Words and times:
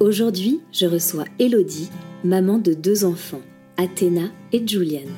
Aujourd'hui, 0.00 0.60
je 0.70 0.86
reçois 0.86 1.24
Elodie, 1.40 1.90
maman 2.22 2.58
de 2.58 2.72
deux 2.72 3.04
enfants, 3.04 3.42
Athéna 3.76 4.30
et 4.52 4.64
Julian. 4.64 5.08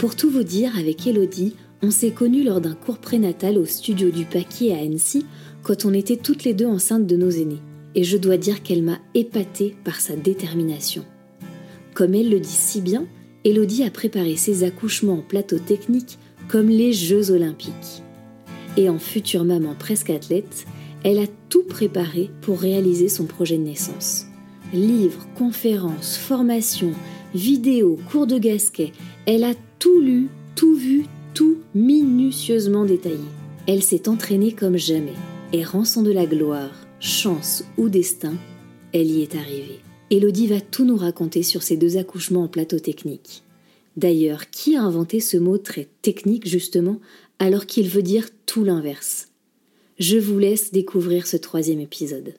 Pour 0.00 0.16
tout 0.16 0.28
vous 0.28 0.42
dire, 0.42 0.76
avec 0.76 1.06
Elodie, 1.06 1.54
on 1.82 1.92
s'est 1.92 2.10
connus 2.10 2.42
lors 2.42 2.60
d'un 2.60 2.74
cours 2.74 2.98
prénatal 2.98 3.56
au 3.56 3.64
studio 3.64 4.10
du 4.10 4.24
Paquier 4.24 4.74
à 4.74 4.78
Annecy 4.78 5.24
quand 5.62 5.84
on 5.84 5.94
était 5.94 6.16
toutes 6.16 6.42
les 6.42 6.52
deux 6.52 6.66
enceintes 6.66 7.06
de 7.06 7.16
nos 7.16 7.30
aînés. 7.30 7.60
Et 7.94 8.02
je 8.02 8.16
dois 8.16 8.38
dire 8.38 8.64
qu'elle 8.64 8.82
m'a 8.82 8.98
épatée 9.14 9.76
par 9.84 10.00
sa 10.00 10.16
détermination. 10.16 11.04
Comme 11.94 12.14
elle 12.14 12.28
le 12.28 12.40
dit 12.40 12.48
si 12.48 12.80
bien, 12.80 13.06
Elodie 13.44 13.84
a 13.84 13.90
préparé 13.92 14.34
ses 14.34 14.64
accouchements 14.64 15.20
en 15.20 15.22
plateau 15.22 15.60
technique 15.60 16.18
comme 16.48 16.68
les 16.68 16.92
Jeux 16.92 17.30
olympiques. 17.30 18.02
Et 18.76 18.88
en 18.88 18.98
future 18.98 19.44
maman 19.44 19.76
presque 19.78 20.10
athlète, 20.10 20.66
elle 21.04 21.18
a 21.18 21.26
tout 21.48 21.62
préparé 21.62 22.30
pour 22.42 22.60
réaliser 22.60 23.08
son 23.08 23.24
projet 23.24 23.58
de 23.58 23.62
naissance. 23.62 24.26
Livres, 24.72 25.26
conférences, 25.36 26.16
formations, 26.16 26.92
vidéos, 27.34 27.98
cours 28.10 28.26
de 28.26 28.38
gasquet, 28.38 28.92
elle 29.26 29.44
a 29.44 29.54
tout 29.78 30.00
lu, 30.00 30.28
tout 30.54 30.74
vu, 30.74 31.04
tout 31.34 31.58
minutieusement 31.74 32.84
détaillé. 32.84 33.16
Elle 33.66 33.82
s'est 33.82 34.08
entraînée 34.08 34.52
comme 34.52 34.76
jamais, 34.76 35.14
et 35.52 35.64
rançon 35.64 36.02
de 36.02 36.12
la 36.12 36.26
gloire, 36.26 36.70
chance 37.00 37.64
ou 37.76 37.88
destin, 37.88 38.34
elle 38.92 39.10
y 39.10 39.22
est 39.22 39.34
arrivée. 39.34 39.80
Elodie 40.10 40.46
va 40.46 40.60
tout 40.60 40.84
nous 40.84 40.96
raconter 40.96 41.42
sur 41.42 41.62
ses 41.62 41.76
deux 41.76 41.96
accouchements 41.96 42.44
en 42.44 42.48
plateau 42.48 42.78
technique. 42.78 43.42
D'ailleurs, 43.96 44.50
qui 44.50 44.76
a 44.76 44.82
inventé 44.82 45.20
ce 45.20 45.36
mot 45.36 45.58
très 45.58 45.88
technique 46.02 46.46
justement 46.46 47.00
alors 47.38 47.66
qu'il 47.66 47.88
veut 47.88 48.02
dire 48.02 48.28
tout 48.46 48.62
l'inverse? 48.62 49.28
Je 49.98 50.18
vous 50.18 50.38
laisse 50.38 50.72
découvrir 50.72 51.26
ce 51.26 51.36
troisième 51.36 51.80
épisode. 51.80 52.34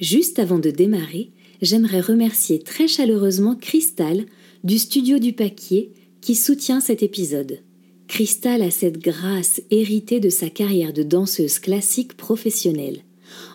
Juste 0.00 0.38
avant 0.38 0.58
de 0.58 0.70
démarrer, 0.70 1.32
j'aimerais 1.62 2.00
remercier 2.00 2.60
très 2.60 2.88
chaleureusement 2.88 3.54
Cristal 3.54 4.26
du 4.64 4.78
studio 4.78 5.18
du 5.18 5.32
Paquier 5.32 5.92
qui 6.20 6.34
soutient 6.34 6.80
cet 6.80 7.02
épisode. 7.02 7.60
Cristal 8.08 8.62
a 8.62 8.70
cette 8.70 8.98
grâce 8.98 9.60
héritée 9.70 10.18
de 10.18 10.30
sa 10.30 10.48
carrière 10.50 10.92
de 10.92 11.02
danseuse 11.02 11.58
classique 11.58 12.16
professionnelle. 12.16 13.02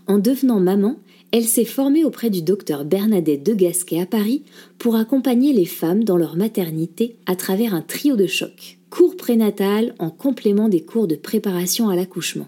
En 0.08 0.20
devenant 0.20 0.60
maman, 0.60 1.00
elle 1.32 1.46
s'est 1.46 1.66
formée 1.66 2.06
auprès 2.06 2.30
du 2.30 2.42
docteur 2.42 2.86
Bernadette 2.86 3.44
de 3.44 3.54
Gasquet 3.54 4.00
à 4.00 4.06
Paris 4.06 4.44
pour 4.78 4.96
accompagner 4.96 5.52
les 5.52 5.66
femmes 5.66 6.04
dans 6.04 6.18
leur 6.18 6.36
maternité 6.36 7.18
à 7.26 7.36
travers 7.36 7.74
un 7.74 7.82
trio 7.82 8.16
de 8.16 8.28
choc 8.28 8.78
cours 8.94 9.18
prénatal 9.18 9.96
en 9.98 10.12
complément 10.12 10.70
des 10.70 10.82
cours 10.82 11.08
de 11.08 11.16
préparation 11.16 11.90
à 11.90 11.96
l'accouchement, 11.96 12.48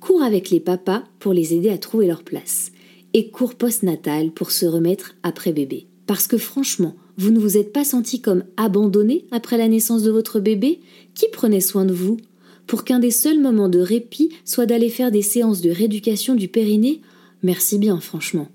cours 0.00 0.24
avec 0.24 0.50
les 0.50 0.58
papas 0.58 1.04
pour 1.20 1.32
les 1.32 1.54
aider 1.54 1.70
à 1.70 1.78
trouver 1.78 2.08
leur 2.08 2.24
place, 2.24 2.72
et 3.14 3.30
cours 3.30 3.54
postnatal 3.54 4.32
pour 4.32 4.50
se 4.50 4.66
remettre 4.66 5.14
après 5.22 5.52
bébé. 5.52 5.86
Parce 6.08 6.26
que 6.26 6.36
franchement, 6.36 6.96
vous 7.16 7.30
ne 7.30 7.38
vous 7.38 7.56
êtes 7.56 7.72
pas 7.72 7.84
senti 7.84 8.20
comme 8.20 8.42
abandonné 8.56 9.26
après 9.30 9.56
la 9.56 9.68
naissance 9.68 10.02
de 10.02 10.10
votre 10.10 10.40
bébé? 10.40 10.80
Qui 11.14 11.26
prenait 11.30 11.60
soin 11.60 11.84
de 11.84 11.94
vous? 11.94 12.16
Pour 12.66 12.82
qu'un 12.82 12.98
des 12.98 13.12
seuls 13.12 13.40
moments 13.40 13.68
de 13.68 13.78
répit 13.78 14.30
soit 14.44 14.66
d'aller 14.66 14.88
faire 14.88 15.12
des 15.12 15.22
séances 15.22 15.60
de 15.60 15.70
rééducation 15.70 16.34
du 16.34 16.48
périnée? 16.48 17.02
Merci 17.44 17.78
bien, 17.78 18.00
franchement. 18.00 18.48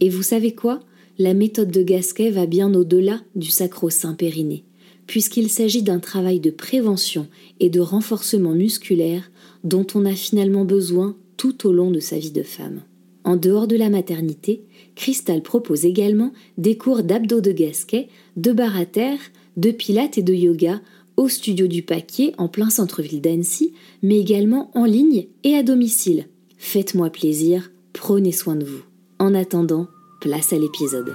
Et 0.00 0.08
vous 0.08 0.24
savez 0.24 0.56
quoi? 0.56 0.80
La 1.18 1.34
méthode 1.34 1.70
de 1.70 1.84
Gasquet 1.84 2.30
va 2.30 2.46
bien 2.46 2.74
au-delà 2.74 3.20
du 3.36 3.48
sacro-saint 3.48 4.14
périnée 4.14 4.64
puisqu'il 5.08 5.48
s'agit 5.48 5.82
d'un 5.82 5.98
travail 5.98 6.38
de 6.38 6.50
prévention 6.50 7.26
et 7.58 7.70
de 7.70 7.80
renforcement 7.80 8.52
musculaire 8.52 9.32
dont 9.64 9.86
on 9.94 10.04
a 10.04 10.12
finalement 10.12 10.64
besoin 10.64 11.16
tout 11.36 11.66
au 11.66 11.72
long 11.72 11.90
de 11.90 11.98
sa 11.98 12.18
vie 12.18 12.30
de 12.30 12.44
femme. 12.44 12.82
En 13.24 13.36
dehors 13.36 13.66
de 13.66 13.76
la 13.76 13.90
maternité, 13.90 14.62
Cristal 14.94 15.42
propose 15.42 15.84
également 15.84 16.32
des 16.56 16.76
cours 16.76 17.02
d'abdos 17.02 17.40
de 17.40 17.52
gasquet, 17.52 18.08
de 18.36 18.52
barre 18.52 18.76
à 18.76 18.86
terre, 18.86 19.18
de 19.56 19.70
pilates 19.70 20.18
et 20.18 20.22
de 20.22 20.34
yoga 20.34 20.80
au 21.16 21.28
studio 21.28 21.66
du 21.66 21.82
Paquier 21.82 22.32
en 22.38 22.46
plein 22.46 22.70
centre-ville 22.70 23.20
d'Annecy, 23.20 23.72
mais 24.02 24.20
également 24.20 24.70
en 24.74 24.84
ligne 24.84 25.26
et 25.42 25.56
à 25.56 25.64
domicile. 25.64 26.26
Faites-moi 26.58 27.10
plaisir, 27.10 27.72
prenez 27.92 28.32
soin 28.32 28.56
de 28.56 28.64
vous. 28.64 28.82
En 29.18 29.34
attendant, 29.34 29.88
place 30.20 30.52
à 30.52 30.58
l'épisode. 30.58 31.12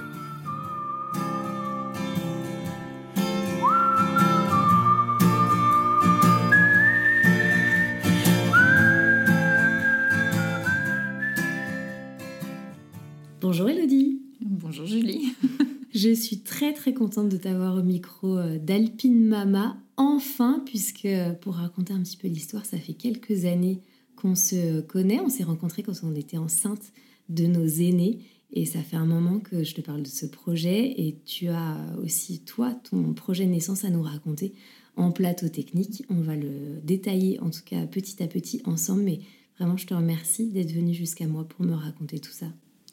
Julie. 14.86 15.34
Je 15.94 16.12
suis 16.12 16.40
très 16.40 16.72
très 16.72 16.92
contente 16.92 17.28
de 17.28 17.36
t'avoir 17.36 17.76
au 17.76 17.82
micro 17.82 18.36
euh, 18.36 18.58
d'Alpine 18.58 19.24
Mama, 19.26 19.76
enfin, 19.96 20.62
puisque 20.66 21.08
pour 21.40 21.54
raconter 21.54 21.92
un 21.92 22.02
petit 22.02 22.16
peu 22.16 22.26
l'histoire, 22.26 22.66
ça 22.66 22.78
fait 22.78 22.94
quelques 22.94 23.44
années 23.44 23.80
qu'on 24.16 24.34
se 24.34 24.80
connaît. 24.80 25.20
On 25.20 25.28
s'est 25.28 25.44
rencontrés 25.44 25.82
quand 25.82 25.92
on 26.02 26.14
était 26.14 26.38
enceinte 26.38 26.92
de 27.28 27.46
nos 27.46 27.66
aînés. 27.66 28.18
Et 28.52 28.66
ça 28.66 28.80
fait 28.82 28.96
un 28.96 29.06
moment 29.06 29.40
que 29.40 29.64
je 29.64 29.74
te 29.74 29.80
parle 29.80 30.02
de 30.02 30.08
ce 30.08 30.26
projet. 30.26 30.94
Et 31.00 31.16
tu 31.24 31.48
as 31.48 31.78
aussi, 32.02 32.40
toi, 32.40 32.72
ton 32.90 33.12
projet 33.12 33.46
naissance 33.46 33.84
à 33.84 33.90
nous 33.90 34.02
raconter 34.02 34.52
en 34.96 35.10
plateau 35.10 35.48
technique. 35.48 36.04
On 36.08 36.20
va 36.20 36.36
le 36.36 36.80
détailler, 36.82 37.40
en 37.40 37.50
tout 37.50 37.62
cas 37.64 37.86
petit 37.86 38.22
à 38.22 38.26
petit, 38.26 38.62
ensemble. 38.64 39.02
Mais 39.02 39.20
vraiment, 39.58 39.76
je 39.76 39.86
te 39.86 39.94
remercie 39.94 40.50
d'être 40.50 40.72
venu 40.72 40.94
jusqu'à 40.94 41.26
moi 41.26 41.44
pour 41.44 41.64
me 41.64 41.74
raconter 41.74 42.18
tout 42.18 42.32
ça. 42.32 42.46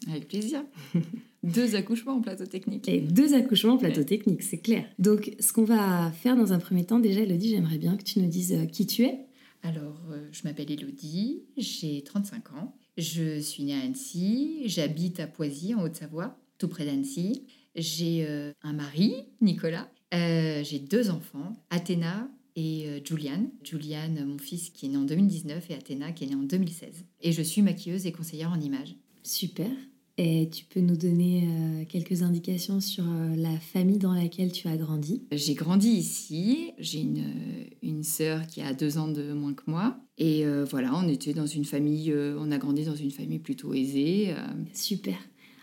Avec 0.08 0.28
plaisir. 0.28 0.64
deux 1.44 1.76
accouchements 1.76 2.14
en 2.14 2.22
plateau 2.22 2.46
technique. 2.46 2.88
Et 2.88 3.02
deux 3.02 3.34
accouchements 3.34 3.74
en 3.74 3.78
plateau 3.78 4.04
technique, 4.04 4.44
c'est 4.44 4.58
clair. 4.60 4.86
Donc, 5.00 5.36
ce 5.40 5.54
qu'on 5.54 5.64
va 5.64 6.12
faire 6.12 6.36
dans 6.36 6.54
un 6.54 6.60
premier 6.60 6.86
temps, 6.86 7.00
déjà, 7.00 7.22
Elodie, 7.22 7.50
j'aimerais 7.50 7.78
bien 7.78 7.98
que 7.98 8.04
tu 8.04 8.20
nous 8.20 8.28
dises 8.28 8.54
euh, 8.54 8.66
qui 8.66 8.86
tu 8.86 9.04
es. 9.04 9.20
Alors, 9.64 10.00
euh, 10.12 10.28
je 10.32 10.42
m'appelle 10.44 10.72
Elodie, 10.72 11.44
j'ai 11.58 12.02
35 12.04 12.54
ans. 12.54 12.76
Je 12.98 13.40
suis 13.40 13.64
née 13.64 13.76
à 13.76 13.82
Annecy, 13.82 14.64
j'habite 14.66 15.20
à 15.20 15.28
Poisy, 15.28 15.74
en 15.76 15.84
Haute-Savoie, 15.84 16.38
tout 16.58 16.68
près 16.68 16.86
d'Annecy. 16.86 17.44
J'ai 17.76 18.26
euh, 18.28 18.52
un 18.64 18.74
mari, 18.74 19.14
Nicolas. 19.40 19.90
j'ai 20.12 20.80
deux 20.80 21.10
enfants, 21.10 21.56
Athéna 21.70 22.30
et 22.56 23.02
Julian. 23.06 23.50
Julian, 23.64 24.10
mon 24.26 24.38
fils, 24.38 24.72
qui 24.72 24.88
est 24.88 24.90
né 24.90 24.98
en 24.98 25.04
2019, 25.04 25.70
et 25.70 25.74
Athéna, 25.76 26.12
qui 26.12 26.26
est 26.26 26.28
né 26.28 26.36
en 26.36 26.44
2016. 26.44 27.06
Et 27.22 27.32
je 27.32 27.42
suis 27.42 27.62
maquilleuse 27.62 28.06
et 28.08 28.12
conseillère 28.12 28.52
en 28.52 28.60
images. 28.60 28.96
Super. 29.24 29.70
Et 30.18 30.50
tu 30.50 30.66
peux 30.66 30.82
nous 30.82 30.98
donner 30.98 31.48
euh, 31.48 31.86
quelques 31.88 32.22
indications 32.22 32.80
sur 32.80 33.06
euh, 33.06 33.36
la 33.36 33.58
famille 33.60 33.98
dans 33.98 34.14
laquelle 34.14 34.52
tu 34.52 34.68
as 34.68 34.78
grandi? 34.78 35.24
J'ai 35.32 35.54
grandi 35.54 35.90
ici. 35.90 36.72
J'ai 36.78 37.00
une, 37.00 37.20
euh, 37.20 37.64
une 37.82 38.04
sœur 38.04 38.46
qui 38.48 38.62
a 38.62 38.74
deux 38.74 38.98
ans 38.98 39.08
de 39.08 39.34
moins 39.34 39.54
que 39.54 39.64
moi. 39.68 39.98
Et 40.18 40.46
voilà, 40.70 40.96
on 40.96 41.08
était 41.08 41.34
dans 41.34 41.48
une 41.48 41.66
famille, 41.66 42.14
on 42.14 42.52
a 42.52 42.60
grandi 42.60 42.84
dans 42.84 42.96
une 42.96 43.10
famille 43.10 43.40
plutôt 43.40 43.74
aisée. 43.74 44.36
Super. 44.72 45.16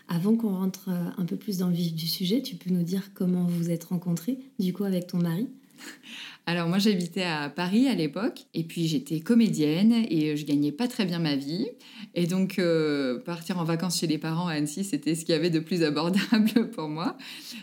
Avant 0.09 0.35
qu'on 0.35 0.53
rentre 0.53 0.89
un 0.89 1.23
peu 1.23 1.37
plus 1.37 1.59
dans 1.59 1.69
le 1.69 1.75
vif 1.75 1.93
du 1.93 2.07
sujet, 2.07 2.41
tu 2.41 2.57
peux 2.57 2.69
nous 2.69 2.83
dire 2.83 3.13
comment 3.13 3.45
vous 3.45 3.69
êtes 3.69 3.85
rencontrés, 3.85 4.37
du 4.59 4.73
coup, 4.73 4.83
avec 4.83 5.07
ton 5.07 5.19
mari? 5.19 5.47
alors 6.45 6.67
moi 6.67 6.79
j'habitais 6.79 7.23
à 7.23 7.49
Paris 7.49 7.87
à 7.87 7.95
l'époque 7.95 8.45
et 8.53 8.63
puis 8.63 8.87
j'étais 8.87 9.19
comédienne 9.19 9.93
et 10.09 10.35
je 10.35 10.45
gagnais 10.45 10.71
pas 10.71 10.87
très 10.87 11.05
bien 11.05 11.19
ma 11.19 11.35
vie 11.35 11.67
et 12.15 12.25
donc 12.25 12.59
euh, 12.59 13.19
partir 13.19 13.59
en 13.59 13.63
vacances 13.63 13.99
chez 13.99 14.07
les 14.07 14.17
parents 14.17 14.47
à 14.47 14.53
Annecy 14.53 14.83
c'était 14.83 15.15
ce 15.15 15.25
qu'il 15.25 15.33
y 15.33 15.37
avait 15.37 15.49
de 15.49 15.59
plus 15.59 15.83
abordable 15.83 16.69
pour 16.75 16.87
moi. 16.87 17.17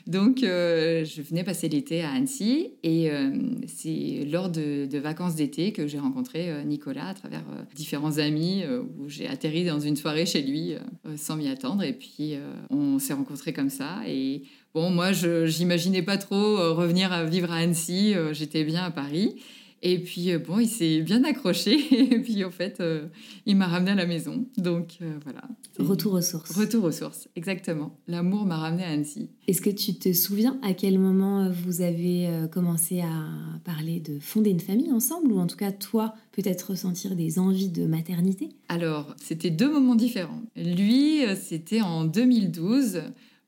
Donc 0.06 0.42
euh, 0.42 1.04
je 1.04 1.22
venais 1.22 1.44
passer 1.44 1.68
l'été 1.68 2.02
à 2.02 2.10
Annecy 2.10 2.74
et 2.82 3.10
euh, 3.10 3.30
c'est 3.66 4.26
lors 4.30 4.50
de, 4.50 4.86
de 4.86 4.98
vacances 4.98 5.34
d'été 5.34 5.72
que 5.72 5.86
j'ai 5.86 5.98
rencontré 5.98 6.64
Nicolas 6.64 7.08
à 7.08 7.14
travers 7.14 7.44
différents 7.74 8.18
amis 8.18 8.64
où 8.98 9.08
j'ai 9.08 9.26
atterri 9.26 9.64
dans 9.64 9.80
une 9.80 9.96
soirée 9.96 10.26
chez 10.26 10.42
lui 10.42 10.74
sans 11.16 11.36
m'y 11.36 11.48
attendre 11.48 11.82
et 11.82 11.92
puis 11.92 12.34
on 12.70 12.98
s'est 12.98 13.14
rencontrés 13.14 13.52
comme 13.52 13.70
ça 13.70 14.00
et 14.06 14.42
Bon, 14.76 14.90
moi, 14.90 15.12
je 15.12 15.58
n'imaginais 15.58 16.02
pas 16.02 16.18
trop 16.18 16.36
euh, 16.36 16.74
revenir 16.74 17.10
à 17.10 17.24
vivre 17.24 17.50
à 17.50 17.56
Annecy. 17.56 18.12
Euh, 18.14 18.34
j'étais 18.34 18.62
bien 18.62 18.84
à 18.84 18.90
Paris. 18.90 19.36
Et 19.82 19.98
puis, 19.98 20.32
euh, 20.32 20.38
bon, 20.38 20.58
il 20.58 20.68
s'est 20.68 21.00
bien 21.00 21.22
accroché. 21.24 21.78
Et 22.14 22.20
puis, 22.20 22.44
en 22.44 22.50
fait, 22.50 22.80
euh, 22.80 23.06
il 23.44 23.56
m'a 23.56 23.66
ramené 23.66 23.92
à 23.92 23.94
la 23.94 24.04
maison. 24.04 24.44
Donc, 24.56 24.98
euh, 25.00 25.12
voilà. 25.22 25.42
Retour 25.78 26.14
aux 26.14 26.20
sources. 26.20 26.50
Retour 26.52 26.84
aux 26.84 26.90
sources, 26.90 27.28
exactement. 27.36 27.98
L'amour 28.08 28.46
m'a 28.46 28.56
ramené 28.56 28.84
à 28.84 28.88
Annecy. 28.88 29.30
Est-ce 29.46 29.60
que 29.60 29.70
tu 29.70 29.94
te 29.94 30.12
souviens 30.12 30.58
à 30.62 30.74
quel 30.74 30.98
moment 30.98 31.50
vous 31.50 31.82
avez 31.82 32.28
commencé 32.50 33.00
à 33.00 33.28
parler 33.64 34.00
de 34.00 34.18
fonder 34.18 34.50
une 34.50 34.60
famille 34.60 34.90
ensemble 34.90 35.30
Ou 35.32 35.38
en 35.38 35.46
tout 35.46 35.56
cas, 35.56 35.72
toi, 35.72 36.14
peut-être 36.32 36.70
ressentir 36.70 37.14
des 37.14 37.38
envies 37.38 37.68
de 37.68 37.86
maternité? 37.86 38.48
Alors, 38.68 39.14
c'était 39.22 39.50
deux 39.50 39.70
moments 39.70 39.94
différents. 39.94 40.42
Lui, 40.56 41.20
c'était 41.40 41.82
en 41.82 42.04
2012 42.04 43.02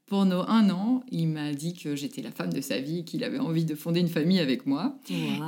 pour 0.09 0.25
nos 0.25 0.41
un 0.41 0.71
an, 0.71 1.03
il 1.11 1.29
m'a 1.29 1.53
dit 1.53 1.75
que 1.75 1.95
j'étais 1.95 2.23
la 2.23 2.31
femme 2.31 2.53
de 2.53 2.61
sa 2.61 2.79
vie, 2.79 3.05
qu'il 3.05 3.25
avait 3.25 3.39
envie 3.39 3.65
de 3.65 3.75
fonder 3.75 4.01
une 4.01 4.09
famille 4.09 4.41
avec 4.41 4.67
moi. 4.67 4.99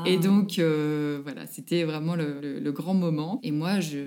Et 0.07 0.19
donc, 0.19 0.59
euh, 0.59 1.21
voilà, 1.23 1.47
c'était 1.47 1.85
vraiment 1.85 2.15
le, 2.15 2.71
grand 2.71 2.95
moment. 2.95 3.41
Et 3.43 3.51
moi, 3.51 3.81
je, 3.81 3.99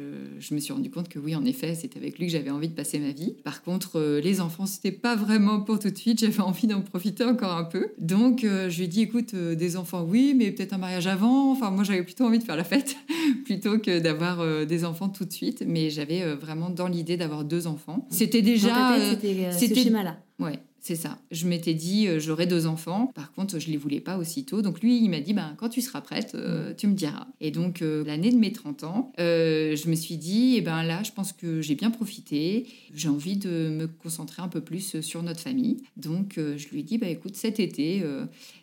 me 0.53 0.59
suis 0.59 0.71
rendu 0.71 0.89
compte 0.89 1.09
que 1.09 1.19
oui, 1.19 1.35
en 1.35 1.43
effet, 1.43 1.75
c'était 1.75 1.99
avec 1.99 2.17
lui 2.17 2.27
que 2.27 2.31
j'avais 2.31 2.51
envie 2.51 2.69
de 2.69 2.73
passer 2.73 2.99
ma 2.99 3.11
vie. 3.11 3.35
Par 3.43 3.61
contre, 3.61 3.99
euh, 3.99 4.21
les 4.21 4.39
enfants, 4.39 4.65
c'était 4.65 4.91
pas 4.91 5.15
vraiment 5.15 5.59
pour 5.59 5.79
tout 5.79 5.89
de 5.89 5.97
suite. 5.97 6.19
J'avais 6.19 6.39
envie 6.41 6.67
d'en 6.67 6.81
profiter 6.81 7.25
encore 7.25 7.57
un 7.57 7.65
peu. 7.65 7.87
Donc, 7.99 8.43
euh, 8.43 8.69
je 8.69 8.77
lui 8.77 8.85
ai 8.85 8.87
dit, 8.87 9.01
écoute, 9.01 9.35
des 9.35 9.75
enfants, 9.75 10.05
oui, 10.07 10.33
mais 10.37 10.51
peut-être 10.51 10.73
un 10.73 10.77
mariage 10.77 11.07
avant. 11.07 11.51
Enfin, 11.51 11.71
moi, 11.71 11.83
j'avais 11.83 12.03
plutôt 12.03 12.25
envie 12.25 12.39
de 12.39 12.43
faire 12.43 12.55
la 12.55 12.63
fête 12.63 12.95
plutôt 13.45 13.79
que 13.79 13.99
d'avoir 13.99 14.65
des 14.65 14.85
enfants 14.85 15.09
tout 15.09 15.25
de 15.25 15.33
suite. 15.33 15.63
Mais 15.67 15.89
j'avais 15.89 16.35
vraiment 16.35 16.69
dans 16.69 16.87
l'idée 16.87 17.17
d'avoir 17.17 17.43
deux 17.43 17.67
enfants. 17.67 18.07
C'était 18.09 18.41
déjà. 18.41 18.95
c'était 19.11 19.51
ce 19.75 19.83
schéma-là. 19.83 20.17
Ouais, 20.39 20.59
c'est 20.83 20.97
ça. 20.97 21.17
Je 21.31 21.47
m'étais 21.47 21.73
dit, 21.73 22.09
euh, 22.09 22.19
j'aurai 22.19 22.45
deux 22.45 22.67
enfants. 22.67 23.09
Par 23.15 23.31
contre, 23.31 23.57
je 23.57 23.69
les 23.69 23.77
voulais 23.77 24.01
pas 24.01 24.17
aussitôt. 24.17 24.61
Donc 24.61 24.81
lui, 24.81 25.01
il 25.01 25.09
m'a 25.09 25.21
dit, 25.21 25.33
ben, 25.33 25.55
quand 25.57 25.69
tu 25.69 25.79
seras 25.79 26.01
prête, 26.01 26.35
euh, 26.35 26.71
mm. 26.71 26.75
tu 26.75 26.87
me 26.87 26.93
diras. 26.93 27.25
Et 27.39 27.51
donc, 27.51 27.81
euh, 27.81 28.03
l'année 28.03 28.31
de 28.31 28.35
mes 28.35 28.51
30 28.51 28.83
ans, 28.83 29.13
je 29.17 29.89
me 29.89 29.95
suis 29.95 30.17
dit, 30.17 30.55
eh 30.57 30.61
ben 30.61 30.83
là, 30.83 31.01
je 31.01 31.13
pense 31.13 31.31
que 31.31 31.61
j'ai 31.61 31.75
bien 31.75 31.89
profité. 31.89 32.67
J'ai 32.93 33.07
envie 33.07 33.37
de 33.37 33.69
me 33.69 33.87
concentrer 33.87 34.41
un 34.41 34.49
peu 34.49 34.59
plus 34.59 34.99
sur 34.99 35.23
notre 35.23 35.39
famille. 35.39 35.77
Donc, 35.95 36.33
je 36.35 36.67
lui 36.67 36.81
ai 36.81 36.83
dit, 36.83 36.97
bah, 36.97 37.07
écoute, 37.07 37.37
cet 37.37 37.61
été, 37.61 38.03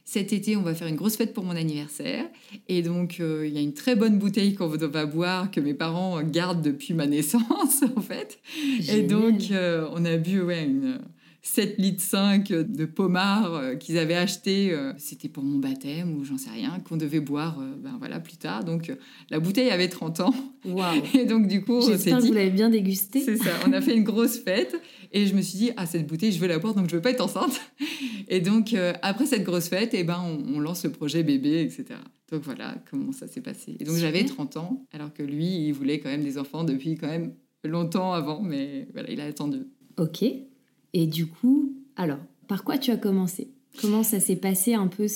cet 0.05 0.35
été, 0.35 0.57
on 0.57 0.63
va 0.63 0.75
faire 0.75 0.89
une 0.89 0.97
grosse 0.97 1.17
fête 1.17 1.33
pour 1.33 1.45
mon 1.45 1.57
anniversaire. 1.57 2.27
Et 2.69 2.83
donc, 2.83 3.19
il 3.19 3.53
y 3.53 3.59
a 3.59 3.63
une 3.63 3.75
très 3.75 3.97
bonne 3.97 4.19
bouteille 4.19 4.55
qu'on 4.55 4.69
va 4.69 5.07
boire, 5.07 5.51
que 5.51 5.61
mes 5.61 5.75
parents 5.75 6.23
gardent 6.23 6.63
depuis 6.63 6.93
ma 6.93 7.07
naissance, 7.07 7.83
en 7.97 8.01
fait. 8.03 8.39
Et 8.93 9.03
donc, 9.03 9.41
on 9.51 10.05
a 10.05 10.17
bu, 10.19 10.43
ouais, 10.43 10.65
une 10.65 11.01
7 11.43 11.79
litres 11.79 12.03
5 12.03 12.49
de 12.53 12.85
pommard 12.85 13.55
euh, 13.55 13.75
qu'ils 13.75 13.99
avaient 13.99 14.17
acheté. 14.17 14.73
Euh, 14.73 14.93
c'était 14.99 15.29
pour 15.29 15.43
mon 15.43 15.59
baptême 15.59 16.15
ou 16.15 16.25
j'en 16.25 16.37
sais 16.37 16.51
rien, 16.51 16.79
qu'on 16.81 16.97
devait 16.97 17.21
boire 17.21 17.59
euh, 17.61 17.75
ben 17.79 17.97
voilà, 17.99 18.21
plus 18.21 18.37
tard. 18.37 18.65
Donc 18.65 18.93
la 19.31 19.41
bouteille 19.41 19.71
avait 19.71 19.89
30 19.89 20.21
ans. 20.21 20.35
Et 21.15 21.25
donc 21.25 21.47
du 21.47 21.63
coup, 21.63 21.77
on 21.77 21.97
dit... 21.97 22.05
que 22.05 22.27
vous 22.27 22.33
l'avez 22.33 22.51
bien 22.51 22.69
dégusté. 22.69 23.21
C'est 23.21 23.37
ça, 23.37 23.51
on 23.67 23.73
a 23.73 23.81
fait 23.81 23.97
une 23.97 24.05
grosse 24.05 24.39
fête. 24.39 24.81
Et 25.13 25.27
je 25.27 25.35
me 25.35 25.41
suis 25.41 25.59
dit, 25.59 25.71
ah, 25.77 25.87
cette 25.87 26.07
bouteille, 26.07 26.31
je 26.31 26.39
veux 26.39 26.47
la 26.47 26.59
boire, 26.59 26.75
donc 26.75 26.89
je 26.89 26.95
veux 26.95 27.03
pas 27.03 27.11
être 27.11 27.23
enceinte. 27.23 27.61
Et 28.29 28.41
donc, 28.41 28.77
après 29.03 29.27
cette 29.27 29.43
grosse 29.43 29.69
fête, 29.69 29.93
et 29.95 30.01
eh 30.01 30.05
ben, 30.05 30.23
on, 30.55 30.61
lance 30.61 30.85
le 30.85 30.93
projet 30.93 31.25
bébé, 31.25 31.63
etc. 31.63 31.99
Donc 32.31 32.43
voilà 32.45 32.77
comment 32.89 33.11
ça 33.11 33.27
s'est 33.27 33.41
passé. 33.41 33.77
Et 33.81 33.85
donc 33.85 33.97
j'avais 33.97 34.25
30 34.25 34.57
ans, 34.59 34.87
alors 34.93 35.13
que 35.13 35.25
lui, 35.25 35.67
il 35.67 35.73
voulait 35.73 35.99
quand 35.99 36.11
même 36.11 36.23
des 36.23 36.39
enfants 36.39 36.63
depuis 36.63 36.95
quand 36.95 37.09
même 37.09 37.33
longtemps 37.65 38.13
avant, 38.13 38.41
mais 38.41 38.87
voilà, 38.93 39.11
il 39.11 39.21
a 39.21 39.25
attendu. 39.25 39.67
Ok. 39.99 40.25
Et 40.93 41.07
du 41.07 41.27
coup, 41.27 41.73
alors, 41.97 42.19
par 42.49 42.65
quoi 42.65 42.79
tu 42.79 42.91
as 42.91 42.97
commencé? 42.97 43.51
Comment 43.81 44.03
ça 44.03 44.21
s'est 44.21 44.37
passé 44.37 44.75
un 44.75 44.89
peu 44.89 45.07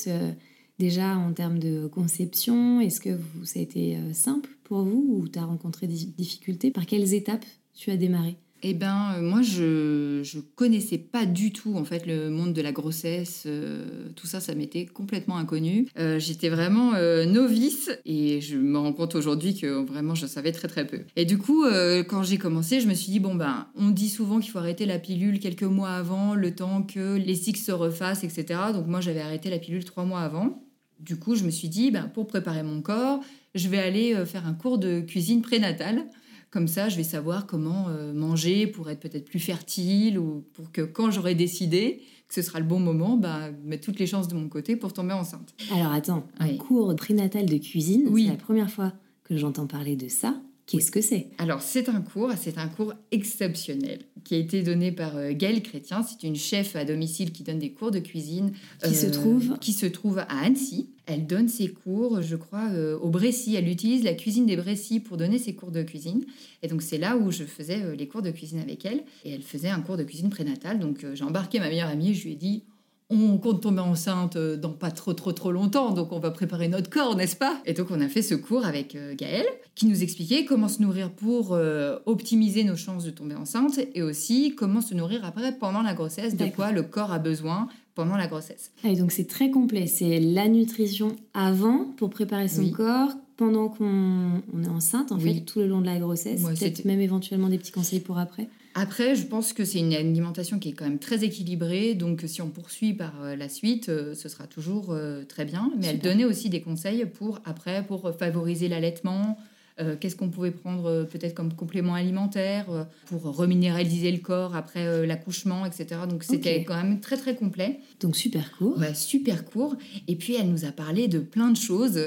déjà 0.78 1.16
en 1.16 1.32
termes 1.32 1.58
de 1.58 1.86
conception? 1.86 2.80
Est-ce 2.80 3.00
que 3.00 3.18
ça 3.44 3.58
a 3.58 3.62
été 3.62 3.96
euh, 3.96 4.12
simple 4.12 4.50
pour 4.64 4.82
vous 4.82 5.04
ou 5.08 5.28
tu 5.28 5.38
as 5.38 5.44
rencontré 5.44 5.86
des 5.86 5.94
difficultés 5.94 6.70
Par 6.70 6.86
quelles 6.86 7.14
étapes 7.14 7.44
tu 7.74 7.90
as 7.90 7.96
démarré? 7.96 8.36
Eh 8.66 8.72
ben, 8.72 9.12
euh, 9.16 9.20
moi, 9.20 9.42
je 9.42 10.20
ne 10.20 10.40
connaissais 10.54 10.96
pas 10.96 11.26
du 11.26 11.52
tout 11.52 11.76
en 11.76 11.84
fait 11.84 12.06
le 12.06 12.30
monde 12.30 12.54
de 12.54 12.62
la 12.62 12.72
grossesse. 12.72 13.42
Euh, 13.44 14.08
tout 14.16 14.26
ça, 14.26 14.40
ça 14.40 14.54
m'était 14.54 14.86
complètement 14.86 15.36
inconnu. 15.36 15.86
Euh, 15.98 16.18
j'étais 16.18 16.48
vraiment 16.48 16.92
novice 17.26 17.90
et 18.06 18.40
je 18.40 18.56
me 18.56 18.78
rends 18.78 18.94
compte 18.94 19.14
aujourd'hui 19.16 19.54
que 19.54 19.84
vraiment, 19.84 20.14
je 20.14 20.26
savais 20.26 20.50
très 20.50 20.68
très 20.68 20.86
peu. 20.86 21.00
Et 21.16 21.26
du 21.26 21.36
coup, 21.36 21.64
quand 22.08 22.22
j'ai 22.22 22.38
commencé, 22.38 22.80
je 22.80 22.88
me 22.88 22.94
suis 22.94 23.12
dit 23.12 23.20
bon 23.20 23.34
ben, 23.34 23.66
on 23.76 23.90
dit 23.90 24.08
souvent 24.08 24.40
qu'il 24.40 24.50
faut 24.50 24.58
arrêter 24.58 24.86
la 24.86 24.98
pilule 24.98 25.40
quelques 25.40 25.62
mois 25.62 25.90
avant, 25.90 26.34
le 26.34 26.54
temps 26.54 26.82
que 26.82 27.16
les 27.16 27.34
cycles 27.34 27.60
se 27.60 27.72
refassent, 27.72 28.24
etc. 28.24 28.60
Donc 28.72 28.86
moi, 28.86 29.02
j'avais 29.02 29.20
arrêté 29.20 29.50
la 29.50 29.58
pilule 29.58 29.84
trois 29.84 30.04
mois 30.04 30.20
avant. 30.20 30.64
Du 31.00 31.16
coup, 31.16 31.34
je 31.34 31.44
me 31.44 31.50
suis 31.50 31.68
dit 31.68 31.90
ben, 31.90 32.08
pour 32.14 32.26
préparer 32.26 32.62
mon 32.62 32.80
corps, 32.80 33.20
je 33.54 33.68
vais 33.68 33.78
aller 33.78 34.24
faire 34.24 34.46
un 34.46 34.54
cours 34.54 34.78
de 34.78 35.00
cuisine 35.00 35.42
prénatale. 35.42 36.06
Comme 36.54 36.68
ça, 36.68 36.88
je 36.88 36.96
vais 36.96 37.02
savoir 37.02 37.48
comment 37.48 37.88
euh, 37.88 38.12
manger 38.12 38.68
pour 38.68 38.88
être 38.88 39.00
peut-être 39.00 39.24
plus 39.24 39.40
fertile 39.40 40.20
ou 40.20 40.44
pour 40.52 40.70
que 40.70 40.82
quand 40.82 41.10
j'aurai 41.10 41.34
décidé 41.34 42.00
que 42.28 42.34
ce 42.34 42.42
sera 42.42 42.60
le 42.60 42.64
bon 42.64 42.78
moment, 42.78 43.16
bah, 43.16 43.50
mettre 43.64 43.84
toutes 43.84 43.98
les 43.98 44.06
chances 44.06 44.28
de 44.28 44.36
mon 44.36 44.48
côté 44.48 44.76
pour 44.76 44.92
tomber 44.92 45.14
enceinte. 45.14 45.52
Alors 45.72 45.90
attends, 45.90 46.28
un 46.38 46.54
cours 46.56 46.94
prénatal 46.94 47.46
de 47.46 47.56
cuisine, 47.56 48.08
c'est 48.14 48.22
la 48.30 48.36
première 48.36 48.70
fois 48.70 48.92
que 49.24 49.36
j'entends 49.36 49.66
parler 49.66 49.96
de 49.96 50.06
ça. 50.06 50.40
Qu'est-ce 50.66 50.92
que 50.92 51.00
c'est? 51.00 51.30
Alors, 51.38 51.60
c'est 51.60 51.88
un 51.88 52.00
cours, 52.00 52.30
c'est 52.40 52.56
un 52.56 52.68
cours 52.68 52.94
exceptionnel 53.10 54.02
qui 54.22 54.36
a 54.36 54.38
été 54.38 54.62
donné 54.62 54.92
par 54.92 55.16
euh, 55.16 55.32
Gaëlle 55.32 55.62
Chrétien. 55.62 56.02
C'est 56.04 56.24
une 56.26 56.36
chef 56.36 56.76
à 56.76 56.84
domicile 56.84 57.32
qui 57.32 57.42
donne 57.42 57.58
des 57.58 57.72
cours 57.72 57.90
de 57.90 57.98
cuisine. 57.98 58.52
Qui 58.82 58.94
se 58.94 59.06
euh, 59.06 59.10
trouve 59.10 59.58
Qui 59.58 59.72
se 59.72 59.86
trouve 59.86 60.20
à 60.20 60.26
Annecy. 60.44 60.88
Elle 61.06 61.26
donne 61.26 61.48
ses 61.48 61.68
cours, 61.68 62.22
je 62.22 62.36
crois, 62.36 62.68
euh, 62.72 62.98
au 62.98 63.10
Brécy. 63.10 63.54
Elle 63.56 63.68
utilise 63.68 64.04
la 64.04 64.14
cuisine 64.14 64.46
des 64.46 64.56
Brécy 64.56 65.00
pour 65.00 65.16
donner 65.16 65.38
ses 65.38 65.54
cours 65.54 65.70
de 65.70 65.82
cuisine. 65.82 66.24
Et 66.62 66.68
donc, 66.68 66.82
c'est 66.82 66.98
là 66.98 67.16
où 67.16 67.30
je 67.30 67.44
faisais 67.44 67.96
les 67.96 68.08
cours 68.08 68.22
de 68.22 68.30
cuisine 68.30 68.60
avec 68.60 68.84
elle. 68.84 69.04
Et 69.24 69.32
elle 69.32 69.42
faisait 69.42 69.68
un 69.68 69.80
cours 69.80 69.96
de 69.96 70.04
cuisine 70.04 70.30
prénatale. 70.30 70.78
Donc, 70.78 71.04
j'ai 71.14 71.24
embarqué 71.24 71.60
ma 71.60 71.68
meilleure 71.68 71.90
amie. 71.90 72.14
Je 72.14 72.24
lui 72.24 72.32
ai 72.32 72.36
dit 72.36 72.64
on 73.10 73.38
compte 73.38 73.62
tomber 73.62 73.80
enceinte 73.80 74.36
dans 74.38 74.72
pas 74.72 74.90
trop 74.90 75.12
trop 75.12 75.32
trop 75.32 75.52
longtemps, 75.52 75.92
donc 75.92 76.12
on 76.12 76.18
va 76.18 76.30
préparer 76.30 76.68
notre 76.68 76.90
corps, 76.90 77.16
n'est-ce 77.16 77.36
pas? 77.36 77.60
Et 77.66 77.74
donc 77.74 77.90
on 77.90 78.00
a 78.00 78.08
fait 78.08 78.22
ce 78.22 78.34
cours 78.34 78.64
avec 78.64 78.94
euh, 78.94 79.14
Gaëlle, 79.14 79.46
qui 79.74 79.86
nous 79.86 80.02
expliquait 80.02 80.44
comment 80.44 80.68
se 80.68 80.82
nourrir 80.82 81.10
pour 81.10 81.52
euh, 81.52 81.98
optimiser 82.06 82.64
nos 82.64 82.76
chances 82.76 83.04
de 83.04 83.10
tomber 83.10 83.34
enceinte, 83.34 83.78
et 83.94 84.02
aussi 84.02 84.54
comment 84.56 84.80
se 84.80 84.94
nourrir 84.94 85.24
après 85.24 85.52
pendant 85.52 85.82
la 85.82 85.94
grossesse, 85.94 86.36
de 86.36 86.46
quoi 86.46 86.72
le 86.72 86.82
corps 86.82 87.12
a 87.12 87.18
besoin 87.18 87.68
pendant 87.94 88.16
la 88.16 88.26
grossesse. 88.26 88.72
Ah, 88.82 88.88
et 88.88 88.96
donc 88.96 89.12
c'est 89.12 89.28
très 89.28 89.50
complet, 89.50 89.86
c'est 89.86 90.20
la 90.20 90.48
nutrition 90.48 91.16
avant 91.32 91.86
pour 91.96 92.10
préparer 92.10 92.48
son 92.48 92.70
corps, 92.70 93.12
pendant 93.36 93.68
qu'on 93.68 94.42
est 94.62 94.68
enceinte, 94.68 95.10
en 95.12 95.18
fait, 95.18 95.40
tout 95.40 95.58
le 95.58 95.66
long 95.66 95.80
de 95.80 95.86
la 95.86 95.98
grossesse, 95.98 96.42
peut-être 96.42 96.84
même 96.84 97.00
éventuellement 97.00 97.48
des 97.48 97.58
petits 97.58 97.72
conseils 97.72 98.00
pour 98.00 98.18
après. 98.18 98.48
Après, 98.76 99.14
je 99.14 99.24
pense 99.24 99.52
que 99.52 99.64
c'est 99.64 99.78
une 99.78 99.94
alimentation 99.94 100.58
qui 100.58 100.70
est 100.70 100.72
quand 100.72 100.84
même 100.84 100.98
très 100.98 101.22
équilibrée, 101.22 101.94
donc 101.94 102.24
si 102.26 102.42
on 102.42 102.48
poursuit 102.48 102.92
par 102.92 103.12
euh, 103.22 103.36
la 103.36 103.48
suite, 103.48 103.88
euh, 103.88 104.14
ce 104.14 104.28
sera 104.28 104.48
toujours 104.48 104.90
euh, 104.90 105.22
très 105.24 105.44
bien. 105.44 105.70
Mais 105.78 105.86
elle 105.86 106.00
donnait 106.00 106.24
aussi 106.24 106.50
des 106.50 106.60
conseils 106.60 107.06
pour 107.06 107.40
après, 107.44 107.84
pour 107.86 108.12
favoriser 108.18 108.66
l'allaitement, 108.66 109.38
euh, 109.80 109.96
qu'est-ce 109.98 110.14
qu'on 110.14 110.28
pouvait 110.28 110.52
prendre 110.52 110.86
euh, 110.86 111.04
peut-être 111.04 111.34
comme 111.34 111.52
complément 111.52 111.94
alimentaire 111.94 112.70
euh, 112.70 112.84
pour 113.06 113.22
reminéraliser 113.22 114.12
le 114.12 114.18
corps 114.18 114.54
après 114.54 115.04
l'accouchement, 115.04 115.66
etc. 115.66 116.02
Donc 116.08 116.22
c'était 116.22 116.62
quand 116.62 116.76
même 116.76 117.00
très 117.00 117.16
très 117.16 117.34
complet. 117.34 117.80
Donc 118.00 118.14
super 118.14 118.56
court. 118.56 118.78
Ouais, 118.78 118.94
super 118.94 119.44
court. 119.44 119.74
Et 120.06 120.14
puis 120.14 120.36
elle 120.36 120.48
nous 120.48 120.64
a 120.64 120.70
parlé 120.70 121.08
de 121.08 121.18
plein 121.18 121.50
de 121.50 121.56
choses 121.56 122.00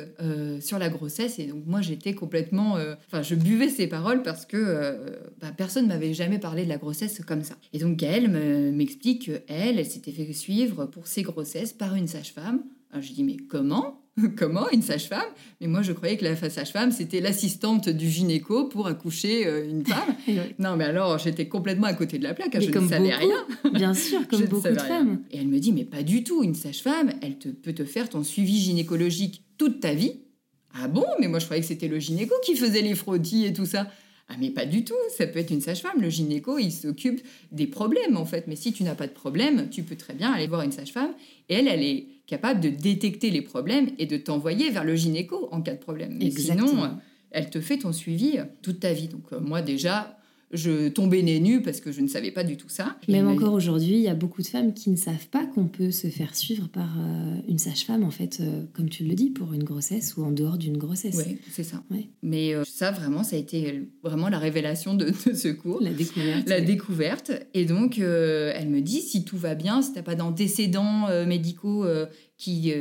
sur 0.62 0.79
la 0.79 0.89
grossesse. 0.89 1.39
Et 1.39 1.47
donc 1.47 1.65
moi 1.65 1.81
j'étais 1.81 2.13
complètement... 2.13 2.77
Enfin 3.07 3.21
je 3.21 3.36
buvais 3.36 3.69
ses 3.69 3.88
paroles 3.88 4.24
parce 4.24 4.45
que 4.45 5.17
bah, 5.41 5.51
personne 5.55 5.88
m'avait 5.88 6.13
jamais 6.13 6.39
parlé 6.39 6.63
de 6.63 6.69
la 6.69 6.77
grossesse 6.77 7.21
comme 7.25 7.43
ça. 7.43 7.55
Et 7.74 7.79
donc 7.79 8.01
elle 8.01 8.29
m'explique 8.74 9.25
qu'elle, 9.25 9.79
elle 9.79 9.86
s'était 9.86 10.12
fait 10.12 10.31
suivre 10.33 10.86
pour 10.86 11.07
ses 11.07 11.24
grossesses 11.24 11.74
par 11.74 11.95
une 11.95 12.07
sage-femme. 12.07 12.63
Je 13.00 13.12
dis 13.12 13.24
mais 13.24 13.38
comment? 13.38 14.06
Comment 14.38 14.69
Une 14.71 14.81
sage-femme? 14.81 15.27
Mais 15.62 15.67
moi, 15.67 15.81
je 15.81 15.91
croyais 15.91 16.17
que 16.17 16.24
la 16.24 16.36
sage-femme, 16.36 16.91
c'était 16.91 17.19
l'assistante 17.19 17.89
du 17.89 18.09
gynéco 18.09 18.65
pour 18.65 18.88
accoucher 18.88 19.45
euh, 19.45 19.69
une 19.69 19.86
femme. 19.86 20.15
non, 20.59 20.75
mais 20.75 20.86
alors, 20.86 21.17
j'étais 21.17 21.47
complètement 21.47 21.88
à 21.88 21.93
côté 21.93 22.17
de 22.17 22.24
la 22.24 22.33
plaque. 22.33 22.55
Hein, 22.55 22.59
je 22.59 22.77
ne 22.77 22.88
savais 22.88 23.13
rien. 23.13 23.45
Bien 23.74 23.93
sûr, 23.93 24.27
comme 24.27 24.45
beaucoup 24.45 24.67
de 24.67 24.79
femmes. 24.79 25.21
Et 25.31 25.38
elle 25.38 25.47
me 25.47 25.59
dit, 25.59 25.71
mais 25.71 25.86
pas 25.86 26.03
du 26.03 26.24
tout. 26.24 26.43
Une 26.43 26.55
sage-femme, 26.55 27.12
elle 27.21 27.38
te, 27.38 27.50
peut 27.50 27.74
te 27.74 27.86
faire 27.86 28.09
ton 28.09 28.24
suivi 28.24 28.59
gynécologique 28.59 29.43
toute 29.57 29.79
ta 29.79 29.93
vie. 29.93 30.19
Ah 30.74 30.88
bon? 30.88 31.05
Mais 31.19 31.27
moi, 31.27 31.39
je 31.39 31.45
croyais 31.45 31.62
que 31.62 31.67
c'était 31.67 31.88
le 31.88 32.00
gynéco 32.00 32.33
qui 32.43 32.55
faisait 32.55 32.81
les 32.81 32.95
frottis 32.95 33.45
et 33.45 33.53
tout 33.53 33.65
ça. 33.65 33.88
Ah 34.29 34.36
mais 34.39 34.50
pas 34.50 34.65
du 34.65 34.83
tout, 34.83 34.93
ça 35.17 35.25
peut 35.25 35.39
être 35.39 35.51
une 35.51 35.62
sage-femme. 35.62 36.01
Le 36.01 36.09
gynéco, 36.09 36.57
il 36.57 36.71
s'occupe 36.71 37.21
des 37.53 37.65
problèmes 37.65 38.17
en 38.17 38.25
fait. 38.25 38.45
Mais 38.47 38.57
si 38.57 38.74
tu 38.74 38.83
n'as 38.83 38.93
pas 38.95 39.07
de 39.07 39.13
problème, 39.13 39.69
tu 39.69 39.83
peux 39.83 39.95
très 39.95 40.13
bien 40.13 40.33
aller 40.33 40.47
voir 40.47 40.63
une 40.63 40.74
sage-femme 40.74 41.12
et 41.47 41.53
elle, 41.55 41.69
elle 41.69 41.81
est 41.81 42.07
capable 42.27 42.60
de 42.60 42.69
détecter 42.69 43.31
les 43.31 43.41
problèmes 43.41 43.89
et 43.98 44.05
de 44.05 44.17
t'envoyer 44.17 44.69
vers 44.69 44.84
le 44.84 44.96
gynéco 44.96 45.48
en 45.51 45.62
cas 45.62 45.74
de 45.74 45.79
problème. 45.79 46.17
Mais 46.19 46.29
sinon, 46.29 47.00
elle 47.31 47.50
te 47.50 47.60
fait 47.60 47.79
ton 47.79 47.93
suivi 47.93 48.38
toute 48.62 48.81
ta 48.81 48.93
vie. 48.93 49.07
Donc 49.07 49.34
euh, 49.34 49.39
moi 49.39 49.62
déjà, 49.62 50.16
je 50.51 50.88
tombais 50.88 51.22
nez 51.24 51.39
nu 51.39 51.62
parce 51.62 51.82
que 51.82 51.92
je 51.92 52.00
ne 52.01 52.08
savais 52.08 52.32
pas 52.32 52.44
du 52.44 52.56
tout 52.56 52.70
ça. 52.70 52.96
Même 53.08 53.27
encore 53.27 53.54
aujourd'hui, 53.54 53.96
il 53.96 54.01
y 54.01 54.08
a 54.08 54.16
beaucoup 54.16 54.42
de 54.42 54.48
femmes 54.48 54.74
qui 54.74 54.89
ne 54.89 54.96
savent 54.96 55.27
pas 55.27 55.46
qu'on 55.46 55.68
peut 55.68 55.92
se 55.92 56.08
faire 56.08 56.36
suivre 56.36 56.70
par 56.70 56.89
euh, 57.00 57.36
une 57.48 57.60
sage-femme, 57.60 58.04
en 58.04 58.12
fait, 58.12 58.39
euh, 58.39 58.63
comme 58.74 58.89
tu 58.89 59.04
le 59.04 59.13
dis, 59.13 59.30
pour 59.30 59.54
une 59.54 59.63
grossesse 59.63 60.16
ou 60.16 60.24
en 60.24 60.32
dehors 60.32 60.58
d'une 60.58 60.77
grossesse. 60.77 61.16
Oui, 61.18 61.38
c'est 61.51 61.63
ça. 61.63 61.84
Mais 62.22 62.54
euh, 62.54 62.63
ça, 62.66 62.92
vraiment, 62.92 63.24
ça 63.24 63.36
a 63.36 63.39
été 63.39 63.89
vraiment 64.04 64.30
la 64.30 64.39
révélation 64.39 64.94
de, 64.94 65.12
ce 65.12 65.50
cours. 65.50 65.82
La 65.82 65.92
découverte. 65.92 66.48
La 66.48 66.62
découverte. 66.62 67.32
Et 67.54 67.66
donc, 67.66 67.98
elle 68.00 68.70
me 68.70 68.80
dit, 68.80 69.01
si 69.01 69.25
tout 69.25 69.38
va 69.38 69.56
bien, 69.56 69.82
si 69.82 69.92
tu 69.92 69.98
n'as 69.98 70.04
pas 70.04 70.16
d'antécédents 70.16 71.08
médicaux 71.25 71.86
qui 72.38 72.72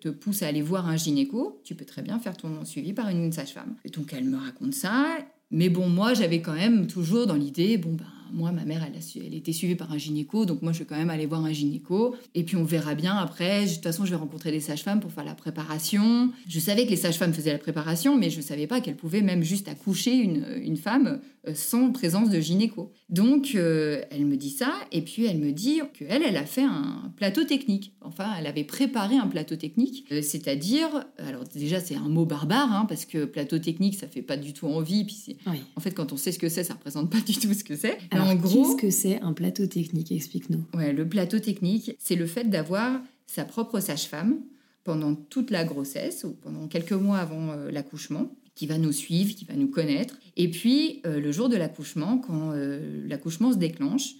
te 0.00 0.08
poussent 0.08 0.42
à 0.42 0.46
aller 0.46 0.62
voir 0.62 0.88
un 0.88 0.96
gynéco, 0.96 1.60
tu 1.64 1.74
peux 1.74 1.84
très 1.84 2.02
bien 2.02 2.18
faire 2.18 2.36
ton 2.36 2.64
suivi 2.64 2.92
par 2.92 3.08
une 3.08 3.32
sage-femme. 3.32 3.76
Et 3.84 3.90
donc, 3.90 4.12
elle 4.12 4.24
me 4.24 4.36
raconte 4.36 4.74
ça. 4.74 5.18
Mais 5.50 5.68
bon, 5.68 5.88
moi, 5.88 6.14
j'avais 6.14 6.40
quand 6.40 6.54
même 6.54 6.86
toujours 6.86 7.26
dans 7.26 7.34
l'idée, 7.34 7.76
bon, 7.76 7.94
ben, 7.94 8.06
moi, 8.32 8.52
ma 8.52 8.64
mère, 8.64 8.84
elle, 8.86 8.96
a 8.96 9.26
elle 9.26 9.34
était 9.34 9.52
suivie 9.52 9.74
par 9.74 9.92
un 9.92 9.98
gynéco, 9.98 10.46
donc 10.46 10.62
moi, 10.62 10.72
je 10.72 10.80
vais 10.80 10.84
quand 10.84 10.96
même 10.96 11.10
aller 11.10 11.26
voir 11.26 11.44
un 11.44 11.52
gynéco. 11.52 12.16
Et 12.34 12.44
puis, 12.44 12.56
on 12.56 12.64
verra 12.64 12.94
bien 12.94 13.16
après. 13.16 13.66
De 13.66 13.72
toute 13.72 13.82
façon, 13.82 14.04
je 14.04 14.10
vais 14.10 14.16
rencontrer 14.16 14.50
des 14.50 14.60
sages-femmes 14.60 15.00
pour 15.00 15.12
faire 15.12 15.24
la 15.24 15.34
préparation. 15.34 16.30
Je 16.48 16.60
savais 16.60 16.84
que 16.84 16.90
les 16.90 16.96
sages-femmes 16.96 17.32
faisaient 17.32 17.52
la 17.52 17.58
préparation, 17.58 18.16
mais 18.16 18.30
je 18.30 18.38
ne 18.38 18.42
savais 18.42 18.66
pas 18.66 18.80
qu'elles 18.80 18.96
pouvaient 18.96 19.22
même 19.22 19.42
juste 19.42 19.68
accoucher 19.68 20.14
une, 20.14 20.46
une 20.62 20.76
femme 20.76 21.20
euh, 21.48 21.54
sans 21.54 21.90
présence 21.90 22.28
de 22.28 22.38
gynéco. 22.38 22.92
Donc, 23.08 23.52
euh, 23.54 24.02
elle 24.10 24.26
me 24.26 24.36
dit 24.36 24.50
ça, 24.50 24.74
et 24.92 25.00
puis 25.00 25.24
elle 25.24 25.38
me 25.38 25.52
dit 25.52 25.80
qu'elle, 25.94 26.22
elle 26.22 26.36
a 26.36 26.44
fait 26.44 26.64
un 26.64 27.10
plateau 27.16 27.44
technique. 27.44 27.94
Enfin, 28.02 28.26
elle 28.38 28.46
avait 28.46 28.64
préparé 28.64 29.16
un 29.16 29.26
plateau 29.26 29.56
technique, 29.56 30.04
euh, 30.12 30.20
c'est-à-dire, 30.20 31.06
alors 31.16 31.44
déjà, 31.44 31.80
c'est 31.80 31.94
un 31.94 32.10
mot 32.10 32.26
barbare, 32.26 32.70
hein, 32.70 32.84
parce 32.86 33.06
que 33.06 33.24
plateau 33.24 33.58
technique, 33.58 33.94
ça 33.94 34.06
fait 34.06 34.20
pas 34.20 34.36
du 34.36 34.52
tout 34.52 34.66
envie, 34.66 35.04
puis 35.04 35.38
en 35.76 35.80
fait, 35.80 35.92
quand 35.92 36.12
on 36.12 36.18
sait 36.18 36.30
ce 36.30 36.38
que 36.38 36.50
c'est, 36.50 36.62
ça 36.62 36.74
représente 36.74 37.10
pas 37.10 37.20
du 37.20 37.34
tout 37.38 37.54
ce 37.54 37.64
que 37.64 37.74
c'est. 37.74 37.96
en 38.12 38.19
gros, 38.34 38.62
qu'est-ce 38.64 38.76
que 38.76 38.90
c'est 38.90 39.20
un 39.20 39.32
plateau 39.32 39.66
technique? 39.66 40.12
Explique-nous. 40.12 40.64
Ouais, 40.74 40.92
le 40.92 41.08
plateau 41.08 41.38
technique, 41.38 41.96
c'est 41.98 42.16
le 42.16 42.26
fait 42.26 42.44
d'avoir 42.44 43.00
sa 43.26 43.44
propre 43.44 43.80
sage-femme 43.80 44.40
pendant 44.84 45.14
toute 45.14 45.50
la 45.50 45.64
grossesse 45.64 46.24
ou 46.24 46.32
pendant 46.32 46.66
quelques 46.66 46.92
mois 46.92 47.18
avant 47.18 47.54
l'accouchement 47.70 48.30
qui 48.60 48.66
va 48.66 48.76
nous 48.76 48.92
suivre, 48.92 49.34
qui 49.34 49.46
va 49.46 49.54
nous 49.54 49.68
connaître. 49.68 50.18
Et 50.36 50.50
puis, 50.50 51.00
euh, 51.06 51.18
le 51.18 51.32
jour 51.32 51.48
de 51.48 51.56
l'accouchement, 51.56 52.18
quand 52.18 52.52
euh, 52.52 53.06
l'accouchement 53.08 53.52
se 53.52 53.56
déclenche, 53.56 54.16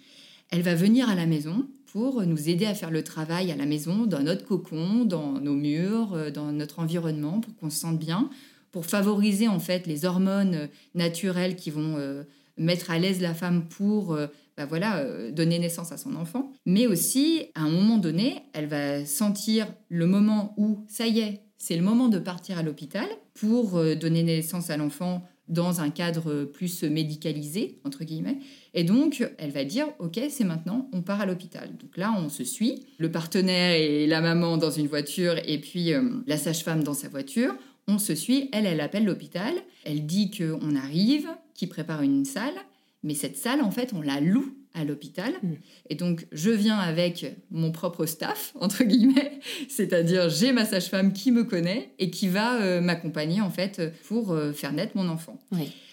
elle 0.51 0.63
va 0.63 0.75
venir 0.75 1.11
à 1.11 1.15
la 1.15 1.27
maison 1.27 1.67
pour 1.85 2.25
nous 2.25 2.49
aider 2.49 2.65
à 2.65 2.75
faire 2.75 2.91
le 2.91 3.05
travail 3.05 3.53
à 3.53 3.57
la 3.57 3.67
maison, 3.67 4.07
dans 4.07 4.23
notre 4.23 4.47
cocon, 4.47 5.05
dans 5.05 5.33
nos 5.33 5.53
murs, 5.53 6.15
euh, 6.15 6.31
dans 6.31 6.53
notre 6.53 6.79
environnement, 6.79 7.41
pour 7.41 7.55
qu'on 7.57 7.69
se 7.69 7.81
sente 7.81 7.99
bien, 7.99 8.31
pour 8.73 8.87
favoriser 8.87 9.47
en 9.47 9.59
fait 9.59 9.87
les 9.87 10.07
hormones 10.07 10.71
naturelles 10.95 11.55
qui 11.55 11.71
vont 11.71 11.97
mettre 12.61 12.91
à 12.91 12.99
l'aise 12.99 13.21
la 13.21 13.35
femme 13.35 13.67
pour 13.69 14.17
bah 14.57 14.67
voilà, 14.67 15.31
donner 15.31 15.59
naissance 15.59 15.91
à 15.91 15.97
son 15.97 16.15
enfant. 16.17 16.53
Mais 16.67 16.87
aussi, 16.87 17.47
à 17.55 17.63
un 17.63 17.71
moment 17.71 17.99
donné, 17.99 18.43
elle 18.53 18.67
va 18.67 19.05
sentir 19.07 19.67
le 19.89 20.07
moment 20.07 20.55
où, 20.57 20.85
ça 20.89 21.07
y 21.07 21.21
est, 21.21 21.41
c'est 21.61 21.77
le 21.77 21.83
moment 21.83 22.09
de 22.09 22.19
partir 22.19 22.59
à 22.59 22.63
l'hôpital 22.63 23.07
pour 23.35 23.77
euh, 23.77 23.95
donner 23.95 24.23
naissance 24.23 24.71
à 24.71 24.79
l'enfant 24.79 25.23
dans 25.47 25.81
un 25.81 25.91
cadre 25.91 26.45
plus 26.45 26.85
médicalisé, 26.85 27.81
entre 27.85 28.05
guillemets. 28.05 28.39
Et 28.73 28.85
donc, 28.85 29.29
elle 29.37 29.51
va 29.51 29.65
dire, 29.65 29.89
OK, 29.99 30.19
c'est 30.31 30.45
maintenant, 30.45 30.89
on 30.93 31.03
part 31.03 31.21
à 31.21 31.27
l'hôpital. 31.27 31.69
Donc 31.77 31.97
là, 31.97 32.15
on 32.17 32.29
se 32.29 32.45
suit. 32.45 32.87
Le 32.99 33.11
partenaire 33.11 33.75
et 33.75 34.07
la 34.07 34.21
maman 34.21 34.57
dans 34.57 34.71
une 34.71 34.87
voiture 34.87 35.35
et 35.45 35.59
puis 35.59 35.93
euh, 35.93 36.03
la 36.27 36.39
sage-femme 36.39 36.83
dans 36.83 36.95
sa 36.95 37.09
voiture. 37.09 37.55
On 37.89 37.99
se 37.99 38.15
suit. 38.15 38.49
Elle, 38.53 38.65
elle 38.65 38.81
appelle 38.81 39.05
l'hôpital. 39.05 39.53
Elle 39.85 40.07
dit 40.07 40.31
qu'on 40.31 40.77
arrive, 40.77 41.29
qu'il 41.61 41.69
prépare 41.69 42.03
une 42.03 42.25
salle. 42.25 42.55
Mais 43.03 43.15
cette 43.15 43.37
salle, 43.37 43.63
en 43.63 43.71
fait, 43.71 43.93
on 43.95 44.03
la 44.03 44.21
loue 44.21 44.55
à 44.75 44.85
l'hôpital. 44.85 45.33
Mm. 45.43 45.49
Et 45.91 45.95
donc, 45.95 46.27
je 46.33 46.51
viens 46.51 46.79
avec 46.79 47.37
mon 47.51 47.71
propre 47.71 48.07
staff, 48.07 48.53
entre 48.61 48.83
guillemets, 48.85 49.41
c'est-à-dire 49.69 50.29
j'ai 50.29 50.53
ma 50.53 50.65
sage-femme 50.65 51.13
qui 51.13 51.31
me 51.31 51.45
connaît 51.45 51.93
et 51.99 52.11
qui 52.11 52.29
va 52.29 52.61
euh, 52.61 52.81
m'accompagner, 52.81 53.41
en 53.41 53.51
fait, 53.51 53.93
pour 54.09 54.33
euh, 54.33 54.53
faire 54.53 54.73
naître 54.73 54.97
mon 54.97 55.09
enfant. 55.09 55.39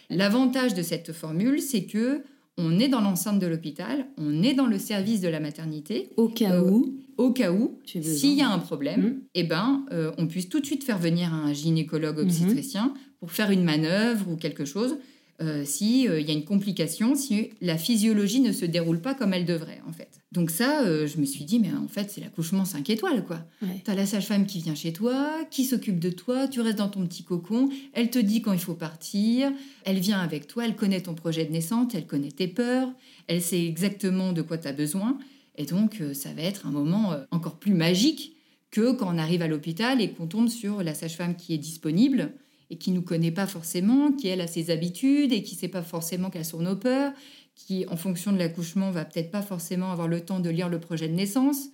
L'avantage 0.09 0.73
de 0.73 0.81
cette 0.81 1.11
formule, 1.11 1.61
c'est 1.61 1.83
que 1.83 2.23
on 2.59 2.79
est 2.79 2.87
dans 2.87 3.01
l'enceinte 3.01 3.37
de 3.37 3.45
l'hôpital, 3.45 4.07
on 4.17 4.41
est 4.41 4.55
dans 4.55 4.65
le 4.65 4.79
service 4.79 5.21
de 5.21 5.27
la 5.27 5.39
maternité. 5.39 6.09
Au 6.17 6.27
cas 6.27 6.55
euh, 6.55 6.67
où. 6.67 6.97
Au 7.17 7.31
cas 7.31 7.51
où, 7.51 7.77
s'il 7.85 8.33
y 8.33 8.41
a 8.41 8.49
un 8.49 8.59
problème, 8.59 9.01
mm. 9.01 9.21
eh 9.35 9.43
ben, 9.43 9.85
on 10.17 10.27
puisse 10.27 10.49
tout 10.49 10.59
de 10.59 10.65
suite 10.65 10.83
faire 10.83 10.99
venir 10.99 11.33
un 11.33 11.51
gynécologue 11.51 12.19
mm-hmm. 12.19 12.23
obstétricien 12.23 12.93
pour 13.19 13.31
faire 13.31 13.51
une 13.51 13.63
manœuvre 13.63 14.29
ou 14.29 14.35
quelque 14.35 14.65
chose 14.65 14.97
euh, 15.39 15.63
s'il 15.65 16.09
euh, 16.09 16.19
y 16.19 16.31
a 16.31 16.33
une 16.33 16.45
complication, 16.45 17.13
si 17.13 17.51
la 17.61 17.77
physiologie 17.77 18.39
ne 18.39 18.51
se 18.51 18.65
déroule 18.65 18.99
pas 18.99 19.13
comme 19.13 19.33
elle 19.33 19.45
devrait, 19.45 19.81
en 19.87 19.91
fait. 19.91 20.19
Donc 20.31 20.49
ça, 20.49 20.81
euh, 20.81 21.05
je 21.05 21.19
me 21.19 21.25
suis 21.25 21.45
dit, 21.45 21.59
mais 21.59 21.71
en 21.71 21.87
fait, 21.87 22.09
c'est 22.09 22.21
l'accouchement 22.21 22.65
5 22.65 22.89
étoiles, 22.89 23.23
quoi. 23.23 23.45
Tu 23.61 23.91
as 23.91 23.93
la 23.93 24.07
sage-femme 24.07 24.47
qui 24.47 24.61
vient 24.61 24.73
chez 24.73 24.93
toi, 24.93 25.31
qui 25.51 25.63
s'occupe 25.63 25.99
de 25.99 26.09
toi, 26.09 26.47
tu 26.47 26.59
restes 26.61 26.79
dans 26.79 26.89
ton 26.89 27.05
petit 27.05 27.23
cocon, 27.23 27.69
elle 27.93 28.09
te 28.09 28.17
dit 28.17 28.41
quand 28.41 28.53
il 28.53 28.59
faut 28.59 28.73
partir, 28.73 29.51
elle 29.85 29.99
vient 29.99 30.19
avec 30.19 30.47
toi, 30.47 30.65
elle 30.65 30.75
connaît 30.75 31.01
ton 31.01 31.13
projet 31.13 31.45
de 31.45 31.51
naissance, 31.51 31.93
elle 31.93 32.07
connaît 32.07 32.31
tes 32.31 32.47
peurs, 32.47 32.89
elle 33.27 33.41
sait 33.41 33.63
exactement 33.63 34.33
de 34.33 34.41
quoi 34.41 34.57
tu 34.57 34.67
as 34.67 34.73
besoin. 34.73 35.19
Et 35.55 35.65
donc, 35.65 36.01
ça 36.13 36.33
va 36.33 36.41
être 36.41 36.65
un 36.65 36.71
moment 36.71 37.15
encore 37.31 37.57
plus 37.57 37.73
magique 37.73 38.35
que 38.71 38.91
quand 38.91 39.13
on 39.13 39.17
arrive 39.17 39.41
à 39.41 39.47
l'hôpital 39.47 40.01
et 40.01 40.11
qu'on 40.11 40.27
tombe 40.27 40.49
sur 40.49 40.83
la 40.83 40.93
sage-femme 40.93 41.35
qui 41.35 41.53
est 41.53 41.57
disponible 41.57 42.31
et 42.69 42.77
qui 42.77 42.91
nous 42.91 43.01
connaît 43.01 43.31
pas 43.31 43.47
forcément, 43.47 44.11
qui 44.11 44.27
elle 44.27 44.41
a 44.41 44.47
ses 44.47 44.69
habitudes 44.69 45.31
et 45.31 45.43
qui 45.43 45.55
sait 45.55 45.67
pas 45.67 45.83
forcément 45.83 46.29
quelles 46.29 46.45
sont 46.45 46.61
nos 46.61 46.75
peurs, 46.75 47.13
qui 47.55 47.85
en 47.87 47.97
fonction 47.97 48.31
de 48.31 48.37
l'accouchement 48.37 48.91
va 48.91 49.05
peut-être 49.05 49.31
pas 49.31 49.41
forcément 49.41 49.91
avoir 49.91 50.07
le 50.07 50.21
temps 50.21 50.39
de 50.39 50.49
lire 50.49 50.69
le 50.69 50.79
projet 50.79 51.07
de 51.07 51.13
naissance. 51.13 51.69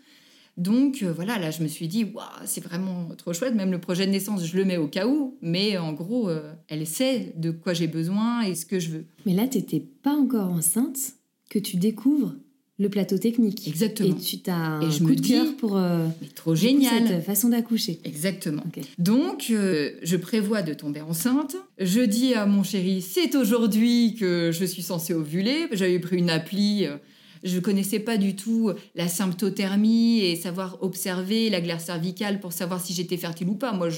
Donc 0.55 1.01
euh, 1.01 1.11
voilà, 1.11 1.39
là 1.39 1.49
je 1.49 1.63
me 1.63 1.67
suis 1.67 1.87
dit, 1.87 2.05
c'est 2.45 2.63
vraiment 2.63 3.09
trop 3.17 3.33
chouette, 3.33 3.55
même 3.55 3.71
le 3.71 3.79
projet 3.79 4.05
de 4.05 4.11
naissance, 4.11 4.45
je 4.45 4.55
le 4.55 4.65
mets 4.65 4.77
au 4.77 4.87
cas 4.87 5.07
où, 5.07 5.37
mais 5.41 5.77
en 5.77 5.93
gros, 5.93 6.29
euh, 6.29 6.53
elle 6.67 6.85
sait 6.85 7.33
de 7.35 7.49
quoi 7.49 7.73
j'ai 7.73 7.87
besoin 7.87 8.41
et 8.41 8.53
ce 8.53 8.65
que 8.65 8.79
je 8.79 8.91
veux. 8.91 9.05
Mais 9.25 9.33
là, 9.33 9.47
tu 9.47 9.57
n'étais 9.57 9.79
pas 9.79 10.13
encore 10.13 10.51
enceinte, 10.51 11.13
que 11.49 11.59
tu 11.59 11.77
découvres 11.77 12.35
le 12.79 12.89
plateau 12.89 13.17
technique. 13.17 13.67
Exactement. 13.67 14.09
Et 14.09 14.19
tu 14.19 14.39
t'as 14.39 14.55
un 14.55 14.89
je 14.89 15.03
coup 15.03 15.15
de 15.15 15.25
cœur 15.25 15.45
pour 15.57 15.77
euh, 15.77 16.07
trop 16.33 16.55
génial 16.55 17.07
cette 17.07 17.23
façon 17.23 17.49
d'accoucher. 17.49 17.99
Exactement. 18.03 18.63
Donc 18.97 19.47
euh, 19.51 19.91
je 20.01 20.17
prévois 20.17 20.63
de 20.63 20.73
tomber 20.73 21.01
enceinte. 21.01 21.55
Je 21.77 22.01
dis 22.01 22.33
à 22.33 22.45
mon 22.45 22.63
chéri 22.63 23.01
c'est 23.01 23.35
aujourd'hui 23.35 24.15
que 24.19 24.51
je 24.51 24.65
suis 24.65 24.81
censée 24.81 25.13
ovuler. 25.13 25.67
J'avais 25.71 25.99
pris 25.99 26.17
une 26.17 26.31
appli. 26.31 26.85
Euh, 26.85 26.97
je 27.43 27.57
ne 27.57 27.61
connaissais 27.61 27.99
pas 27.99 28.15
du 28.15 28.37
tout 28.37 28.71
la 28.95 29.09
symptothermie 29.09 30.21
et 30.21 30.37
savoir 30.37 30.77
observer 30.81 31.49
la 31.49 31.59
glaire 31.59 31.81
cervicale 31.81 32.39
pour 32.39 32.53
savoir 32.53 32.79
si 32.79 32.93
j'étais 32.93 33.17
fertile 33.17 33.49
ou 33.49 33.55
pas. 33.55 33.73
Moi, 33.73 33.89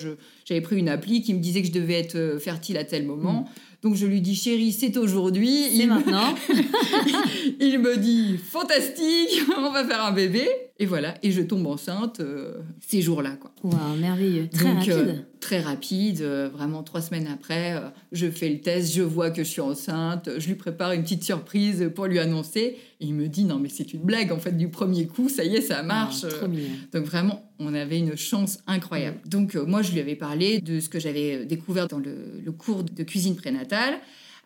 j'avais 0.45 0.61
pris 0.61 0.77
une 0.77 0.89
appli 0.89 1.21
qui 1.21 1.31
me 1.35 1.39
disait 1.39 1.61
que 1.61 1.67
je 1.67 1.71
devais 1.71 1.93
être 1.93 2.39
fertile 2.39 2.75
à 2.75 2.83
tel 2.83 3.05
moment. 3.05 3.41
Mm. 3.41 3.45
Donc 3.85 3.93
je 3.93 4.07
lui 4.07 4.19
dis, 4.19 4.33
chérie, 4.33 4.71
c'est 4.71 4.97
aujourd'hui. 4.97 5.77
C'est 5.77 5.85
maintenant. 5.85 6.33
il 7.59 7.77
me 7.77 7.97
dit, 7.97 8.35
fantastique, 8.35 9.43
on 9.59 9.69
va 9.71 9.85
faire 9.85 10.03
un 10.03 10.11
bébé. 10.11 10.47
Et 10.79 10.87
voilà, 10.87 11.13
et 11.21 11.29
je 11.29 11.43
tombe 11.43 11.67
enceinte 11.67 12.19
euh, 12.19 12.61
ces 12.79 13.03
jours-là. 13.03 13.37
Quoi. 13.39 13.51
Wow, 13.63 13.95
merveilleux. 14.01 14.49
Très 14.51 14.73
Donc, 14.73 14.87
euh, 14.87 14.97
rapide. 14.97 15.25
Très 15.39 15.59
rapide, 15.59 16.21
euh, 16.21 16.49
vraiment 16.51 16.83
trois 16.83 17.01
semaines 17.01 17.27
après, 17.27 17.81
je 18.11 18.29
fais 18.29 18.49
le 18.49 18.59
test, 18.59 18.93
je 18.93 19.01
vois 19.01 19.31
que 19.31 19.43
je 19.43 19.49
suis 19.49 19.61
enceinte, 19.61 20.29
je 20.37 20.47
lui 20.47 20.55
prépare 20.55 20.91
une 20.91 21.03
petite 21.03 21.23
surprise 21.23 21.91
pour 21.93 22.05
lui 22.05 22.19
annoncer. 22.19 22.77
Et 22.99 23.05
il 23.05 23.13
me 23.13 23.27
dit, 23.27 23.43
non 23.43 23.59
mais 23.59 23.69
c'est 23.69 23.93
une 23.93 24.01
blague, 24.01 24.31
en 24.31 24.39
fait, 24.39 24.57
du 24.57 24.69
premier 24.69 25.07
coup, 25.07 25.29
ça 25.29 25.43
y 25.43 25.55
est, 25.55 25.61
ça 25.61 25.83
marche. 25.83 26.27
trop 26.27 26.47
Donc 26.47 27.05
vraiment, 27.05 27.49
on 27.59 27.73
avait 27.73 27.99
une 27.99 28.15
chance 28.15 28.59
incroyable. 28.67 29.19
Donc 29.25 29.55
moi, 29.55 29.81
je 29.81 29.91
lui 29.91 29.99
avais 29.99 30.15
parlé 30.15 30.59
de 30.61 30.79
ce 30.79 30.89
que 30.89 30.99
j'avais 30.99 31.45
découvert 31.45 31.87
dans 31.87 31.99
le, 31.99 32.41
le 32.43 32.51
cours 32.51 32.83
de 32.83 33.03
cuisine 33.03 33.35
prénatale 33.35 33.95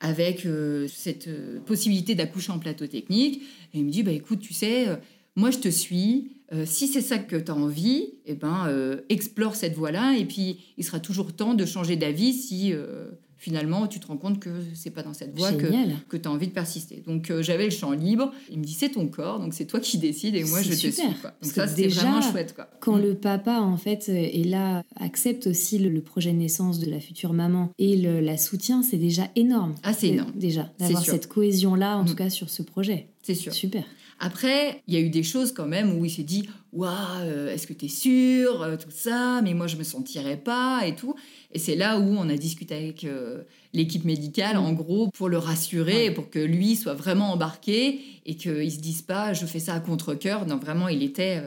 avec 0.02 0.48
cette 0.88 1.30
possibilité 1.66 2.16
d'accoucher 2.16 2.52
en 2.52 2.60
plateau 2.60 2.88
technique. 2.88 3.42
Et 3.74 3.80
il 3.80 3.86
me 3.86 3.92
dit, 3.92 4.02
bah, 4.02 4.12
écoute, 4.12 4.40
tu 4.40 4.54
sais, 4.54 4.88
moi 5.40 5.52
je 5.52 5.60
te 5.60 5.70
suis, 5.70 6.32
euh, 6.52 6.66
si 6.66 6.88
c'est 6.88 7.02
ça 7.02 7.18
que 7.18 7.38
tu 7.38 7.50
as 7.50 7.56
envie, 7.56 8.10
eh 8.26 8.34
ben, 8.34 8.66
euh, 8.68 8.98
explore 9.08 9.56
cette 9.56 9.74
voie-là, 9.74 10.16
et 10.18 10.26
puis 10.26 10.60
il 10.78 10.84
sera 10.84 11.00
toujours 11.00 11.34
temps 11.34 11.54
de 11.54 11.66
changer 11.66 11.96
d'avis 11.96 12.34
si 12.34 12.74
euh, 12.74 13.06
finalement 13.38 13.88
tu 13.88 14.02
te 14.02 14.08
rends 14.08 14.18
compte 14.18 14.40
que 14.42 14.50
c'est 14.74 14.90
pas 14.90 15.02
dans 15.02 15.14
cette 15.14 15.38
voie 15.38 15.54
que, 15.54 15.68
que 16.10 16.18
tu 16.18 16.28
as 16.28 16.32
envie 16.32 16.48
de 16.48 16.52
persister. 16.52 17.04
Donc 17.08 17.32
j'avais 17.40 17.64
le 17.64 17.70
champ 17.70 17.92
libre, 17.92 18.34
il 18.52 18.60
me 18.60 18.66
dit 18.66 18.74
c'est 18.74 18.90
ton 18.90 19.08
corps, 19.08 19.40
donc 19.40 19.54
c'est 19.54 19.66
toi 19.66 19.80
qui 19.80 19.98
décides, 19.98 20.36
et 20.36 20.44
moi 20.44 20.62
je 20.62 20.72
te 20.72 20.76
suis. 20.76 20.92
Quoi. 21.22 21.34
Donc 21.42 21.52
ça 21.54 21.68
c'était 21.68 21.88
vraiment 21.88 22.22
chouette. 22.22 22.54
Quoi. 22.54 22.68
Quand 22.82 22.98
mm. 22.98 23.02
le 23.02 23.16
papa 23.16 23.62
en 23.62 23.78
fait 23.78 24.10
est 24.10 24.46
là, 24.46 24.84
accepte 24.98 25.48
aussi 25.48 25.80
le, 25.80 26.02
projet 26.02 26.34
de 26.34 26.38
naissance 26.38 26.80
de 26.80 26.92
la 26.92 27.00
future 27.00 27.32
maman 27.32 27.72
et 27.80 27.96
le, 27.96 28.20
la 28.20 28.38
soutient, 28.38 28.84
c'est 28.84 28.98
déjà 28.98 29.30
énorme. 29.38 29.76
Ah 29.84 29.94
c'est 29.94 30.10
énorme. 30.10 30.34
Déjà, 30.36 30.70
d'avoir 30.80 31.06
cette 31.06 31.28
cohésion-là, 31.28 31.98
en 31.98 32.04
mm. 32.04 32.08
tout 32.08 32.16
cas 32.16 32.30
sur 32.30 32.50
ce 32.50 32.62
projet. 32.62 33.08
C'est 33.22 33.36
sûr. 33.36 33.54
Super. 33.54 33.86
Après, 34.20 34.84
il 34.88 34.94
y 34.94 34.98
a 34.98 35.00
eu 35.00 35.10
des 35.10 35.24
choses 35.24 35.52
quand 35.54 35.66
même 35.66 35.98
où 35.98 36.06
il 36.06 36.12
s'est 36.12 36.24
dit 36.24 36.48
Waouh, 36.74 37.48
est-ce 37.48 37.66
que 37.66 37.74
tu 37.74 37.86
es 37.86 37.90
sûr 37.90 38.78
Tout 38.82 38.92
ça, 38.92 39.42
mais 39.42 39.54
moi 39.54 39.68
je 39.68 39.76
me 39.78 39.84
sentirais 39.84 40.38
pas 40.38 40.82
et 40.86 40.94
tout. 40.94 41.16
Et 41.52 41.60
c'est 41.60 41.76
là 41.76 42.00
où 42.00 42.04
on 42.04 42.30
a 42.30 42.36
discuté 42.36 42.76
avec 42.76 43.08
l'équipe 43.74 44.06
médicale, 44.06 44.58
en 44.58 44.74
gros, 44.74 45.10
pour 45.10 45.30
le 45.30 45.38
rassurer, 45.38 46.12
pour 46.12 46.30
que 46.30 46.40
lui 46.40 46.76
soit 46.76 46.94
vraiment 46.94 47.32
embarqué 47.32 48.02
et 48.26 48.36
qu'il 48.36 48.72
se 48.72 48.80
dise 48.80 49.02
pas 49.02 49.34
Je 49.34 49.46
fais 49.46 49.60
ça 49.60 49.74
à 49.74 49.80
contre-coeur. 49.80 50.46
Non, 50.46 50.58
vraiment, 50.58 50.90
il 50.90 51.02
était. 51.02 51.42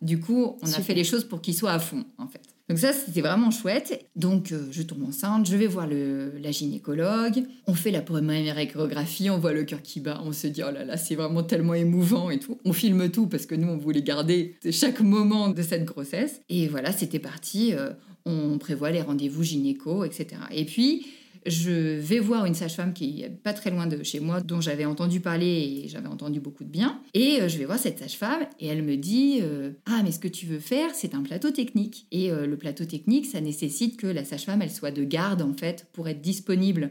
Du 0.00 0.20
coup, 0.20 0.56
on 0.62 0.72
a 0.72 0.80
fait 0.80 0.94
les 0.94 1.04
choses 1.04 1.24
pour 1.24 1.40
qu'il 1.42 1.54
soit 1.54 1.72
à 1.72 1.78
fond, 1.78 2.04
en 2.18 2.28
fait. 2.28 2.53
Donc 2.68 2.78
ça, 2.78 2.92
c'était 2.92 3.20
vraiment 3.20 3.50
chouette. 3.50 4.08
Donc 4.16 4.52
euh, 4.52 4.68
je 4.70 4.82
tombe 4.82 5.04
enceinte, 5.04 5.46
je 5.46 5.56
vais 5.56 5.66
voir 5.66 5.86
le, 5.86 6.32
la 6.38 6.50
gynécologue, 6.50 7.44
on 7.66 7.74
fait 7.74 7.90
la 7.90 8.00
première 8.00 8.58
échographie, 8.58 9.28
on 9.28 9.38
voit 9.38 9.52
le 9.52 9.64
cœur 9.64 9.82
qui 9.82 10.00
bat, 10.00 10.20
on 10.24 10.32
se 10.32 10.46
dit 10.46 10.62
oh 10.66 10.70
là 10.72 10.84
là, 10.84 10.96
c'est 10.96 11.14
vraiment 11.14 11.42
tellement 11.42 11.74
émouvant 11.74 12.30
et 12.30 12.38
tout. 12.38 12.58
On 12.64 12.72
filme 12.72 13.10
tout 13.10 13.26
parce 13.26 13.44
que 13.44 13.54
nous, 13.54 13.68
on 13.68 13.76
voulait 13.76 14.02
garder 14.02 14.56
chaque 14.70 15.00
moment 15.00 15.48
de 15.48 15.62
cette 15.62 15.84
grossesse. 15.84 16.40
Et 16.48 16.68
voilà, 16.68 16.92
c'était 16.92 17.18
parti. 17.18 17.74
Euh, 17.74 17.90
on 18.24 18.56
prévoit 18.56 18.90
les 18.90 19.02
rendez-vous 19.02 19.42
gynéco, 19.42 20.04
etc. 20.04 20.40
Et 20.50 20.64
puis, 20.64 21.06
je 21.46 21.98
vais 21.98 22.18
voir 22.18 22.46
une 22.46 22.54
sage-femme 22.54 22.92
qui 22.92 23.22
est 23.22 23.28
pas 23.28 23.52
très 23.52 23.70
loin 23.70 23.86
de 23.86 24.02
chez 24.02 24.20
moi, 24.20 24.40
dont 24.40 24.60
j'avais 24.60 24.84
entendu 24.84 25.20
parler 25.20 25.82
et 25.84 25.88
j'avais 25.88 26.08
entendu 26.08 26.40
beaucoup 26.40 26.64
de 26.64 26.68
bien. 26.68 27.00
Et 27.12 27.40
euh, 27.40 27.48
je 27.48 27.58
vais 27.58 27.64
voir 27.64 27.78
cette 27.78 27.98
sage-femme 27.98 28.46
et 28.60 28.66
elle 28.66 28.82
me 28.82 28.96
dit 28.96 29.40
euh, 29.42 29.72
Ah, 29.86 30.02
mais 30.02 30.12
ce 30.12 30.18
que 30.18 30.28
tu 30.28 30.46
veux 30.46 30.58
faire, 30.58 30.94
c'est 30.94 31.14
un 31.14 31.22
plateau 31.22 31.50
technique. 31.50 32.06
Et 32.12 32.30
euh, 32.30 32.46
le 32.46 32.56
plateau 32.56 32.84
technique, 32.84 33.26
ça 33.26 33.40
nécessite 33.40 33.96
que 33.96 34.06
la 34.06 34.24
sage-femme, 34.24 34.62
elle 34.62 34.70
soit 34.70 34.90
de 34.90 35.04
garde, 35.04 35.42
en 35.42 35.52
fait, 35.52 35.86
pour 35.92 36.08
être 36.08 36.20
disponible 36.20 36.90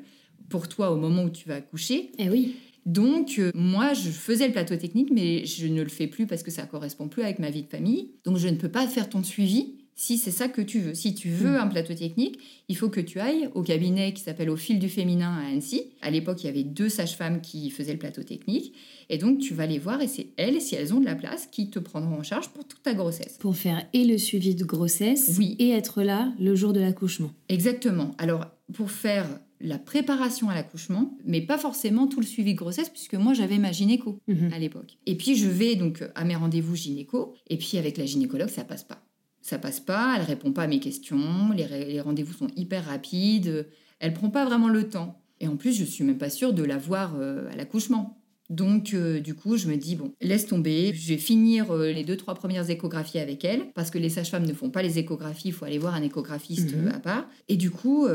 pour 0.49 0.67
toi 0.67 0.91
au 0.91 0.97
moment 0.97 1.23
où 1.23 1.29
tu 1.29 1.47
vas 1.47 1.55
accoucher. 1.55 2.11
Eh 2.19 2.29
oui. 2.29 2.55
Donc, 2.85 3.39
moi, 3.55 3.93
je 3.93 4.09
faisais 4.09 4.45
le 4.45 4.51
plateau 4.51 4.75
technique, 4.75 5.09
mais 5.09 5.45
je 5.45 5.67
ne 5.67 5.81
le 5.81 5.89
fais 5.89 6.07
plus 6.07 6.27
parce 6.27 6.43
que 6.43 6.51
ça 6.51 6.63
correspond 6.63 7.07
plus 7.07 7.23
avec 7.23 7.39
ma 7.39 7.49
vie 7.49 7.63
de 7.63 7.69
famille. 7.69 8.11
Donc, 8.25 8.35
je 8.35 8.49
ne 8.49 8.57
peux 8.57 8.67
pas 8.67 8.87
faire 8.87 9.09
ton 9.09 9.23
suivi 9.23 9.82
si 9.95 10.17
c'est 10.17 10.31
ça 10.31 10.47
que 10.47 10.61
tu 10.61 10.79
veux. 10.79 10.93
Si 10.93 11.13
tu 11.13 11.29
veux 11.29 11.51
mm. 11.51 11.61
un 11.61 11.67
plateau 11.67 11.93
technique, 11.93 12.39
il 12.67 12.77
faut 12.77 12.89
que 12.89 12.99
tu 12.99 13.19
ailles 13.19 13.49
au 13.53 13.61
cabinet 13.61 14.13
qui 14.13 14.21
s'appelle 14.21 14.49
Au 14.49 14.55
fil 14.55 14.79
du 14.79 14.89
féminin 14.89 15.37
à 15.37 15.47
Annecy. 15.47 15.83
À 16.01 16.09
l'époque, 16.09 16.43
il 16.43 16.47
y 16.47 16.49
avait 16.49 16.63
deux 16.63 16.89
sages-femmes 16.89 17.41
qui 17.41 17.69
faisaient 17.69 17.93
le 17.93 17.99
plateau 17.99 18.23
technique. 18.23 18.73
Et 19.09 19.17
donc, 19.17 19.39
tu 19.39 19.53
vas 19.53 19.65
les 19.65 19.79
voir 19.79 20.01
et 20.01 20.07
c'est 20.07 20.27
elles, 20.37 20.61
si 20.61 20.75
elles 20.75 20.93
ont 20.93 20.99
de 20.99 21.05
la 21.05 21.15
place, 21.15 21.47
qui 21.47 21.69
te 21.69 21.79
prendront 21.79 22.19
en 22.19 22.23
charge 22.23 22.49
pour 22.49 22.65
toute 22.65 22.83
ta 22.83 22.93
grossesse. 22.93 23.37
Pour 23.39 23.55
faire 23.55 23.85
et 23.93 24.05
le 24.05 24.17
suivi 24.17 24.55
de 24.55 24.63
grossesse 24.63 25.35
oui. 25.37 25.55
et 25.59 25.69
être 25.71 26.03
là 26.03 26.33
le 26.39 26.55
jour 26.55 26.73
de 26.73 26.79
l'accouchement. 26.79 27.31
Exactement. 27.49 28.15
Alors, 28.17 28.45
pour 28.73 28.91
faire 28.91 29.27
la 29.63 29.77
préparation 29.77 30.49
à 30.49 30.55
l'accouchement, 30.55 31.17
mais 31.25 31.41
pas 31.41 31.57
forcément 31.57 32.07
tout 32.07 32.19
le 32.19 32.25
suivi 32.25 32.53
de 32.53 32.57
grossesse, 32.57 32.89
puisque 32.89 33.13
moi 33.13 33.33
j'avais 33.33 33.57
ma 33.57 33.71
gynéco 33.71 34.19
mm-hmm. 34.27 34.53
à 34.53 34.59
l'époque. 34.59 34.97
Et 35.05 35.15
puis 35.15 35.35
je 35.37 35.47
vais 35.47 35.75
donc 35.75 36.03
à 36.15 36.25
mes 36.25 36.35
rendez-vous 36.35 36.75
gynéco, 36.75 37.33
et 37.49 37.57
puis 37.57 37.77
avec 37.77 37.97
la 37.97 38.05
gynécologue, 38.05 38.49
ça 38.49 38.65
passe 38.65 38.83
pas 38.83 39.01
ça 39.43 39.59
passe 39.59 39.81
pas, 39.81 40.15
elle 40.17 40.23
répond 40.23 40.53
pas 40.53 40.63
à 40.63 40.67
mes 40.67 40.79
questions, 40.79 41.51
les, 41.51 41.99
rendez-vous 41.99 42.33
sont 42.33 42.47
hyper 42.55 42.85
rapides, 42.85 43.67
elle 43.99 44.13
prend 44.13 44.29
pas 44.29 44.45
vraiment 44.45 44.69
le 44.69 44.89
temps. 44.89 45.21
Et 45.41 45.47
en 45.47 45.57
plus, 45.57 45.77
je 45.77 45.83
suis 45.83 46.05
même 46.05 46.17
pas 46.17 46.29
sûre 46.29 46.53
de 46.53 46.63
la 46.63 46.77
voir 46.77 47.15
euh, 47.19 47.51
à 47.51 47.57
l'accouchement. 47.57 48.17
Donc, 48.49 48.93
euh, 48.93 49.19
du 49.19 49.35
coup, 49.35 49.57
je 49.57 49.67
me 49.67 49.75
dis, 49.75 49.97
bon, 49.97 50.13
laisse 50.21 50.47
tomber, 50.47 50.93
je 50.93 51.09
vais 51.09 51.17
finir 51.17 51.71
euh, 51.71 51.91
les 51.91 52.05
deux, 52.05 52.15
trois 52.15 52.35
premières 52.35 52.69
échographies 52.69 53.19
avec 53.19 53.43
elle, 53.43 53.71
parce 53.73 53.89
que 53.89 53.97
les 53.97 54.09
sages-femmes 54.09 54.45
ne 54.45 54.53
font 54.53 54.69
pas 54.69 54.81
les 54.81 54.97
échographies, 54.99 55.49
il 55.49 55.53
faut 55.53 55.65
aller 55.65 55.77
voir 55.77 55.93
un 55.95 56.03
échographiste 56.03 56.73
mhm. 56.73 56.87
à 56.89 56.99
part. 56.99 57.25
Et 57.49 57.57
du 57.57 57.69
coup, 57.69 58.07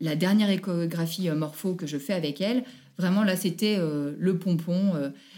la 0.00 0.16
dernière 0.16 0.50
échographie 0.50 1.30
morpho 1.30 1.74
que 1.74 1.86
je 1.86 1.96
fais 1.96 2.14
avec 2.14 2.42
elle, 2.42 2.64
vraiment 2.98 3.24
là, 3.24 3.36
c'était 3.36 3.78
le 3.78 4.38
pompon. 4.38 4.92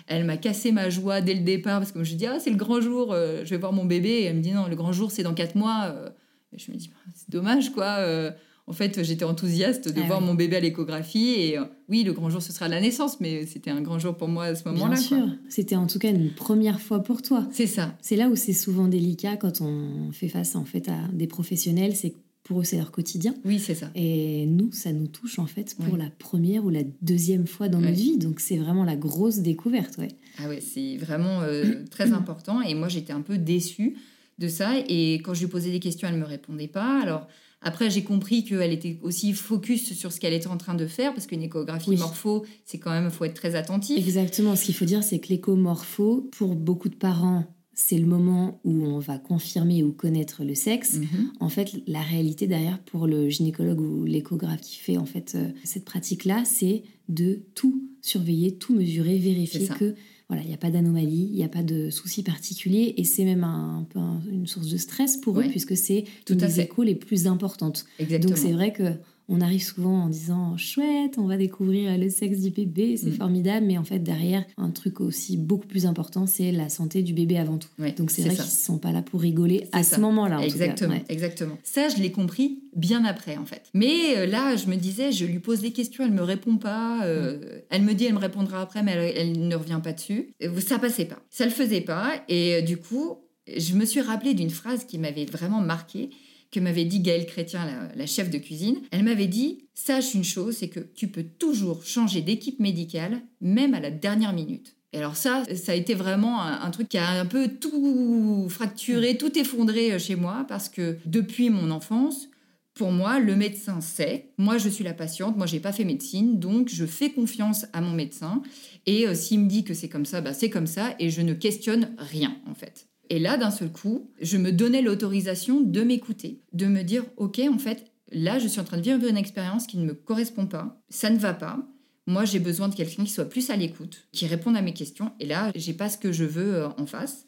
Elle 0.08 0.24
m'a 0.24 0.38
cassé 0.38 0.72
ma 0.72 0.88
joie 0.88 1.20
dès 1.20 1.34
le 1.34 1.40
départ 1.40 1.80
parce 1.80 1.92
que 1.92 2.02
je 2.02 2.14
dis 2.14 2.26
ah 2.26 2.38
c'est 2.40 2.50
le 2.50 2.56
grand 2.56 2.80
jour, 2.80 3.12
euh, 3.12 3.44
je 3.44 3.50
vais 3.50 3.58
voir 3.58 3.72
mon 3.72 3.84
bébé 3.84 4.08
et 4.08 4.24
elle 4.24 4.36
me 4.36 4.40
dit 4.40 4.52
non 4.52 4.66
le 4.66 4.74
grand 4.74 4.92
jour 4.92 5.10
c'est 5.10 5.22
dans 5.22 5.34
quatre 5.34 5.54
mois. 5.54 5.92
Euh. 5.92 6.08
Et 6.54 6.58
je 6.58 6.72
me 6.72 6.76
dis 6.76 6.88
bah, 6.88 7.12
c'est 7.14 7.30
dommage 7.30 7.70
quoi. 7.70 7.98
Euh. 7.98 8.30
en 8.66 8.72
fait 8.72 9.02
j'étais 9.02 9.26
enthousiaste 9.26 9.94
de 9.94 10.00
ah 10.02 10.06
voir 10.06 10.20
mon 10.22 10.34
bébé 10.34 10.56
à 10.56 10.60
l'échographie 10.60 11.34
et 11.34 11.58
oui 11.90 12.04
le 12.04 12.14
grand 12.14 12.30
jour 12.30 12.40
ce 12.40 12.52
sera 12.54 12.68
la 12.68 12.80
naissance 12.80 13.20
mais 13.20 13.44
c'était 13.44 13.70
un 13.70 13.82
grand 13.82 13.98
jour 13.98 14.16
pour 14.16 14.28
moi 14.28 14.44
à 14.44 14.54
ce 14.54 14.66
moment-là. 14.70 14.94
Bien 14.94 15.02
sûr, 15.02 15.26
c'était 15.50 15.76
en 15.76 15.86
tout 15.86 15.98
cas 15.98 16.08
une 16.08 16.30
première 16.30 16.80
fois 16.80 17.02
pour 17.02 17.20
toi. 17.20 17.46
C'est 17.52 17.66
ça. 17.66 17.94
C'est 18.00 18.16
là 18.16 18.28
où 18.28 18.36
c'est 18.36 18.54
souvent 18.54 18.88
délicat 18.88 19.36
quand 19.36 19.60
on 19.60 20.10
fait 20.12 20.28
face 20.28 20.56
en 20.56 20.64
fait 20.64 20.88
à 20.88 20.96
des 21.12 21.26
professionnels, 21.26 21.94
c'est 21.94 22.14
pour 22.48 22.60
eux, 22.60 22.64
c'est 22.64 22.78
leur 22.78 22.90
quotidien. 22.90 23.34
Oui, 23.44 23.58
c'est 23.58 23.74
ça. 23.74 23.90
Et 23.94 24.46
nous, 24.46 24.72
ça 24.72 24.90
nous 24.90 25.06
touche 25.06 25.38
en 25.38 25.44
fait 25.44 25.76
pour 25.84 25.98
la 25.98 26.08
première 26.08 26.64
ou 26.64 26.70
la 26.70 26.82
deuxième 27.02 27.46
fois 27.46 27.68
dans 27.68 27.78
notre 27.78 27.92
vie. 27.92 28.16
Donc, 28.16 28.40
c'est 28.40 28.56
vraiment 28.56 28.84
la 28.84 28.96
grosse 28.96 29.40
découverte. 29.40 29.98
Ouais. 29.98 30.08
Ah 30.38 30.48
ouais, 30.48 30.62
c'est 30.62 30.96
vraiment 30.96 31.42
euh, 31.42 31.84
très 31.90 32.12
important. 32.12 32.62
Et 32.62 32.72
moi, 32.72 32.88
j'étais 32.88 33.12
un 33.12 33.20
peu 33.20 33.36
déçue 33.36 33.96
de 34.38 34.48
ça. 34.48 34.72
Et 34.88 35.16
quand 35.16 35.34
je 35.34 35.40
lui 35.40 35.48
posais 35.48 35.70
des 35.70 35.78
questions, 35.78 36.08
elle 36.08 36.14
ne 36.14 36.20
me 36.20 36.24
répondait 36.24 36.68
pas. 36.68 37.02
Alors, 37.02 37.28
après, 37.60 37.90
j'ai 37.90 38.02
compris 38.02 38.44
qu'elle 38.44 38.72
était 38.72 38.98
aussi 39.02 39.34
focus 39.34 39.92
sur 39.92 40.10
ce 40.10 40.18
qu'elle 40.18 40.32
était 40.32 40.46
en 40.46 40.56
train 40.56 40.74
de 40.74 40.86
faire, 40.86 41.12
parce 41.12 41.26
qu'une 41.26 41.42
échographie 41.42 41.96
morpho, 41.96 42.46
c'est 42.64 42.78
quand 42.78 42.92
même, 42.92 43.04
il 43.04 43.10
faut 43.10 43.26
être 43.26 43.34
très 43.34 43.56
attentif. 43.56 43.98
Exactement. 43.98 44.56
Ce 44.56 44.64
qu'il 44.64 44.74
faut 44.74 44.86
dire, 44.86 45.02
c'est 45.02 45.18
que 45.18 45.28
l'écho-morpho, 45.28 46.30
pour 46.32 46.54
beaucoup 46.54 46.88
de 46.88 46.94
parents, 46.94 47.44
c'est 47.80 47.96
le 47.96 48.06
moment 48.06 48.60
où 48.64 48.84
on 48.84 48.98
va 48.98 49.18
confirmer 49.18 49.84
ou 49.84 49.92
connaître 49.92 50.42
le 50.42 50.56
sexe. 50.56 50.94
Mhm. 50.94 51.30
En 51.38 51.48
fait, 51.48 51.80
la 51.86 52.02
réalité 52.02 52.48
derrière 52.48 52.80
pour 52.80 53.06
le 53.06 53.28
gynécologue 53.28 53.80
ou 53.80 54.04
l'échographe 54.04 54.60
qui 54.60 54.78
fait 54.78 54.96
en 54.96 55.04
fait 55.04 55.36
euh, 55.36 55.50
cette 55.62 55.84
pratique-là, 55.84 56.42
c'est 56.44 56.82
de 57.08 57.40
tout 57.54 57.84
surveiller, 58.02 58.56
tout 58.56 58.74
mesurer, 58.74 59.18
vérifier 59.18 59.68
que 59.68 59.94
voilà, 60.28 60.42
il 60.42 60.48
n'y 60.48 60.54
a 60.54 60.58
pas 60.58 60.70
d'anomalie, 60.70 61.28
il 61.30 61.36
n'y 61.36 61.44
a 61.44 61.48
pas 61.48 61.62
de 61.62 61.88
soucis 61.88 62.24
particuliers 62.24 62.94
et 62.96 63.04
c'est 63.04 63.24
même 63.24 63.44
un, 63.44 63.86
peu 63.88 64.00
une 64.28 64.48
source 64.48 64.68
de 64.68 64.76
stress 64.76 65.16
pour 65.16 65.38
eux 65.38 65.44
puisque 65.48 65.76
c'est 65.76 66.04
une 66.28 66.36
des 66.36 66.60
échos 66.60 66.82
les 66.82 66.96
plus 66.96 67.28
importantes. 67.28 67.86
Donc 68.00 68.36
c'est 68.36 68.52
vrai 68.52 68.72
que 68.72 68.94
on 69.28 69.40
arrive 69.42 69.62
souvent 69.62 70.04
en 70.04 70.08
disant 70.08 70.56
chouette, 70.56 71.18
on 71.18 71.26
va 71.26 71.36
découvrir 71.36 71.96
le 71.98 72.08
sexe 72.08 72.40
du 72.40 72.50
bébé, 72.50 72.96
c'est 72.96 73.10
mm. 73.10 73.16
formidable, 73.16 73.66
mais 73.66 73.76
en 73.76 73.84
fait 73.84 73.98
derrière 73.98 74.44
un 74.56 74.70
truc 74.70 75.00
aussi 75.00 75.36
beaucoup 75.36 75.66
plus 75.66 75.86
important, 75.86 76.26
c'est 76.26 76.50
la 76.50 76.68
santé 76.68 77.02
du 77.02 77.12
bébé 77.12 77.38
avant 77.38 77.58
tout. 77.58 77.68
Donc 77.96 78.10
c'est 78.10 78.22
vrai 78.22 78.34
qu'ils 78.34 78.44
ne 78.44 78.50
sont 78.50 78.78
pas 78.78 78.90
là 78.90 79.02
pour 79.02 79.20
rigoler 79.20 79.66
à 79.72 79.82
ce 79.82 80.00
moment-là. 80.00 80.40
Exactement, 80.42 80.98
exactement. 81.08 81.58
Ça, 81.62 81.88
je 81.88 82.00
l'ai 82.00 82.10
compris 82.10 82.62
bien 82.74 83.04
après 83.04 83.36
en 83.36 83.44
fait. 83.44 83.64
Mais 83.74 84.16
euh, 84.16 84.26
là, 84.26 84.56
je 84.56 84.66
me 84.66 84.76
disais, 84.76 85.12
je 85.12 85.26
lui 85.26 85.40
pose 85.40 85.60
des 85.60 85.72
questions, 85.72 86.04
elle 86.04 86.12
me 86.12 86.22
répond 86.22 86.56
pas. 86.56 87.04
Euh. 87.04 87.60
Elle 87.70 87.82
me 87.82 87.92
dit, 87.92 88.06
elle 88.06 88.14
me 88.14 88.18
répondra 88.18 88.62
après, 88.62 88.82
mais 88.82 88.92
elle, 88.92 89.46
ne 89.46 89.56
revient 89.56 89.80
pas 89.82 89.92
dessus. 89.92 90.30
Ça 90.58 90.78
passait 90.78 91.04
pas, 91.04 91.18
ça 91.30 91.44
le 91.44 91.50
faisait 91.50 91.80
pas, 91.80 92.22
et 92.28 92.54
euh, 92.54 92.60
du 92.62 92.78
coup, 92.78 93.18
je 93.54 93.74
me 93.74 93.84
suis 93.84 94.00
rappelé 94.00 94.34
d'une 94.34 94.50
phrase 94.50 94.84
qui 94.84 94.98
m'avait 94.98 95.24
vraiment 95.24 95.60
marquée 95.60 96.10
que 96.50 96.60
m'avait 96.60 96.84
dit 96.84 97.00
Gaëlle 97.00 97.26
Chrétien, 97.26 97.90
la, 97.94 98.06
chef 98.06 98.30
de 98.30 98.38
cuisine. 98.38 98.78
Elle 98.90 99.04
m'avait 99.04 99.26
dit 99.26 99.68
Sache 99.74 100.14
une 100.14 100.24
chose, 100.24 100.56
c'est 100.56 100.68
que 100.68 100.80
tu 100.80 101.08
peux 101.08 101.24
toujours 101.24 101.84
changer 101.84 102.22
d'équipe 102.22 102.58
médicale, 102.60 103.22
même 103.40 103.74
à 103.74 103.80
la 103.80 103.90
dernière 103.90 104.32
minute. 104.32 104.76
Et 104.92 104.98
alors 104.98 105.16
ça, 105.16 105.44
ça 105.54 105.72
a 105.72 105.74
été 105.74 105.94
vraiment 105.94 106.42
un, 106.42 106.70
truc 106.70 106.88
qui 106.88 106.98
a 106.98 107.10
un 107.10 107.26
peu 107.26 107.48
tout 107.48 108.46
fracturé, 108.48 109.18
tout 109.18 109.38
effondré 109.38 109.92
euh, 109.92 109.98
chez 109.98 110.16
moi, 110.16 110.46
parce 110.48 110.70
que 110.70 110.96
depuis 111.04 111.50
mon 111.50 111.70
enfance, 111.70 112.28
pour 112.72 112.92
moi, 112.92 113.18
le 113.18 113.34
médecin 113.36 113.80
sait. 113.80 114.30
Moi, 114.38 114.56
je 114.56 114.68
suis 114.68 114.84
la 114.84 114.94
patiente. 114.94 115.36
Moi, 115.36 115.46
j'ai 115.46 115.58
pas 115.58 115.72
fait 115.72 115.84
médecine, 115.84 116.38
donc 116.38 116.68
je 116.68 116.86
fais 116.86 117.10
confiance 117.10 117.66
à 117.72 117.80
mon 117.80 117.90
médecin. 117.90 118.40
Et 118.86 119.06
euh, 119.06 119.14
s'il 119.14 119.40
me 119.40 119.48
dit 119.48 119.64
que 119.64 119.74
c'est 119.74 119.88
comme 119.88 120.06
ça, 120.06 120.20
bah, 120.20 120.32
c'est 120.32 120.48
comme 120.48 120.68
ça, 120.68 120.94
et 120.98 121.10
je 121.10 121.20
ne 121.20 121.34
questionne 121.34 121.94
rien 121.98 122.36
en 122.46 122.54
fait. 122.54 122.86
Et 123.10 123.18
là, 123.18 123.36
d'un 123.36 123.50
seul 123.50 123.70
coup, 123.70 124.10
je 124.20 124.36
me 124.36 124.52
donnais 124.52 124.82
l'autorisation 124.82 125.60
de 125.60 125.82
m'écouter, 125.82 126.42
de 126.52 126.66
me 126.66 126.82
dire, 126.82 127.04
OK, 127.16 127.40
en 127.40 127.58
fait, 127.58 127.86
là, 128.12 128.38
je 128.38 128.48
suis 128.48 128.60
en 128.60 128.64
train 128.64 128.76
de 128.76 128.82
vivre 128.82 129.06
une 129.06 129.16
expérience 129.16 129.66
qui 129.66 129.78
ne 129.78 129.86
me 129.86 129.94
correspond 129.94 130.46
pas, 130.46 130.82
ça 130.90 131.10
ne 131.10 131.18
va 131.18 131.34
pas. 131.34 131.66
Moi, 132.06 132.24
j'ai 132.24 132.38
besoin 132.38 132.68
de 132.68 132.74
quelqu'un 132.74 133.04
qui 133.04 133.10
soit 133.10 133.28
plus 133.28 133.50
à 133.50 133.56
l'écoute, 133.56 134.08
qui 134.12 134.26
réponde 134.26 134.56
à 134.56 134.62
mes 134.62 134.72
questions. 134.72 135.12
Et 135.20 135.26
là, 135.26 135.52
j'ai 135.54 135.74
pas 135.74 135.90
ce 135.90 135.98
que 135.98 136.10
je 136.10 136.24
veux 136.24 136.54
euh, 136.54 136.68
en 136.78 136.86
face. 136.86 137.26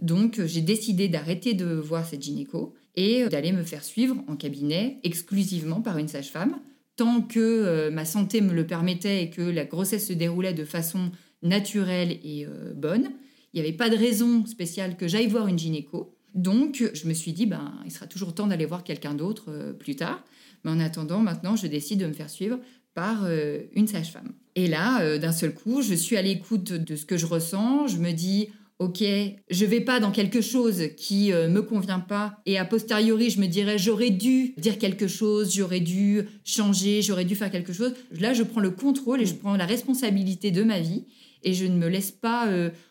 Donc, 0.00 0.38
euh, 0.38 0.46
j'ai 0.46 0.60
décidé 0.60 1.08
d'arrêter 1.08 1.54
de 1.54 1.66
voir 1.66 2.06
cette 2.06 2.22
gynéco 2.22 2.74
et 2.94 3.24
euh, 3.24 3.28
d'aller 3.28 3.50
me 3.50 3.64
faire 3.64 3.82
suivre 3.82 4.16
en 4.28 4.36
cabinet 4.36 5.00
exclusivement 5.02 5.80
par 5.80 5.98
une 5.98 6.06
sage-femme, 6.06 6.60
tant 6.94 7.22
que 7.22 7.88
ma 7.88 8.04
santé 8.04 8.40
me 8.40 8.52
le 8.52 8.66
permettait 8.66 9.24
et 9.24 9.30
que 9.30 9.42
la 9.42 9.64
grossesse 9.64 10.06
se 10.06 10.12
déroulait 10.12 10.52
de 10.52 10.64
façon 10.64 11.10
naturelle 11.42 12.18
et 12.22 12.46
bonne. 12.76 13.10
Il 13.52 13.60
n'y 13.60 13.66
avait 13.66 13.76
pas 13.76 13.90
de 13.90 13.96
raison 13.96 14.46
spéciale 14.46 14.96
que 14.96 15.08
j'aille 15.08 15.26
voir 15.26 15.48
une 15.48 15.58
gynéco. 15.58 16.14
Donc, 16.34 16.88
je 16.94 17.08
me 17.08 17.14
suis 17.14 17.32
dit, 17.32 17.46
ben, 17.46 17.74
il 17.84 17.90
sera 17.90 18.06
toujours 18.06 18.34
temps 18.34 18.46
d'aller 18.46 18.66
voir 18.66 18.84
quelqu'un 18.84 19.14
d'autre 19.14 19.46
euh, 19.48 19.72
plus 19.72 19.96
tard. 19.96 20.22
Mais 20.64 20.70
en 20.70 20.78
attendant, 20.78 21.20
maintenant, 21.20 21.56
je 21.56 21.66
décide 21.66 22.00
de 22.00 22.06
me 22.06 22.12
faire 22.12 22.30
suivre 22.30 22.58
par 22.94 23.24
euh, 23.24 23.62
une 23.74 23.86
sage-femme. 23.86 24.32
Et 24.54 24.66
là, 24.66 25.00
euh, 25.02 25.18
d'un 25.18 25.32
seul 25.32 25.54
coup, 25.54 25.82
je 25.82 25.94
suis 25.94 26.16
à 26.16 26.22
l'écoute 26.22 26.72
de 26.72 26.96
ce 26.96 27.04
que 27.04 27.16
je 27.16 27.26
ressens. 27.26 27.88
Je 27.88 27.98
me 27.98 28.12
dis, 28.12 28.48
ok, 28.80 29.04
je 29.50 29.64
vais 29.66 29.82
pas 29.82 30.00
dans 30.00 30.10
quelque 30.10 30.40
chose 30.40 30.88
qui 30.96 31.32
euh, 31.32 31.48
me 31.48 31.60
convient 31.60 32.00
pas, 32.00 32.40
et 32.46 32.58
a 32.58 32.64
posteriori, 32.64 33.28
je 33.28 33.38
me 33.38 33.46
dirais, 33.46 33.78
j'aurais 33.78 34.10
dû 34.10 34.54
dire 34.56 34.78
quelque 34.78 35.06
chose, 35.06 35.54
j'aurais 35.54 35.80
dû 35.80 36.22
changer, 36.44 37.02
j'aurais 37.02 37.26
dû 37.26 37.36
faire 37.36 37.50
quelque 37.50 37.74
chose. 37.74 37.92
Là, 38.10 38.32
je 38.32 38.42
prends 38.42 38.60
le 38.60 38.70
contrôle 38.70 39.20
et 39.20 39.26
je 39.26 39.34
prends 39.34 39.54
la 39.54 39.66
responsabilité 39.66 40.50
de 40.50 40.62
ma 40.62 40.80
vie, 40.80 41.04
et 41.42 41.52
je 41.52 41.66
ne 41.66 41.76
me 41.76 41.88
laisse 41.88 42.10
pas, 42.10 42.48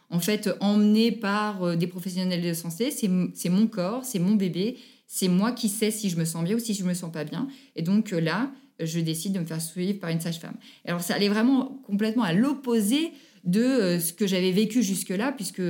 en 0.09 0.19
fait, 0.19 0.49
emmener 0.59 1.11
par 1.11 1.63
euh, 1.63 1.75
des 1.75 1.87
professionnels 1.87 2.41
de 2.41 2.53
santé. 2.53 2.91
C'est 2.91 3.49
mon 3.49 3.67
corps, 3.67 4.05
c'est 4.05 4.19
mon 4.19 4.33
bébé, 4.33 4.77
c'est 5.07 5.27
moi 5.27 5.51
qui 5.51 5.69
sais 5.69 5.91
si 5.91 6.09
je 6.09 6.17
me 6.17 6.25
sens 6.25 6.43
bien 6.43 6.55
ou 6.55 6.59
si 6.59 6.73
je 6.73 6.83
me 6.83 6.93
sens 6.93 7.11
pas 7.11 7.23
bien. 7.23 7.47
Et 7.75 7.81
donc 7.81 8.11
là, 8.11 8.51
je 8.79 8.99
décide 8.99 9.33
de 9.33 9.39
me 9.39 9.45
faire 9.45 9.61
suivre 9.61 9.99
par 9.99 10.09
une 10.09 10.21
sage-femme. 10.21 10.55
Alors, 10.85 11.01
ça 11.01 11.15
allait 11.15 11.29
vraiment 11.29 11.79
complètement 11.85 12.23
à 12.23 12.33
l'opposé 12.33 13.11
de 13.43 13.61
euh, 13.61 13.99
ce 13.99 14.13
que 14.13 14.27
j'avais 14.27 14.51
vécu 14.51 14.83
jusque-là, 14.83 15.31
puisque 15.31 15.61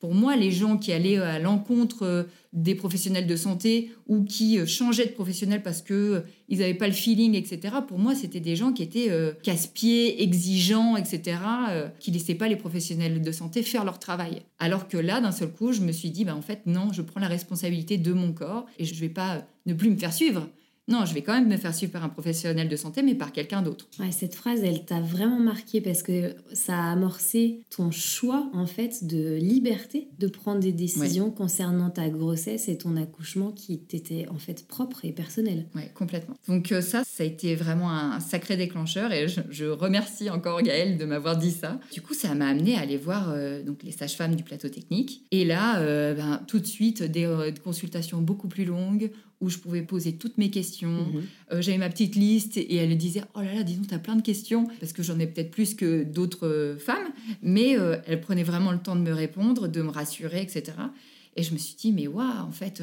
pour 0.00 0.14
moi, 0.14 0.34
les 0.34 0.50
gens 0.50 0.78
qui 0.78 0.92
allaient 0.92 1.18
à 1.18 1.38
l'encontre 1.38 2.02
euh, 2.02 2.22
des 2.52 2.74
professionnels 2.74 3.26
de 3.26 3.36
santé 3.36 3.92
ou 4.08 4.24
qui 4.24 4.58
euh, 4.58 4.66
changeaient 4.66 5.06
de 5.06 5.12
professionnel 5.12 5.62
parce 5.62 5.82
que 5.82 6.24
ils 6.48 6.58
n'avaient 6.58 6.74
pas 6.74 6.88
le 6.88 6.92
feeling, 6.92 7.34
etc. 7.34 7.74
Pour 7.86 7.98
moi, 7.98 8.14
c'était 8.14 8.40
des 8.40 8.56
gens 8.56 8.72
qui 8.72 8.82
étaient 8.82 9.10
casse-pieds, 9.42 10.22
exigeants, 10.22 10.96
etc. 10.96 11.38
qui 12.00 12.10
laissaient 12.10 12.34
pas 12.34 12.48
les 12.48 12.56
professionnels 12.56 13.22
de 13.22 13.32
santé 13.32 13.62
faire 13.62 13.84
leur 13.84 14.00
travail. 14.00 14.42
Alors 14.58 14.88
que 14.88 14.96
là, 14.96 15.20
d'un 15.20 15.30
seul 15.30 15.52
coup, 15.52 15.72
je 15.72 15.80
me 15.80 15.92
suis 15.92 16.10
dit, 16.10 16.24
bah, 16.24 16.34
en 16.34 16.42
fait, 16.42 16.62
non, 16.66 16.92
je 16.92 17.02
prends 17.02 17.20
la 17.20 17.28
responsabilité 17.28 17.98
de 17.98 18.12
mon 18.12 18.32
corps 18.32 18.66
et 18.78 18.84
je 18.84 18.94
ne 18.94 19.00
vais 19.00 19.10
pas 19.10 19.46
ne 19.66 19.74
plus 19.74 19.90
me 19.90 19.96
faire 19.96 20.12
suivre. 20.12 20.48
Non, 20.90 21.04
je 21.04 21.14
vais 21.14 21.22
quand 21.22 21.34
même 21.34 21.48
me 21.48 21.56
faire 21.56 21.74
suivre 21.74 21.92
par 21.92 22.04
un 22.04 22.08
professionnel 22.08 22.68
de 22.68 22.76
santé, 22.76 23.02
mais 23.02 23.14
par 23.14 23.32
quelqu'un 23.32 23.62
d'autre. 23.62 23.86
cette 24.10 24.34
phrase, 24.34 24.60
elle 24.64 24.84
t'a 24.84 25.00
vraiment 25.00 25.38
marqué 25.38 25.80
parce 25.80 26.02
que 26.02 26.34
ça 26.52 26.76
a 26.76 26.92
amorcé 26.92 27.60
ton 27.70 27.92
choix, 27.92 28.50
en 28.52 28.66
fait, 28.66 29.06
de 29.06 29.36
liberté 29.36 30.08
de 30.18 30.26
prendre 30.26 30.60
des 30.60 30.72
décisions 30.72 31.30
concernant 31.30 31.90
ta 31.90 32.08
grossesse 32.08 32.68
et 32.68 32.76
ton 32.76 32.96
accouchement 32.96 33.52
qui 33.52 33.78
t'étaient, 33.78 34.26
en 34.28 34.38
fait, 34.38 34.66
propres 34.66 35.04
et 35.04 35.12
personnels. 35.12 35.66
Oui, 35.76 35.82
complètement. 35.94 36.34
Donc 36.48 36.72
euh, 36.72 36.80
ça, 36.80 37.04
ça 37.04 37.22
a 37.22 37.26
été 37.26 37.54
vraiment 37.54 37.90
un 37.90 38.18
sacré 38.18 38.56
déclencheur 38.56 39.12
et 39.12 39.28
je, 39.28 39.64
remercie 39.66 40.28
encore 40.28 40.62
Gaëlle 40.62 40.98
de 40.98 41.04
m'avoir 41.04 41.36
dit 41.36 41.52
ça. 41.52 41.78
Du 41.92 42.02
coup, 42.02 42.14
ça 42.14 42.34
m'a 42.34 42.48
amené 42.48 42.74
à 42.74 42.80
aller 42.80 42.96
voir 42.96 43.30
euh, 43.30 43.62
donc 43.62 43.84
les 43.84 43.92
sages-femmes 43.92 44.34
du 44.34 44.42
plateau 44.42 44.68
technique. 44.68 45.24
Et 45.30 45.44
là, 45.44 45.78
euh, 45.78 46.14
ben, 46.14 46.42
tout 46.48 46.58
de 46.58 46.66
suite, 46.66 47.02
des 47.02 47.28
consultations 47.62 48.20
beaucoup 48.20 48.48
plus 48.48 48.64
longues 48.64 49.10
où 49.40 49.48
je 49.48 49.58
pouvais 49.58 49.82
poser 49.82 50.14
toutes 50.14 50.38
mes 50.38 50.50
questions. 50.50 51.06
Mhm. 51.12 51.22
Euh, 51.52 51.62
j'avais 51.62 51.78
ma 51.78 51.88
petite 51.88 52.14
liste 52.14 52.56
et 52.56 52.74
elle 52.76 52.96
disait 52.96 53.22
Oh 53.34 53.40
là 53.40 53.54
là, 53.54 53.62
dis 53.62 53.74
donc, 53.74 53.88
tu 53.88 53.94
as 53.94 53.98
plein 53.98 54.16
de 54.16 54.22
questions, 54.22 54.66
parce 54.80 54.92
que 54.92 55.02
j'en 55.02 55.18
ai 55.18 55.26
peut-être 55.26 55.50
plus 55.50 55.74
que 55.74 56.04
d'autres 56.04 56.46
euh, 56.46 56.76
femmes, 56.76 57.08
mais 57.42 57.78
euh, 57.78 57.96
elle 58.06 58.20
prenait 58.20 58.42
vraiment 58.42 58.72
le 58.72 58.78
temps 58.78 58.96
de 58.96 59.00
me 59.00 59.12
répondre, 59.12 59.68
de 59.68 59.82
me 59.82 59.90
rassurer, 59.90 60.42
etc. 60.42 60.72
Et 61.36 61.42
je 61.42 61.52
me 61.52 61.58
suis 61.58 61.74
dit 61.76 61.92
Mais 61.92 62.06
waouh, 62.06 62.46
en 62.46 62.52
fait. 62.52 62.82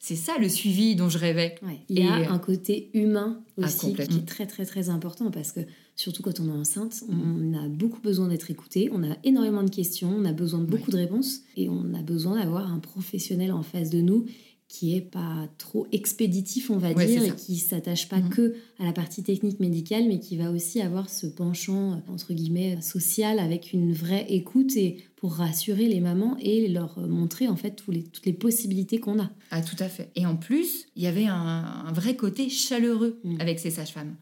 c'est 0.00 0.16
ça 0.16 0.36
le 0.38 0.48
suivi 0.48 0.96
dont 0.96 1.08
je 1.08 1.18
rêvais. 1.18 1.54
Il 1.88 2.00
y 2.00 2.06
a 2.06 2.30
un 2.30 2.38
côté 2.38 2.90
humain 2.92 3.40
ah, 3.60 3.66
aussi 3.66 3.94
qui 3.94 4.00
est 4.02 4.26
très 4.26 4.46
très 4.46 4.66
très 4.66 4.88
important 4.88 5.30
parce 5.30 5.52
que 5.52 5.60
surtout 5.96 6.22
quand 6.22 6.40
on 6.40 6.48
est 6.48 6.58
enceinte, 6.58 7.04
on 7.08 7.54
a 7.54 7.68
beaucoup 7.68 8.00
besoin 8.00 8.28
d'être 8.28 8.50
écouté, 8.50 8.90
on 8.92 9.02
a 9.04 9.16
énormément 9.22 9.62
de 9.62 9.70
questions, 9.70 10.12
on 10.14 10.24
a 10.24 10.32
besoin 10.32 10.60
de 10.60 10.66
beaucoup 10.66 10.90
de 10.90 10.96
réponses 10.96 11.40
et 11.56 11.68
on 11.68 11.94
a 11.94 12.02
besoin 12.02 12.38
d'avoir 12.38 12.70
un 12.70 12.80
professionnel 12.80 13.52
en 13.52 13.62
face 13.62 13.90
de 13.90 14.00
nous 14.00 14.26
qui 14.74 14.96
est 14.96 15.02
pas 15.02 15.48
trop 15.56 15.86
expéditif, 15.92 16.68
on 16.68 16.78
va 16.78 16.92
dire, 16.94 17.22
et 17.22 17.36
qui 17.36 17.58
s'attache 17.58 18.08
pas 18.08 18.18
mhm. 18.18 18.28
que 18.28 18.56
à 18.80 18.84
la 18.84 18.92
partie 18.92 19.22
technique 19.22 19.60
médicale, 19.60 20.06
mais 20.08 20.18
qui 20.18 20.36
va 20.36 20.50
aussi 20.50 20.80
avoir 20.80 21.08
ce 21.08 21.28
penchant 21.28 22.02
entre 22.08 22.34
guillemets 22.34 22.80
social 22.82 23.38
avec 23.38 23.72
une 23.72 23.92
vraie 23.92 24.26
écoute 24.28 24.76
et 24.76 24.96
pour 25.14 25.34
rassurer 25.34 25.86
les 25.86 26.00
mamans 26.00 26.36
et 26.40 26.66
leur 26.66 26.98
montrer 26.98 27.46
en 27.46 27.54
fait 27.54 27.76
tous 27.76 27.92
les, 27.92 28.02
toutes 28.02 28.26
les 28.26 28.32
possibilités 28.32 28.98
qu'on 28.98 29.20
a. 29.20 29.30
Ah 29.52 29.62
tout 29.62 29.76
à 29.78 29.88
fait. 29.88 30.10
Et 30.16 30.26
en 30.26 30.34
plus, 30.34 30.86
il 30.96 31.04
y 31.04 31.06
avait 31.06 31.26
un, 31.26 31.92
vrai 31.92 32.16
côté 32.16 32.48
chaleureux 32.48 33.20
mm. 33.22 33.36
avec 33.40 33.60
ces 33.60 33.70
sages-femmes. 33.70 34.16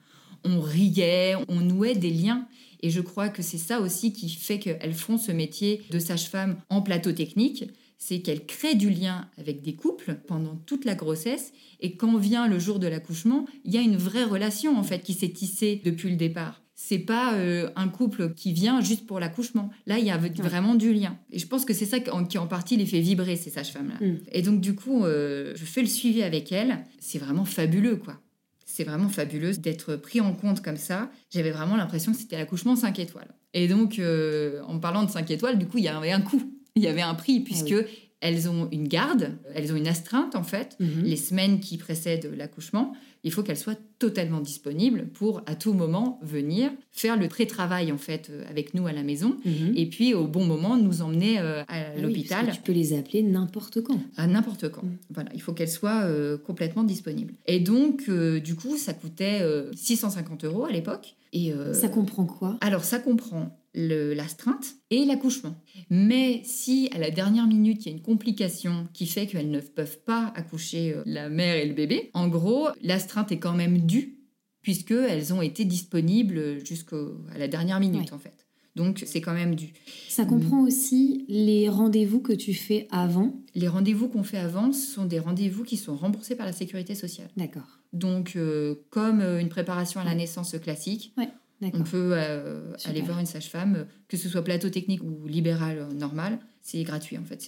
On 0.44 0.60
riait, 0.60 1.34
on 1.48 1.60
nouait 1.60 1.94
des 1.94 2.10
liens. 2.10 2.46
Et 2.82 2.90
je 2.90 3.00
crois 3.00 3.30
que 3.30 3.42
c'est 3.42 3.58
ça 3.58 3.80
aussi 3.80 4.12
qui 4.12 4.28
fait 4.28 4.58
qu'elles 4.58 4.92
font 4.92 5.16
ce 5.16 5.32
métier 5.32 5.80
de 5.90 5.98
sage-femme 5.98 6.56
en 6.68 6.82
plateau 6.82 7.12
technique 7.12 7.64
c'est 8.04 8.20
qu'elle 8.20 8.46
crée 8.46 8.74
du 8.74 8.90
lien 8.90 9.28
avec 9.38 9.62
des 9.62 9.76
couples 9.76 10.18
pendant 10.26 10.56
toute 10.66 10.84
la 10.84 10.96
grossesse 10.96 11.52
et 11.78 11.96
quand 11.96 12.16
vient 12.16 12.48
le 12.48 12.58
jour 12.58 12.80
de 12.80 12.88
l'accouchement, 12.88 13.46
il 13.64 13.72
y 13.72 13.78
a 13.78 13.80
une 13.80 13.96
vraie 13.96 14.24
relation 14.24 14.76
en 14.76 14.82
fait 14.82 15.04
qui 15.04 15.14
s'est 15.14 15.28
tissée 15.28 15.80
depuis 15.84 16.10
le 16.10 16.16
départ. 16.16 16.62
C'est 16.74 16.98
pas 16.98 17.34
euh, 17.34 17.70
un 17.76 17.88
couple 17.88 18.34
qui 18.34 18.52
vient 18.52 18.80
juste 18.80 19.06
pour 19.06 19.20
l'accouchement. 19.20 19.70
Là, 19.86 20.00
il 20.00 20.04
y 20.04 20.10
a 20.10 20.18
vraiment 20.18 20.74
du 20.74 20.92
lien. 20.92 21.16
Et 21.30 21.38
je 21.38 21.46
pense 21.46 21.64
que 21.64 21.72
c'est 21.72 21.86
ça 21.86 22.00
qui 22.00 22.38
en 22.38 22.46
partie 22.48 22.76
les 22.76 22.86
fait 22.86 22.98
vibrer 22.98 23.36
ces 23.36 23.50
sages-femmes-là. 23.50 24.04
Mm. 24.04 24.18
Et 24.32 24.42
donc 24.42 24.60
du 24.60 24.74
coup, 24.74 25.04
euh, 25.04 25.52
je 25.54 25.64
fais 25.64 25.82
le 25.82 25.86
suivi 25.86 26.24
avec 26.24 26.50
elles. 26.50 26.84
C'est 26.98 27.18
vraiment 27.18 27.44
fabuleux, 27.44 27.96
quoi. 27.96 28.20
C'est 28.66 28.82
vraiment 28.82 29.10
fabuleux 29.10 29.52
d'être 29.52 29.94
pris 29.94 30.20
en 30.20 30.32
compte 30.32 30.60
comme 30.60 30.76
ça. 30.76 31.08
J'avais 31.30 31.52
vraiment 31.52 31.76
l'impression 31.76 32.10
que 32.10 32.18
c'était 32.18 32.36
l'accouchement 32.36 32.74
5 32.74 32.98
étoiles. 32.98 33.32
Et 33.54 33.68
donc, 33.68 34.00
euh, 34.00 34.60
en 34.66 34.80
parlant 34.80 35.04
de 35.04 35.10
5 35.10 35.30
étoiles, 35.30 35.56
du 35.56 35.68
coup, 35.68 35.78
il 35.78 35.84
y 35.84 35.88
avait 35.88 36.10
un 36.10 36.22
coup 36.22 36.42
il 36.76 36.82
y 36.82 36.86
avait 36.86 37.02
un 37.02 37.14
prix 37.14 37.40
puisque 37.40 37.74
ah 37.74 37.88
elles 38.22 38.48
ont 38.48 38.68
une 38.70 38.86
garde, 38.86 39.32
elles 39.54 39.72
ont 39.72 39.76
une 39.76 39.88
astreinte 39.88 40.36
en 40.36 40.44
fait, 40.44 40.76
mhm. 40.78 41.02
les 41.02 41.16
semaines 41.16 41.60
qui 41.60 41.76
précèdent 41.76 42.32
l'accouchement. 42.36 42.94
Il 43.24 43.32
faut 43.32 43.42
qu'elles 43.42 43.58
soient 43.58 43.76
totalement 43.98 44.40
disponibles 44.40 45.08
pour 45.12 45.42
à 45.46 45.54
tout 45.54 45.74
moment 45.74 46.18
venir 46.22 46.70
faire 46.90 47.16
le 47.16 47.28
pré-travail 47.28 47.92
en 47.92 47.98
fait 47.98 48.30
euh, 48.30 48.42
avec 48.48 48.74
nous 48.74 48.86
à 48.86 48.92
la 48.92 49.02
maison 49.02 49.36
mhm. 49.44 49.74
et 49.76 49.86
puis 49.88 50.14
au 50.14 50.26
bon 50.26 50.44
moment 50.44 50.76
nous 50.76 51.02
emmener 51.02 51.38
euh, 51.38 51.62
à 51.62 51.66
ah 51.68 52.00
l'hôpital. 52.00 52.50
tu 52.52 52.60
peux 52.62 52.72
les 52.72 52.96
appeler 52.96 53.22
n'importe 53.22 53.80
quand. 53.82 54.00
À 54.16 54.26
n'importe 54.26 54.70
quand. 54.70 54.84
Mhm. 54.84 54.96
Voilà, 55.10 55.30
il 55.34 55.42
faut 55.42 55.52
qu'elles 55.52 55.68
soient 55.68 56.02
euh, 56.04 56.38
complètement 56.38 56.84
disponibles. 56.84 57.34
Et 57.46 57.58
donc 57.58 58.08
du 58.08 58.54
coup 58.54 58.76
ça 58.76 58.94
coûtait 58.94 59.42
650 59.74 60.44
euros 60.44 60.64
à 60.64 60.70
l'époque. 60.70 61.16
Et 61.32 61.52
ça 61.72 61.88
comprend 61.88 62.26
quoi? 62.26 62.56
Alors 62.60 62.84
ça 62.84 62.98
comprend 62.98 63.58
l'astreinte 63.74 64.74
et 64.90 65.04
l'accouchement. 65.04 65.54
Mais 65.90 66.42
si 66.44 66.88
à 66.94 66.98
la 66.98 67.10
dernière 67.10 67.46
minute, 67.46 67.84
il 67.84 67.88
y 67.88 67.92
a 67.92 67.96
une 67.96 68.02
complication 68.02 68.88
qui 68.92 69.06
fait 69.06 69.26
qu'elles 69.26 69.50
ne 69.50 69.60
peuvent 69.60 70.00
pas 70.00 70.32
accoucher 70.36 70.94
euh, 70.94 71.02
la 71.06 71.28
mère 71.28 71.56
et 71.56 71.66
le 71.66 71.74
bébé, 71.74 72.10
en 72.14 72.28
gros, 72.28 72.68
l'astreinte 72.82 73.32
est 73.32 73.38
quand 73.38 73.54
même 73.54 73.78
due 73.78 74.18
puisqu'elles 74.60 75.34
ont 75.34 75.42
été 75.42 75.64
disponibles 75.64 76.64
jusqu'à 76.64 76.96
la 77.36 77.48
dernière 77.48 77.80
minute 77.80 78.12
en 78.12 78.18
fait. 78.18 78.46
Donc 78.74 79.02
c'est 79.06 79.20
quand 79.20 79.34
même 79.34 79.54
dû. 79.54 79.74
Ça 80.08 80.24
comprend 80.24 80.62
aussi 80.62 81.26
les 81.28 81.68
rendez-vous 81.68 82.20
que 82.20 82.32
tu 82.32 82.54
fais 82.54 82.88
avant 82.90 83.34
Les 83.54 83.68
rendez-vous 83.68 84.08
qu'on 84.08 84.22
fait 84.22 84.38
avant 84.38 84.72
sont 84.72 85.04
des 85.04 85.18
rendez-vous 85.18 85.62
qui 85.62 85.76
sont 85.76 85.94
remboursés 85.94 86.36
par 86.36 86.46
la 86.46 86.52
sécurité 86.52 86.94
sociale. 86.94 87.28
D'accord. 87.36 87.80
Donc 87.92 88.32
euh, 88.36 88.76
comme 88.88 89.20
euh, 89.20 89.40
une 89.40 89.50
préparation 89.50 90.00
à 90.00 90.04
la 90.04 90.14
naissance 90.14 90.56
classique, 90.58 91.12
ouais. 91.18 91.28
On 91.62 91.82
peut 91.82 92.12
euh, 92.14 92.72
aller 92.84 93.02
voir 93.02 93.18
une 93.18 93.26
sage-femme, 93.26 93.86
que 94.08 94.16
ce 94.16 94.28
soit 94.28 94.42
plateau 94.42 94.68
technique 94.68 95.02
ou 95.02 95.26
libéral 95.26 95.78
euh, 95.78 95.92
normal, 95.92 96.38
c'est 96.60 96.82
gratuit 96.82 97.18
en 97.18 97.24
fait, 97.24 97.40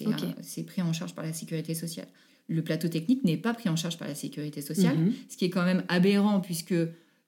c'est 0.43 0.63
pris 0.65 0.83
en 0.83 0.93
charge 0.93 1.15
par 1.15 1.25
la 1.25 1.33
sécurité 1.33 1.75
sociale. 1.75 2.07
Le 2.49 2.63
plateau 2.63 2.89
technique 2.89 3.25
n'est 3.25 3.37
pas 3.37 3.55
pris 3.55 3.69
en 3.69 3.77
charge 3.77 3.97
par 3.97 4.07
la 4.07 4.15
sécurité 4.15 4.61
sociale, 4.61 4.99
mhm. 4.99 5.13
ce 5.29 5.37
qui 5.37 5.47
est 5.47 5.51
quand 5.51 5.65
même 5.65 5.83
aberrant 5.89 6.41
puisque 6.41 6.75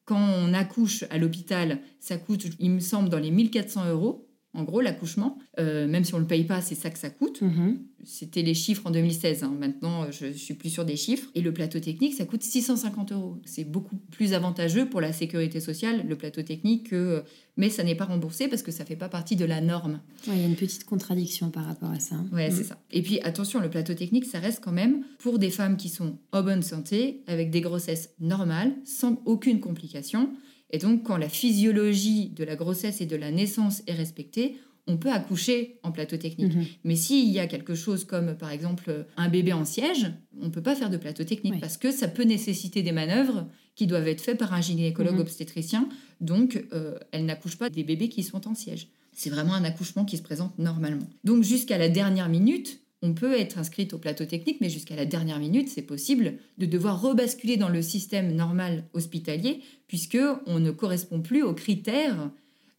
quand 0.05 0.21
on 0.21 0.55
accouche 0.55 1.05
à 1.11 1.19
l'hôpital, 1.19 1.81
ça 1.99 2.17
coûte, 2.17 2.47
il 2.61 2.71
me 2.71 2.81
semble, 2.81 3.09
dans 3.09 3.19
les 3.19 3.31
1400 3.31 3.91
euros 3.91 4.26
en 4.57 4.65
gros, 4.65 4.81
l'accouchement, 4.81 5.39
euh, 5.59 5.87
même 5.87 6.03
si 6.03 6.15
on 6.15 6.17
ne 6.17 6.23
le 6.23 6.27
paye 6.27 6.45
pas, 6.45 6.63
c'est 6.63 6.75
ça 6.75 6.89
que 6.89 6.99
ça 6.99 7.11
coûte. 7.11 7.43
Mhm. 7.43 7.79
C'était 8.05 8.43
les 8.43 8.55
chiffres 8.55 8.87
en 8.87 8.91
2016. 8.91 9.43
Hein. 9.43 9.55
Maintenant, 9.59 10.11
je 10.11 10.33
suis 10.33 10.55
plus 10.55 10.71
sur 10.71 10.85
des 10.85 10.97
chiffres. 10.97 11.29
Et 11.35 11.43
le 11.43 11.53
plateau 11.53 11.79
technique, 11.79 12.15
ça 12.15 12.25
coûte 12.25 12.43
650 12.43 13.13
euros. 13.13 13.37
C'est 13.45 13.65
beaucoup 13.65 13.97
plus 14.11 14.33
avantageux 14.33 14.89
pour 14.89 15.01
la 15.01 15.13
sécurité 15.13 15.61
sociale, 15.61 16.07
le 16.09 16.17
plateau 16.17 16.43
technique, 16.43 16.91
que... 16.91 17.23
mais 17.57 17.69
ça 17.69 17.83
n'est 17.83 17.95
pas 17.95 18.05
remboursé 18.07 18.49
parce 18.49 18.63
que 18.63 18.71
ça 18.71 18.85
ne 18.85 18.89
fait 18.89 18.97
pas 18.97 19.09
partie 19.09 19.37
de 19.37 19.45
la 19.45 19.61
norme. 19.61 20.01
Il 20.27 20.39
y 20.39 20.43
a 20.43 20.47
une 20.47 20.57
petite 20.57 20.85
contradiction 20.85 21.51
par 21.51 21.67
rapport 21.67 21.91
à 21.91 22.01
ça. 22.01 22.15
Hein. 22.15 22.27
Oui, 22.33 22.43
c'est 22.51 22.63
mm. 22.63 22.69
ça. 22.69 22.79
Et 22.93 23.03
puis, 23.03 23.21
attention, 23.21 23.61
le 23.61 23.69
plateau 23.69 23.93
technique, 23.95 24.25
ça 24.25 24.39
reste 24.39 24.63
quand 24.65 24.73
même 24.73 25.03
pour 25.19 25.39
des 25.39 25.51
femmes 25.51 25.77
qui 25.77 25.89
sont 25.89 26.17
en 26.33 26.43
bonne 26.43 26.63
santé, 26.63 27.23
avec 27.27 27.51
des 27.51 27.61
grossesses 27.61 28.11
normales, 28.21 28.73
sans 28.85 29.21
aucune 29.27 29.61
complication. 29.61 30.31
Et 30.71 30.79
donc, 30.79 31.05
quand 31.05 31.17
la 31.17 31.29
physiologie 31.29 32.29
de 32.31 32.45
la 32.45 32.57
grossesse 32.57 33.01
et 33.01 33.07
de 33.07 33.17
la 33.17 33.31
naissance 33.31 33.83
est 33.87 33.95
respectée, 33.95 34.57
on 34.89 34.97
peut 34.97 35.11
accoucher 35.11 35.79
en 35.83 35.91
plateau 35.91 36.17
technique. 36.17 36.55
Mhm. 36.55 36.65
Mais 36.85 36.97
s'il 36.97 37.29
y 37.31 37.41
a 37.41 37.47
quelque 37.47 37.75
chose 37.75 38.05
comme, 38.05 38.37
par 38.37 38.51
exemple, 38.51 39.07
un 39.17 39.29
bébé 39.29 39.53
en 39.53 39.65
siège, 39.65 40.13
on 40.41 40.47
ne 40.47 40.51
peut 40.51 40.63
pas 40.63 40.77
faire 40.77 40.91
de 40.91 40.97
plateau 40.97 41.25
technique 41.25 41.61
parce 41.61 41.77
que 41.77 41.91
ça 41.91 42.09
peut 42.09 42.23
nécessiter 42.23 42.83
des 42.83 42.93
manœuvres 42.93 43.49
qui 43.75 43.87
doivent 43.87 44.09
être 44.09 44.21
faites 44.21 44.39
par 44.39 44.55
un 44.55 44.61
gynécologue 44.61 45.15
mhm. 45.15 45.21
obstétricien. 45.21 45.89
Donc, 46.21 46.65
euh, 46.73 46.99
elle 47.13 47.27
n'accouche 47.27 47.57
pas 47.57 47.69
des 47.69 47.85
bébés 47.85 48.09
qui 48.09 48.23
sont 48.23 48.47
en 48.49 48.55
siège. 48.55 48.89
C'est 49.13 49.31
vraiment 49.31 49.55
un 49.55 49.65
accouchement 49.65 50.05
qui 50.05 50.17
se 50.19 50.23
présente 50.23 50.59
normalement. 50.59 51.09
Donc, 51.25 51.43
jusqu'à 51.43 51.79
la 51.79 51.89
dernière 51.89 52.29
minute, 52.29 52.81
on 53.03 53.15
peut 53.15 53.39
être 53.39 53.59
inscrite 53.59 53.93
au 53.93 53.99
plateau 53.99 54.25
technique, 54.25 54.61
mais 54.61 54.71
jusqu'à 54.71 54.97
la 54.97 55.05
dernière 55.05 55.39
minute, 55.39 55.69
c'est 55.69 55.83
possible 55.83 56.35
de 56.59 56.67
devoir 56.67 57.01
rebasculer 57.01 57.57
dans 57.57 57.69
le 57.69 57.83
système 57.83 58.35
normal 58.35 58.85
hospitalier, 58.95 59.61
puisque 59.87 60.19
on 60.47 60.59
ne 60.59 60.71
correspond 60.71 61.21
plus 61.21 61.43
aux 61.43 61.55
critères 61.55 62.31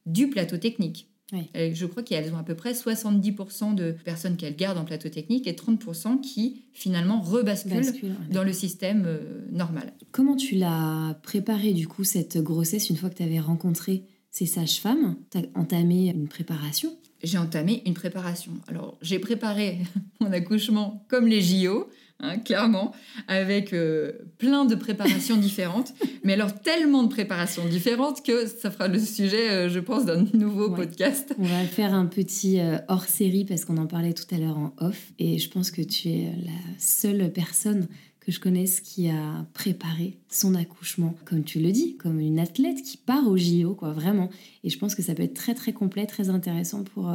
du 0.05 0.29
plateau 0.29 0.57
technique. 0.57 1.09
Je 1.53 1.85
crois 1.85 2.03
qu'elles 2.03 2.33
ont 2.33 2.37
à 2.37 2.43
peu 2.43 2.55
près 2.55 2.71
70% 2.71 3.75
de 3.75 3.91
personnes 4.05 4.37
qu'elles 4.37 4.55
gardent 4.55 4.77
en 4.77 4.85
plateau 4.85 5.09
technique 5.09 5.45
et 5.47 5.53
30% 5.53 6.21
qui 6.21 6.61
finalement 6.73 7.19
rebasculent 7.19 8.15
dans 8.31 8.43
le 8.43 8.53
système 8.53 9.03
euh, 9.05 9.45
normal. 9.51 9.93
Comment 10.11 10.37
tu 10.37 10.55
l'as 10.55 11.19
préparé 11.23 11.73
du 11.73 11.87
coup 11.87 12.05
cette 12.05 12.37
grossesse 12.37 12.89
une 12.89 12.95
fois 12.95 13.09
que 13.09 13.15
tu 13.15 13.23
avais 13.23 13.39
rencontré 13.39 14.05
ces 14.31 14.45
sages-femmes? 14.45 15.17
Tu 15.29 15.39
as 15.39 15.41
entamé 15.55 16.09
une 16.09 16.29
préparation? 16.29 16.97
J'ai 17.23 17.37
entamé 17.37 17.81
une 17.85 17.93
préparation. 17.93 18.51
Alors 18.67 18.97
j'ai 19.01 19.19
préparé 19.19 19.79
mon 20.19 20.31
accouchement 20.31 21.05
comme 21.07 21.27
les 21.27 21.41
JO. 21.41 21.89
Hein, 22.19 22.39
clairement, 22.39 22.95
avec 23.27 23.73
euh, 23.73 24.11
plein 24.39 24.65
de 24.65 24.73
préparations 24.73 25.37
différentes, 25.37 25.93
mais 26.23 26.33
alors 26.33 26.59
tellement 26.61 27.03
de 27.03 27.09
préparations 27.09 27.63
différentes 27.65 28.25
que 28.25 28.47
ça 28.47 28.71
fera 28.71 28.87
le 28.87 28.97
sujet, 28.97 29.51
euh, 29.51 29.69
je 29.69 29.79
pense, 29.79 30.05
d'un 30.05 30.25
nouveau 30.33 30.71
podcast. 30.71 31.35
On 31.37 31.43
va 31.43 31.63
faire 31.65 31.93
un 31.93 32.07
petit 32.07 32.59
euh, 32.59 32.79
hors-série 32.87 33.45
parce 33.45 33.65
qu'on 33.65 33.77
en 33.77 33.85
parlait 33.85 34.13
tout 34.13 34.25
à 34.33 34.39
l'heure 34.39 34.57
en 34.57 34.73
off, 34.79 35.11
et 35.19 35.37
je 35.37 35.47
pense 35.47 35.69
que 35.69 35.83
tu 35.83 36.09
es 36.09 36.31
la 36.43 36.59
seule 36.79 37.31
personne 37.31 37.87
que 38.27 38.33
je 38.33 38.41
connaisse 38.41 38.81
qui 38.81 39.07
a 39.07 39.47
préparé 39.53 40.17
son 40.29 40.53
accouchement, 40.53 41.15
comme 41.23 41.45
tu 41.45 41.61
le 41.61 41.71
dis, 41.71 41.95
comme 41.95 42.19
une 42.19 42.39
athlète 42.39 42.83
qui 42.83 42.97
part 42.97 43.25
au 43.25 43.37
JO, 43.37 43.73
quoi, 43.73 43.93
vraiment. 43.93 44.29
Et 44.65 44.69
je 44.69 44.77
pense 44.77 44.95
que 44.95 45.01
ça 45.01 45.15
peut 45.15 45.23
être 45.23 45.33
très 45.33 45.53
très 45.53 45.71
complet, 45.71 46.05
très 46.05 46.27
intéressant 46.27 46.83
pour 46.83 47.09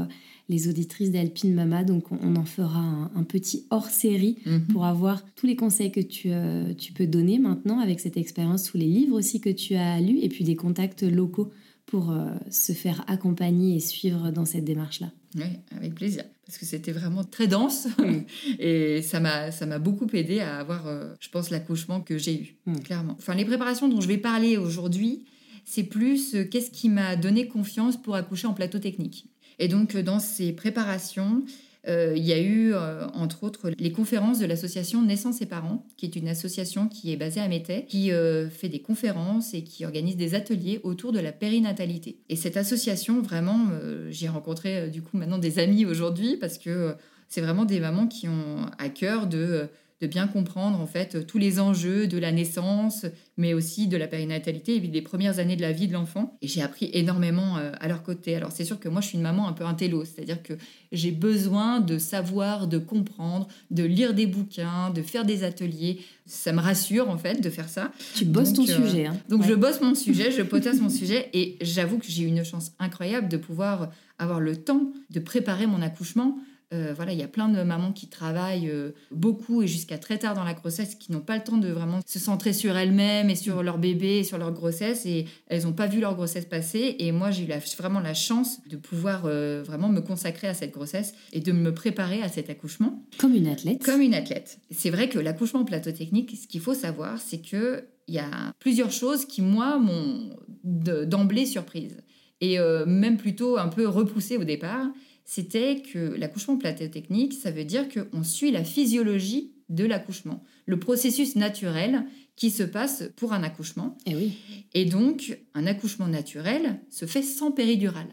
les 0.49 0.69
auditrices 0.69 1.11
d'Alpine 1.11 1.53
Mama. 1.53 1.85
Donc, 1.85 2.11
on, 2.13 2.35
en 2.37 2.47
fera 2.47 3.11
un, 3.15 3.25
petit 3.25 3.67
hors-série 3.69 4.39
mhm. 4.47 4.69
pour 4.69 4.87
avoir 4.87 5.23
tous 5.35 5.47
les 5.47 5.55
conseils 5.55 5.93
que 5.93 6.01
tu, 6.01 6.29
euh, 6.31 6.73
tu 6.73 6.95
peux 6.95 7.07
donner 7.07 7.39
maintenant 7.39 7.79
avec 7.79 8.01
cette 8.01 8.17
expérience, 8.17 8.63
tous 8.65 8.79
les 8.79 8.87
livres 8.87 9.15
aussi 9.15 9.43
que 9.43 9.51
tu 9.51 9.75
as 9.75 10.01
lus 10.01 10.19
et 10.23 10.31
puis 10.31 10.45
des 10.45 10.57
contacts 10.57 11.03
locaux 11.03 11.51
pour 11.87 12.11
euh, 12.11 12.31
se 12.51 12.73
faire 12.73 13.05
accompagner 13.07 13.77
et 13.77 13.81
suivre 13.81 14.31
dans 14.31 14.45
cette 14.45 14.65
démarche-là. 14.65 15.11
Oui, 15.35 15.45
avec 15.77 15.95
plaisir. 15.95 16.25
Parce 16.47 16.59
que 16.59 16.67
c'était 16.67 16.93
vraiment 16.93 17.25
très 17.25 17.47
dense 17.47 17.89
et 18.59 19.03
ça 19.03 19.21
m'a, 19.21 19.79
beaucoup 19.79 20.07
aidé 20.13 20.41
à 20.41 20.59
avoir, 20.59 20.87
euh, 20.87 21.13
je 21.21 21.29
pense, 21.29 21.51
l'accouchement 21.51 22.01
que 22.01 22.19
j'ai 22.19 22.41
eu, 22.41 22.57
mm. 22.67 22.81
clairement. 22.81 23.17
Enfin, 23.19 23.35
les 23.35 23.45
préparations 23.45 23.89
dont 23.89 24.01
je 24.01 24.09
vais 24.09 24.19
parler 24.19 24.57
aujourd'hui, 24.57 25.25
c'est 25.65 25.85
plus 25.85 26.37
qu'est-ce 26.51 26.71
qui 26.71 26.89
m'a 26.89 27.17
donné 27.17 27.47
confiance 27.47 28.01
pour 28.01 28.17
accoucher 28.17 28.47
en 28.47 28.55
plateau 28.55 28.79
technique. 28.79 29.27
Et 29.59 29.69
donc, 29.69 29.97
dans 29.97 30.19
ces 30.19 30.53
préparations, 30.53 31.45
euh, 31.89 32.15
il 32.17 32.25
y 32.25 32.33
a 32.33 32.41
eu, 32.41 32.73
euh, 32.75 33.07
entre 33.13 33.43
autres, 33.43 33.71
les 33.77 33.93
conférences 33.93 34.39
de 34.39 34.47
l'association 34.47 35.03
Naissance 35.03 35.43
et 35.43 35.47
Parents, 35.47 35.85
qui 35.97 36.07
est 36.07 36.15
une 36.15 36.29
association 36.29 36.89
qui 36.89 37.13
est 37.13 37.17
basée 37.17 37.41
à 37.41 37.49
Métais, 37.49 37.87
qui 37.89 38.13
euh, 38.13 38.49
fait 38.49 38.69
des 38.69 38.81
conférences 38.81 39.53
et 39.55 39.65
qui 39.65 39.85
organise 39.85 40.17
des 40.17 40.35
ateliers 40.35 40.81
autour 40.85 41.13
de 41.13 41.19
la 41.19 41.33
périnatalité. 41.33 42.19
Et 42.29 42.37
cette 42.37 42.57
association, 42.57 43.21
vraiment, 43.21 43.69
j'ai 44.11 44.29
rencontré 44.29 44.89
du 44.89 45.03
coup 45.03 45.17
maintenant 45.17 45.39
des 45.39 45.59
amis 45.59 45.85
aujourd'hui 45.85 46.37
parce 46.37 46.59
que 46.59 46.95
c'est 47.29 47.41
vraiment 47.41 47.65
des 47.65 47.81
mamans 47.81 48.07
qui 48.07 48.29
ont 48.29 48.67
à 48.79 48.89
cœur 48.89 49.27
de 49.27 49.69
de 50.03 50.09
bien 50.09 50.27
comprendre 50.27 50.81
en 50.81 50.87
fait 50.87 51.27
tous 51.29 51.39
les 51.39 51.61
enjeux 51.61 52.09
de 52.09 52.19
la 52.19 52.33
naissance, 52.33 53.07
mais 53.37 53.55
aussi 53.55 53.87
de 53.87 53.97
la 53.97 54.09
périnatalité 54.09 54.75
et 54.75 54.81
des 54.81 55.01
premières 55.01 55.39
années 55.39 55.55
de 55.55 55.63
la 55.63 55.71
vie 55.71 55.87
de 55.87 55.93
l'enfant. 55.93 56.37
Et 56.43 56.49
j'ai 56.49 56.61
appris 56.61 56.91
énormément 56.93 57.57
euh, 57.57 57.71
à 57.81 57.87
leur 57.87 58.03
côté. 58.03 58.35
Alors 58.35 58.51
c'est 58.51 58.65
sûr 58.65 58.81
que 58.81 58.89
moi 58.89 59.01
je 59.01 59.07
suis 59.07 59.17
une 59.17 59.23
maman 59.23 59.47
un 59.47 59.53
peu 59.53 59.65
intello, 59.65 60.05
c'est-à-dire 60.05 60.43
que 60.43 60.55
j'ai 60.91 61.13
besoin 61.13 61.79
de 61.79 61.99
savoir, 61.99 62.67
de 62.67 62.79
comprendre, 62.79 63.47
de 63.71 63.85
lire 63.85 64.13
des 64.13 64.27
bouquins, 64.27 64.91
de 64.91 65.03
faire 65.03 65.25
des 65.25 65.45
ateliers. 65.45 66.01
Ça 66.27 66.53
me 66.53 66.61
rassure 66.61 67.09
en 67.09 67.17
fait 67.17 67.41
de 67.41 67.49
faire 67.49 67.69
ça. 67.69 67.93
Tu 68.17 68.25
bosses 68.25 68.55
ton 68.55 68.65
euh, 68.65 68.85
sujet. 68.85 69.07
Hein. 69.07 69.17
Donc 69.29 69.45
je 69.45 69.55
bosse 69.55 69.81
mon 69.81 69.95
sujet, 70.07 70.33
je 70.33 70.43
potasse 70.43 70.81
mon 70.81 70.91
sujet 70.91 71.31
et 71.33 71.59
j'avoue 71.61 71.99
que 71.99 72.07
j'ai 72.09 72.25
eu 72.25 72.27
une 72.27 72.45
chance 72.45 72.73
incroyable 72.81 73.29
de 73.29 73.37
pouvoir 73.37 73.91
avoir 74.19 74.41
le 74.41 74.57
temps 74.57 74.93
de 75.11 75.21
préparer 75.21 75.69
mon 75.69 75.81
accouchement 75.81 76.39
euh, 76.73 76.95
voilà, 76.95 77.13
il 77.13 77.19
y 77.19 77.23
a 77.23 77.29
plein 77.29 77.49
de 77.49 77.63
mamans 77.63 77.93
qui 77.93 78.09
travaillent 78.09 78.71
euh, 78.71 78.93
beaucoup 79.11 79.63
et 79.63 79.67
jusqu'à 79.67 79.99
très 79.99 80.19
tard 80.19 80.35
dans 80.35 80.45
la 80.45 80.55
grossesse, 80.55 80.95
qui 80.95 81.13
n'ont 81.13 81.21
pas 81.21 81.37
le 81.37 81.45
temps 81.45 81.59
de 81.59 81.69
vraiment 81.69 82.01
se 82.07 82.19
centrer 82.19 82.53
sur 82.53 82.77
elles-mêmes 82.77 83.29
et 83.29 83.37
sur 83.37 83.63
leur 83.63 83.79
bébé 83.79 84.19
et 84.19 84.25
sur 84.25 84.39
leur 84.39 84.53
grossesse 84.53 85.05
et 85.05 85.27
elles 85.49 85.65
n'ont 85.65 85.75
pas 85.75 85.87
vu 85.87 86.01
leur 86.01 86.15
grossesse 86.15 86.47
passer. 86.47 86.97
Et 86.99 87.13
moi, 87.13 87.31
j'ai 87.31 87.45
eu 87.45 87.53
vraiment 87.77 88.01
la 88.01 88.15
chance 88.15 88.61
de 88.69 88.77
pouvoir 88.77 89.25
euh, 89.27 89.63
vraiment 89.63 89.89
me 89.89 90.01
consacrer 90.01 90.49
à 90.49 90.55
cette 90.55 90.73
grossesse 90.73 91.15
et 91.33 91.41
de 91.41 91.53
me 91.53 91.75
préparer 91.75 92.23
à 92.23 92.29
cet 92.29 92.49
accouchement. 92.49 93.05
Comme 93.19 93.35
une 93.35 93.49
athlète. 93.49 93.85
Comme 93.85 94.01
une 94.01 94.15
athlète. 94.15 94.59
C'est 94.71 94.91
vrai 94.91 95.09
que 95.09 95.19
l'accouchement 95.19 95.61
en 95.61 95.65
plateau 95.65 95.93
technique, 95.93 96.35
ce 96.41 96.47
qu'il 96.47 96.61
faut 96.61 96.75
savoir, 96.75 97.19
c'est 97.21 97.43
que 97.43 97.85
il 98.09 98.15
y 98.15 98.19
a 98.19 98.53
plusieurs 98.59 98.91
choses 98.91 99.27
qui, 99.27 99.43
moi, 99.43 99.79
m'ont 99.79 100.37
d'emblée 100.65 101.47
surprise 101.47 101.99
et 102.41 102.59
même 102.85 103.17
plutôt 103.17 103.57
un 103.59 103.69
peu 103.69 103.87
repoussée 103.87 104.37
au 104.37 104.43
départ 104.43 104.89
c'était 105.25 105.83
que 105.83 105.99
l'accouchement 105.99 106.59
technique, 106.59 107.33
ça 107.33 107.51
veut 107.51 107.65
dire 107.65 107.87
qu'on 107.89 108.25
suit 108.25 108.51
la 108.51 108.65
physiologie 108.65 109.53
de 109.69 109.85
l'accouchement, 109.85 110.43
le 110.67 110.79
processus 110.79 111.37
naturel 111.37 112.05
qui 112.37 112.51
se 112.51 112.63
passe 112.63 113.05
pour 113.17 113.33
un 113.33 113.43
accouchement. 113.43 113.97
Et, 114.07 114.13
eh 114.13 114.17
oui. 114.17 114.39
et 114.75 114.85
donc, 114.85 115.39
un 115.55 115.67
accouchement 115.67 116.09
naturel 116.09 116.81
se 116.91 117.07
fait 117.07 117.23
sans 117.23 117.53
péridurale. 117.53 118.09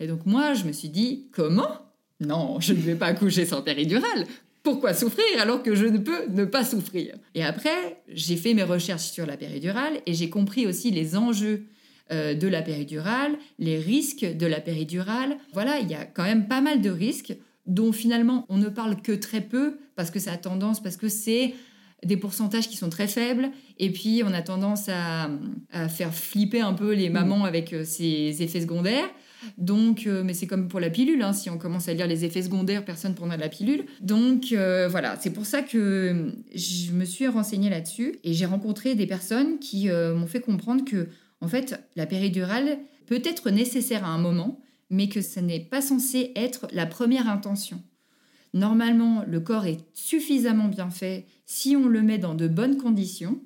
Et 0.00 0.06
donc, 0.06 0.26
moi, 0.26 0.54
je 0.54 0.64
me 0.64 0.72
suis 0.72 0.88
dit, 0.88 1.28
comment? 1.32 1.68
Non, 2.20 2.60
je 2.60 2.72
ne 2.72 2.80
vais 2.80 2.94
pas 2.94 3.06
accoucher 3.06 3.46
sans 3.46 3.62
péridurale. 3.62 4.26
Pourquoi 4.62 4.94
souffrir 4.94 5.24
alors 5.40 5.62
que 5.62 5.74
je 5.74 5.84
ne 5.84 5.98
peux 5.98 6.26
ne 6.28 6.44
pas 6.46 6.64
souffrir? 6.64 7.16
Et 7.34 7.44
après, 7.44 8.02
j'ai 8.08 8.36
fait 8.36 8.54
mes 8.54 8.62
recherches 8.62 9.10
sur 9.10 9.26
la 9.26 9.36
péridurale 9.36 10.00
et 10.06 10.14
j'ai 10.14 10.30
compris 10.30 10.66
aussi 10.66 10.90
les 10.90 11.16
enjeux 11.16 11.66
euh, 12.12 12.34
de 12.34 12.48
la 12.48 12.60
péridurale, 12.60 13.32
les 13.58 13.78
risques 13.78 14.26
de 14.26 14.44
la 14.44 14.60
péridurale. 14.60 15.38
Voilà, 15.54 15.78
il 15.78 15.90
y 15.90 15.94
a 15.94 16.04
quand 16.04 16.24
même 16.24 16.48
pas 16.48 16.60
mal 16.60 16.82
de 16.82 16.90
risques 16.90 17.34
dont 17.64 17.92
finalement 17.92 18.44
on 18.50 18.58
ne 18.58 18.68
parle 18.68 19.00
que 19.00 19.12
très 19.12 19.40
peu 19.40 19.78
parce 19.96 20.10
que 20.10 20.18
ça 20.18 20.32
a 20.32 20.36
tendance, 20.36 20.82
parce 20.82 20.98
que 20.98 21.08
c'est 21.08 21.54
des 22.04 22.18
pourcentages 22.18 22.68
qui 22.68 22.76
sont 22.76 22.90
très 22.90 23.08
faibles 23.08 23.48
et 23.78 23.90
puis 23.90 24.20
on 24.22 24.34
a 24.34 24.42
tendance 24.42 24.90
à, 24.90 25.30
faire 25.88 26.12
flipper 26.12 26.60
un 26.60 26.74
peu 26.74 26.92
les 26.92 27.08
mamans 27.08 27.38
mm. 27.38 27.46
avec 27.46 27.72
euh, 27.72 27.84
ces 27.86 28.42
effets 28.42 28.60
secondaires. 28.60 29.08
Donc, 29.56 30.06
euh, 30.06 30.22
mais 30.22 30.34
c'est 30.34 30.46
comme 30.46 30.68
pour 30.68 30.80
la 30.80 30.90
pilule, 30.90 31.22
hein, 31.22 31.32
si 31.32 31.48
on 31.48 31.56
commence 31.56 31.88
à 31.88 31.94
lire 31.94 32.06
les 32.06 32.26
effets 32.26 32.42
secondaires, 32.42 32.84
personne 32.84 33.12
ne 33.12 33.16
prendra 33.16 33.38
la 33.38 33.48
pilule. 33.48 33.86
Donc 34.02 34.48
voilà, 34.52 35.16
c'est 35.18 35.32
pour 35.32 35.46
ça 35.46 35.62
que 35.62 36.32
je 36.54 36.92
me 36.92 37.06
suis 37.06 37.28
renseignée 37.28 37.70
là-dessus 37.70 38.16
et 38.24 38.34
j'ai 38.34 38.44
rencontré 38.44 38.94
des 38.94 39.06
personnes 39.06 39.58
qui 39.58 39.88
m'ont 39.88 40.26
fait 40.26 40.40
comprendre 40.40 40.84
que 40.84 41.08
en 41.40 41.48
fait, 41.48 41.80
la 41.96 42.06
péridurale 42.06 42.78
peut 43.06 43.22
être 43.24 43.50
nécessaire 43.50 44.04
à 44.04 44.08
un 44.08 44.18
moment, 44.18 44.60
mais 44.90 45.08
que 45.08 45.20
ce 45.20 45.40
n'est 45.40 45.60
pas 45.60 45.80
censé 45.80 46.32
être 46.36 46.66
la 46.72 46.86
première 46.86 47.28
intention. 47.28 47.82
Normalement, 48.54 49.24
le 49.26 49.40
corps 49.40 49.66
est 49.66 49.84
suffisamment 49.92 50.68
bien 50.68 50.90
fait 50.90 51.26
si 51.44 51.76
on 51.76 51.88
le 51.88 52.02
met 52.02 52.18
dans 52.18 52.34
de 52.34 52.46
bonnes 52.46 52.76
conditions 52.76 53.40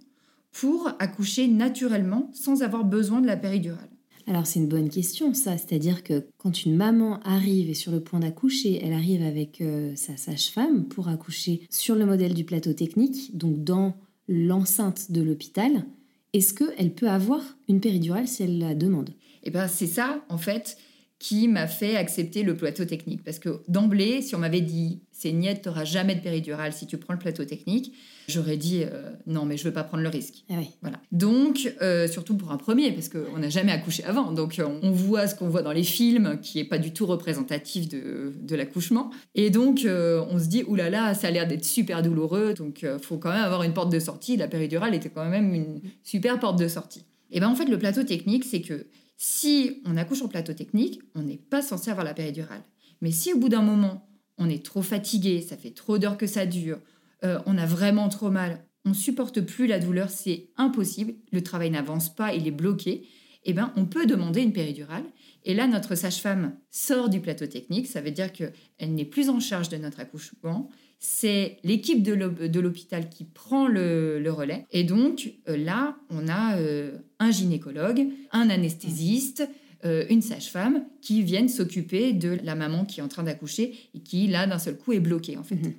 pour 0.53 0.91
accoucher 0.99 1.49
naturellement 1.49 2.31
sans 2.35 2.63
avoir 2.63 2.85
besoin 2.85 3.21
de 3.21 3.27
la 3.27 3.37
péridurale. 3.37 3.89
Alors 4.27 4.47
c'est 4.47 4.59
une 4.59 4.69
bonne 4.69 4.91
question 4.91 5.33
ça, 5.33 5.57
c'est-à-dire 5.57 6.05
que 6.05 6.27
quand 6.37 6.67
une 6.67 6.77
maman 6.77 7.19
arrive 7.21 7.71
et 7.71 7.75
sur 7.75 7.91
le 7.91 8.01
point 8.01 8.21
d'accoucher, 8.21 8.79
elle 8.85 8.93
arrive 8.93 9.23
avec 9.23 9.63
euh, 9.63 9.97
sa 9.97 10.19
sage-femme 10.19 10.85
pour 10.85 11.09
accoucher 11.09 11.67
sur 11.71 11.95
le 11.95 12.05
modèle 12.05 12.35
du 12.35 12.45
plateau 12.45 12.75
technique, 12.75 13.35
donc 13.35 13.65
dans 13.65 13.97
l'enceinte 14.29 15.11
de 15.11 15.23
l'hôpital, 15.23 15.87
est-ce 16.33 16.55
qu'elle 16.55 16.93
peut 16.95 17.09
avoir 17.09 17.43
une 17.69 17.81
péridurale 17.81 18.29
si 18.29 18.43
elle 18.43 18.59
la 18.59 18.75
demande? 18.75 19.11
Eh 19.45 19.51
bien, 19.51 19.69
c'est 19.69 19.87
ça, 19.87 20.25
en 20.29 20.39
fait, 20.39 20.77
qui 21.19 21.49
m'a 21.49 21.67
fait 21.67 21.97
accepter 21.97 22.43
le 22.43 22.57
plateau 22.57 22.85
technique. 22.85 23.25
Parce 23.25 23.39
que 23.39 23.61
d'emblée, 23.67 24.23
si 24.23 24.37
on 24.37 24.39
m'avait 24.39 24.61
dit, 24.61 25.01
c'est 25.11 25.33
niette, 25.33 25.63
tu 25.63 25.69
n'auras 25.69 25.85
jamais 25.85 26.15
de 26.15 26.21
péridurale 26.21 26.73
si 26.73 26.87
tu 26.87 26.97
prends 26.97 27.13
le 27.13 27.19
plateau 27.19 27.45
technique, 27.45 27.93
j'aurais 28.29 28.57
dit, 28.57 28.85
euh, 28.85 29.11
non, 29.27 29.45
mais 29.45 29.57
je 29.57 29.65
ne 29.65 29.69
veux 29.69 29.73
pas 29.73 29.83
prendre 29.83 30.05
le 30.05 30.09
risque. 30.09 30.45
Ah 30.49 30.55
voilà. 30.81 31.01
Donc, 31.11 31.75
euh, 31.83 32.07
surtout 32.07 32.37
pour 32.37 32.53
un 32.53 32.57
premier, 32.57 32.93
parce 32.93 33.09
qu'on 33.09 33.39
n'a 33.39 33.49
jamais 33.49 33.73
accouché 33.73 34.05
avant. 34.05 34.31
Donc, 34.31 34.61
euh, 34.61 34.69
on 34.83 34.93
voit 34.93 35.27
ce 35.27 35.35
qu'on 35.35 35.49
voit 35.49 35.63
dans 35.63 35.73
les 35.73 35.83
films, 35.83 36.39
qui 36.41 36.59
n'est 36.59 36.65
pas 36.65 36.79
du 36.79 36.93
tout 36.93 37.05
représentatif 37.05 37.89
de, 37.89 38.33
de 38.41 38.57
l'accouchement. 38.57 39.11
Et 39.35 39.51
donc, 39.51 39.81
on 39.85 40.39
se 40.39 40.47
dit, 40.47 40.63
oulala, 40.69 40.91
là 40.91 41.09
là, 41.09 41.15
ça 41.15 41.27
a 41.27 41.31
l'air 41.33 41.49
d'être 41.49 41.65
super 41.65 42.03
douloureux. 42.03 42.55
Donc, 42.55 42.83
il 42.83 42.99
faut 43.03 43.19
quand 43.19 43.33
même 43.33 43.43
avoir 43.43 43.65
une 43.65 43.75
porte 43.75 43.91
de 43.91 43.99
sortie. 43.99 44.37
La 44.37 44.47
péridurale 44.47 44.95
était 44.95 45.11
quand 45.11 45.29
même 45.29 45.53
une 45.53 45.81
super 46.05 46.39
porte 46.39 46.59
de 46.61 46.69
sortie. 46.69 47.05
Et 47.33 47.41
bien, 47.41 47.49
en 47.49 47.57
fait, 47.57 47.67
le 47.67 47.79
plateau 47.79 48.05
technique, 48.05 48.45
c'est 48.45 48.63
que 48.63 48.87
si 49.19 49.83
on 49.85 49.97
accouche 49.97 50.23
en 50.23 50.29
plateau 50.29 50.55
technique, 50.55 51.01
on 51.17 51.23
n'est 51.23 51.37
pas 51.37 51.61
censé 51.61 51.91
avoir 51.91 52.07
la 52.07 52.15
péridurale. 52.15 52.63
Mais 53.03 53.11
si 53.11 53.33
au 53.33 53.39
bout 53.39 53.49
d'un 53.49 53.63
moment, 53.63 54.09
on 54.39 54.49
est 54.49 54.65
trop 54.65 54.81
fatigué, 54.81 55.43
ça 55.43 55.57
fait 55.57 55.73
trop 55.73 55.99
d'heures 55.99 56.17
que 56.17 56.29
ça 56.29 56.47
dure, 56.47 56.79
euh, 57.25 57.41
on 57.45 57.59
a 57.59 57.67
vraiment 57.67 58.09
trop 58.09 58.31
mal, 58.31 58.65
on 58.85 58.95
supporte 58.95 59.41
plus 59.41 59.67
la 59.67 59.81
douleur, 59.81 60.09
c'est 60.09 60.51
impossible, 60.57 61.15
le 61.33 61.43
travail 61.43 61.71
n'avance 61.71 62.15
pas, 62.15 62.33
il 62.33 62.47
est 62.47 62.53
bloqué, 62.53 63.09
eh 63.45 63.53
ben, 63.53 63.73
on 63.77 63.87
peut 63.87 64.07
demander 64.07 64.41
une 64.41 64.53
péridurale. 64.53 65.05
Et 65.45 65.55
là, 65.55 65.67
notre 65.67 65.97
sage-femme 65.97 66.57
sort 66.71 67.09
du 67.09 67.21
plateau 67.21 67.47
technique, 67.47 67.89
ça 67.89 68.01
veut 68.01 68.11
dire 68.13 68.33
qu'elle 68.33 68.53
n'est 68.95 69.05
plus 69.05 69.31
en 69.31 69.41
charge 69.41 69.69
de 69.69 69.79
notre 69.79 69.99
accouchement, 69.99 70.69
c'est 70.99 71.59
l'équipe 71.63 72.03
de 72.03 72.61
l'hôpital 72.61 73.09
qui 73.09 73.25
prend 73.25 73.69
le, 73.69 74.23
relais. 74.29 74.67
Et 74.73 74.85
donc 74.85 75.33
euh, 75.49 75.57
là, 75.57 75.97
on 76.11 76.29
a 76.29 76.59
euh, 76.59 76.99
un 77.19 77.31
gynécologue, 77.31 78.09
un 78.33 78.51
anesthésiste, 78.51 79.49
euh, 79.85 80.05
une 80.11 80.23
sage-femme 80.23 80.85
qui 81.01 81.23
vienne 81.23 81.49
s'occuper 81.49 82.13
de 82.13 82.39
la 82.43 82.57
maman 82.57 82.85
qui 82.85 83.01
est 83.01 83.03
en 83.03 83.09
train 83.09 83.23
d'accoucher 83.23 83.75
et 83.95 84.01
qui, 84.01 84.27
là, 84.27 84.47
d'un 84.47 84.59
seul 84.59 84.77
coup, 84.77 84.93
est 84.93 85.01
bloquée, 85.01 85.37
en 85.37 85.45
fait. 85.45 85.55
Mhm. 85.55 85.73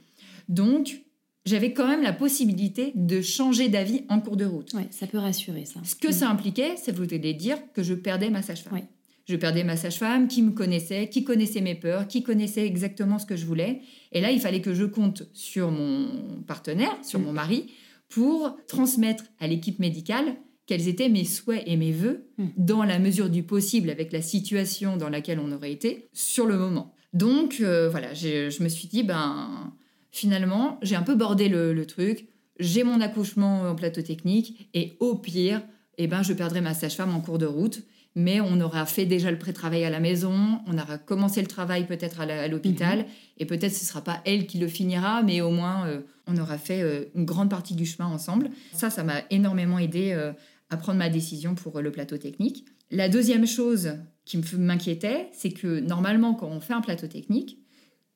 Donc, 0.47 1.01
j'avais 1.45 1.73
quand 1.73 1.87
même 1.87 2.01
la 2.01 2.13
possibilité 2.13 2.93
de 2.95 3.21
changer 3.21 3.67
d'avis 3.67 4.03
en 4.07 4.21
cours 4.21 4.37
de 4.37 4.45
route. 4.45 4.73
Ouais, 4.73 4.87
ça 4.91 5.05
peut 5.05 5.17
rassurer, 5.17 5.65
ça. 5.65 5.81
Ce 5.83 5.95
que 5.95 6.13
ça 6.13 6.29
impliquait, 6.29 6.77
ça 6.77 6.93
voulait 6.93 7.33
dire 7.33 7.57
que 7.73 7.83
je 7.83 7.93
perdais 7.93 8.29
ma 8.29 8.41
sage-femme. 8.41 8.73
Ouais. 8.73 8.85
Je 9.29 9.35
perdais 9.35 9.63
ma 9.63 9.77
sage-femme 9.77 10.27
qui 10.27 10.41
me 10.41 10.49
connaissait, 10.49 11.07
qui 11.07 11.23
connaissait 11.23 11.61
mes 11.61 11.75
peurs, 11.75 12.07
qui 12.07 12.23
connaissait 12.23 12.65
exactement 12.65 13.19
ce 13.19 13.27
que 13.27 13.35
je 13.35 13.45
voulais. 13.45 13.81
Et 14.11 14.21
là, 14.21 14.31
il 14.31 14.39
fallait 14.39 14.59
que 14.61 14.73
je 14.73 14.85
compte 14.85 15.21
sur 15.33 15.69
mon 15.69 16.41
partenaire, 16.47 16.97
sur 17.03 17.19
Mm. 17.19 17.23
mon 17.25 17.33
mari, 17.33 17.67
pour 18.09 18.57
transmettre 18.67 19.25
à 19.39 19.45
l'équipe 19.45 19.77
médicale 19.77 20.35
quels 20.65 20.87
étaient 20.87 21.09
mes 21.09 21.25
souhaits 21.25 21.61
et 21.67 21.77
mes 21.77 21.91
voeux, 21.91 22.25
Mm. 22.39 22.45
dans 22.57 22.83
la 22.83 22.97
mesure 22.97 23.29
du 23.29 23.43
possible, 23.43 23.91
avec 23.91 24.11
la 24.11 24.23
situation 24.23 24.97
dans 24.97 25.09
laquelle 25.09 25.39
on 25.39 25.51
aurait 25.51 25.71
été, 25.71 26.09
sur 26.11 26.47
le 26.47 26.57
moment. 26.57 26.95
Donc, 27.13 27.57
euh, 27.61 27.87
voilà, 27.87 28.15
je 28.15 28.63
me 28.63 28.67
suis 28.69 28.87
dit, 28.87 29.03
ben, 29.03 29.73
finalement, 30.09 30.79
j'ai 30.81 30.95
un 30.95 31.03
peu 31.03 31.13
bordé 31.13 31.49
le, 31.49 31.71
le 31.73 31.85
truc. 31.85 32.29
J'ai 32.59 32.83
mon 32.83 32.99
accouchement 32.99 33.61
en 33.61 33.75
plateau 33.75 34.01
technique, 34.01 34.69
et 34.73 34.97
au 34.99 35.13
pire, 35.13 35.61
eh 35.99 36.07
ben, 36.07 36.23
je 36.23 36.33
perdrai 36.33 36.61
ma 36.61 36.73
sage-femme 36.73 37.13
en 37.15 37.21
cours 37.21 37.37
de 37.37 37.45
route. 37.45 37.83
Mais 38.15 38.41
on 38.41 38.59
aura 38.59 38.85
fait 38.85 39.05
déjà 39.05 39.31
le 39.31 39.37
pré-travail 39.37 39.83
à 39.83 39.89
la 39.89 39.99
maison, 39.99 40.59
on 40.67 40.77
aura 40.77 40.97
commencé 40.97 41.41
le 41.41 41.47
travail 41.47 41.85
peut-être 41.85 42.21
à 42.21 42.47
l'hôpital, 42.47 43.05
et 43.37 43.45
peut-être 43.45 43.73
ce 43.73 43.83
ne 43.83 43.87
sera 43.87 44.03
pas 44.03 44.21
elle 44.25 44.47
qui 44.47 44.57
le 44.57 44.67
finira, 44.67 45.21
mais 45.21 45.41
au 45.41 45.51
moins 45.51 45.87
euh, 45.87 46.01
on 46.27 46.37
aura 46.37 46.57
fait 46.57 46.81
euh, 46.81 47.05
une 47.15 47.25
grande 47.25 47.49
partie 47.49 47.75
du 47.75 47.85
chemin 47.85 48.07
ensemble. 48.07 48.49
Ça, 48.73 48.89
ça 48.89 49.03
m'a 49.03 49.21
énormément 49.29 49.77
aidé 49.77 50.11
euh, 50.11 50.33
à 50.69 50.77
prendre 50.77 50.97
ma 50.97 51.09
décision 51.09 51.55
pour 51.55 51.81
le 51.81 51.91
plateau 51.91 52.17
technique. 52.17 52.65
La 52.91 53.09
deuxième 53.09 53.45
chose 53.45 53.93
qui 54.25 54.41
m'inquiétait, 54.57 55.29
c'est 55.31 55.51
que 55.51 55.79
normalement, 55.79 56.33
quand 56.33 56.47
on 56.47 56.59
fait 56.59 56.73
un 56.73 56.81
plateau 56.81 57.07
technique, 57.07 57.59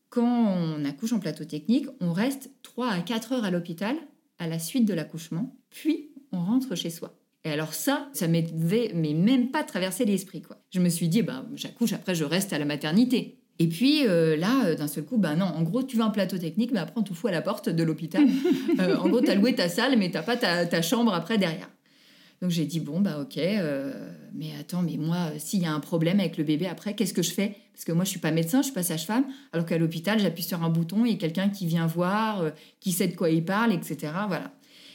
quand 0.10 0.48
on 0.48 0.86
accouche 0.86 1.14
en 1.14 1.20
plateau 1.20 1.46
technique, 1.46 1.88
on 2.00 2.14
reste 2.14 2.52
3 2.64 2.90
à 2.90 3.02
4 3.02 3.32
heures 3.34 3.44
à 3.44 3.52
l'hôpital 3.52 3.96
à 4.40 4.48
la 4.48 4.60
suite 4.60 4.86
de 4.86 4.94
l'accouchement, 4.94 5.56
puis 5.70 6.12
on 6.32 6.44
rentre 6.44 6.76
chez 6.76 6.90
soi. 6.90 7.18
Et 7.46 7.52
alors 7.52 7.74
ça, 7.74 8.10
ça 8.14 8.28
m'avait 8.28 8.92
mais 8.94 9.14
même 9.14 9.52
pas 9.52 9.64
traversé 9.64 10.06
l'esprit 10.06 10.42
quoi. 10.42 10.58
Je 10.72 10.80
me 10.80 10.90
suis 10.90 11.10
dit 11.10 11.24
bah 11.24 11.46
j'accouche 11.56 11.94
après 11.94 12.16
je 12.16 12.24
reste 12.24 12.54
à 12.54 12.60
la 12.60 12.66
maternité. 12.66 13.44
Et 13.60 13.68
puis 13.68 14.08
euh, 14.08 14.36
là, 14.36 14.66
euh, 14.66 14.76
d'un 14.76 14.88
seul 14.88 15.06
coup, 15.06 15.18
bah 15.18 15.36
non, 15.36 15.46
en 15.46 15.62
gros, 15.62 15.84
tu 15.84 15.98
veux 15.98 16.04
un 16.04 16.10
plateau 16.10 16.38
technique, 16.38 16.72
mais 16.72 16.80
après, 16.80 17.00
on 17.00 17.04
te 17.04 17.14
fout 17.14 17.30
à 17.30 17.34
la 17.34 17.42
porte 17.42 17.70
de 17.70 17.84
l'hôpital. 17.84 18.26
Euh, 18.80 18.98
en 18.98 19.08
gros, 19.08 19.22
tu 19.22 19.30
as 19.30 19.36
loué 19.36 19.54
ta 19.54 19.70
salle, 19.70 19.98
mais 20.00 20.10
t'as 20.10 20.24
pas 20.24 20.36
ta, 20.36 20.66
ta 20.66 20.82
chambre 20.82 21.14
après 21.14 21.38
derrière. 21.38 21.70
Donc 22.42 22.50
j'ai 22.50 22.66
dit, 22.66 22.80
bon, 22.80 23.00
bah 23.02 23.20
ok, 23.22 23.40
mais 24.34 24.48
attends, 24.60 24.82
mais 24.82 24.98
moi, 24.98 25.30
s'il 25.38 25.62
y 25.62 25.66
a 25.66 25.72
un 25.72 25.80
problème 25.80 26.20
avec 26.20 26.38
le 26.38 26.44
bébé 26.44 26.66
après, 26.66 26.96
qu'est-ce 26.96 27.14
que 27.14 27.22
je 27.22 27.32
fais? 27.32 27.56
Parce 27.72 27.86
que 27.86 27.92
moi, 27.92 28.04
je 28.04 28.10
suis 28.10 28.20
pas 28.20 28.32
médecin, 28.32 28.62
je 28.62 28.66
suis 28.66 28.74
pas 28.74 28.84
sage-femme, 28.84 29.26
alors 29.54 29.66
qu'à 29.66 29.78
l'hôpital, 29.78 30.20
j'appuie 30.20 30.44
sur 30.44 30.64
un 30.64 30.70
bouton, 30.70 31.06
il 31.06 31.12
y 31.12 31.16
a 31.16 31.18
quelqu'un 31.18 31.50
qui 31.50 31.68
vient 31.68 31.86
voir, 31.86 32.52
qui 32.80 32.92
sait 32.92 33.08
de 33.08 33.16
quoi 33.16 33.30
il 33.30 33.46
parle, 33.46 33.74
etc. 33.74 34.12
Voilà. 34.28 34.52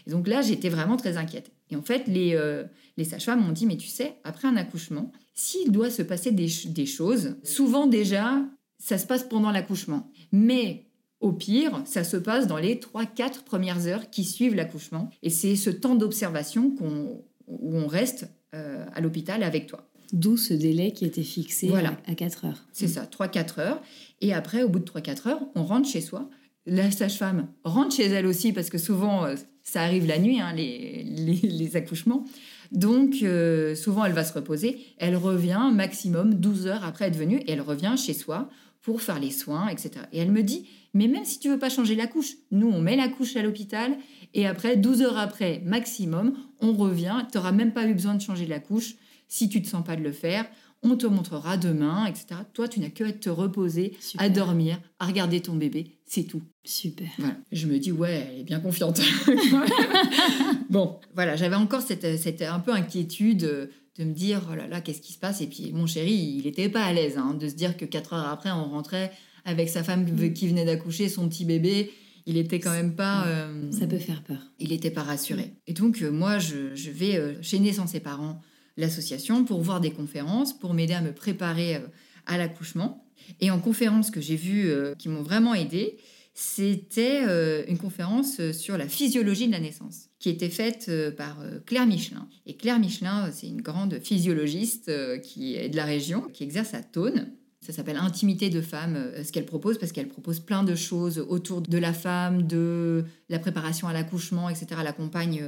Et 0.06 0.10
donc 0.10 0.26
là, 0.26 0.42
j'étais 0.42 0.68
vraiment 0.68 0.96
très 0.96 1.16
inquiète. 1.16 1.52
Et 1.70 1.76
en 1.76 1.82
fait, 1.82 2.06
les, 2.06 2.34
euh, 2.34 2.64
les 2.96 3.04
sages-femmes 3.04 3.44
m'ont 3.44 3.52
dit, 3.52 3.66
mais 3.66 3.76
tu 3.76 3.88
sais, 3.88 4.16
après 4.24 4.48
un 4.48 4.56
accouchement, 4.56 5.12
s'il 5.34 5.70
doit 5.70 5.90
se 5.90 6.02
passer 6.02 6.32
des, 6.32 6.48
des 6.66 6.86
choses, 6.86 7.36
souvent 7.44 7.86
déjà, 7.86 8.42
ça 8.78 8.98
se 8.98 9.06
passe 9.06 9.24
pendant 9.24 9.50
l'accouchement. 9.50 10.10
Mais 10.32 10.86
au 11.20 11.32
pire, 11.32 11.82
ça 11.84 12.04
se 12.04 12.16
passe 12.16 12.46
dans 12.46 12.58
les 12.58 12.76
3-4 12.76 13.42
premières 13.44 13.86
heures 13.86 14.10
qui 14.10 14.24
suivent 14.24 14.54
l'accouchement. 14.54 15.10
Et 15.22 15.30
c'est 15.30 15.56
ce 15.56 15.70
temps 15.70 15.94
d'observation 15.94 16.70
qu'on, 16.70 17.22
où 17.46 17.76
on 17.76 17.86
reste 17.86 18.28
euh, 18.54 18.84
à 18.94 19.00
l'hôpital 19.00 19.42
avec 19.42 19.66
toi. 19.66 19.88
D'où 20.12 20.36
ce 20.36 20.54
délai 20.54 20.92
qui 20.92 21.04
était 21.04 21.22
fixé 21.22 21.68
Voilà. 21.68 21.98
à, 22.06 22.14
4 22.14 22.46
heures. 22.46 22.64
C'est 22.72 22.88
ça, 22.88 23.04
3-4 23.04 23.60
heures. 23.60 23.82
Et 24.20 24.32
après, 24.32 24.62
au 24.62 24.68
bout 24.68 24.78
de 24.78 24.84
3-4 24.84 25.28
heures, 25.28 25.40
on 25.54 25.64
rentre 25.64 25.88
chez 25.88 26.00
soi. 26.00 26.30
La 26.66 26.90
sage-femme 26.90 27.48
rentre 27.64 27.94
chez 27.96 28.06
elle 28.06 28.26
aussi, 28.26 28.52
parce 28.52 28.70
que 28.70 28.78
souvent, 28.78 29.24
euh, 29.24 29.34
ça 29.70 29.82
arrive 29.82 30.06
la 30.06 30.18
nuit, 30.18 30.40
hein, 30.40 30.54
les, 30.54 31.76
accouchements. 31.76 32.24
Donc, 32.72 33.16
euh, 33.22 33.74
souvent, 33.74 34.04
elle 34.06 34.12
va 34.12 34.24
se 34.24 34.32
reposer. 34.32 34.78
Elle 34.96 35.16
revient 35.16 35.70
maximum 35.72 36.34
12 36.34 36.66
heures 36.68 36.84
après 36.84 37.06
être 37.06 37.16
venue, 37.16 37.36
et 37.46 37.52
elle 37.52 37.60
revient 37.60 37.94
chez 37.98 38.14
soi 38.14 38.48
pour 38.80 39.02
faire 39.02 39.20
les 39.20 39.30
soins, 39.30 39.68
etc. 39.68 39.90
Et 40.12 40.20
elle 40.20 40.32
me 40.32 40.42
dit, 40.42 40.66
mais 40.94 41.06
même 41.06 41.26
si 41.26 41.38
tu 41.38 41.50
veux 41.50 41.58
pas 41.58 41.68
changer 41.68 41.96
la 41.96 42.06
couche, 42.06 42.36
nous, 42.50 42.68
on 42.68 42.80
met 42.80 42.96
la 42.96 43.08
couche 43.08 43.36
à 43.36 43.42
l'hôpital, 43.42 43.98
et 44.32 44.46
après, 44.46 44.76
12 44.76 45.02
heures 45.02 45.18
après, 45.18 45.60
maximum, 45.66 46.32
on 46.60 46.72
revient. 46.72 47.26
Tu 47.30 47.36
n'auras 47.36 47.52
même 47.52 47.74
pas 47.74 47.86
eu 47.86 47.92
besoin 47.92 48.14
de 48.14 48.22
changer 48.22 48.46
la 48.46 48.60
couche 48.60 48.94
si 49.28 49.50
tu 49.50 49.60
te 49.60 49.68
sens 49.68 49.84
pas 49.84 49.96
de 49.96 50.02
le 50.02 50.12
faire. 50.12 50.46
On 50.82 50.96
te 50.96 51.06
montrera 51.06 51.56
demain, 51.56 52.06
etc. 52.06 52.26
Toi, 52.54 52.68
tu 52.68 52.78
n'as 52.80 52.90
que 52.90 53.02
à 53.04 53.12
te 53.12 53.28
reposer, 53.28 53.96
Super. 54.00 54.24
à 54.24 54.28
dormir, 54.28 54.80
à 55.00 55.06
regarder 55.06 55.40
ton 55.40 55.54
bébé. 55.56 55.98
C'est 56.06 56.22
tout. 56.24 56.42
Super. 56.64 57.08
Voilà. 57.18 57.36
Je 57.50 57.66
me 57.66 57.78
dis, 57.78 57.90
ouais, 57.92 58.28
elle 58.32 58.40
est 58.40 58.44
bien 58.44 58.60
confiante. 58.60 59.00
bon, 60.70 60.96
voilà, 61.14 61.36
j'avais 61.36 61.56
encore 61.56 61.82
cette, 61.82 62.18
cette 62.18 62.42
un 62.42 62.60
peu 62.60 62.72
inquiétude 62.72 63.44
euh, 63.44 63.66
de 63.98 64.04
me 64.04 64.12
dire, 64.12 64.42
oh 64.50 64.54
là 64.54 64.66
là, 64.66 64.80
qu'est-ce 64.80 65.00
qui 65.00 65.12
se 65.12 65.18
passe? 65.18 65.40
Et 65.40 65.46
puis, 65.46 65.72
mon 65.72 65.86
chéri, 65.86 66.12
il 66.38 66.44
n'était 66.44 66.68
pas 66.68 66.84
à 66.84 66.92
l'aise 66.92 67.18
hein, 67.18 67.34
de 67.34 67.48
se 67.48 67.54
dire 67.54 67.76
que 67.76 67.84
quatre 67.84 68.12
heures 68.12 68.28
après, 68.28 68.50
on 68.52 68.64
rentrait 68.68 69.10
avec 69.44 69.68
sa 69.68 69.82
femme 69.82 70.06
qui 70.32 70.46
venait 70.48 70.64
d'accoucher, 70.64 71.08
son 71.08 71.28
petit 71.28 71.44
bébé. 71.44 71.90
Il 72.26 72.36
était 72.36 72.60
quand 72.60 72.72
même 72.72 72.94
pas. 72.94 73.26
euh, 73.26 73.70
Ça 73.72 73.86
peut 73.86 73.98
faire 73.98 74.22
peur. 74.22 74.38
il 74.58 74.68
n'était 74.70 74.90
pas 74.90 75.02
rassuré. 75.02 75.54
Et 75.66 75.72
donc, 75.72 76.02
euh, 76.02 76.10
moi, 76.10 76.38
je, 76.38 76.74
je 76.74 76.90
vais 76.90 77.16
euh, 77.16 77.34
chez 77.40 77.58
Naissance 77.58 77.94
et 77.94 78.00
Parents, 78.00 78.40
l'association, 78.78 79.44
pour 79.44 79.60
voir 79.60 79.80
des 79.80 79.90
conférences, 79.90 80.58
pour 80.58 80.72
m'aider 80.72 80.94
à 80.94 81.02
me 81.02 81.12
préparer 81.12 81.76
euh, 81.76 81.80
à 82.26 82.38
l'accouchement. 82.38 83.04
Et 83.40 83.50
en 83.50 83.58
conférence 83.58 84.10
que 84.10 84.20
j'ai 84.20 84.36
vues 84.36 84.70
euh, 84.70 84.94
qui 84.94 85.08
m'ont 85.08 85.22
vraiment 85.22 85.52
aidé, 85.52 85.98
c'était 86.32 87.22
euh, 87.26 87.64
une 87.66 87.78
conférence 87.78 88.52
sur 88.52 88.78
la 88.78 88.88
physiologie 88.88 89.48
de 89.48 89.52
la 89.52 89.60
naissance, 89.60 90.08
qui 90.20 90.30
était 90.30 90.48
faite 90.48 90.90
par 91.16 91.36
Claire 91.66 91.86
Michelin. 91.86 92.28
Et 92.46 92.54
Claire 92.54 92.78
Michelin, 92.78 93.30
c'est 93.32 93.48
une 93.48 93.60
grande 93.60 93.98
physiologiste 93.98 94.90
qui 95.22 95.56
est 95.56 95.68
de 95.68 95.76
la 95.76 95.84
région, 95.84 96.22
qui 96.32 96.44
exerce 96.44 96.74
à 96.74 96.82
Thônes. 96.82 97.32
Ça 97.60 97.72
s'appelle 97.72 97.96
Intimité 97.96 98.50
de 98.50 98.60
femme, 98.60 99.10
ce 99.24 99.32
qu'elle 99.32 99.46
propose, 99.46 99.78
parce 99.78 99.90
qu'elle 99.90 100.06
propose 100.06 100.38
plein 100.38 100.62
de 100.62 100.76
choses 100.76 101.18
autour 101.18 101.60
de 101.60 101.76
la 101.76 101.92
femme, 101.92 102.46
de 102.46 103.04
la 103.28 103.40
préparation 103.40 103.88
à 103.88 103.92
l'accouchement, 103.92 104.48
etc. 104.48 104.66
Elle 104.80 104.86
accompagne 104.86 105.42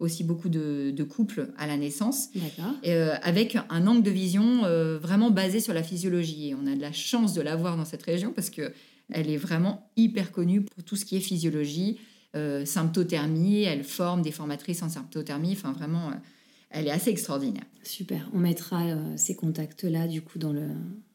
aussi 0.00 0.24
beaucoup 0.24 0.48
de, 0.48 0.90
de 0.90 1.04
couples 1.04 1.52
à 1.56 1.66
la 1.66 1.76
naissance, 1.76 2.30
euh, 2.86 3.14
avec 3.22 3.56
un 3.68 3.86
angle 3.86 4.02
de 4.02 4.10
vision 4.10 4.64
euh, 4.64 4.98
vraiment 4.98 5.30
basé 5.30 5.60
sur 5.60 5.74
la 5.74 5.82
physiologie. 5.82 6.48
Et 6.48 6.54
on 6.54 6.66
a 6.66 6.74
de 6.74 6.80
la 6.80 6.92
chance 6.92 7.34
de 7.34 7.42
la 7.42 7.54
voir 7.54 7.76
dans 7.76 7.84
cette 7.84 8.02
région, 8.02 8.32
parce 8.32 8.50
que 8.50 8.72
elle 9.12 9.28
est 9.28 9.36
vraiment 9.36 9.90
hyper 9.96 10.32
connue 10.32 10.62
pour 10.62 10.82
tout 10.84 10.96
ce 10.96 11.04
qui 11.04 11.16
est 11.16 11.20
physiologie, 11.20 11.98
euh, 12.34 12.64
symptothermie. 12.64 13.62
Elle 13.62 13.84
forme 13.84 14.22
des 14.22 14.32
formatrices 14.32 14.82
en 14.82 14.88
symptothermie. 14.88 15.52
Enfin, 15.52 15.72
vraiment, 15.72 16.12
elle 16.70 16.86
est 16.86 16.92
assez 16.92 17.10
extraordinaire. 17.10 17.64
Super. 17.82 18.28
On 18.32 18.38
mettra 18.38 18.82
ces 19.16 19.34
contacts-là, 19.34 20.06
du 20.06 20.22
coup, 20.22 20.38
dans 20.38 20.52
le, 20.52 20.68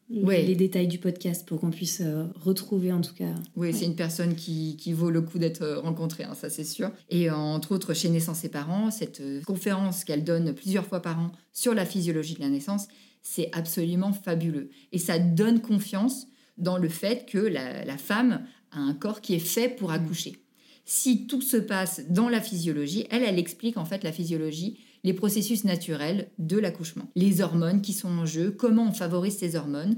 Ouais. 0.08 0.42
les 0.42 0.54
détails 0.54 0.86
du 0.86 0.98
podcast 0.98 1.46
pour 1.46 1.60
qu'on 1.60 1.70
puisse 1.70 2.00
euh, 2.00 2.26
retrouver, 2.36 2.92
en 2.92 3.00
tout 3.00 3.14
cas. 3.14 3.34
Oui, 3.56 3.74
c'est 3.74 3.86
une 3.86 3.96
personne 3.96 4.36
qui, 4.36 4.76
qui 4.76 4.92
vaut 4.92 5.10
le 5.10 5.20
coup 5.20 5.38
d'être 5.38 5.62
euh, 5.62 5.80
rencontrée, 5.80 6.22
hein, 6.24 6.34
ça 6.34 6.48
c'est 6.48 6.64
sûr. 6.64 6.90
Et 7.10 7.28
euh, 7.28 7.34
entre 7.34 7.72
autres, 7.74 7.92
chez 7.92 8.08
Naissance 8.08 8.44
et 8.44 8.48
Parents, 8.48 8.90
cette 8.90 9.22
conférence 9.44 10.04
qu'elle 10.04 10.22
donne 10.22 10.54
plusieurs 10.54 10.86
fois 10.86 11.02
par 11.02 11.18
an 11.18 11.32
sur 11.52 11.74
la 11.74 11.84
physiologie 11.84 12.34
de 12.34 12.40
la 12.40 12.48
naissance, 12.48 12.86
c'est 13.22 13.50
absolument 13.52 14.12
fabuleux. 14.12 14.70
Et 14.92 14.98
ça 14.98 15.18
donne 15.18 15.60
confiance 15.60 16.28
dans 16.56 16.78
le 16.78 16.88
fait 16.88 17.26
que 17.28 17.38
la, 17.38 17.84
la 17.84 17.98
femme 17.98 18.46
a 18.70 18.78
un 18.78 18.94
corps 18.94 19.20
qui 19.20 19.34
est 19.34 19.40
fait 19.40 19.68
pour 19.68 19.90
accoucher. 19.90 20.36
Si 20.84 21.26
tout 21.26 21.42
se 21.42 21.56
passe 21.56 22.02
dans 22.08 22.28
la 22.28 22.40
physiologie, 22.40 23.06
elle, 23.10 23.24
elle 23.24 23.40
explique 23.40 23.76
en 23.76 23.84
fait 23.84 24.04
la 24.04 24.12
physiologie, 24.12 24.78
les 25.06 25.14
processus 25.14 25.62
naturels 25.62 26.28
de 26.38 26.58
l'accouchement, 26.58 27.08
les 27.14 27.40
hormones 27.40 27.80
qui 27.80 27.92
sont 27.92 28.08
en 28.08 28.26
jeu, 28.26 28.50
comment 28.50 28.88
on 28.88 28.92
favorise 28.92 29.38
ces 29.38 29.54
hormones, 29.54 29.96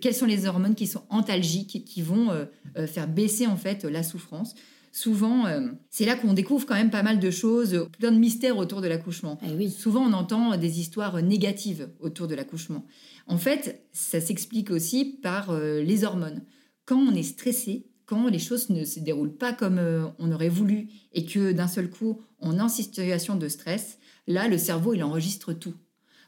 quelles 0.00 0.14
sont 0.14 0.26
les 0.26 0.46
hormones 0.46 0.74
qui 0.74 0.88
sont 0.88 1.04
antalgiques, 1.10 1.84
qui 1.84 2.02
vont 2.02 2.30
euh, 2.30 2.44
euh, 2.76 2.88
faire 2.88 3.06
baisser 3.06 3.46
en 3.46 3.56
fait 3.56 3.84
la 3.84 4.02
souffrance. 4.02 4.56
Souvent, 4.90 5.46
euh, 5.46 5.68
c'est 5.90 6.04
là 6.04 6.16
qu'on 6.16 6.32
découvre 6.32 6.66
quand 6.66 6.74
même 6.74 6.90
pas 6.90 7.04
mal 7.04 7.20
de 7.20 7.30
choses, 7.30 7.86
plein 8.00 8.10
de 8.10 8.18
mystères 8.18 8.56
autour 8.56 8.80
de 8.80 8.88
l'accouchement. 8.88 9.38
Eh 9.46 9.54
oui. 9.54 9.70
Souvent, 9.70 10.02
on 10.02 10.12
entend 10.12 10.56
des 10.56 10.80
histoires 10.80 11.22
négatives 11.22 11.90
autour 12.00 12.26
de 12.26 12.34
l'accouchement. 12.34 12.84
En 13.28 13.38
fait, 13.38 13.86
ça 13.92 14.20
s'explique 14.20 14.72
aussi 14.72 15.04
par 15.22 15.50
euh, 15.50 15.82
les 15.82 16.02
hormones. 16.02 16.42
Quand 16.84 16.98
on 16.98 17.14
est 17.14 17.22
stressé, 17.22 17.86
quand 18.08 18.28
les 18.28 18.38
choses 18.38 18.70
ne 18.70 18.84
se 18.84 19.00
déroulent 19.00 19.36
pas 19.36 19.52
comme 19.52 19.78
euh, 19.78 20.06
on 20.18 20.32
aurait 20.32 20.48
voulu 20.48 20.88
et 21.12 21.26
que 21.26 21.52
d'un 21.52 21.68
seul 21.68 21.90
coup, 21.90 22.22
on 22.40 22.56
est 22.56 22.62
en 22.62 22.68
situation 22.70 23.36
de 23.36 23.48
stress, 23.48 23.98
là, 24.26 24.48
le 24.48 24.56
cerveau, 24.56 24.94
il 24.94 25.04
enregistre 25.04 25.52
tout. 25.52 25.74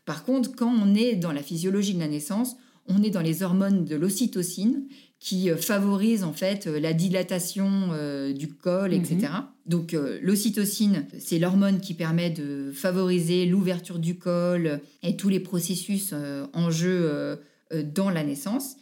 Par 0.04 0.24
contre, 0.24 0.54
quand 0.54 0.70
on 0.70 0.94
est 0.94 1.14
dans 1.14 1.32
la 1.32 1.42
physiologie 1.42 1.94
de 1.94 2.00
la 2.00 2.08
naissance, 2.08 2.56
on 2.86 3.02
est 3.02 3.10
dans 3.10 3.22
les 3.22 3.42
hormones 3.42 3.86
de 3.86 3.96
l'ocytocine 3.96 4.84
qui 5.20 5.48
favorisent 5.50 6.24
en 6.24 6.32
fait 6.32 6.66
la 6.66 6.92
dilatation 6.94 7.90
du 8.32 8.48
col, 8.48 8.94
etc. 8.94 9.16
Mhm. 9.16 9.44
Donc 9.66 9.94
l'ocytocine, 10.22 11.06
c'est 11.18 11.38
l'hormone 11.38 11.80
qui 11.80 11.92
permet 11.92 12.30
de 12.30 12.72
favoriser 12.72 13.44
l'ouverture 13.44 13.98
du 13.98 14.18
col 14.18 14.80
et 15.02 15.16
tous 15.16 15.28
les 15.28 15.40
processus 15.40 16.14
en 16.54 16.70
jeu 16.70 17.38
dans 17.70 18.08
la 18.08 18.24
naissance. 18.24 18.76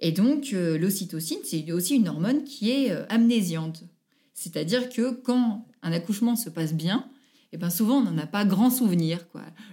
Et 0.00 0.12
donc 0.12 0.52
l'ocytocine, 0.52 1.38
c'est 1.44 1.70
aussi 1.72 1.96
une 1.96 2.08
hormone 2.08 2.44
qui 2.44 2.70
est 2.70 2.90
amnésiante. 3.10 3.84
C'est-à-dire 4.32 4.88
que 4.88 5.10
quand 5.10 5.66
un 5.82 5.92
accouchement 5.92 6.36
se 6.36 6.48
passe 6.48 6.72
bien, 6.72 7.04
et 7.52 7.56
eh 7.56 7.58
ben 7.58 7.68
souvent 7.68 7.96
on 7.96 8.02
n'en 8.02 8.18
a 8.18 8.26
pas 8.26 8.44
grand 8.44 8.70
souvenir. 8.70 9.26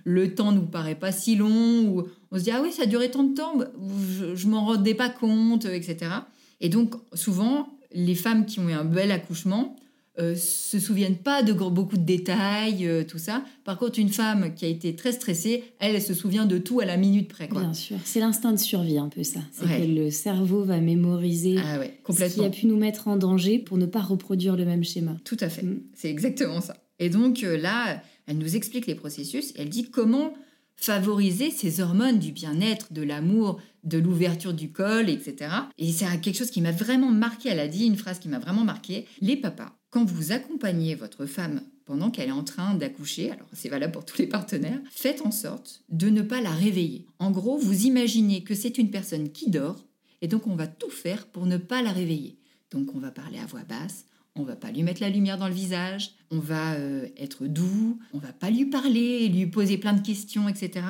Le 0.03 0.33
temps 0.33 0.51
nous 0.51 0.65
paraît 0.65 0.95
pas 0.95 1.11
si 1.11 1.35
long, 1.35 1.85
ou 1.85 2.07
on 2.31 2.39
se 2.39 2.43
dit 2.43 2.51
ah 2.51 2.61
oui 2.61 2.71
ça 2.71 2.83
a 2.83 2.85
duré 2.87 3.11
tant 3.11 3.23
de 3.23 3.35
temps, 3.35 3.59
je, 4.09 4.35
je 4.35 4.47
m'en 4.47 4.65
rendais 4.65 4.95
pas 4.95 5.09
compte, 5.09 5.65
etc. 5.65 6.11
Et 6.59 6.69
donc 6.69 6.95
souvent 7.13 7.69
les 7.93 8.15
femmes 8.15 8.45
qui 8.45 8.59
ont 8.59 8.67
eu 8.67 8.73
un 8.73 8.83
bel 8.83 9.11
accouchement 9.11 9.75
euh, 10.19 10.35
se 10.35 10.79
souviennent 10.79 11.17
pas 11.17 11.43
de 11.43 11.53
beaucoup 11.53 11.97
de 11.97 12.03
détails, 12.03 12.87
euh, 12.87 13.03
tout 13.03 13.19
ça. 13.19 13.43
Par 13.63 13.77
contre, 13.77 13.99
une 13.99 14.09
femme 14.09 14.53
qui 14.55 14.65
a 14.65 14.67
été 14.67 14.95
très 14.95 15.11
stressée, 15.11 15.63
elle, 15.79 15.95
elle 15.95 16.01
se 16.01 16.13
souvient 16.15 16.45
de 16.45 16.57
tout 16.57 16.79
à 16.79 16.85
la 16.85 16.97
minute 16.97 17.27
près. 17.27 17.47
Bien 17.47 17.73
sûr, 17.73 17.97
c'est 18.03 18.19
l'instinct 18.19 18.53
de 18.53 18.57
survie 18.57 18.97
un 18.97 19.09
peu 19.09 19.23
ça. 19.23 19.41
C'est 19.51 19.65
que 19.65 19.87
le 19.87 20.09
cerveau 20.09 20.63
va 20.63 20.79
mémoriser 20.79 21.57
ah 21.59 21.79
ce 22.09 22.33
qui 22.33 22.43
a 22.43 22.49
pu 22.49 22.65
nous 22.65 22.77
mettre 22.77 23.07
en 23.07 23.17
danger 23.17 23.59
pour 23.59 23.77
ne 23.77 23.85
pas 23.85 24.01
reproduire 24.01 24.55
le 24.55 24.65
même 24.65 24.83
schéma. 24.83 25.17
Tout 25.23 25.37
à 25.39 25.49
fait, 25.49 25.63
mm. 25.63 25.81
c'est 25.93 26.09
exactement 26.09 26.61
ça. 26.61 26.75
Et 26.99 27.09
donc 27.09 27.43
euh, 27.43 27.57
là, 27.57 28.01
elle 28.25 28.37
nous 28.37 28.55
explique 28.55 28.87
les 28.87 28.95
processus, 28.95 29.53
elle 29.55 29.69
dit 29.69 29.89
comment 29.89 30.33
favoriser 30.77 31.51
ces 31.51 31.81
hormones 31.81 32.19
du 32.19 32.31
bien-être, 32.31 32.93
de 32.93 33.01
l'amour, 33.01 33.59
de 33.83 33.97
l'ouverture 33.97 34.53
du 34.53 34.71
col, 34.71 35.09
etc. 35.09 35.51
Et 35.77 35.91
c'est 35.91 36.05
quelque 36.21 36.37
chose 36.37 36.51
qui 36.51 36.61
m'a 36.61 36.71
vraiment 36.71 37.11
marqué. 37.11 37.49
Elle 37.49 37.59
a 37.59 37.67
dit 37.67 37.85
une 37.85 37.97
phrase 37.97 38.19
qui 38.19 38.29
m'a 38.29 38.39
vraiment 38.39 38.63
marqué. 38.63 39.05
Les 39.19 39.35
papas, 39.35 39.75
quand 39.89 40.05
vous 40.05 40.31
accompagnez 40.31 40.95
votre 40.95 41.25
femme 41.25 41.61
pendant 41.85 42.11
qu'elle 42.11 42.29
est 42.29 42.33
en 42.33 42.43
train 42.43 42.75
d'accoucher, 42.75 43.31
alors 43.31 43.47
c'est 43.53 43.69
valable 43.69 43.93
pour 43.93 44.05
tous 44.05 44.17
les 44.19 44.27
partenaires, 44.27 44.79
faites 44.91 45.25
en 45.25 45.31
sorte 45.31 45.83
de 45.89 46.09
ne 46.09 46.21
pas 46.21 46.41
la 46.41 46.51
réveiller. 46.51 47.07
En 47.17 47.31
gros, 47.31 47.57
vous 47.57 47.85
imaginez 47.85 48.43
que 48.43 48.55
c'est 48.55 48.77
une 48.77 48.91
personne 48.91 49.31
qui 49.31 49.49
dort, 49.49 49.85
et 50.21 50.27
donc 50.27 50.47
on 50.47 50.55
va 50.55 50.67
tout 50.67 50.89
faire 50.89 51.27
pour 51.27 51.45
ne 51.45 51.57
pas 51.57 51.81
la 51.81 51.91
réveiller. 51.91 52.37
Donc 52.71 52.93
on 52.93 52.99
va 52.99 53.11
parler 53.11 53.39
à 53.39 53.45
voix 53.45 53.63
basse, 53.63 54.05
on 54.39 54.43
va 54.43 54.55
pas 54.55 54.71
lui 54.71 54.83
mettre 54.83 55.01
la 55.01 55.09
lumière 55.09 55.37
dans 55.37 55.47
le 55.47 55.53
visage, 55.53 56.11
on 56.31 56.39
va 56.39 56.73
euh, 56.73 57.07
être 57.17 57.45
doux, 57.47 57.99
on 58.13 58.19
va 58.19 58.33
pas 58.33 58.49
lui 58.49 58.65
parler, 58.65 59.27
lui 59.27 59.47
poser 59.47 59.77
plein 59.77 59.93
de 59.93 60.05
questions, 60.05 60.47
etc. 60.49 60.85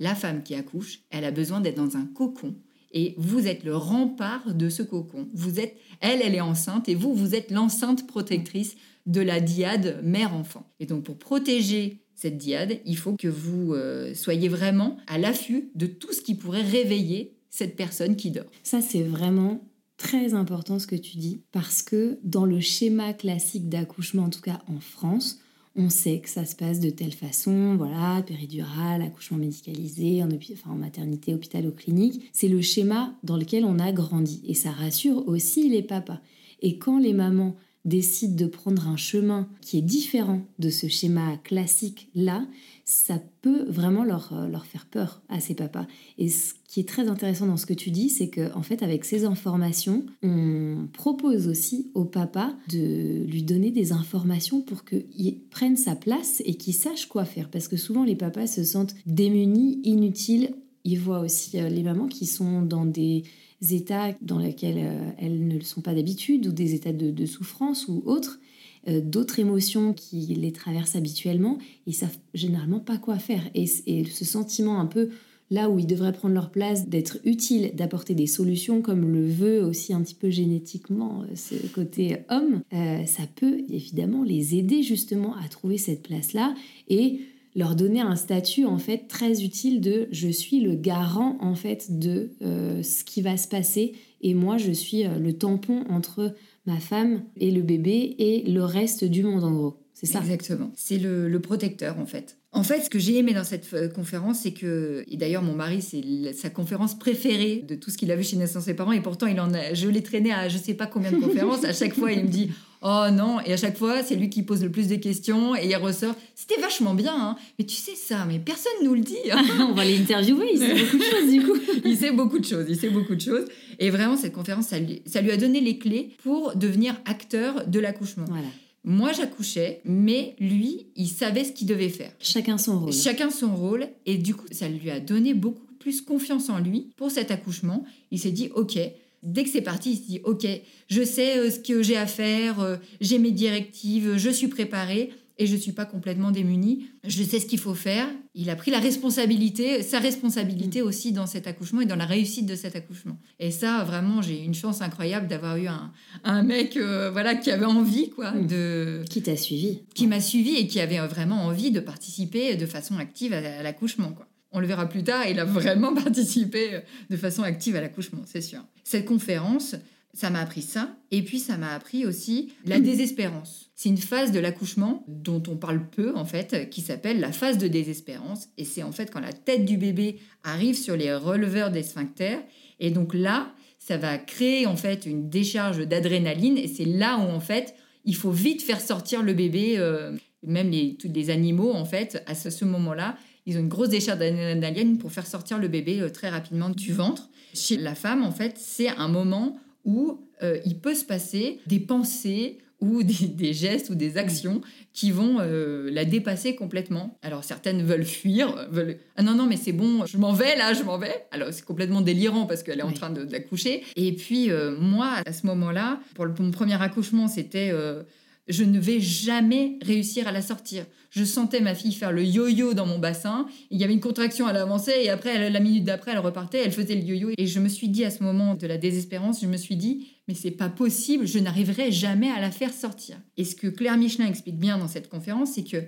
La 0.00 0.14
femme 0.14 0.42
qui 0.42 0.54
accouche, 0.54 1.00
elle 1.10 1.24
a 1.24 1.30
besoin 1.30 1.60
d'être 1.60 1.76
dans 1.76 1.96
un 1.96 2.06
cocon 2.06 2.54
et 2.92 3.14
vous 3.16 3.46
êtes 3.46 3.64
le 3.64 3.76
rempart 3.76 4.54
de 4.54 4.68
ce 4.68 4.82
cocon. 4.82 5.28
Vous 5.32 5.60
êtes, 5.60 5.76
elle, 6.00 6.20
elle 6.22 6.34
est 6.34 6.40
enceinte 6.40 6.88
et 6.88 6.94
vous, 6.94 7.14
vous 7.14 7.34
êtes 7.34 7.50
l'enceinte 7.50 8.06
protectrice 8.06 8.76
de 9.06 9.20
la 9.20 9.40
diade 9.40 10.00
mère-enfant. 10.02 10.66
Et 10.80 10.86
donc 10.86 11.04
pour 11.04 11.18
protéger 11.18 12.04
cette 12.14 12.38
diade, 12.38 12.80
il 12.84 12.96
faut 12.96 13.16
que 13.16 13.28
vous 13.28 13.74
euh, 13.74 14.14
soyez 14.14 14.48
vraiment 14.48 14.96
à 15.06 15.18
l'affût 15.18 15.70
de 15.74 15.86
tout 15.86 16.12
ce 16.12 16.20
qui 16.20 16.34
pourrait 16.34 16.62
réveiller 16.62 17.36
cette 17.50 17.76
personne 17.76 18.16
qui 18.16 18.30
dort. 18.30 18.50
Ça, 18.62 18.80
c'est 18.80 19.02
vraiment 19.02 19.71
très 20.02 20.34
important 20.34 20.80
ce 20.80 20.88
que 20.88 20.96
tu 20.96 21.16
dis, 21.16 21.42
parce 21.52 21.80
que 21.80 22.18
dans 22.24 22.44
le 22.44 22.58
schéma 22.58 23.12
classique 23.12 23.68
d'accouchement, 23.68 24.24
en 24.24 24.30
tout 24.30 24.40
cas 24.40 24.60
en 24.66 24.80
France, 24.80 25.38
on 25.76 25.90
sait 25.90 26.18
que 26.18 26.28
ça 26.28 26.44
se 26.44 26.56
passe 26.56 26.80
de 26.80 26.90
telle 26.90 27.12
façon, 27.12 27.76
voilà, 27.76 28.20
péridurale, 28.22 29.00
accouchement 29.00 29.38
médicalisé, 29.38 30.20
en, 30.22 30.28
en 30.70 30.74
maternité, 30.74 31.32
hôpital 31.32 31.68
ou 31.68 31.70
clinique. 31.70 32.28
C'est 32.32 32.48
le 32.48 32.60
schéma 32.60 33.14
dans 33.22 33.36
lequel 33.36 33.64
on 33.64 33.78
a 33.78 33.92
grandi 33.92 34.42
et 34.44 34.54
ça 34.54 34.72
rassure 34.72 35.28
aussi 35.28 35.68
les 35.68 35.82
papas. 35.82 36.20
Et 36.60 36.78
quand 36.78 36.98
les 36.98 37.12
mamans 37.12 37.54
décident 37.84 38.36
de 38.36 38.46
prendre 38.46 38.88
un 38.88 38.96
chemin 38.96 39.48
qui 39.60 39.78
est 39.78 39.82
différent 39.82 40.42
de 40.58 40.68
ce 40.68 40.88
schéma 40.88 41.36
classique-là, 41.44 42.44
ça 42.92 43.20
peut 43.40 43.64
vraiment 43.68 44.04
leur, 44.04 44.32
euh, 44.32 44.48
leur 44.48 44.66
faire 44.66 44.84
peur 44.86 45.22
à 45.30 45.40
ces 45.40 45.54
papas. 45.54 45.86
Et 46.18 46.28
ce 46.28 46.52
qui 46.68 46.78
est 46.78 46.88
très 46.88 47.08
intéressant 47.08 47.46
dans 47.46 47.56
ce 47.56 47.64
que 47.64 47.72
tu 47.72 47.90
dis, 47.90 48.10
c'est 48.10 48.28
que 48.28 48.54
en 48.54 48.62
fait, 48.62 48.82
avec 48.82 49.06
ces 49.06 49.24
informations, 49.24 50.04
on 50.22 50.88
propose 50.92 51.48
aussi 51.48 51.90
au 51.94 52.04
papa 52.04 52.54
de 52.68 53.24
lui 53.24 53.42
donner 53.42 53.70
des 53.70 53.92
informations 53.92 54.60
pour 54.60 54.84
qu'il 54.84 55.40
prenne 55.50 55.76
sa 55.76 55.96
place 55.96 56.42
et 56.44 56.54
qu'il 56.54 56.74
sache 56.74 57.06
quoi 57.06 57.24
faire. 57.24 57.50
Parce 57.50 57.66
que 57.66 57.78
souvent, 57.78 58.04
les 58.04 58.16
papas 58.16 58.46
se 58.46 58.62
sentent 58.62 58.94
démunis, 59.06 59.80
inutiles. 59.84 60.54
Ils 60.84 61.00
voient 61.00 61.20
aussi 61.20 61.58
euh, 61.58 61.70
les 61.70 61.82
mamans 61.82 62.08
qui 62.08 62.26
sont 62.26 62.60
dans 62.60 62.84
des 62.84 63.24
états 63.70 64.12
dans 64.20 64.38
lesquels 64.38 64.78
euh, 64.78 65.10
elles 65.18 65.46
ne 65.46 65.54
le 65.54 65.64
sont 65.64 65.80
pas 65.80 65.94
d'habitude, 65.94 66.46
ou 66.46 66.52
des 66.52 66.74
états 66.74 66.92
de, 66.92 67.26
souffrance 67.26 67.88
ou 67.88 68.02
autres, 68.04 68.38
d'autres 68.86 69.38
émotions 69.38 69.92
qui 69.92 70.20
les 70.34 70.52
traversent 70.52 70.96
habituellement, 70.96 71.58
ils 71.86 71.94
savent 71.94 72.16
généralement 72.34 72.80
pas 72.80 72.98
quoi 72.98 73.18
faire. 73.18 73.42
Et, 73.54 73.66
ce 73.66 74.24
sentiment 74.24 74.80
un 74.80 74.86
peu 74.86 75.10
là 75.50 75.68
où 75.68 75.78
ils 75.78 75.86
devraient 75.86 76.12
prendre 76.12 76.34
leur 76.34 76.50
place, 76.50 76.88
d'être 76.88 77.18
utile, 77.24 77.72
d'apporter 77.74 78.14
des 78.14 78.26
solutions, 78.26 78.80
comme 78.80 79.12
le 79.12 79.26
veut 79.26 79.62
aussi 79.62 79.92
un 79.92 80.00
petit 80.00 80.14
peu 80.14 80.30
génétiquement 80.30 81.22
euh, 81.22 81.36
ce 81.36 81.54
côté 81.68 82.18
homme, 82.30 82.62
ça 83.06 83.24
peut 83.36 83.58
évidemment 83.68 84.24
les 84.24 84.56
aider 84.56 84.82
justement 84.82 85.36
à 85.36 85.48
trouver 85.48 85.78
cette 85.78 86.02
place-là 86.02 86.54
et 86.88 87.20
leur 87.54 87.76
donner 87.76 88.00
un 88.00 88.16
statut 88.16 88.64
en 88.64 88.78
fait 88.78 89.08
très 89.08 89.44
utile 89.44 89.80
de 89.80 90.08
je 90.10 90.28
suis 90.28 90.60
le 90.60 90.74
garant 90.74 91.36
en 91.40 91.54
fait 91.54 91.98
de 91.98 92.30
euh, 92.42 92.82
ce 92.82 93.04
qui 93.04 93.20
va 93.20 93.36
se 93.36 93.48
passer 93.48 93.92
et 94.22 94.34
moi 94.34 94.56
je 94.56 94.72
suis 94.72 95.04
euh, 95.04 95.18
le 95.18 95.34
tampon 95.34 95.84
entre 95.90 96.34
ma 96.66 96.78
femme 96.78 97.24
et 97.36 97.50
le 97.50 97.62
bébé 97.62 98.14
et 98.18 98.50
le 98.50 98.64
reste 98.64 99.04
du 99.04 99.22
monde 99.22 99.44
en 99.44 99.52
gros. 99.52 99.78
C'est 99.94 100.06
ça? 100.06 100.20
Exactement. 100.20 100.72
C'est 100.74 100.98
le, 100.98 101.38
protecteur 101.40 101.98
en 101.98 102.06
fait. 102.06 102.38
En 102.52 102.64
fait, 102.64 102.80
ce 102.82 102.90
que 102.90 102.98
j'ai 102.98 103.18
aimé 103.18 103.34
dans 103.34 103.44
cette 103.44 103.72
euh, 103.72 103.88
conférence, 103.88 104.40
c'est 104.40 104.52
que, 104.52 105.04
et 105.08 105.16
d'ailleurs 105.16 105.42
mon 105.42 105.54
mari, 105.54 105.80
c'est 105.80 106.32
sa 106.32 106.50
conférence 106.50 106.98
préférée 106.98 107.64
de 107.66 107.74
tout 107.74 107.90
ce 107.90 107.96
qu'il 107.96 108.10
a 108.10 108.16
vu 108.16 108.22
chez 108.22 108.36
Naissance 108.36 108.68
et 108.68 108.74
Parents, 108.74 108.92
et 108.92 109.00
pourtant 109.00 109.26
il 109.26 109.40
en 109.40 109.52
a, 109.54 109.74
je 109.74 109.88
l'ai 109.88 110.02
traîné 110.02 110.32
à 110.32 110.48
je 110.48 110.58
sais 110.58 110.74
pas 110.74 110.86
combien 110.86 111.12
de 111.12 111.18
conférences. 111.18 111.64
à 111.64 111.72
chaque 111.72 111.94
fois, 111.94 112.12
il 112.12 112.24
me 112.24 112.28
dit 112.28 112.50
oh 112.82 113.06
non, 113.12 113.40
et 113.40 113.52
à 113.52 113.56
chaque 113.56 113.76
fois, 113.76 114.02
c'est 114.02 114.16
lui 114.16 114.30
qui 114.30 114.42
pose 114.42 114.62
le 114.62 114.70
plus 114.70 114.88
de 114.88 114.96
questions, 114.96 115.54
et 115.56 115.66
il 115.66 115.76
ressort, 115.76 116.14
c'était 116.34 116.60
vachement 116.60 116.94
bien, 116.94 117.14
hein. 117.14 117.36
mais 117.58 117.64
tu 117.64 117.76
sais 117.76 117.94
ça, 117.94 118.24
mais 118.26 118.38
personne 118.38 118.72
nous 118.82 118.94
le 118.94 119.00
dit. 119.00 119.16
Hein. 119.30 119.42
On 119.70 119.72
va 119.72 119.84
l'interviewer, 119.84 120.50
il 120.52 120.58
sait 120.58 120.74
beaucoup 120.74 120.98
de 120.98 121.02
choses 121.02 121.30
du 121.30 121.42
coup. 121.42 121.58
il 121.84 121.96
sait 121.96 122.12
beaucoup 122.12 122.38
de 122.38 122.44
choses, 122.44 122.66
il 122.68 122.76
sait 122.76 122.90
beaucoup 122.90 123.14
de 123.14 123.20
choses, 123.20 123.46
et 123.78 123.90
vraiment 123.90 124.16
cette 124.16 124.32
conférence, 124.32 124.68
ça 124.68 124.78
lui, 124.78 125.02
ça 125.06 125.20
lui 125.20 125.30
a 125.30 125.36
donné 125.36 125.60
les 125.60 125.78
clés 125.78 126.16
pour 126.22 126.56
devenir 126.56 126.94
acteur 127.04 127.66
de 127.66 127.80
l'accouchement. 127.80 128.24
Voilà. 128.28 128.48
Moi, 128.84 129.12
j'accouchais, 129.12 129.80
mais 129.84 130.34
lui, 130.40 130.88
il 130.96 131.06
savait 131.06 131.44
ce 131.44 131.52
qu'il 131.52 131.68
devait 131.68 131.88
faire. 131.88 132.10
Chacun 132.18 132.58
son 132.58 132.80
rôle. 132.80 132.92
Chacun 132.92 133.30
son 133.30 133.54
rôle. 133.54 133.86
Et 134.06 134.18
du 134.18 134.34
coup, 134.34 134.46
ça 134.50 134.68
lui 134.68 134.90
a 134.90 134.98
donné 134.98 135.34
beaucoup 135.34 135.64
plus 135.78 136.00
confiance 136.00 136.48
en 136.48 136.58
lui 136.58 136.90
pour 136.96 137.10
cet 137.10 137.30
accouchement. 137.30 137.84
Il 138.10 138.18
s'est 138.18 138.32
dit, 138.32 138.50
OK, 138.54 138.78
dès 139.22 139.44
que 139.44 139.50
c'est 139.50 139.62
parti, 139.62 139.92
il 139.92 139.96
se 139.96 140.02
dit, 140.02 140.20
OK, 140.24 140.46
je 140.88 141.02
sais 141.02 141.38
euh, 141.38 141.50
ce 141.50 141.58
que 141.58 141.82
j'ai 141.82 141.96
à 141.96 142.06
faire, 142.06 142.60
euh, 142.60 142.76
j'ai 143.00 143.18
mes 143.18 143.32
directives, 143.32 144.16
je 144.16 144.30
suis 144.30 144.48
préparé 144.48 145.10
et 145.38 145.46
je 145.46 145.54
ne 145.54 145.60
suis 145.60 145.72
pas 145.72 145.84
complètement 145.84 146.30
démunie. 146.30 146.86
Je 147.04 147.22
sais 147.22 147.40
ce 147.40 147.46
qu'il 147.46 147.58
faut 147.58 147.74
faire. 147.74 148.08
Il 148.34 148.50
a 148.50 148.56
pris 148.56 148.70
la 148.70 148.78
responsabilité, 148.78 149.82
sa 149.82 149.98
responsabilité 149.98 150.82
mm. 150.82 150.86
aussi 150.86 151.12
dans 151.12 151.26
cet 151.26 151.46
accouchement 151.46 151.80
et 151.80 151.86
dans 151.86 151.96
la 151.96 152.04
réussite 152.04 152.46
de 152.46 152.54
cet 152.54 152.76
accouchement. 152.76 153.18
Et 153.40 153.50
ça, 153.50 153.82
vraiment, 153.84 154.22
j'ai 154.22 154.42
une 154.44 154.54
chance 154.54 154.82
incroyable 154.82 155.26
d'avoir 155.26 155.56
eu 155.56 155.66
un, 155.66 155.92
un 156.24 156.42
mec 156.42 156.76
euh, 156.76 157.10
voilà, 157.10 157.34
qui 157.34 157.50
avait 157.50 157.64
envie. 157.64 158.10
quoi 158.10 158.32
mm. 158.32 158.46
de 158.46 159.04
Qui 159.08 159.22
t'a 159.22 159.36
suivi. 159.36 159.80
Qui 159.94 160.06
m'a 160.06 160.20
suivi 160.20 160.56
et 160.56 160.66
qui 160.66 160.80
avait 160.80 160.98
vraiment 161.06 161.44
envie 161.44 161.70
de 161.70 161.80
participer 161.80 162.54
de 162.56 162.66
façon 162.66 162.98
active 162.98 163.32
à, 163.32 163.62
l'accouchement. 163.62 164.12
quoi. 164.12 164.28
On 164.52 164.60
le 164.60 164.66
verra 164.66 164.88
plus 164.88 165.02
tard, 165.02 165.26
il 165.28 165.40
a 165.40 165.44
vraiment 165.44 165.94
participé 166.04 166.80
de 167.10 167.16
façon 167.16 167.42
active 167.42 167.76
à 167.76 167.80
l'accouchement, 167.80 168.22
c'est 168.26 168.40
sûr. 168.40 168.60
Cette 168.84 169.06
conférence, 169.06 169.76
ça 170.14 170.30
m'a 170.30 170.40
appris 170.40 170.62
ça. 170.62 170.94
Et 171.10 171.22
puis, 171.22 171.38
ça 171.38 171.56
m'a 171.56 171.72
appris 171.72 172.04
aussi 172.04 172.52
la 172.66 172.78
hmm. 172.78 172.82
désespérance. 172.82 173.70
C'est 173.74 173.88
une 173.88 173.98
phase 173.98 174.30
de 174.30 174.38
l'accouchement 174.38 175.04
dont 175.08 175.42
on 175.48 175.56
parle 175.56 175.88
peu, 175.88 176.14
en 176.16 176.24
fait, 176.24 176.68
qui 176.70 176.82
s'appelle 176.82 177.18
la 177.20 177.32
phase 177.32 177.58
de 177.58 177.66
désespérance. 177.66 178.48
Et 178.58 178.64
c'est 178.64 178.82
en 178.82 178.92
fait 178.92 179.10
quand 179.10 179.20
la 179.20 179.32
tête 179.32 179.64
du 179.64 179.76
bébé 179.76 180.18
arrive 180.44 180.76
sur 180.76 180.96
les 180.96 181.14
releveurs 181.14 181.70
des 181.70 181.82
sphincters. 181.82 182.42
Et 182.78 182.90
donc 182.90 183.14
là, 183.14 183.54
ça 183.78 183.96
va 183.96 184.18
créer, 184.18 184.66
en 184.66 184.76
fait, 184.76 185.06
une 185.06 185.28
décharge 185.28 185.86
d'adrénaline. 185.86 186.58
Et 186.58 186.68
c'est 186.68 186.84
là 186.84 187.18
où, 187.18 187.22
en 187.22 187.40
fait, 187.40 187.74
il 188.04 188.14
faut 188.14 188.30
vite 188.30 188.62
faire 188.62 188.80
sortir 188.80 189.22
le 189.22 189.32
bébé. 189.32 189.74
Euh, 189.78 190.16
même 190.44 190.70
les, 190.70 190.96
tous 190.96 191.08
les 191.12 191.30
animaux, 191.30 191.72
en 191.72 191.84
fait, 191.84 192.22
à 192.26 192.34
ce, 192.34 192.64
moment-là, 192.64 193.16
ils 193.46 193.56
ont 193.56 193.60
une 193.60 193.68
grosse 193.68 193.88
décharge 193.88 194.18
d'adrénaline 194.18 194.98
pour 194.98 195.12
faire 195.12 195.26
sortir 195.26 195.58
le 195.58 195.68
bébé 195.68 196.00
euh, 196.00 196.10
très 196.10 196.28
rapidement 196.28 196.70
du 196.70 196.92
ventre. 196.92 197.28
Chez 197.54 197.76
la 197.76 197.94
femme, 197.94 198.22
en 198.22 198.32
fait, 198.32 198.56
c'est 198.56 198.88
un 198.88 199.08
moment 199.08 199.58
où 199.84 200.20
euh, 200.42 200.58
il 200.64 200.78
peut 200.78 200.94
se 200.94 201.04
passer 201.04 201.60
des 201.66 201.80
pensées 201.80 202.58
ou 202.82 203.02
des, 203.02 203.54
gestes 203.54 203.88
ou 203.90 203.94
des 203.94 204.18
actions 204.18 204.60
qui 204.92 205.10
vont 205.10 205.38
euh, 205.40 205.88
la 205.90 206.04
dépasser 206.04 206.54
complètement. 206.54 207.18
Alors 207.22 207.44
certaines 207.44 207.82
veulent 207.82 208.04
fuir, 208.04 208.68
veulent 208.70 208.98
ah 209.16 209.22
non 209.22 209.34
non 209.34 209.46
mais 209.46 209.56
c'est 209.56 209.72
bon, 209.72 210.04
je 210.04 210.18
m'en 210.18 210.32
vais 210.32 210.56
là, 210.56 210.74
je 210.74 210.82
m'en 210.82 210.98
vais. 210.98 211.24
Alors 211.30 211.48
c'est 211.52 211.64
complètement 211.64 212.02
délirant 212.02 212.44
parce 212.44 212.62
qu'elle 212.62 212.80
est 212.80 212.84
en 212.84 212.92
train 212.92 213.10
d'accoucher. 213.10 213.84
Et 213.96 214.12
puis 214.12 214.50
euh, 214.50 214.76
moi 214.78 215.14
à 215.24 215.32
ce 215.32 215.46
moment-là, 215.46 216.00
pour 216.14 216.26
mon 216.40 216.50
premier 216.50 216.80
accouchement, 216.82 217.28
c'était 217.28 217.70
euh, 217.72 218.02
je 218.48 218.64
ne 218.64 218.78
vais 218.78 219.00
jamais 219.00 219.78
réussir 219.82 220.26
à 220.26 220.32
la 220.32 220.42
sortir. 220.42 220.84
Je 221.10 221.24
sentais 221.24 221.60
ma 221.60 221.74
fille 221.74 221.92
faire 221.92 222.12
le 222.12 222.24
yo-yo 222.24 222.74
dans 222.74 222.86
mon 222.86 222.98
bassin. 222.98 223.46
Il 223.70 223.80
y 223.80 223.84
avait 223.84 223.92
une 223.92 224.00
contraction, 224.00 224.48
elle 224.48 224.56
avançait 224.56 225.04
et 225.04 225.10
après, 225.10 225.50
la 225.50 225.60
minute 225.60 225.84
d'après, 225.84 226.12
elle 226.12 226.18
repartait, 226.18 226.62
elle 226.64 226.72
faisait 226.72 226.94
le 226.94 227.02
yo-yo. 227.02 227.30
Et 227.38 227.46
je 227.46 227.60
me 227.60 227.68
suis 227.68 227.88
dit 227.88 228.04
à 228.04 228.10
ce 228.10 228.22
moment 228.22 228.54
de 228.54 228.66
la 228.66 228.78
désespérance, 228.78 229.40
je 229.42 229.46
me 229.46 229.56
suis 229.56 229.76
dit, 229.76 230.08
mais 230.26 230.34
c'est 230.34 230.50
pas 230.50 230.68
possible, 230.68 231.26
je 231.26 231.38
n'arriverai 231.38 231.92
jamais 231.92 232.30
à 232.30 232.40
la 232.40 232.50
faire 232.50 232.72
sortir. 232.72 233.16
Et 233.36 233.44
ce 233.44 233.54
que 233.54 233.68
Claire 233.68 233.96
Michelin 233.96 234.26
explique 234.26 234.58
bien 234.58 234.78
dans 234.78 234.88
cette 234.88 235.08
conférence, 235.08 235.52
c'est 235.52 235.64
que 235.64 235.84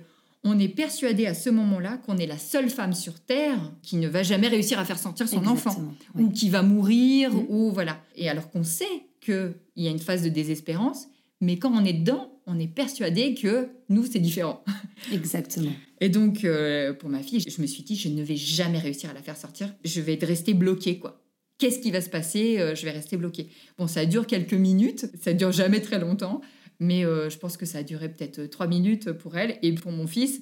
on 0.47 0.59
est 0.59 0.69
persuadé 0.69 1.25
à 1.25 1.33
ce 1.33 1.49
moment-là 1.49 1.97
qu'on 1.97 2.17
est 2.17 2.27
la 2.27 2.37
seule 2.37 2.69
femme 2.69 2.93
sur 2.93 3.19
Terre 3.19 3.57
qui 3.81 3.97
ne 3.97 4.07
va 4.07 4.21
jamais 4.21 4.47
réussir 4.47 4.77
à 4.77 4.85
faire 4.85 4.99
sortir 4.99 5.27
son 5.27 5.47
enfant, 5.47 5.75
ou 6.13 6.29
qui 6.29 6.49
va 6.49 6.61
mourir, 6.61 7.33
mm. 7.33 7.45
ou 7.49 7.71
voilà. 7.71 7.99
Et 8.15 8.29
alors 8.29 8.51
qu'on 8.51 8.63
sait 8.63 8.85
qu'il 9.21 9.55
y 9.75 9.87
a 9.87 9.91
une 9.91 9.99
phase 9.99 10.21
de 10.21 10.29
désespérance, 10.29 11.07
mais 11.41 11.57
quand 11.57 11.71
on 11.73 11.83
est 11.83 11.93
dedans, 11.93 12.31
on 12.47 12.59
est 12.59 12.67
persuadé 12.67 13.33
que 13.33 13.69
nous, 13.89 14.05
c'est 14.05 14.19
différent. 14.19 14.63
Exactement. 15.11 15.71
Et 16.01 16.09
donc, 16.09 16.43
euh, 16.43 16.93
pour 16.93 17.09
ma 17.09 17.23
fille, 17.23 17.39
je 17.39 17.61
me 17.61 17.67
suis 17.67 17.83
dit, 17.83 17.95
je 17.95 18.09
ne 18.09 18.23
vais 18.23 18.35
jamais 18.35 18.79
réussir 18.79 19.09
à 19.09 19.13
la 19.13 19.21
faire 19.21 19.37
sortir. 19.37 19.73
Je 19.83 20.01
vais 20.01 20.17
rester 20.21 20.53
bloquée, 20.53 20.99
quoi. 20.99 21.21
Qu'est-ce 21.57 21.79
qui 21.79 21.91
va 21.91 22.01
se 22.01 22.09
passer 22.09 22.59
euh, 22.59 22.75
Je 22.75 22.85
vais 22.85 22.91
rester 22.91 23.17
bloquée. 23.17 23.47
Bon, 23.77 23.87
ça 23.87 24.05
dure 24.05 24.27
quelques 24.27 24.53
minutes, 24.53 25.07
ça 25.21 25.33
dure 25.33 25.51
jamais 25.51 25.79
très 25.79 25.99
longtemps, 25.99 26.41
mais 26.79 27.05
euh, 27.05 27.29
je 27.29 27.37
pense 27.37 27.55
que 27.55 27.65
ça 27.65 27.79
a 27.79 27.83
duré 27.83 28.09
peut-être 28.09 28.45
trois 28.47 28.67
minutes 28.67 29.13
pour 29.13 29.37
elle. 29.37 29.57
Et 29.61 29.71
pour 29.73 29.91
mon 29.91 30.05
fils, 30.05 30.41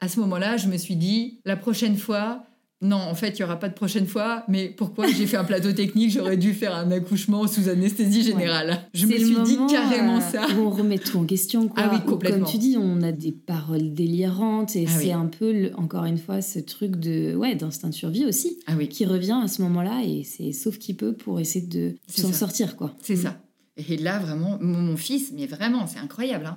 à 0.00 0.08
ce 0.08 0.20
moment-là, 0.20 0.56
je 0.56 0.68
me 0.68 0.76
suis 0.76 0.96
dit, 0.96 1.40
la 1.44 1.56
prochaine 1.56 1.96
fois, 1.96 2.46
non, 2.84 2.98
en 2.98 3.14
fait, 3.14 3.38
il 3.38 3.42
n'y 3.42 3.44
aura 3.44 3.58
pas 3.58 3.70
de 3.70 3.74
prochaine 3.74 4.06
fois. 4.06 4.44
Mais 4.46 4.68
pourquoi 4.68 5.06
j'ai 5.08 5.26
fait 5.26 5.38
un 5.38 5.44
plateau 5.44 5.72
technique 5.72 6.10
J'aurais 6.10 6.36
dû 6.36 6.52
faire 6.52 6.76
un 6.76 6.90
accouchement 6.90 7.46
sous 7.46 7.70
anesthésie 7.70 8.22
générale. 8.22 8.78
Je 8.92 9.06
me 9.06 9.16
suis 9.16 9.40
dit 9.42 9.58
carrément 9.70 10.18
euh, 10.18 10.20
ça. 10.20 10.46
Où 10.54 10.60
on 10.60 10.70
remet 10.70 10.98
tout 10.98 11.16
en 11.16 11.24
question. 11.24 11.70
Ah 11.76 11.88
oui, 11.90 12.00
complètement. 12.06 12.44
Comme 12.44 12.52
tu 12.52 12.58
dis, 12.58 12.76
on 12.78 13.00
a 13.00 13.10
des 13.10 13.32
paroles 13.32 13.94
délirantes 13.94 14.76
et 14.76 14.84
ah 14.86 14.98
c'est 14.98 15.12
un 15.12 15.26
peu, 15.26 15.70
encore 15.76 16.04
une 16.04 16.18
fois, 16.18 16.42
ce 16.42 16.58
truc 16.58 16.96
de 16.96 17.34
ouais 17.34 17.54
d'instinct 17.54 17.88
de 17.88 17.94
survie 17.94 18.26
aussi 18.26 18.58
ah 18.66 18.74
oui. 18.76 18.88
qui 18.88 19.06
revient 19.06 19.40
à 19.42 19.48
ce 19.48 19.62
moment-là 19.62 20.02
et 20.04 20.22
c'est 20.22 20.52
sauf 20.52 20.76
qui 20.76 20.92
peut 20.92 21.14
pour 21.14 21.40
essayer 21.40 21.66
de 21.66 21.94
s'en 22.06 22.34
sortir 22.34 22.76
quoi. 22.76 22.94
C'est 23.00 23.16
ça. 23.16 23.38
Et 23.76 23.96
là, 23.96 24.20
vraiment, 24.20 24.56
mon, 24.60 24.96
fils, 24.96 25.32
mais 25.34 25.46
vraiment, 25.46 25.86
c'est 25.88 25.98
incroyable. 25.98 26.46
Hein 26.46 26.56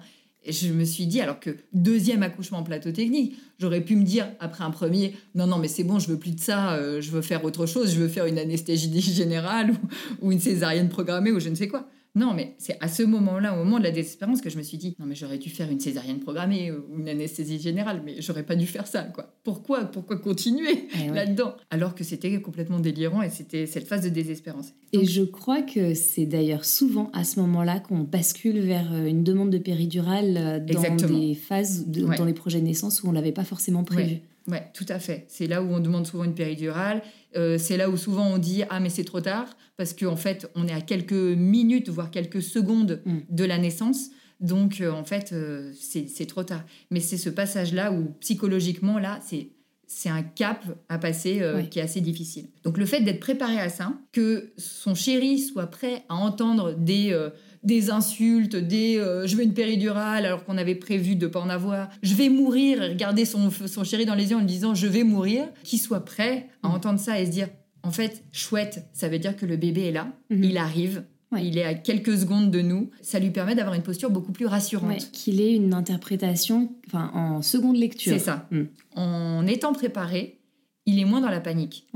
je 0.51 0.71
me 0.73 0.83
suis 0.83 1.07
dit, 1.07 1.21
alors 1.21 1.39
que 1.39 1.55
deuxième 1.73 2.23
accouchement 2.23 2.59
en 2.59 2.63
plateau 2.63 2.91
technique, 2.91 3.37
j'aurais 3.59 3.81
pu 3.81 3.95
me 3.95 4.03
dire 4.03 4.27
après 4.39 4.63
un 4.63 4.71
premier, 4.71 5.15
non, 5.35 5.47
non, 5.47 5.57
mais 5.57 5.67
c'est 5.67 5.83
bon, 5.83 5.99
je 5.99 6.09
veux 6.09 6.17
plus 6.17 6.31
de 6.31 6.39
ça, 6.39 6.73
euh, 6.73 7.01
je 7.01 7.11
veux 7.11 7.21
faire 7.21 7.43
autre 7.43 7.65
chose, 7.65 7.93
je 7.93 7.99
veux 7.99 8.07
faire 8.07 8.25
une 8.25 8.39
anesthésie 8.39 9.01
générale 9.13 9.73
ou 10.21 10.31
une 10.31 10.39
césarienne 10.39 10.89
programmée 10.89 11.31
ou 11.31 11.39
je 11.39 11.49
ne 11.49 11.55
sais 11.55 11.67
quoi. 11.67 11.87
Non, 12.17 12.33
mais 12.33 12.55
c'est 12.57 12.77
à 12.81 12.87
ce 12.87 13.03
moment-là, 13.03 13.53
au 13.53 13.63
moment 13.63 13.77
de 13.77 13.83
la 13.83 13.91
désespérance, 13.91 14.41
que 14.41 14.49
je 14.49 14.57
me 14.57 14.63
suis 14.63 14.79
dit, 14.79 14.95
non, 14.99 15.05
mais 15.05 15.13
j'aurais 15.13 15.37
dû 15.37 15.51
faire 15.51 15.69
une 15.69 15.79
césarienne 15.79 16.19
programmée 16.19 16.71
ou 16.71 16.97
une 16.97 17.07
anesthésie 17.07 17.59
générale, 17.59 18.01
mais 18.03 18.21
j'aurais 18.21 18.41
pas 18.41 18.55
dû 18.55 18.65
faire 18.65 18.87
ça, 18.87 19.03
quoi. 19.03 19.35
Pourquoi 19.43 19.85
Pourquoi 19.85 20.17
continuer 20.17 20.87
eh 20.95 21.09
là-dedans? 21.11 21.55
Alors 21.69 21.93
que 21.93 22.03
c'était 22.03 22.41
complètement 22.41 22.79
délirant 22.79 23.21
et 23.21 23.29
c'était 23.29 23.67
cette 23.67 23.87
phase 23.87 24.01
de 24.01 24.09
désespérance. 24.09 24.73
Et 24.93 25.05
je 25.05 25.21
crois 25.21 25.61
que 25.61 25.93
c'est 25.93 26.25
d'ailleurs 26.25 26.65
souvent 26.65 27.11
à 27.13 27.23
ce 27.23 27.39
moment-là 27.39 27.79
qu'on 27.79 27.99
bascule 27.99 28.61
vers 28.61 28.91
euh, 28.93 29.05
une 29.05 29.23
demande 29.23 29.51
de 29.51 29.59
péridurale 29.59 30.37
euh, 30.37 30.59
dans 30.59 30.95
des 30.95 31.35
phases, 31.35 31.85
dans 31.85 32.25
les 32.25 32.33
projets 32.33 32.61
de 32.61 32.65
naissance 32.65 33.03
où 33.03 33.09
on 33.09 33.11
l'avait 33.11 33.31
pas 33.31 33.43
forcément 33.43 33.83
prévu. 33.83 34.21
Oui, 34.47 34.57
tout 34.73 34.85
à 34.87 34.99
fait. 34.99 35.25
C'est 35.27 35.47
là 35.47 35.61
où 35.61 35.73
on 35.73 35.79
demande 35.79 36.07
souvent 36.07 36.23
une 36.23 36.33
péridurale. 36.33 37.01
Euh, 37.35 37.57
c'est 37.57 37.75
là 37.75 37.89
où 37.89 37.97
souvent 37.97 38.25
on 38.27 38.37
dit 38.37 38.63
ah 38.69 38.79
mais 38.79 38.89
c'est 38.89 39.03
trop 39.03 39.19
tard 39.19 39.57
parce 39.75 39.93
qu'en 39.93 40.15
fait 40.15 40.49
on 40.55 40.67
est 40.67 40.73
à 40.73 40.81
quelques 40.81 41.11
minutes 41.11 41.89
voire 41.89 42.09
quelques 42.09 42.41
secondes 42.41 43.01
mm. 43.05 43.17
de 43.29 43.43
la 43.43 43.57
naissance. 43.57 44.09
Donc 44.39 44.79
euh, 44.79 44.91
en 44.91 45.03
fait 45.03 45.33
euh, 45.33 45.73
c'est 45.73 46.27
trop 46.27 46.43
tard. 46.43 46.63
Mais 46.91 47.01
c'est 47.01 47.17
ce 47.17 47.29
passage 47.29 47.73
là 47.73 47.91
où 47.91 48.13
psychologiquement 48.21 48.99
là 48.99 49.19
c'est 49.25 49.49
c'est 49.89 50.09
un 50.09 50.23
cap 50.23 50.65
à 50.89 50.97
passer 50.97 51.41
qui 51.71 51.79
est 51.79 51.81
assez 51.81 52.01
difficile. 52.01 52.49
Donc 52.65 52.77
le 52.77 52.85
fait 52.85 52.99
d'être 52.99 53.21
préparé 53.21 53.57
à 53.57 53.69
ça, 53.69 53.93
que 54.11 54.51
son 54.57 54.95
chéri 54.95 55.39
soit 55.39 55.67
prêt 55.67 56.03
à 56.09 56.15
entendre 56.15 56.73
des 56.73 57.17
des 57.63 57.89
insultes, 57.89 58.55
des 58.55 58.97
euh, 58.97 59.27
je 59.27 59.35
veux 59.35 59.43
une 59.43 59.53
péridurale 59.53 60.25
alors 60.25 60.43
qu'on 60.43 60.57
avait 60.57 60.75
prévu 60.75 61.15
de 61.15 61.27
pas 61.27 61.39
en 61.39 61.49
avoir, 61.49 61.89
je 62.01 62.13
vais 62.13 62.29
mourir 62.29 62.81
et 62.81 62.89
regarder 62.89 63.25
son, 63.25 63.49
son 63.51 63.83
chéri 63.83 64.05
dans 64.05 64.15
les 64.15 64.31
yeux 64.31 64.35
en 64.35 64.39
lui 64.39 64.47
disant 64.47 64.73
je 64.73 64.87
vais 64.87 65.03
mourir, 65.03 65.45
qu'il 65.63 65.79
soit 65.79 66.05
prêt 66.05 66.49
à 66.63 66.69
mm. 66.69 66.71
entendre 66.71 66.99
ça 66.99 67.19
et 67.19 67.25
se 67.25 67.31
dire 67.31 67.49
en 67.83 67.91
fait, 67.91 68.23
chouette, 68.31 68.85
ça 68.93 69.07
veut 69.07 69.19
dire 69.19 69.35
que 69.35 69.45
le 69.45 69.55
bébé 69.55 69.83
est 69.83 69.91
là, 69.91 70.11
mm-hmm. 70.29 70.43
il 70.43 70.57
arrive, 70.57 71.03
Il 71.37 71.57
est 71.57 71.63
à 71.63 71.73
quelques 71.73 72.17
secondes 72.17 72.51
de 72.51 72.61
nous. 72.61 72.89
Ça 73.01 73.19
lui 73.19 73.31
permet 73.31 73.55
d'avoir 73.55 73.75
une 73.75 73.83
posture 73.83 74.09
beaucoup 74.09 74.31
plus 74.31 74.45
rassurante. 74.45 75.11
qu'il 75.11 75.39
ait 75.41 75.55
une 75.55 75.73
interprétation 75.73 76.75
enfin, 76.87 77.11
en 77.13 77.41
seconde 77.41 77.77
lecture. 77.77 78.13
C'est 78.13 78.19
ça. 78.19 78.47
Mm. 78.51 78.63
En 78.95 79.47
étant 79.47 79.73
préparé, 79.73 80.39
il 80.85 80.99
est 80.99 81.05
moins 81.05 81.21
dans 81.21 81.29
la 81.29 81.41
panique. 81.41 81.87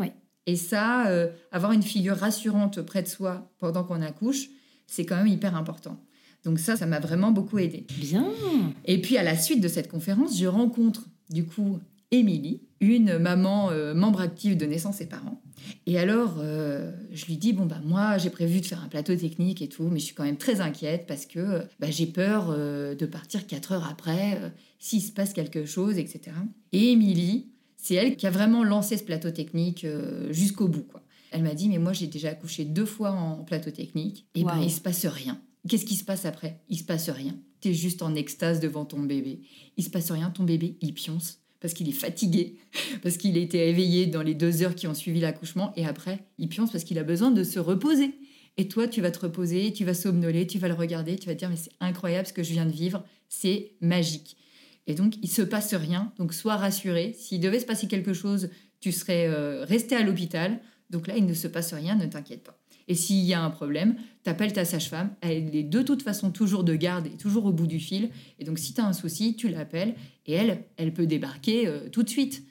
Et 0.47 0.55
ça, 0.55 1.07
euh, 1.07 1.30
avoir 1.51 1.72
une 1.72 1.84
figure 1.84 2.18
rassurante 2.18 2.82
près 2.82 3.03
de 3.03 3.07
soi 3.07 3.51
pendant 3.59 3.84
qu'on 3.84 4.01
accouche, 4.01 4.49
c'est 4.92 5.06
quand 5.06 5.16
même 5.16 5.28
hyper 5.28 5.56
important. 5.56 5.98
Donc 6.44 6.60
ça, 6.60 6.76
ça 6.76 6.86
m'a 6.86 7.00
vraiment 7.00 7.32
beaucoup 7.32 7.60
aidé. 7.60 7.86
Bien. 7.98 8.28
Et 8.86 9.00
puis 9.02 9.18
à 9.18 9.24
la 9.24 9.38
suite 9.38 9.62
de 9.62 9.68
cette 9.68 9.89
conférence, 9.89 10.38
je 10.38 10.48
rencontre 10.48 11.08
du 11.30 11.46
coup 11.46 11.80
Émilie, 12.12 12.62
une 12.82 13.18
maman 13.20 13.70
euh, 13.72 13.94
membre 13.94 14.20
active 14.20 14.58
de 14.58 14.66
Naissance 14.66 15.00
et 15.00 15.06
Parents. 15.06 15.42
Et 15.86 15.98
alors, 15.98 16.39
euh, 16.39 16.92
je 17.12 17.26
lui 17.26 17.38
dis, 17.38 17.54
bon, 17.54 17.66
bah 17.66 17.80
moi, 17.86 18.18
j'ai 18.18 18.32
prévu 18.32 18.60
de 18.60 18.66
faire 18.66 18.84
un 18.84 18.88
plateau 18.88 19.16
technique 19.16 19.62
et 19.62 19.70
tout, 19.70 19.88
mais 19.89 20.00
je 20.00 20.06
suis 20.06 20.16
quand 20.16 20.26
même 20.26 20.38
très 20.38 20.60
inquiète 20.60 21.06
parce 21.08 21.26
que 21.26 21.62
bah, 21.80 21.89
j'ai 21.89 22.08
peur 22.08 22.48
euh, 22.50 22.96
de 22.96 23.06
partir 23.06 23.48
quatre 23.48 23.72
heures 23.72 23.88
après, 23.88 24.52
s'il 24.80 25.02
se 25.02 25.12
passe 25.12 25.32
quelque 25.32 25.66
chose, 25.66 25.98
etc. 25.98 26.36
Et 26.74 26.92
Émilie, 26.92 27.48
c'est 27.78 27.96
elle 27.96 28.18
qui 28.18 28.28
a 28.28 28.32
vraiment 28.32 28.64
lancé 28.64 28.98
ce 28.98 29.04
plateau 29.04 29.32
technique 29.32 29.86
jusqu'au 30.32 30.68
bout, 30.68 30.84
quoi. 30.84 31.02
Elle 31.32 31.44
m'a 31.44 31.56
dit, 31.56 31.70
mais 31.70 31.80
moi 31.80 31.94
j'ai 31.94 32.08
déjà 32.08 32.30
accouché 32.30 32.66
deux 32.66 32.86
fois 32.86 33.12
en 33.12 33.44
plateau 33.44 33.72
technique, 33.72 34.28
et 34.36 34.44
ben 34.44 34.60
il 34.62 34.72
se 34.72 34.82
passe 34.82 35.06
rien. 35.06 35.42
Qu'est-ce 35.68 35.86
qui 35.86 35.96
se 35.96 36.04
passe 36.04 36.26
après? 36.26 36.60
Il 36.70 36.78
se 36.78 36.84
passe 36.84 37.10
rien. 37.10 37.36
Tu 37.62 37.70
es 37.70 37.74
juste 37.74 38.02
en 38.02 38.16
extase 38.16 38.60
devant 38.60 38.86
ton 38.86 39.00
bébé. 39.00 39.42
Il 39.78 39.84
se 39.84 39.90
passe 39.90 40.12
rien, 40.12 40.30
ton 40.30 40.44
bébé, 40.44 40.78
il 40.82 40.94
pionce 40.94 41.42
parce 41.62 41.74
qu'il 41.76 41.88
est 41.88 41.94
fatigué, 41.94 42.58
parce 43.04 43.18
qu'il 43.18 43.38
a 43.38 43.40
été 43.40 43.70
éveillé 43.70 44.08
dans 44.08 44.24
les 44.24 44.34
deux 44.34 44.64
heures 44.64 44.76
qui 44.76 44.88
ont 44.88 44.94
suivi 44.94 45.22
l'accouchement, 45.22 45.72
et 45.78 45.86
après, 45.86 46.26
il 46.40 46.50
pionce 46.50 46.72
parce 46.72 46.84
qu'il 46.84 47.00
a 47.00 47.04
besoin 47.04 47.32
de 47.32 47.44
se 47.44 47.60
reposer. 47.60 48.16
Et 48.58 48.68
toi, 48.68 48.88
tu 48.88 49.00
vas 49.00 49.12
te 49.12 49.20
reposer, 49.20 49.72
tu 49.72 49.86
vas 49.86 49.94
somnoler, 49.94 50.46
tu 50.46 50.60
vas 50.60 50.68
le 50.68 50.74
regarder, 50.74 51.16
tu 51.16 51.28
vas 51.28 51.36
te 51.36 51.40
dire, 51.40 51.50
mais 51.50 51.56
c'est 51.56 51.72
incroyable 51.80 52.28
ce 52.28 52.34
que 52.34 52.44
je 52.44 52.52
viens 52.52 52.66
de 52.66 52.72
vivre, 52.72 53.06
c'est 53.30 53.76
magique. 53.80 54.36
Et 54.88 54.94
donc, 54.94 55.14
il 55.22 55.30
se 55.30 55.42
passe 55.42 55.74
rien, 55.74 56.12
donc 56.18 56.34
sois 56.34 56.58
rassuré. 56.58 57.16
S'il 57.18 57.40
devait 57.40 57.60
se 57.60 57.66
passer 57.66 57.88
quelque 57.88 58.14
chose, 58.14 58.50
tu 58.82 58.92
serais 58.92 59.28
euh, 59.28 59.64
resté 59.64 59.96
à 59.96 60.04
l'hôpital, 60.04 60.60
donc 60.92 61.08
là, 61.08 61.16
il 61.18 61.26
ne 61.26 61.34
se 61.34 61.48
passe 61.48 61.74
rien, 61.74 61.96
ne 61.96 62.06
t'inquiète 62.06 62.44
pas. 62.44 62.58
Et 62.88 62.96
s'il 62.96 63.24
y 63.24 63.34
a 63.34 63.42
un 63.42 63.50
problème, 63.50 63.96
t'appelles 64.24 64.54
ta 64.54 64.66
sage-femme. 64.66 65.12
Elle 65.22 65.56
est 65.56 65.64
de 65.64 65.82
toute 65.82 66.02
façon 66.04 66.32
toujours 66.32 66.64
de 66.64 66.76
garde 66.76 67.08
et 67.08 67.18
toujours 67.18 67.46
au 67.46 67.54
bout 67.54 67.68
du 67.68 67.80
fil. 67.80 68.10
Et 68.39 68.44
donc, 68.44 68.60
si 68.60 68.74
tu 68.74 68.82
as 68.82 68.86
un 68.86 68.94
souci, 68.94 69.36
tu 69.36 69.48
l'appelles 69.48 69.96
et 70.26 70.34
elle, 70.34 70.66
elle 70.78 70.94
peut 70.94 71.08
débarquer 71.08 71.68
euh, 71.68 71.88
tout 71.89 72.04
de 72.04 72.10
suite. 72.10 72.44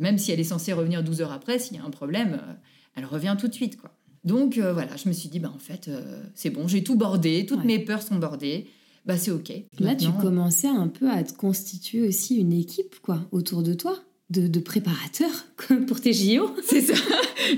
Même 0.00 0.18
si 0.18 0.32
elle 0.32 0.40
est 0.40 0.44
censée 0.44 0.72
revenir 0.72 1.04
12 1.04 1.20
heures 1.20 1.32
après, 1.32 1.60
s'il 1.60 1.76
y 1.76 1.80
a 1.80 1.84
un 1.84 1.90
problème, 1.90 2.40
euh, 2.42 2.52
elle 2.96 3.04
revient 3.04 3.36
tout 3.38 3.46
de 3.46 3.54
suite. 3.54 3.80
quoi. 3.80 3.94
Donc 4.24 4.58
euh, 4.58 4.72
voilà, 4.72 4.96
je 4.96 5.08
me 5.08 5.12
suis 5.12 5.28
dit, 5.28 5.38
bah, 5.38 5.52
en 5.54 5.58
fait, 5.58 5.88
c'est 6.34 6.50
bon, 6.50 6.66
j'ai 6.66 6.82
tout 6.82 6.96
bordé, 6.96 7.46
toutes 7.46 7.64
mes 7.64 7.78
peurs 7.78 8.02
sont 8.02 8.16
bordées. 8.16 8.66
Bah, 9.06 9.18
c'est 9.18 9.30
OK. 9.30 9.52
Là, 9.78 9.94
tu 9.94 10.10
commençais 10.10 10.66
un 10.66 10.88
peu 10.88 11.10
à 11.10 11.22
te 11.22 11.34
constituer 11.34 12.08
aussi 12.08 12.36
une 12.36 12.54
équipe 12.54 13.00
quoi, 13.00 13.20
autour 13.30 13.62
de 13.62 13.74
toi 13.74 14.02
de, 14.30 14.46
de 14.46 14.60
préparateurs 14.60 15.46
pour 15.86 16.00
tes 16.00 16.12
JO. 16.12 16.54
C'est 16.66 16.80
ça, 16.80 16.94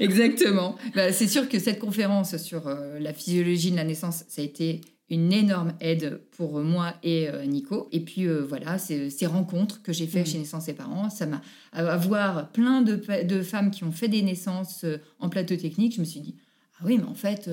exactement. 0.00 0.76
Bah, 0.94 1.12
c'est 1.12 1.28
sûr 1.28 1.48
que 1.48 1.58
cette 1.58 1.78
conférence 1.78 2.36
sur 2.38 2.66
euh, 2.66 2.98
la 2.98 3.12
physiologie 3.12 3.70
de 3.70 3.76
la 3.76 3.84
naissance, 3.84 4.24
ça 4.28 4.42
a 4.42 4.44
été 4.44 4.80
une 5.08 5.32
énorme 5.32 5.74
aide 5.80 6.20
pour 6.32 6.58
moi 6.60 6.94
et 7.04 7.28
euh, 7.28 7.44
Nico. 7.44 7.88
Et 7.92 8.00
puis 8.00 8.26
euh, 8.26 8.44
voilà, 8.44 8.78
ces 8.78 9.26
rencontres 9.26 9.82
que 9.82 9.92
j'ai 9.92 10.08
faites 10.08 10.26
mm. 10.26 10.30
chez 10.30 10.38
Naissance 10.38 10.68
et 10.68 10.74
Parents, 10.74 11.10
ça 11.10 11.26
m'a 11.26 11.40
avoir 11.72 12.50
plein 12.50 12.82
de, 12.82 13.00
de, 13.22 13.42
femmes 13.42 13.70
qui 13.70 13.84
ont 13.84 13.92
fait 13.92 14.08
des 14.08 14.22
naissances 14.22 14.84
en 15.20 15.28
plateau 15.28 15.54
technique. 15.54 15.94
Je 15.94 16.00
me 16.00 16.04
suis 16.04 16.20
dit 16.20 16.34
ah 16.80 16.84
oui, 16.84 16.98
mais 16.98 17.04
en 17.04 17.14
fait. 17.14 17.48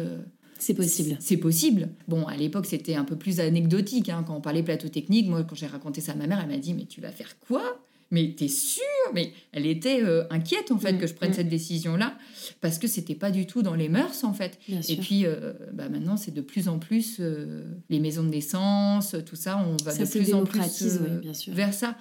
c'est 0.57 0.73
possible. 0.73 1.15
C'est 1.19 1.37
possible. 1.37 1.89
Bon, 2.07 2.25
à 2.25 2.35
l'époque, 2.35 2.65
c'était 2.65 2.95
un 2.95 3.05
peu 3.05 3.15
plus 3.15 3.39
anecdotique. 3.39 4.09
Hein, 4.09 4.23
quand 4.25 4.35
on 4.35 4.41
parlait 4.41 4.63
plateau 4.63 4.89
technique, 4.89 5.29
moi, 5.29 5.43
quand 5.43 5.55
j'ai 5.55 5.67
raconté 5.67 6.01
ça 6.01 6.13
à 6.13 6.15
ma 6.15 6.25
mère, 6.25 6.39
elle 6.41 6.49
m'a 6.49 6.57
dit 6.57 6.73
Mais 6.73 6.85
tu 6.85 6.99
vas 6.99 7.11
faire 7.11 7.37
quoi? 7.47 7.79
Mais 8.13 8.33
t'es 8.37 8.47
sûre 8.47 8.83
Mais 9.13 9.33
elle 9.51 9.65
était 9.65 10.01
euh, 10.03 10.23
inquiète 10.29 10.71
en 10.71 10.77
fait 10.77 10.93
Mm, 10.93 10.99
que 10.99 11.07
je 11.07 11.13
prenne 11.13 11.31
mm. 11.31 11.33
cette 11.33 11.49
décision-là 11.49 12.15
parce 12.61 12.77
que 12.77 12.87
c'était 12.87 13.15
pas 13.15 13.31
du 13.31 13.45
tout 13.47 13.63
dans 13.63 13.75
les 13.75 13.89
mœurs 13.89 14.23
en 14.23 14.33
fait. 14.33 14.59
Bien 14.67 14.79
Et 14.79 14.83
sûr. 14.83 14.99
puis 14.99 15.25
euh, 15.25 15.53
bah, 15.73 15.89
maintenant 15.89 16.15
c'est 16.15 16.33
de 16.33 16.41
plus 16.41 16.67
en 16.67 16.77
plus 16.79 17.17
euh, 17.19 17.63
les 17.89 17.99
maisons 17.99 18.23
de 18.23 18.29
naissance, 18.29 19.15
tout 19.25 19.35
ça, 19.35 19.57
on 19.57 19.75
va 19.83 19.91
ça 19.91 20.05
de 20.05 20.09
plus 20.09 20.33
en 20.33 20.43
plus 20.43 20.59
démocratise, 20.59 21.01
oui, 21.03 21.17
bien 21.21 21.33
sûr. 21.33 21.53
vers 21.53 21.73
ça. 21.73 21.97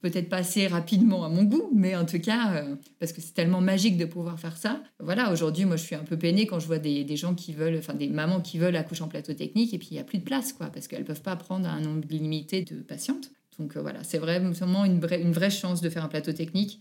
Peut-être 0.00 0.28
pas 0.28 0.38
assez 0.38 0.66
rapidement 0.66 1.24
à 1.24 1.28
mon 1.28 1.44
goût, 1.44 1.70
mais 1.72 1.94
en 1.94 2.04
tout 2.04 2.18
cas, 2.18 2.64
parce 2.98 3.12
que 3.12 3.20
c'est 3.20 3.34
tellement 3.34 3.60
magique 3.60 3.96
de 3.96 4.04
pouvoir 4.04 4.36
faire 4.36 4.56
ça. 4.56 4.82
Voilà, 4.98 5.32
aujourd'hui, 5.32 5.64
moi, 5.64 5.76
je 5.76 5.84
suis 5.84 5.94
un 5.94 6.02
peu 6.02 6.18
peinée 6.18 6.44
quand 6.44 6.58
je 6.58 6.66
vois 6.66 6.80
des, 6.80 7.04
des 7.04 7.16
gens 7.16 7.36
qui 7.36 7.52
veulent, 7.52 7.76
enfin, 7.78 7.94
des 7.94 8.08
mamans 8.08 8.40
qui 8.40 8.58
veulent 8.58 8.74
accoucher 8.74 9.04
en 9.04 9.08
plateau 9.08 9.32
technique 9.32 9.72
et 9.74 9.78
puis 9.78 9.86
il 9.92 9.94
n'y 9.94 10.00
a 10.00 10.04
plus 10.04 10.18
de 10.18 10.24
place, 10.24 10.52
quoi, 10.52 10.66
parce 10.70 10.88
qu'elles 10.88 11.04
peuvent 11.04 11.22
pas 11.22 11.36
prendre 11.36 11.68
un 11.68 11.78
nombre 11.80 12.04
limité 12.10 12.62
de 12.62 12.82
patientes. 12.82 13.30
Donc 13.58 13.76
euh, 13.76 13.82
voilà, 13.82 14.02
c'est 14.04 14.18
vraiment 14.18 14.84
une 14.84 15.00
vraie, 15.00 15.20
une 15.20 15.32
vraie 15.32 15.50
chance 15.50 15.80
de 15.80 15.88
faire 15.90 16.04
un 16.04 16.08
plateau 16.08 16.32
technique. 16.32 16.80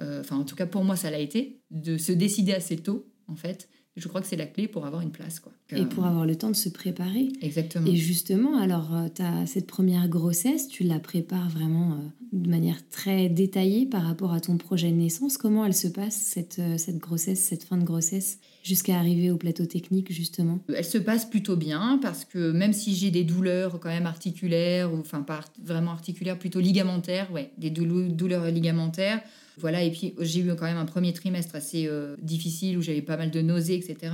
Euh, 0.00 0.20
Enfin, 0.20 0.36
en 0.36 0.44
tout 0.44 0.56
cas, 0.56 0.66
pour 0.66 0.84
moi, 0.84 0.96
ça 0.96 1.10
l'a 1.10 1.18
été, 1.18 1.62
de 1.70 1.98
se 1.98 2.12
décider 2.12 2.52
assez 2.52 2.76
tôt, 2.76 3.12
en 3.28 3.36
fait. 3.36 3.68
Je 3.96 4.08
crois 4.08 4.20
que 4.20 4.26
c'est 4.26 4.34
la 4.36 4.46
clé 4.46 4.66
pour 4.66 4.86
avoir 4.86 5.02
une 5.02 5.12
place, 5.12 5.38
quoi. 5.38 5.52
Et 5.70 5.76
Euh, 5.82 5.84
pour 5.84 6.04
avoir 6.04 6.26
le 6.26 6.34
temps 6.34 6.50
de 6.50 6.56
se 6.56 6.68
préparer. 6.68 7.28
Exactement. 7.42 7.86
Et 7.86 7.94
justement, 7.94 8.58
alors, 8.58 8.90
tu 9.14 9.22
as 9.22 9.46
cette 9.46 9.68
première 9.68 10.08
grossesse, 10.08 10.66
tu 10.66 10.82
la 10.82 10.98
prépares 10.98 11.48
vraiment 11.48 11.92
euh, 11.92 11.96
de 12.32 12.50
manière 12.50 12.78
très 12.90 13.28
détaillée 13.28 13.86
par 13.86 14.02
rapport 14.02 14.32
à 14.32 14.40
ton 14.40 14.56
projet 14.56 14.90
de 14.90 14.96
naissance. 14.96 15.38
Comment 15.38 15.64
elle 15.64 15.74
se 15.74 15.86
passe, 15.86 16.16
cette, 16.16 16.58
euh, 16.58 16.76
cette 16.76 16.98
grossesse, 16.98 17.38
cette 17.40 17.62
fin 17.62 17.76
de 17.76 17.84
grossesse, 17.84 18.40
jusqu'à 18.64 18.98
arriver 18.98 19.30
au 19.30 19.36
plateau 19.36 19.64
technique, 19.66 20.12
justement? 20.12 20.58
Elle 20.74 20.84
se 20.84 20.98
passe 20.98 21.24
plutôt 21.24 21.56
bien 21.56 22.00
parce 22.02 22.24
que 22.24 22.50
même 22.50 22.72
si 22.72 22.96
j'ai 22.96 23.12
des 23.12 23.22
douleurs 23.24 23.78
quand 23.78 23.90
même 23.90 24.06
articulaires, 24.06 24.92
ou 24.92 24.98
enfin 24.98 25.22
pas 25.22 25.36
art- 25.36 25.52
vraiment 25.62 25.92
articulaires, 25.92 26.36
plutôt 26.38 26.58
ligamentaires, 26.58 27.30
ouais, 27.32 27.52
des 27.58 27.70
douleurs 27.70 28.46
ligamentaires. 28.50 29.22
Voilà, 29.58 29.82
et 29.82 29.90
puis 29.90 30.14
j'ai 30.20 30.40
eu 30.40 30.54
quand 30.56 30.64
même 30.66 30.76
un 30.76 30.84
premier 30.84 31.12
trimestre 31.12 31.54
assez 31.54 31.86
euh, 31.86 32.16
difficile 32.20 32.76
où 32.76 32.82
j'avais 32.82 33.02
pas 33.02 33.16
mal 33.16 33.30
de 33.30 33.40
nausées, 33.40 33.76
etc. 33.76 34.12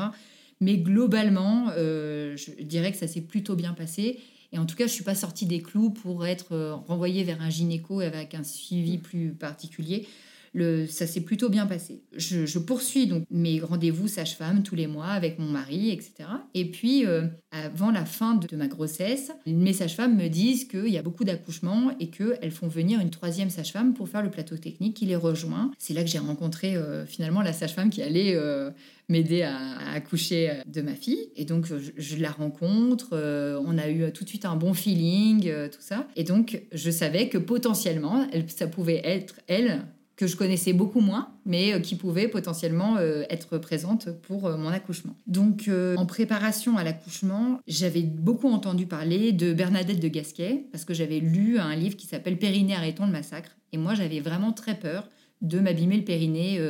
Mais 0.61 0.77
globalement, 0.77 1.69
euh, 1.77 2.37
je 2.37 2.63
dirais 2.63 2.93
que 2.93 2.99
ça 2.99 3.09
s'est 3.09 3.23
plutôt 3.23 3.57
bien 3.57 3.73
passé. 3.73 4.21
Et 4.53 4.59
en 4.59 4.67
tout 4.67 4.77
cas, 4.77 4.87
je 4.87 4.93
suis 4.93 5.05
pas 5.05 5.15
sortie 5.15 5.47
des 5.47 5.63
clous 5.63 5.91
pour 5.91 6.27
être 6.27 6.53
euh, 6.53 6.75
renvoyée 6.75 7.25
vers 7.25 7.41
un 7.41 7.51
gynéco 7.51 8.01
avec 8.01 8.35
un 8.35 8.43
suivi 8.43 8.99
plus 8.99 9.31
particulier. 9.31 10.07
Ça 10.55 11.07
s'est 11.07 11.21
plutôt 11.21 11.49
bien 11.49 11.67
passé. 11.67 12.03
Je, 12.17 12.59
poursuis 12.59 13.07
donc 13.07 13.25
mes 13.31 13.61
rendez-vous 13.61 14.09
sage-femme 14.09 14.63
tous 14.63 14.75
les 14.75 14.89
mois 14.89 15.07
avec 15.07 15.39
mon 15.39 15.49
mari, 15.49 15.91
etc. 15.91 16.29
Et 16.55 16.65
puis, 16.71 17.07
euh, 17.07 17.27
avant 17.53 17.93
la 17.93 18.05
fin 18.05 18.35
de, 18.35 18.57
ma 18.57 18.67
grossesse, 18.67 19.31
mes 19.47 19.73
sages-femmes 19.73 20.17
me 20.17 20.29
disent 20.29 20.65
qu'il 20.65 20.89
y 20.89 20.99
a 20.99 21.03
beaucoup 21.03 21.23
d'accouchements 21.23 21.93
et 22.01 22.09
qu'elles 22.09 22.51
font 22.51 22.67
venir 22.67 23.01
une 23.01 23.11
troisième 23.11 23.49
sage-femme 23.49 23.95
pour 23.95 24.09
faire 24.09 24.23
le 24.23 24.31
plateau 24.31 24.57
technique 24.57 24.95
qui 24.95 25.07
les 25.07 25.15
rejoint. 25.15 25.71
C'est 25.79 25.95
là 25.95 26.03
que 26.03 26.11
j'ai 26.11 26.19
rencontré 26.19 26.77
euh, 26.77 27.07
finalement 27.07 27.43
la 27.43 27.53
sage-femme 27.53 27.91
qui 27.91 28.03
allait 28.03 28.35
euh, 28.35 28.71
m'aider 29.09 29.43
à, 29.43 29.57
accoucher 29.95 30.63
de 30.67 30.83
ma 30.83 30.95
fille. 30.95 31.31
Et 31.37 31.45
donc, 31.45 31.67
je, 31.97 32.17
la 32.17 32.31
rencontre, 32.31 33.11
on 33.65 33.79
a 33.79 33.89
eu 33.89 34.13
tout 34.13 34.25
de 34.25 34.29
suite 34.29 34.45
un 34.45 34.57
bon 34.57 34.75
feeling, 34.75 35.45
tout 35.71 35.81
ça. 35.81 36.09
Et 36.17 36.25
donc, 36.25 36.63
je 36.73 36.91
savais 36.91 37.29
que 37.29 37.39
potentiellement, 37.39 38.27
elle, 38.33 38.51
ça 38.51 38.67
pouvait 38.67 39.01
être 39.05 39.37
elle 39.47 39.85
que 40.21 40.27
je 40.27 40.37
connaissais 40.37 40.75
beaucoup 40.75 41.01
moins, 41.01 41.31
mais 41.47 41.73
euh, 41.73 41.81
qui 41.81 41.97
pouvait 41.97 42.29
potentiellement 42.29 42.99
euh, 42.99 43.23
être 43.31 43.57
présente 43.57 44.11
pour 44.21 44.47
euh, 44.47 44.59
mon 44.59 44.69
accouchement. 44.69 45.17
Donc, 45.27 45.71
en 45.97 46.05
préparation 46.05 46.77
à 46.77 46.85
l'accouchement, 46.85 47.59
j'avais 47.67 48.03
beaucoup 48.03 48.49
entendu 48.49 48.85
parler 48.85 49.33
de 49.33 49.55
Bernadette 49.55 49.99
de 49.99 50.09
Gasquet, 50.09 50.67
parce 50.73 50.85
que 50.85 50.93
j'avais 50.93 51.21
lu 51.21 51.59
un 51.59 51.75
livre 51.75 51.97
qui 51.97 52.07
s'appelle 52.07 52.39
Périnée, 52.39 52.75
arrêtons 52.75 53.07
le 53.07 53.13
massacre. 53.13 53.57
Et 53.73 53.79
moi, 53.79 53.95
j'avais 53.95 54.21
vraiment 54.21 54.53
très 54.53 54.75
peur 54.75 55.09
de 55.41 55.59
m'abîmer 55.59 55.97
le 55.97 56.05
périnée 56.05 56.61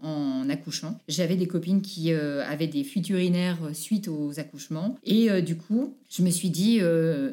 en 0.00 0.48
accouchant. 0.48 0.96
J'avais 1.08 1.34
des 1.34 1.48
copines 1.48 1.82
qui 1.82 2.12
avaient 2.12 2.68
des 2.68 2.84
fuites 2.84 3.08
urinaires 3.08 3.58
suite 3.72 4.06
aux 4.06 4.38
accouchements. 4.38 4.96
Et 5.04 5.42
du 5.42 5.56
coup, 5.56 5.96
je 6.08 6.22
me 6.22 6.30
suis 6.30 6.50
dit, 6.50 6.80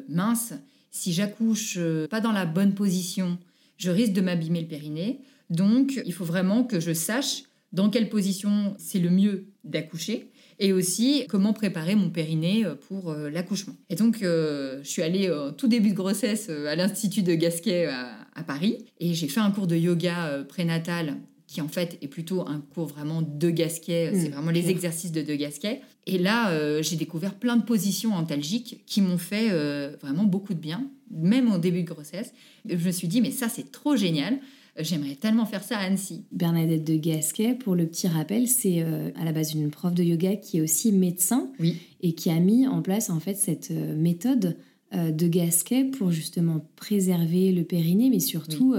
mince, 0.08 0.54
si 0.90 1.12
j'accouche 1.12 1.78
pas 2.10 2.20
dans 2.20 2.32
la 2.32 2.46
bonne 2.46 2.74
position, 2.74 3.38
je 3.76 3.90
risque 3.90 4.14
de 4.14 4.20
m'abîmer 4.20 4.62
le 4.62 4.66
périnée. 4.66 5.20
Donc, 5.50 6.00
il 6.06 6.12
faut 6.12 6.24
vraiment 6.24 6.64
que 6.64 6.80
je 6.80 6.92
sache 6.92 7.42
dans 7.72 7.90
quelle 7.90 8.08
position 8.08 8.74
c'est 8.78 8.98
le 8.98 9.10
mieux 9.10 9.46
d'accoucher 9.64 10.30
et 10.58 10.72
aussi 10.72 11.24
comment 11.28 11.52
préparer 11.52 11.94
mon 11.94 12.10
périnée 12.10 12.64
euh, 12.66 12.74
pour 12.74 13.10
euh, 13.10 13.30
l'accouchement. 13.30 13.74
Et 13.88 13.94
donc, 13.94 14.22
euh, 14.22 14.80
je 14.82 14.88
suis 14.88 15.02
allée 15.02 15.30
au 15.30 15.50
tout 15.52 15.68
début 15.68 15.90
de 15.90 15.94
grossesse 15.94 16.48
à 16.50 16.74
l'Institut 16.76 17.22
de 17.22 17.34
Gasquet 17.34 17.86
à, 17.86 18.16
à 18.34 18.42
Paris 18.42 18.84
et 18.98 19.14
j'ai 19.14 19.28
fait 19.28 19.40
un 19.40 19.50
cours 19.50 19.66
de 19.66 19.76
yoga 19.76 20.44
prénatal 20.48 21.16
qui 21.46 21.60
en 21.60 21.68
fait 21.68 21.98
est 22.00 22.06
plutôt 22.06 22.46
un 22.46 22.60
cours 22.60 22.86
vraiment 22.86 23.22
de 23.22 23.50
Gasquet, 23.50 24.12
c'est 24.14 24.28
Mm, 24.28 24.32
vraiment 24.32 24.50
les 24.52 24.60
clair. 24.60 24.70
exercices 24.70 25.10
de 25.10 25.22
de 25.22 25.34
Gasquet. 25.34 25.80
Et 26.06 26.16
là, 26.16 26.50
euh, 26.50 26.80
j'ai 26.80 26.94
découvert 26.94 27.34
plein 27.34 27.56
de 27.56 27.64
positions 27.64 28.12
antalgiques 28.14 28.84
qui 28.86 29.00
m'ont 29.02 29.18
fait 29.18 29.48
euh, 29.50 29.96
vraiment 30.00 30.22
beaucoup 30.24 30.54
de 30.54 30.60
bien, 30.60 30.88
même 31.10 31.50
au 31.52 31.58
début 31.58 31.82
de 31.82 31.88
grossesse. 31.88 32.32
Je 32.68 32.76
me 32.86 32.92
suis 32.92 33.08
dit, 33.08 33.20
mais 33.20 33.32
ça, 33.32 33.48
c'est 33.48 33.72
trop 33.72 33.96
génial. 33.96 34.38
J'aimerais 34.82 35.14
tellement 35.16 35.46
faire 35.46 35.62
ça 35.62 35.78
à 35.78 35.82
Annecy. 35.82 36.24
Bernadette 36.32 36.84
de 36.84 36.96
Gasquet, 36.96 37.54
pour 37.54 37.74
le 37.74 37.86
petit 37.86 38.08
rappel, 38.08 38.48
c'est 38.48 38.82
euh, 38.82 39.10
à 39.16 39.24
la 39.24 39.32
base 39.32 39.54
une 39.54 39.70
prof 39.70 39.94
de 39.94 40.02
yoga 40.02 40.36
qui 40.36 40.58
est 40.58 40.60
aussi 40.60 40.92
médecin 40.92 41.50
Oui. 41.58 41.76
et 42.00 42.12
qui 42.14 42.30
a 42.30 42.38
mis 42.40 42.66
en 42.66 42.82
place 42.82 43.10
en 43.10 43.20
fait 43.20 43.34
cette 43.34 43.70
euh, 43.70 43.94
méthode 43.96 44.56
euh, 44.94 45.10
de 45.10 45.28
Gasquet 45.28 45.84
pour 45.84 46.10
justement 46.10 46.64
préserver 46.76 47.52
le 47.52 47.64
périnée, 47.64 48.10
mais 48.10 48.20
surtout 48.20 48.74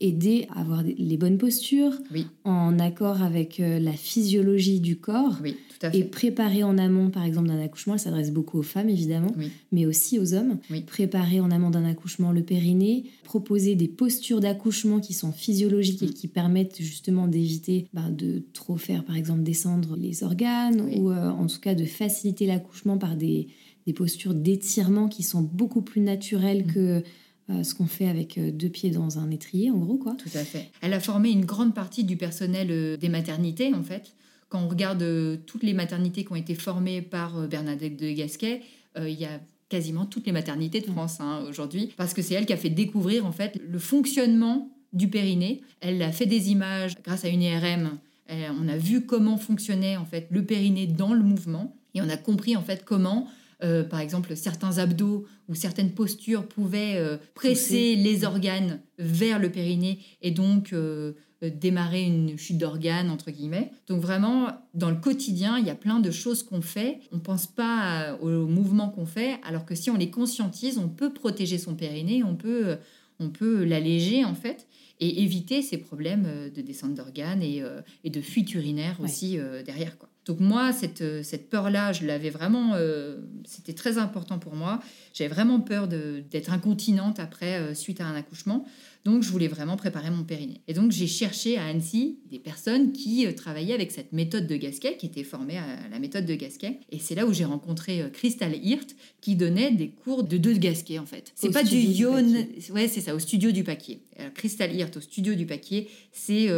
aider 0.00 0.46
à 0.54 0.60
avoir 0.60 0.82
les 0.82 1.16
bonnes 1.16 1.38
postures 1.38 1.92
Oui. 2.12 2.26
en 2.44 2.78
accord 2.78 3.22
avec 3.22 3.60
euh, 3.60 3.78
la 3.78 3.92
physiologie 3.92 4.80
du 4.80 4.96
corps 4.98 5.38
Oui, 5.42 5.56
tout 5.78 5.86
à 5.86 5.94
et 5.96 6.04
préparer 6.04 6.62
en 6.62 6.76
amont, 6.76 7.10
par 7.10 7.24
exemple, 7.24 7.48
d'un 7.48 7.60
accouchement. 7.60 7.94
Elle 7.94 8.00
s'adresse 8.00 8.30
beaucoup 8.30 8.58
aux 8.58 8.62
femmes, 8.62 8.90
évidemment, 8.90 9.32
Oui. 9.38 9.50
mais 9.72 9.86
aussi 9.86 10.18
aux 10.18 10.34
hommes. 10.34 10.58
Préparer 10.86 11.40
en 11.40 11.50
amont 11.50 11.70
d'un 11.70 11.84
accouchement 11.84 12.32
le 12.32 12.42
périnée, 12.42 13.04
proposer 13.24 13.74
des 13.74 13.88
postures 13.88 14.40
d'accouchement 14.40 15.00
qui 15.00 15.14
sont 15.14 15.32
physiologiques 15.32 16.02
et 16.02 16.06
Mm. 16.08 16.12
qui 16.14 16.28
permettent 16.28 16.76
justement 16.82 17.26
d'éviter 17.26 17.86
ben, 17.94 18.10
de 18.10 18.42
trop 18.52 18.76
faire, 18.76 19.02
par 19.04 19.16
exemple, 19.16 19.42
descendre 19.42 19.96
les 19.96 20.22
organes 20.24 20.80
ou 20.98 21.10
euh, 21.10 21.30
en 21.30 21.46
tout 21.46 21.60
cas 21.60 21.74
de 21.74 21.84
faciliter 21.86 22.46
l'accouchement 22.46 22.98
par 22.98 23.16
des, 23.16 23.48
des 23.86 23.92
postures 23.94 24.34
d'étirement 24.34 25.08
qui 25.08 25.22
sont 25.22 25.40
beaucoup 25.42 25.80
plus 25.82 26.00
naturelles 26.02 26.64
Mm. 26.66 26.72
que 26.72 27.02
euh, 27.50 27.62
ce 27.62 27.74
qu'on 27.74 27.86
fait 27.86 28.08
avec 28.08 28.38
euh, 28.38 28.50
deux 28.50 28.68
pieds 28.68 28.90
dans 28.90 29.18
un 29.18 29.30
étrier, 29.30 29.70
en 29.70 29.78
gros, 29.78 29.98
quoi. 29.98 30.14
Tout 30.18 30.30
à 30.34 30.44
fait. 30.44 30.70
Elle 30.80 30.92
a 30.92 31.00
formé 31.00 31.30
une 31.30 31.44
grande 31.44 31.74
partie 31.74 32.04
du 32.04 32.16
personnel 32.16 32.68
euh, 32.70 32.96
des 32.96 33.08
maternités, 33.08 33.72
en 33.74 33.82
fait. 33.82 34.14
Quand 34.48 34.62
on 34.62 34.68
regarde 34.68 35.04
toutes 35.46 35.62
les 35.64 35.74
maternités 35.74 36.24
qui 36.24 36.32
ont 36.32 36.36
été 36.36 36.54
formées 36.54 37.02
par 37.02 37.48
Bernadette 37.48 37.96
de 37.96 38.12
Gasquet, 38.12 38.62
il 38.96 39.10
y 39.10 39.24
a 39.24 39.40
quasiment 39.68 40.06
toutes 40.06 40.24
les 40.26 40.32
maternités 40.32 40.80
de. 40.80 40.86
France 40.86 41.18
hein, 41.20 41.42
aujourd'hui, 41.48 41.92
parce 41.96 42.14
que 42.14 42.22
c'est 42.22 42.34
elle 42.34 42.46
qui 42.46 42.52
a 42.52 42.56
fait 42.56 42.70
découvrir 42.70 43.26
en 43.26 43.32
fait 43.32 43.60
le 43.68 43.78
fonctionnement 43.80 44.70
du 44.92 45.08
périnée. 45.08 45.62
Elle 45.80 46.00
a 46.00 46.12
fait 46.12 46.26
des 46.26 46.50
images 46.52 46.94
grâce 47.02 47.24
à 47.24 47.28
une 47.28 47.42
IRM. 47.42 47.98
Elle- 48.26 48.52
on 48.62 48.68
a 48.68 48.76
vu 48.76 49.04
comment 49.04 49.36
fonctionnait 49.36 49.96
en 49.96 50.04
fait 50.04 50.28
le 50.30 50.44
périnée 50.44 50.86
dans 50.86 51.12
le 51.12 51.24
mouvement 51.24 51.76
et 51.94 52.00
on 52.00 52.08
a 52.08 52.16
compris 52.16 52.56
en 52.56 52.62
fait 52.62 52.84
comment 52.84 53.26
euh, 53.62 53.84
par 53.84 54.00
exemple, 54.00 54.36
certains 54.36 54.78
abdos 54.78 55.24
ou 55.48 55.54
certaines 55.54 55.92
postures 55.92 56.46
pouvaient 56.46 56.96
euh, 56.96 57.16
presser 57.34 57.94
Pousser. 57.94 57.96
les 57.96 58.24
organes 58.24 58.80
vers 58.98 59.38
le 59.38 59.50
périnée 59.50 60.00
et 60.20 60.30
donc 60.30 60.72
euh, 60.72 61.14
démarrer 61.42 62.02
une 62.02 62.36
chute 62.36 62.58
d'organes, 62.58 63.10
entre 63.10 63.30
guillemets. 63.30 63.70
Donc 63.88 64.00
vraiment, 64.00 64.48
dans 64.74 64.90
le 64.90 64.96
quotidien, 64.96 65.58
il 65.58 65.66
y 65.66 65.70
a 65.70 65.74
plein 65.74 66.00
de 66.00 66.10
choses 66.10 66.42
qu'on 66.42 66.60
fait. 66.60 67.00
On 67.12 67.16
ne 67.16 67.20
pense 67.20 67.46
pas 67.46 68.18
aux 68.20 68.46
mouvements 68.46 68.90
qu'on 68.90 69.06
fait, 69.06 69.38
alors 69.42 69.64
que 69.64 69.74
si 69.74 69.90
on 69.90 69.96
les 69.96 70.10
conscientise, 70.10 70.78
on 70.78 70.88
peut 70.88 71.12
protéger 71.12 71.58
son 71.58 71.74
périnée, 71.74 72.22
on 72.24 72.36
peut, 72.36 72.76
on 73.20 73.30
peut 73.30 73.64
l'alléger 73.64 74.24
en 74.24 74.34
fait 74.34 74.66
et 74.98 75.22
éviter 75.22 75.60
ces 75.60 75.76
problèmes 75.76 76.50
de 76.54 76.62
descente 76.62 76.94
d'organes 76.94 77.42
et, 77.42 77.62
et 78.02 78.08
de 78.08 78.20
fuite 78.22 78.54
urinaire 78.54 78.98
aussi 79.02 79.38
derrière. 79.66 79.98
Quoi. 79.98 80.08
Donc 80.26 80.40
moi, 80.40 80.72
cette, 80.72 81.02
euh, 81.02 81.22
cette 81.22 81.48
peur-là, 81.48 81.92
je 81.92 82.04
l'avais 82.04 82.30
vraiment... 82.30 82.72
euh, 82.74 83.20
C'était 83.44 83.74
très 83.74 83.96
important 83.96 84.40
pour 84.40 84.56
moi. 84.56 84.80
J'avais 85.14 85.32
vraiment 85.32 85.60
peur 85.60 85.86
d'être 85.86 86.52
incontinente 86.52 87.20
après, 87.20 87.60
euh, 87.60 87.74
suite 87.74 88.00
à 88.00 88.06
un 88.06 88.16
accouchement. 88.16 88.66
Donc 89.04 89.22
je 89.22 89.30
voulais 89.30 89.46
vraiment 89.46 89.76
préparer 89.76 90.10
mon 90.10 90.24
périnée. 90.24 90.62
Et 90.66 90.74
donc 90.74 90.90
j'ai 90.90 91.06
cherché 91.06 91.58
à 91.58 91.66
Annecy 91.66 92.18
des 92.28 92.40
personnes 92.40 92.90
qui 92.90 93.24
euh, 93.24 93.32
travaillaient 93.32 93.72
avec 93.74 93.92
cette 93.92 94.12
méthode 94.12 94.48
de 94.48 94.56
Gasquet, 94.56 94.96
qui 94.96 95.06
étaient 95.06 95.22
formées 95.22 95.58
à 95.58 95.88
la 95.92 96.00
méthode 96.00 96.26
de 96.26 96.34
Gasquet. 96.34 96.80
Et 96.90 96.98
c'est 96.98 97.14
là 97.14 97.24
où 97.24 97.32
j'ai 97.32 97.44
rencontré 97.44 98.10
Crystal 98.12 98.52
Hirt, 98.52 98.96
qui 99.20 99.36
donnait 99.36 99.70
des 99.70 99.90
cours 99.90 100.24
de 100.24 100.38
deux 100.38 100.54
de 100.54 100.58
Gasquet 100.58 100.98
en 100.98 101.06
fait. 101.06 101.30
C'est 101.36 101.52
pas 101.52 101.62
du 101.62 101.76
Paquier. 101.76 102.72
ouais 102.72 102.88
c'est 102.88 103.00
ça, 103.00 103.14
au 103.14 103.20
studio 103.20 103.52
du 103.52 103.62
Paquier. 103.62 104.02
Alors, 104.18 104.32
Crystal 104.32 104.74
Hirt 104.74 104.96
au 104.96 105.00
studio 105.00 105.36
du 105.36 105.46
Paquier, 105.46 105.88
c'est 106.10 106.48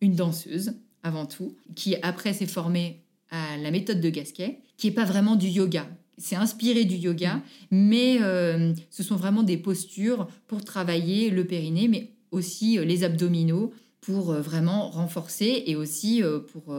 une 0.00 0.16
danseuse 0.16 0.72
avant 1.02 1.26
tout, 1.26 1.56
qui 1.74 1.96
après 2.02 2.32
s'est 2.32 2.46
formée 2.46 3.02
à 3.30 3.56
la 3.56 3.70
méthode 3.70 4.00
de 4.00 4.10
Gasquet, 4.10 4.58
qui 4.76 4.88
est 4.88 4.92
pas 4.92 5.04
vraiment 5.04 5.36
du 5.36 5.48
yoga. 5.48 5.86
C'est 6.18 6.36
inspiré 6.36 6.84
du 6.84 6.96
yoga, 6.96 7.40
mais 7.70 8.18
euh, 8.20 8.74
ce 8.90 9.02
sont 9.02 9.16
vraiment 9.16 9.42
des 9.42 9.56
postures 9.56 10.28
pour 10.48 10.64
travailler 10.64 11.30
le 11.30 11.46
périnée, 11.46 11.88
mais 11.88 12.10
aussi 12.30 12.78
les 12.78 13.04
abdominaux 13.04 13.72
pour 14.00 14.32
vraiment 14.32 14.88
renforcer 14.88 15.64
et 15.66 15.76
aussi 15.76 16.22
pour 16.52 16.74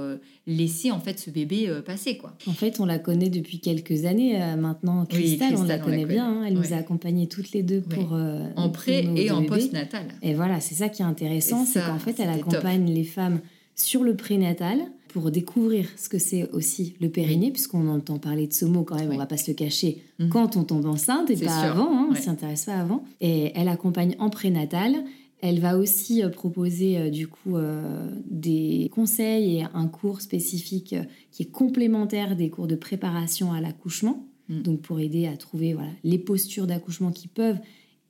laisser 0.47 0.89
en 0.89 0.99
fait 0.99 1.19
ce 1.19 1.29
bébé 1.29 1.71
passer 1.85 2.17
quoi. 2.17 2.35
En 2.47 2.53
fait, 2.53 2.79
on 2.79 2.85
la 2.85 2.97
connaît 2.97 3.29
depuis 3.29 3.59
quelques 3.59 4.05
années 4.05 4.39
maintenant. 4.57 5.05
Cristal, 5.05 5.55
on 5.55 5.63
la 5.63 5.77
connaît 5.77 6.05
bien. 6.05 6.27
Hein. 6.27 6.45
Elle 6.47 6.55
nous 6.55 6.73
a 6.73 6.77
accompagnées 6.77 7.27
toutes 7.27 7.51
les 7.51 7.61
deux 7.61 7.81
pour 7.81 8.17
en 8.55 8.69
pré 8.69 9.07
et 9.15 9.29
en 9.29 9.43
post-natal. 9.43 10.07
Et 10.23 10.33
voilà, 10.33 10.59
c'est 10.61 10.75
ça 10.75 10.89
qui 10.89 11.03
est 11.03 11.05
intéressant, 11.05 11.63
c'est 11.65 11.81
qu'en 11.81 11.99
fait, 11.99 12.19
elle 12.19 12.29
accompagne 12.29 12.91
les 12.91 13.03
femmes 13.03 13.39
sur 13.75 14.03
le 14.03 14.15
prénatal 14.15 14.79
pour 15.11 15.29
découvrir 15.29 15.87
ce 15.97 16.09
que 16.09 16.19
c'est 16.19 16.49
aussi 16.51 16.95
le 17.01 17.09
périnée, 17.09 17.51
puisqu'on 17.51 17.87
entend 17.89 18.17
parler 18.17 18.47
de 18.47 18.53
ce 18.53 18.65
mot 18.65 18.83
quand 18.83 18.95
même, 18.95 19.11
on 19.11 19.17
va 19.17 19.25
pas 19.25 19.37
se 19.37 19.51
le 19.51 19.55
cacher, 19.55 20.01
mhm. 20.19 20.29
quand 20.29 20.55
on 20.55 20.63
tombe 20.63 20.85
enceinte 20.85 21.29
et 21.29 21.35
pas 21.35 21.59
avant, 21.59 21.91
hein, 21.91 22.07
on 22.11 22.15
s'y 22.15 22.29
intéresse 22.29 22.65
pas 22.65 22.75
avant. 22.75 23.03
Et 23.19 23.51
elle 23.55 23.67
accompagne 23.67 24.15
en 24.19 24.29
prénatal. 24.29 24.95
Elle 25.41 25.59
va 25.59 25.77
aussi 25.77 26.23
euh, 26.23 26.29
proposer 26.29 26.97
euh, 26.97 27.09
du 27.09 27.27
coup 27.27 27.57
euh, 27.57 28.09
des 28.25 28.89
conseils 28.93 29.57
et 29.57 29.65
un 29.73 29.87
cours 29.87 30.21
spécifique 30.21 30.95
qui 31.31 31.43
est 31.43 31.51
complémentaire 31.51 32.35
des 32.35 32.49
cours 32.49 32.67
de 32.67 32.75
préparation 32.75 33.51
à 33.51 33.59
l'accouchement, 33.59 34.27
mhm. 34.49 34.61
donc 34.61 34.81
pour 34.81 34.99
aider 34.99 35.27
à 35.27 35.35
trouver 35.35 35.73
voilà, 35.73 35.89
les 36.03 36.19
postures 36.19 36.67
d'accouchement 36.67 37.11
qui 37.11 37.27
peuvent 37.27 37.59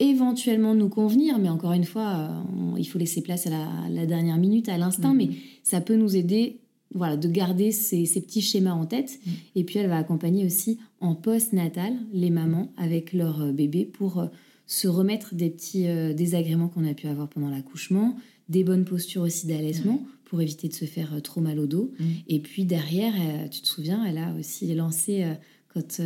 éventuellement 0.10 0.76
nous 0.76 0.90
convenir, 0.90 1.40
mais 1.40 1.50
encore 1.50 1.74
une 1.74 1.84
fois, 1.84 2.44
il 2.78 2.86
faut 2.86 3.00
laisser 3.00 3.22
place 3.22 3.48
à 3.48 3.52
la, 3.90 4.06
dernière 4.06 4.38
minute, 4.38 4.68
à 4.70 4.78
l'instinct, 4.78 5.14
mhm. 5.14 5.18
mais 5.18 5.30
ça 5.64 5.82
peut 5.82 5.96
nous 5.96 6.16
aider 6.16 6.62
voilà, 6.94 7.18
de 7.18 7.28
garder 7.28 7.72
ces, 7.72 8.06
petits 8.22 8.42
schémas 8.42 8.74
en 8.74 8.86
tête. 8.86 9.20
Mm. 9.26 9.30
Et 9.56 9.64
puis 9.64 9.80
elle 9.80 9.88
va 9.88 9.98
accompagner 9.98 10.46
aussi 10.46 10.78
en 11.00 11.16
post-natal 11.16 11.94
les 12.14 12.30
mamans 12.30 12.72
avec 12.78 13.14
leur 13.14 13.42
euh, 13.42 13.52
bébé 13.52 13.86
pour 13.86 14.20
euh, 14.20 14.28
se 14.68 14.88
remettre 14.88 15.36
des 15.36 15.50
petits 15.50 15.88
euh, 15.88 16.14
désagréments 16.14 16.68
qu'on 16.68 16.88
a 16.88 16.94
pu 16.94 17.08
avoir 17.08 17.30
pendant 17.30 17.50
l'accouchement, 17.50 18.16
des 18.50 18.64
bonnes 18.64 18.86
postures 18.86 19.22
aussi 19.22 19.48
d'allaitement 19.48 20.06
pour 20.26 20.42
éviter 20.42 20.68
de 20.68 20.74
se 20.74 20.86
faire 20.86 21.22
trop 21.22 21.42
mal 21.42 21.60
au 21.60 21.68
dos. 21.68 21.94
Mm. 22.00 22.06
Et 22.28 22.40
puis 22.40 22.66
derrière, 22.66 23.14
tu 23.50 23.62
te 23.62 23.68
souviens, 23.68 24.06
elle 24.06 24.18
a 24.18 24.34
aussi 24.38 24.74
lancé 24.74 25.26
quand 25.74 26.02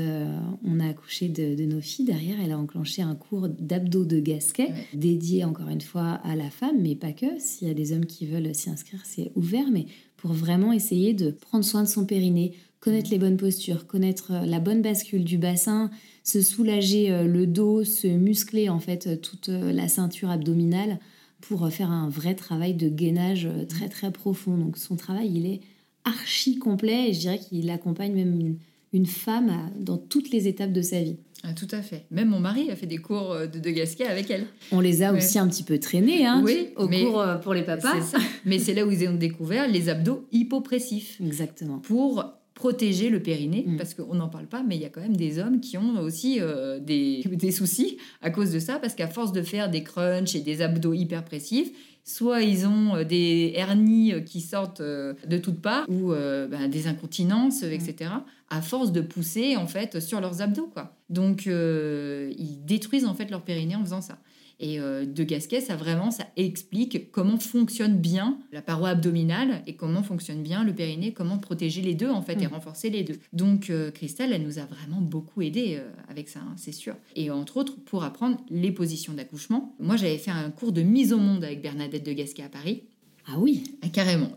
on 0.64 0.80
a 0.80 0.88
accouché 0.88 1.28
de, 1.28 1.66
nos 1.66 1.82
filles, 1.82 2.06
derrière, 2.06 2.38
elle 2.44 2.52
a 2.52 2.60
enclenché 2.60 3.02
un 3.02 3.16
cours 3.16 3.50
d'abdos 3.50 4.06
de 4.06 4.20
gasquet 4.20 4.72
dédié 4.94 5.44
encore 5.44 5.70
une 5.70 5.82
fois 5.82 6.20
à 6.24 6.36
la 6.36 6.52
femme, 6.52 6.82
mais 6.82 6.96
pas 6.96 7.14
que. 7.14 7.40
S'il 7.40 7.68
y 7.68 7.72
a 7.72 7.74
des 7.74 7.92
hommes 7.92 8.06
qui 8.06 8.28
veulent 8.28 8.54
s'y 8.54 8.70
inscrire, 8.70 9.02
c'est 9.06 9.32
ouvert. 9.36 9.72
Mais 9.72 9.88
pour 10.18 10.34
vraiment 10.34 10.72
essayer 10.72 11.14
de 11.14 11.32
prendre 11.32 11.66
soin 11.66 11.84
de 11.84 11.88
son 11.88 12.06
périnée, 12.06 12.54
connaître 12.80 13.10
les 13.10 13.18
bonnes 13.18 13.38
postures, 13.38 13.88
connaître 13.88 14.32
euh, 14.32 14.46
la 14.46 14.60
bonne 14.60 14.84
bascule 14.84 15.24
du 15.24 15.40
bassin, 15.40 15.90
se 16.24 16.42
soulager 16.42 17.12
euh, 17.12 17.26
le 17.26 17.48
dos, 17.48 17.84
se 17.84 18.08
muscler 18.08 18.70
en 18.70 18.80
fait 18.80 19.08
euh, 19.08 19.16
toute 19.16 19.48
la 19.48 19.88
ceinture 19.88 20.30
abdominale 20.30 21.00
pour 21.42 21.70
faire 21.70 21.92
un 21.92 22.10
vrai 22.10 22.34
travail 22.34 22.74
de 22.74 22.90
gainage 22.90 23.48
très 23.70 23.90
très 23.90 24.12
profond. 24.12 24.58
Donc 24.58 24.78
son 24.78 24.96
travail, 24.96 25.32
il 25.34 25.46
est 25.46 25.62
archi 26.04 26.58
complet 26.58 27.10
et 27.10 27.14
je 27.14 27.20
dirais 27.20 27.40
qu'il 27.40 27.70
accompagne 27.70 28.14
même 28.14 28.40
une, 28.40 28.58
femme 29.06 29.72
dans 29.78 29.98
toutes 29.98 30.30
les 30.30 30.48
étapes 30.48 30.72
de 30.72 30.82
sa 30.82 31.02
vie. 31.02 31.18
Ah, 31.48 31.54
tout 31.54 31.68
à 31.72 31.82
fait. 31.82 32.06
Même 32.10 32.30
mon 32.30 32.40
mari 32.40 32.72
a 32.72 32.76
fait 32.76 32.88
des 32.88 32.98
cours 32.98 33.32
euh, 33.32 33.46
de, 33.46 33.60
de 33.60 33.70
gasquet 33.70 34.08
avec 34.08 34.32
elle. 34.32 34.46
On 34.72 34.80
les 34.80 35.04
a 35.04 35.14
aussi 35.14 35.38
un 35.38 35.48
petit 35.48 35.64
peu 35.64 35.78
traînés, 35.78 36.26
hein, 36.26 36.42
oui, 36.44 36.70
au 36.76 36.88
cours 36.88 37.22
euh, 37.22 37.36
pour 37.36 37.54
les 37.54 37.62
papas. 37.62 38.02
Ça. 38.02 38.18
mais 38.46 38.58
c'est 38.58 38.74
là 38.74 38.86
où 38.86 38.92
ils 38.92 39.08
ont 39.08 39.14
découvert 39.14 39.68
les 39.68 39.90
abdos 39.90 40.28
hypopressifs. 40.32 41.22
Exactement. 41.26 41.80
Pour 41.80 42.34
protéger 42.56 43.10
le 43.10 43.22
périnée, 43.22 43.66
mm. 43.68 43.78
parce 43.78 43.94
qu'on 43.94 44.16
n'en 44.16 44.30
parle 44.30 44.48
pas, 44.48 44.64
mais 44.64 44.76
il 44.76 44.82
y 44.82 44.86
a 44.86 44.90
quand 44.90 45.02
même 45.02 45.18
des 45.18 45.40
hommes 45.40 45.60
qui 45.60 45.78
ont 45.78 46.00
aussi 46.00 46.40
euh, 46.40 46.80
des, 46.80 47.22
des, 47.32 47.52
soucis 47.52 47.98
à 48.22 48.32
cause 48.32 48.52
de 48.52 48.60
ça, 48.60 48.80
parce 48.80 48.96
qu'à 48.96 49.08
force 49.08 49.32
de 49.32 49.44
faire 49.44 49.70
des 49.70 49.84
crunchs 49.84 50.36
et 50.36 50.42
des 50.42 50.62
abdos 50.62 50.94
hyperpressifs, 50.94 51.70
soit 52.04 52.42
ils 52.42 52.66
ont 52.66 53.04
des 53.04 53.52
hernies 53.56 54.14
qui 54.26 54.40
sortent 54.40 54.82
de 54.82 55.38
toutes 55.38 55.60
parts, 55.60 55.86
ou 55.90 56.12
ben, 56.12 56.70
des 56.70 56.86
incontinences, 56.86 57.64
etc 57.64 58.12
à 58.50 58.62
force 58.62 58.92
de 58.92 59.02
pousser 59.02 59.56
en 59.56 59.68
fait 59.68 60.00
sur 60.00 60.22
leurs 60.22 60.42
abdos 60.42 60.68
quoi. 60.68 60.96
Donc 61.10 61.48
euh, 61.48 62.34
ils 62.38 62.64
détruisent 62.64 63.06
en 63.06 63.14
fait 63.14 63.30
leur 63.30 63.44
périnée 63.44 63.76
en 63.76 63.84
faisant 63.84 64.02
ça. 64.02 64.18
Et 64.58 64.80
euh, 64.80 65.06
de 65.06 65.24
Gasquet, 65.26 65.60
ça 65.60 65.76
vraiment, 65.76 66.12
ça 66.12 66.28
explique 66.38 67.12
comment 67.12 67.38
fonctionne 67.38 67.98
bien 67.98 68.40
la 68.54 68.62
paroi 68.62 68.88
abdominale 68.88 69.62
et 69.68 69.76
comment 69.76 70.02
fonctionne 70.02 70.44
bien 70.44 70.64
le 70.64 70.74
périnée, 70.74 71.12
comment 71.12 71.40
protéger 71.40 71.82
les 71.82 71.94
deux 71.94 72.10
en 72.10 72.22
fait 72.22 72.42
et 72.42 72.48
mm. 72.48 72.54
renforcer 72.54 72.90
les 72.90 73.04
deux. 73.04 73.20
Donc 73.34 73.70
euh, 73.70 73.92
Christelle, 73.92 74.32
elle 74.32 74.44
nous 74.44 74.58
a 74.58 74.66
vraiment 74.66 75.02
beaucoup 75.02 75.42
aidé 75.42 75.82
avec 76.08 76.30
ça, 76.30 76.40
hein, 76.40 76.54
c'est 76.56 76.72
sûr. 76.72 76.96
Et 77.18 77.32
entre 77.32 77.58
autres 77.58 77.76
pour 77.84 78.06
apprendre 78.06 78.38
les 78.50 78.72
positions 78.72 79.14
d'accouchement. 79.14 79.76
Moi, 79.80 79.98
j'avais 79.98 80.18
fait 80.18 80.32
un 80.32 80.50
cours 80.52 80.72
de 80.72 80.84
mise 80.84 81.12
au 81.12 81.18
monde 81.18 81.44
avec 81.44 81.62
Bernadette 81.62 82.06
de 82.06 82.14
Gasquet 82.14 82.44
à 82.44 82.50
Paris. 82.50 82.84
Ah 83.28 83.38
oui 83.40 83.64
ah, 83.82 83.90
Carrément. 83.90 84.32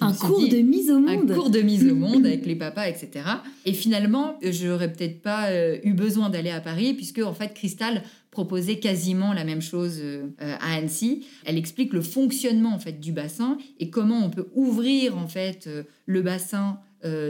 un 0.00 0.12
cours 0.12 0.48
de 0.48 0.56
mise 0.58 0.90
au 0.90 0.98
monde 0.98 1.30
Un 1.30 1.34
cours 1.34 1.50
de 1.50 1.60
mise 1.60 1.86
au 1.88 1.94
monde 1.94 2.26
avec 2.26 2.44
les 2.44 2.56
papas, 2.56 2.88
etc. 2.88 3.24
Et 3.64 3.72
finalement, 3.72 4.36
je 4.42 4.66
n'aurais 4.66 4.92
peut-être 4.92 5.22
pas 5.22 5.50
euh, 5.50 5.78
eu 5.84 5.92
besoin 5.92 6.28
d'aller 6.28 6.50
à 6.50 6.60
Paris, 6.60 6.94
puisque 6.94 7.20
en 7.20 7.34
fait, 7.34 7.54
Cristal 7.54 8.02
proposait 8.32 8.78
quasiment 8.78 9.32
la 9.32 9.44
même 9.44 9.62
chose 9.62 9.98
euh, 10.00 10.26
à 10.38 10.74
Annecy. 10.74 11.24
Elle 11.44 11.56
explique 11.56 11.92
le 11.92 12.00
fonctionnement 12.00 12.74
en 12.74 12.78
fait 12.78 12.98
du 12.98 13.12
bassin 13.12 13.58
et 13.78 13.90
comment 13.90 14.24
on 14.24 14.30
peut 14.30 14.48
ouvrir 14.54 15.16
en 15.16 15.28
fait 15.28 15.66
euh, 15.66 15.84
le 16.06 16.22
bassin 16.22 16.78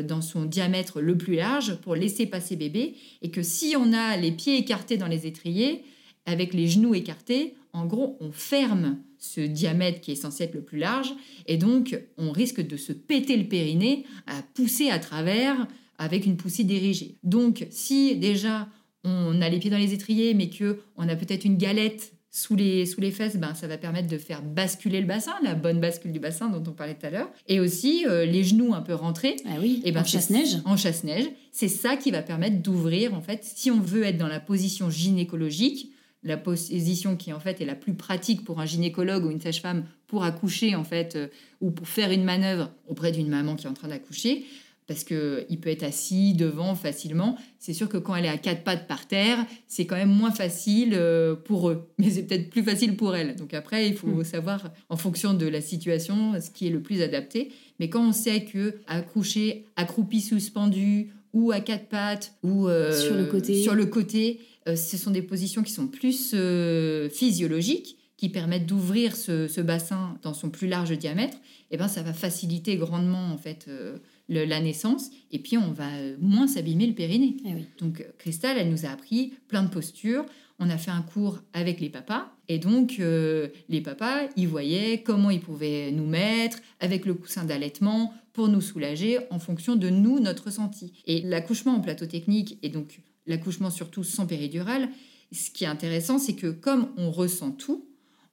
dans 0.07 0.21
son 0.21 0.45
diamètre 0.45 1.01
le 1.01 1.17
plus 1.17 1.35
large 1.35 1.77
pour 1.77 1.95
laisser 1.95 2.27
passer 2.27 2.57
bébé 2.57 2.95
et 3.23 3.31
que 3.31 3.43
si 3.43 3.75
on 3.75 3.95
a 3.95 4.19
les 4.19 4.31
pieds 4.31 4.59
écartés 4.59 4.99
dans 4.99 5.07
les 5.07 5.27
étriers 5.27 5.83
avec 6.27 6.53
les 6.53 6.69
genoux 6.69 6.95
écartés, 6.95 7.55
en 7.73 7.87
gros, 7.87 8.19
on 8.21 8.33
ferme 8.33 8.99
ce 9.23 9.41
diamètre 9.41 10.01
qui 10.01 10.11
est 10.11 10.17
censé 10.17 10.45
être 10.45 10.55
le 10.55 10.63
plus 10.63 10.79
large, 10.79 11.15
et 11.47 11.57
donc 11.57 11.97
on 12.19 12.33
risque 12.33 12.61
de 12.61 12.77
se 12.77 12.93
péter 12.93 13.37
le 13.37 13.45
périnée, 13.45 14.05
à 14.27 14.43
pousser 14.55 14.91
à 14.91 14.99
travers 14.99 15.69
avec 15.97 16.27
une 16.27 16.37
poussée 16.37 16.65
dirigée. 16.65 17.19
Donc 17.23 17.67
si 17.71 18.17
déjà 18.17 18.69
on 19.05 19.41
a 19.41 19.49
les 19.49 19.61
pieds 19.61 19.71
dans 19.71 19.79
les 19.79 19.95
étriers, 19.95 20.35
mais 20.35 20.49
que 20.49 20.81
on 20.97 21.09
a 21.09 21.15
peut-être 21.15 21.45
une 21.45 21.57
galette 21.57 22.13
sous 22.33 22.57
les, 22.57 22.85
sous 22.85 23.01
les 23.01 23.13
fesses, 23.13 23.37
ben, 23.37 23.55
ça 23.55 23.69
va 23.69 23.79
permettre 23.79 24.09
de 24.09 24.19
faire 24.19 24.43
basculer 24.43 25.01
le 25.01 25.07
bassin, 25.07 25.35
la 25.43 25.55
bonne 25.55 25.81
bascule 25.81 26.13
du 26.13 26.19
bassin 26.19 26.49
dont 26.49 26.63
on 26.69 26.73
parlait 26.75 26.95
tout 26.95 27.07
à 27.07 27.11
l'heure. 27.11 27.31
Et 27.47 27.61
aussi 27.61 28.07
euh, 28.09 28.25
les 28.25 28.43
genoux 28.43 28.75
un 28.75 28.81
peu 28.81 28.95
rentrés. 28.95 29.37
Ah 29.47 29.59
oui, 29.61 29.83
et 29.85 29.93
ben, 29.93 30.01
en 30.01 30.05
chasse-neige. 30.05 30.57
En 30.65 30.77
chasse-neige. 30.77 31.27
C'est 31.53 31.69
ça 31.69 31.97
qui 31.97 32.11
va 32.11 32.23
permettre 32.23 32.63
d'ouvrir, 32.63 33.15
en 33.15 33.21
fait, 33.21 33.45
si 33.45 33.71
on 33.71 33.81
veut 33.81 34.05
être 34.05 34.17
dans 34.17 34.29
la 34.29 34.41
position 34.41 34.89
gynécologique, 34.89 35.93
la 36.25 36.37
position 36.37 37.17
qui 37.17 37.33
en 37.33 37.41
fait 37.41 37.61
est 37.61 37.65
la 37.65 37.75
plus 37.75 37.95
pratique 37.95 38.45
pour 38.45 38.61
un 38.61 38.67
gynécologue 38.67 39.25
ou 39.25 39.31
une 39.31 39.41
sage-femme 39.41 39.85
pour 40.07 40.25
accoucher 40.25 40.75
en 40.75 40.85
fait 40.85 41.17
euh, 41.17 41.29
ou 41.61 41.71
pour 41.71 41.89
faire 41.89 42.11
une 42.11 42.25
manœuvre 42.25 42.71
auprès 42.87 43.13
d'une 43.13 43.29
maman 43.29 43.57
qui 43.57 43.67
est 43.67 43.69
en 43.69 43.75
train 43.75 43.89
d'accoucher 43.89 44.45
parce 44.87 45.05
que 45.05 45.47
il 45.49 45.59
peut 45.61 45.71
être 45.71 45.85
assis 45.85 46.35
devant 46.35 46.75
facilement. 46.75 47.37
C'est 47.59 47.73
sûr 47.73 47.89
que 47.89 47.97
quand 47.97 48.15
elle 48.15 48.25
est 48.25 48.31
à 48.31 48.37
quatre 48.37 48.65
pattes 48.65 48.87
par 48.89 49.07
terre, 49.07 49.39
c'est 49.69 49.87
quand 49.87 49.97
même 49.97 50.11
moins 50.11 50.33
facile 50.33 50.91
euh, 50.93 51.35
pour 51.35 51.71
eux, 51.71 51.89
mais 51.99 52.11
c'est 52.11 52.25
peut-être 52.25 52.51
plus 52.51 52.63
facile 52.63 52.97
pour 52.97 53.15
elle. 53.15 53.37
Donc 53.37 53.55
après, 53.55 53.89
il 53.89 53.95
faut 53.95 54.09
hmm. 54.09 54.25
savoir 54.25 54.71
en 54.89 54.97
fonction 54.97 55.35
de 55.35 55.47
la 55.47 55.61
situation 55.61 56.39
ce 56.41 56.51
qui 56.51 56.67
est 56.67 56.71
le 56.71 56.83
plus 56.83 57.01
adapté. 57.01 57.53
Mais 57.81 57.89
quand 57.89 58.07
on 58.07 58.13
sait 58.13 58.45
que 58.45 58.77
accoucher 58.87 59.65
accroupi 59.77 60.21
suspendu 60.21 61.11
ou 61.33 61.53
à 61.53 61.61
quatre 61.61 61.89
pattes 61.89 62.35
ou 62.43 62.69
euh, 62.69 62.93
sur 62.93 63.17
le 63.17 63.25
côté, 63.25 63.63
sur 63.63 63.75
le 63.75 63.87
côté 63.87 64.41
ce 64.67 64.97
sont 64.97 65.11
des 65.11 65.23
positions 65.23 65.63
qui 65.63 65.73
sont 65.73 65.89
plus 65.89 66.33
euh, 66.35 67.09
physiologiques, 67.09 67.99
qui 68.17 68.29
permettent 68.29 68.67
d'ouvrir 68.67 69.17
ce, 69.17 69.61
bassin 69.61 70.17
dans 70.23 70.35
son 70.35 70.51
plus 70.51 70.69
large 70.69 70.97
diamètre, 70.97 71.37
et 71.37 71.75
eh 71.75 71.77
ben 71.77 71.89
ça 71.89 72.03
va 72.03 72.13
faciliter 72.13 72.77
grandement 72.77 73.33
en 73.33 73.39
fait 73.39 73.67
euh, 73.69 73.99
la 74.29 74.61
naissance, 74.61 75.11
et 75.33 75.39
puis 75.39 75.59
on 75.59 75.73
va 75.73 75.89
moins 76.21 76.47
s'abîmer 76.47 76.87
le 76.87 76.95
périnée. 76.95 77.37
Eh 77.45 77.83
donc 77.83 78.07
Cristal, 78.19 78.57
elle 78.59 78.71
nous 78.71 78.87
a 78.87 78.91
appris 78.91 79.33
plein 79.49 79.65
de 79.65 79.71
postures. 79.71 80.25
On 80.59 80.71
a 80.71 80.79
fait 80.79 80.93
un 80.93 81.03
cours 81.03 81.41
avec 81.55 81.81
les 81.81 81.89
papas, 81.89 82.31
et 82.49 82.59
donc 82.59 82.99
les 82.99 83.81
papas, 83.81 84.29
ils 84.37 84.47
voyaient 84.47 85.03
comment 85.03 85.31
ils 85.31 85.41
pouvaient 85.41 85.91
nous 85.91 86.07
mettre 86.07 86.59
avec 86.79 87.05
le 87.05 87.15
coussin 87.15 87.45
d'allaitement 87.45 88.15
pour 88.33 88.49
nous 88.49 88.61
soulager 88.61 89.19
en 89.31 89.41
fonction 89.41 89.75
de 89.75 89.89
nous, 89.89 90.21
notre 90.21 90.45
ressenti. 90.45 90.93
Et 91.07 91.23
l'accouchement 91.23 91.75
en 91.75 91.81
plateau 91.81 92.07
technique, 92.07 92.59
et 92.63 92.69
donc 92.69 93.01
l'accouchement 93.27 93.71
surtout 93.71 94.05
sans 94.05 94.27
péridurale, 94.27 94.89
ce 95.33 95.51
qui 95.51 95.65
est 95.65 95.69
intéressant, 95.69 96.19
c'est 96.19 96.35
que 96.35 96.51
comme 96.51 96.89
on 96.97 97.11
ressent 97.11 97.53
tout, 97.53 97.87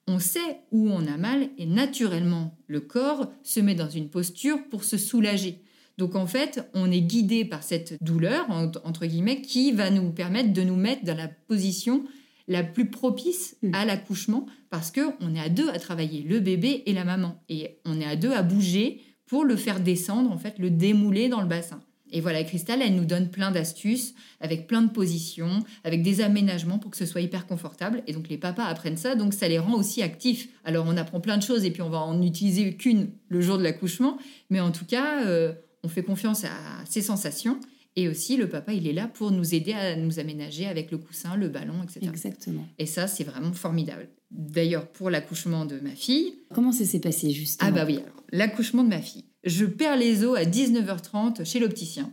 on 0.06 0.18
sait 0.18 0.60
où 0.70 0.90
on 0.90 1.06
a 1.06 1.16
mal 1.16 1.50
et 1.56 1.66
naturellement, 1.66 2.58
le 2.66 2.80
corps 2.80 3.30
se 3.42 3.60
met 3.60 3.74
dans 3.74 3.88
une 3.88 4.10
posture 4.10 4.58
pour 4.68 4.84
se 4.84 4.98
soulager. 4.98 5.62
Donc 5.98 6.14
en 6.14 6.26
fait, 6.26 6.68
on 6.74 6.90
est 6.90 7.02
guidé 7.02 7.44
par 7.44 7.62
cette 7.62 8.02
douleur, 8.02 8.46
entre 8.50 9.06
guillemets, 9.06 9.42
qui 9.42 9.72
va 9.72 9.90
nous 9.90 10.10
permettre 10.10 10.52
de 10.52 10.62
nous 10.62 10.76
mettre 10.76 11.04
dans 11.04 11.16
la 11.16 11.28
position 11.28 12.04
la 12.48 12.64
plus 12.64 12.90
propice 12.90 13.56
hmm. 13.62 13.74
à 13.74 13.84
l'accouchement 13.84 14.46
parce 14.70 14.90
qu'on 14.90 15.34
est 15.34 15.40
à 15.40 15.48
deux 15.48 15.68
à 15.68 15.78
travailler, 15.78 16.22
le 16.22 16.40
bébé 16.40 16.82
et 16.86 16.92
la 16.92 17.04
maman. 17.04 17.42
Et 17.48 17.78
on 17.84 18.00
est 18.00 18.06
à 18.06 18.16
deux 18.16 18.32
à 18.32 18.42
bouger 18.42 19.02
pour 19.26 19.44
le 19.44 19.56
faire 19.56 19.80
descendre, 19.80 20.32
en 20.32 20.38
fait, 20.38 20.58
le 20.58 20.70
démouler 20.70 21.28
dans 21.28 21.40
le 21.40 21.46
bassin. 21.46 21.80
Et 22.12 22.20
voilà, 22.20 22.42
Cristal, 22.44 22.82
elle 22.82 22.94
nous 22.94 23.04
donne 23.04 23.30
plein 23.30 23.50
d'astuces, 23.50 24.14
avec 24.40 24.66
plein 24.66 24.82
de 24.82 24.90
positions, 24.90 25.60
avec 25.84 26.02
des 26.02 26.20
aménagements 26.20 26.78
pour 26.78 26.90
que 26.90 26.96
ce 26.96 27.06
soit 27.06 27.20
hyper 27.20 27.46
confortable. 27.46 28.02
Et 28.06 28.12
donc 28.12 28.28
les 28.28 28.38
papas 28.38 28.64
apprennent 28.64 28.96
ça, 28.96 29.14
donc 29.14 29.34
ça 29.34 29.48
les 29.48 29.58
rend 29.58 29.74
aussi 29.74 30.02
actifs. 30.02 30.48
Alors 30.64 30.86
on 30.88 30.96
apprend 30.96 31.20
plein 31.20 31.36
de 31.36 31.42
choses 31.42 31.64
et 31.64 31.70
puis 31.70 31.82
on 31.82 31.90
va 31.90 31.98
en 31.98 32.20
utiliser 32.22 32.74
qu'une 32.74 33.10
le 33.28 33.40
jour 33.40 33.58
de 33.58 33.62
l'accouchement, 33.62 34.18
mais 34.50 34.60
en 34.60 34.70
tout 34.70 34.84
cas, 34.84 35.24
euh, 35.24 35.52
on 35.82 35.88
fait 35.88 36.02
confiance 36.02 36.44
à 36.44 36.50
ses 36.88 37.02
sensations. 37.02 37.58
Et 37.96 38.08
aussi, 38.08 38.36
le 38.36 38.48
papa, 38.48 38.72
il 38.72 38.86
est 38.86 38.92
là 38.92 39.08
pour 39.08 39.32
nous 39.32 39.54
aider 39.54 39.72
à 39.72 39.96
nous 39.96 40.20
aménager 40.20 40.66
avec 40.66 40.92
le 40.92 40.98
coussin, 40.98 41.36
le 41.36 41.48
ballon, 41.48 41.82
etc. 41.82 42.00
Exactement. 42.08 42.66
Et 42.78 42.86
ça, 42.86 43.08
c'est 43.08 43.24
vraiment 43.24 43.52
formidable. 43.52 44.08
D'ailleurs, 44.30 44.86
pour 44.86 45.10
l'accouchement 45.10 45.64
de 45.64 45.80
ma 45.80 45.90
fille. 45.90 46.34
Comment 46.54 46.70
ça 46.70 46.84
s'est 46.84 47.00
passé 47.00 47.32
justement? 47.32 47.68
Ah, 47.68 47.72
bah 47.72 47.84
oui, 47.86 47.98
l'accouchement 48.30 48.84
de 48.84 48.88
ma 48.88 49.02
fille. 49.02 49.24
Je 49.44 49.64
perds 49.64 49.96
les 49.96 50.24
os 50.24 50.36
à 50.36 50.44
19h30 50.44 51.44
chez 51.44 51.58
l'opticien. 51.58 52.12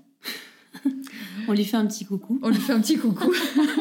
On 1.48 1.54
lui 1.54 1.66
fait 1.66 1.78
un 1.78 1.86
petit 1.86 2.06
coucou. 2.06 2.40
On 2.42 2.50
lui 2.50 2.60
fait 2.60 2.74
un 2.74 2.82
petit 2.82 2.98
coucou. 2.98 3.34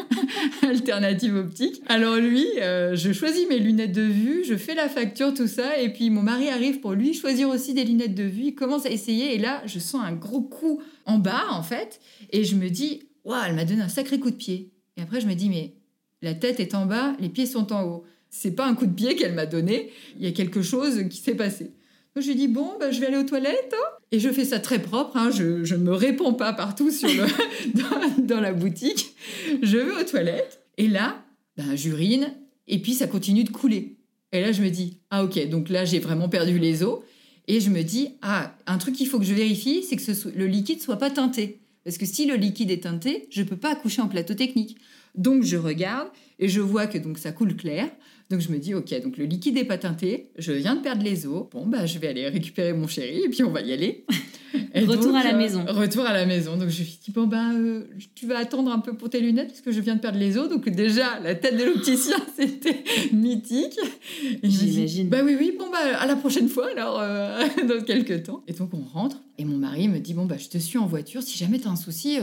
Alternative 0.61 1.35
optique. 1.35 1.81
Alors 1.87 2.15
lui, 2.15 2.45
euh, 2.59 2.95
je 2.95 3.11
choisis 3.11 3.47
mes 3.47 3.59
lunettes 3.59 3.91
de 3.91 4.01
vue, 4.01 4.43
je 4.45 4.55
fais 4.55 4.75
la 4.75 4.87
facture, 4.87 5.33
tout 5.33 5.47
ça, 5.47 5.79
et 5.79 5.91
puis 5.91 6.09
mon 6.09 6.21
mari 6.21 6.49
arrive 6.49 6.79
pour 6.79 6.93
lui 6.93 7.13
choisir 7.13 7.49
aussi 7.49 7.73
des 7.73 7.83
lunettes 7.83 8.15
de 8.15 8.23
vue. 8.23 8.45
Il 8.45 8.55
commence 8.55 8.85
à 8.85 8.89
essayer, 8.89 9.35
et 9.35 9.37
là, 9.37 9.61
je 9.65 9.79
sens 9.79 10.01
un 10.03 10.13
gros 10.13 10.41
coup 10.41 10.81
en 11.05 11.17
bas, 11.17 11.45
en 11.51 11.63
fait, 11.63 11.99
et 12.31 12.43
je 12.43 12.55
me 12.55 12.69
dis, 12.69 13.03
waouh, 13.25 13.41
elle 13.47 13.55
m'a 13.55 13.65
donné 13.65 13.81
un 13.81 13.89
sacré 13.89 14.19
coup 14.19 14.31
de 14.31 14.35
pied. 14.35 14.71
Et 14.95 15.01
après, 15.01 15.19
je 15.19 15.27
me 15.27 15.35
dis, 15.35 15.49
mais 15.49 15.75
la 16.21 16.33
tête 16.33 16.59
est 16.59 16.73
en 16.73 16.85
bas, 16.85 17.15
les 17.19 17.29
pieds 17.29 17.45
sont 17.45 17.73
en 17.73 17.83
haut. 17.83 18.03
C'est 18.29 18.51
pas 18.51 18.65
un 18.65 18.75
coup 18.75 18.85
de 18.85 18.93
pied 18.93 19.15
qu'elle 19.15 19.33
m'a 19.33 19.45
donné, 19.45 19.91
il 20.17 20.23
y 20.23 20.27
a 20.27 20.31
quelque 20.31 20.61
chose 20.61 21.03
qui 21.09 21.17
s'est 21.17 21.35
passé. 21.35 21.73
Je 22.21 22.27
lui 22.29 22.35
dis, 22.35 22.47
bon, 22.47 22.73
bah, 22.79 22.91
je 22.91 22.99
vais 22.99 23.07
aller 23.07 23.17
aux 23.17 23.23
toilettes. 23.23 23.73
Hein. 23.73 23.97
Et 24.11 24.19
je 24.19 24.29
fais 24.29 24.45
ça 24.45 24.59
très 24.59 24.79
propre, 24.79 25.17
hein. 25.17 25.31
je 25.31 25.43
ne 25.75 25.79
me 25.79 25.93
réponds 25.93 26.33
pas 26.33 26.53
partout 26.53 26.91
sur 26.91 27.09
le, 27.09 28.21
dans, 28.21 28.39
la 28.39 28.53
boutique. 28.53 29.15
Je 29.61 29.77
vais 29.77 30.01
aux 30.01 30.05
toilettes, 30.05 30.61
et 30.77 30.87
là, 30.87 31.23
ben, 31.57 31.75
j'urine, 31.75 32.33
et 32.67 32.79
puis 32.79 32.93
ça 32.93 33.07
continue 33.07 33.43
de 33.43 33.49
couler. 33.49 33.97
Et 34.31 34.41
là, 34.41 34.51
je 34.51 34.61
me 34.61 34.69
dis, 34.69 34.99
ah 35.09 35.23
ok, 35.23 35.49
donc 35.49 35.69
là, 35.69 35.85
j'ai 35.85 35.99
vraiment 35.99 36.29
perdu 36.29 36.57
les 36.57 36.83
os. 36.83 36.99
Et 37.47 37.59
je 37.59 37.69
me 37.69 37.81
dis, 37.81 38.09
ah, 38.21 38.55
un 38.65 38.77
truc 38.77 38.95
qu'il 38.95 39.07
faut 39.07 39.19
que 39.19 39.25
je 39.25 39.33
vérifie, 39.33 39.83
c'est 39.83 39.95
que 39.95 40.37
le 40.37 40.47
liquide 40.47 40.81
soit 40.81 40.97
pas 40.97 41.09
teinté. 41.09 41.59
Parce 41.83 41.97
que 41.97 42.05
si 42.05 42.25
le 42.25 42.35
liquide 42.35 42.71
est 42.71 42.83
teinté, 42.83 43.27
je 43.29 43.41
ne 43.41 43.47
peux 43.47 43.55
pas 43.55 43.71
accoucher 43.71 44.01
en 44.01 44.09
plateau 44.09 44.33
technique. 44.33 44.77
Donc 45.15 45.43
je 45.43 45.57
regarde 45.57 46.09
et 46.39 46.47
je 46.47 46.61
vois 46.61 46.87
que 46.87 46.97
donc 46.97 47.17
ça 47.17 47.31
coule 47.31 47.55
clair. 47.55 47.89
Donc 48.29 48.41
je 48.41 48.51
me 48.51 48.57
dis, 48.57 48.73
ok, 48.73 49.01
donc 49.01 49.17
le 49.17 49.23
liquide 49.23 49.55
n'est 49.55 49.63
pas 49.63 49.77
teinté, 49.77 50.31
je 50.37 50.51
viens 50.51 50.75
de 50.75 50.81
perdre 50.81 51.01
les 51.01 51.25
os. 51.25 51.45
Bon, 51.49 51.65
bah, 51.65 51.85
je 51.85 51.97
vais 51.97 52.09
aller 52.09 52.27
récupérer 52.27 52.73
mon 52.73 52.85
chéri 52.85 53.21
et 53.23 53.29
puis 53.29 53.41
on 53.43 53.51
va 53.51 53.61
y 53.61 53.71
aller. 53.71 54.05
retour 54.75 55.15
à 55.15 55.23
la 55.23 55.33
euh, 55.33 55.37
maison. 55.37 55.65
Retour 55.65 56.05
à 56.05 56.13
la 56.13 56.25
maison. 56.25 56.57
Donc 56.57 56.69
je 56.69 56.79
lui 56.79 56.99
dis, 57.03 57.11
bon, 57.11 57.25
bah, 57.25 57.53
euh, 57.53 57.85
tu 58.15 58.27
vas 58.27 58.37
attendre 58.37 58.71
un 58.71 58.79
peu 58.79 58.93
pour 58.93 59.09
tes 59.09 59.21
lunettes 59.21 59.47
parce 59.47 59.61
que 59.61 59.71
je 59.71 59.79
viens 59.79 59.95
de 59.95 60.01
perdre 60.01 60.19
les 60.19 60.37
os. 60.37 60.49
Donc 60.49 60.67
déjà, 60.69 61.19
la 61.21 61.35
tête 61.35 61.57
de 61.57 61.63
l'opticien, 61.63 62.17
c'était 62.37 62.83
mythique. 63.13 63.79
J'imagine. 64.43 65.07
Bah 65.07 65.19
oui, 65.23 65.37
oui, 65.39 65.55
bon, 65.57 65.69
bah, 65.71 65.97
à 65.97 66.05
la 66.05 66.17
prochaine 66.17 66.49
fois, 66.49 66.69
alors, 66.71 66.99
euh, 66.99 67.45
dans 67.67 67.81
quelques 67.83 68.23
temps. 68.23 68.43
Et 68.47 68.53
donc 68.53 68.71
on 68.73 68.81
rentre 68.81 69.21
et 69.37 69.45
mon 69.45 69.57
mari 69.57 69.87
me 69.87 69.99
dit, 69.99 70.13
bon, 70.13 70.25
bah, 70.25 70.37
je 70.37 70.49
te 70.49 70.57
suis 70.57 70.77
en 70.77 70.85
voiture. 70.85 71.23
Si 71.23 71.37
jamais 71.37 71.59
tu 71.59 71.67
as 71.67 71.71
un 71.71 71.75
souci, 71.77 72.17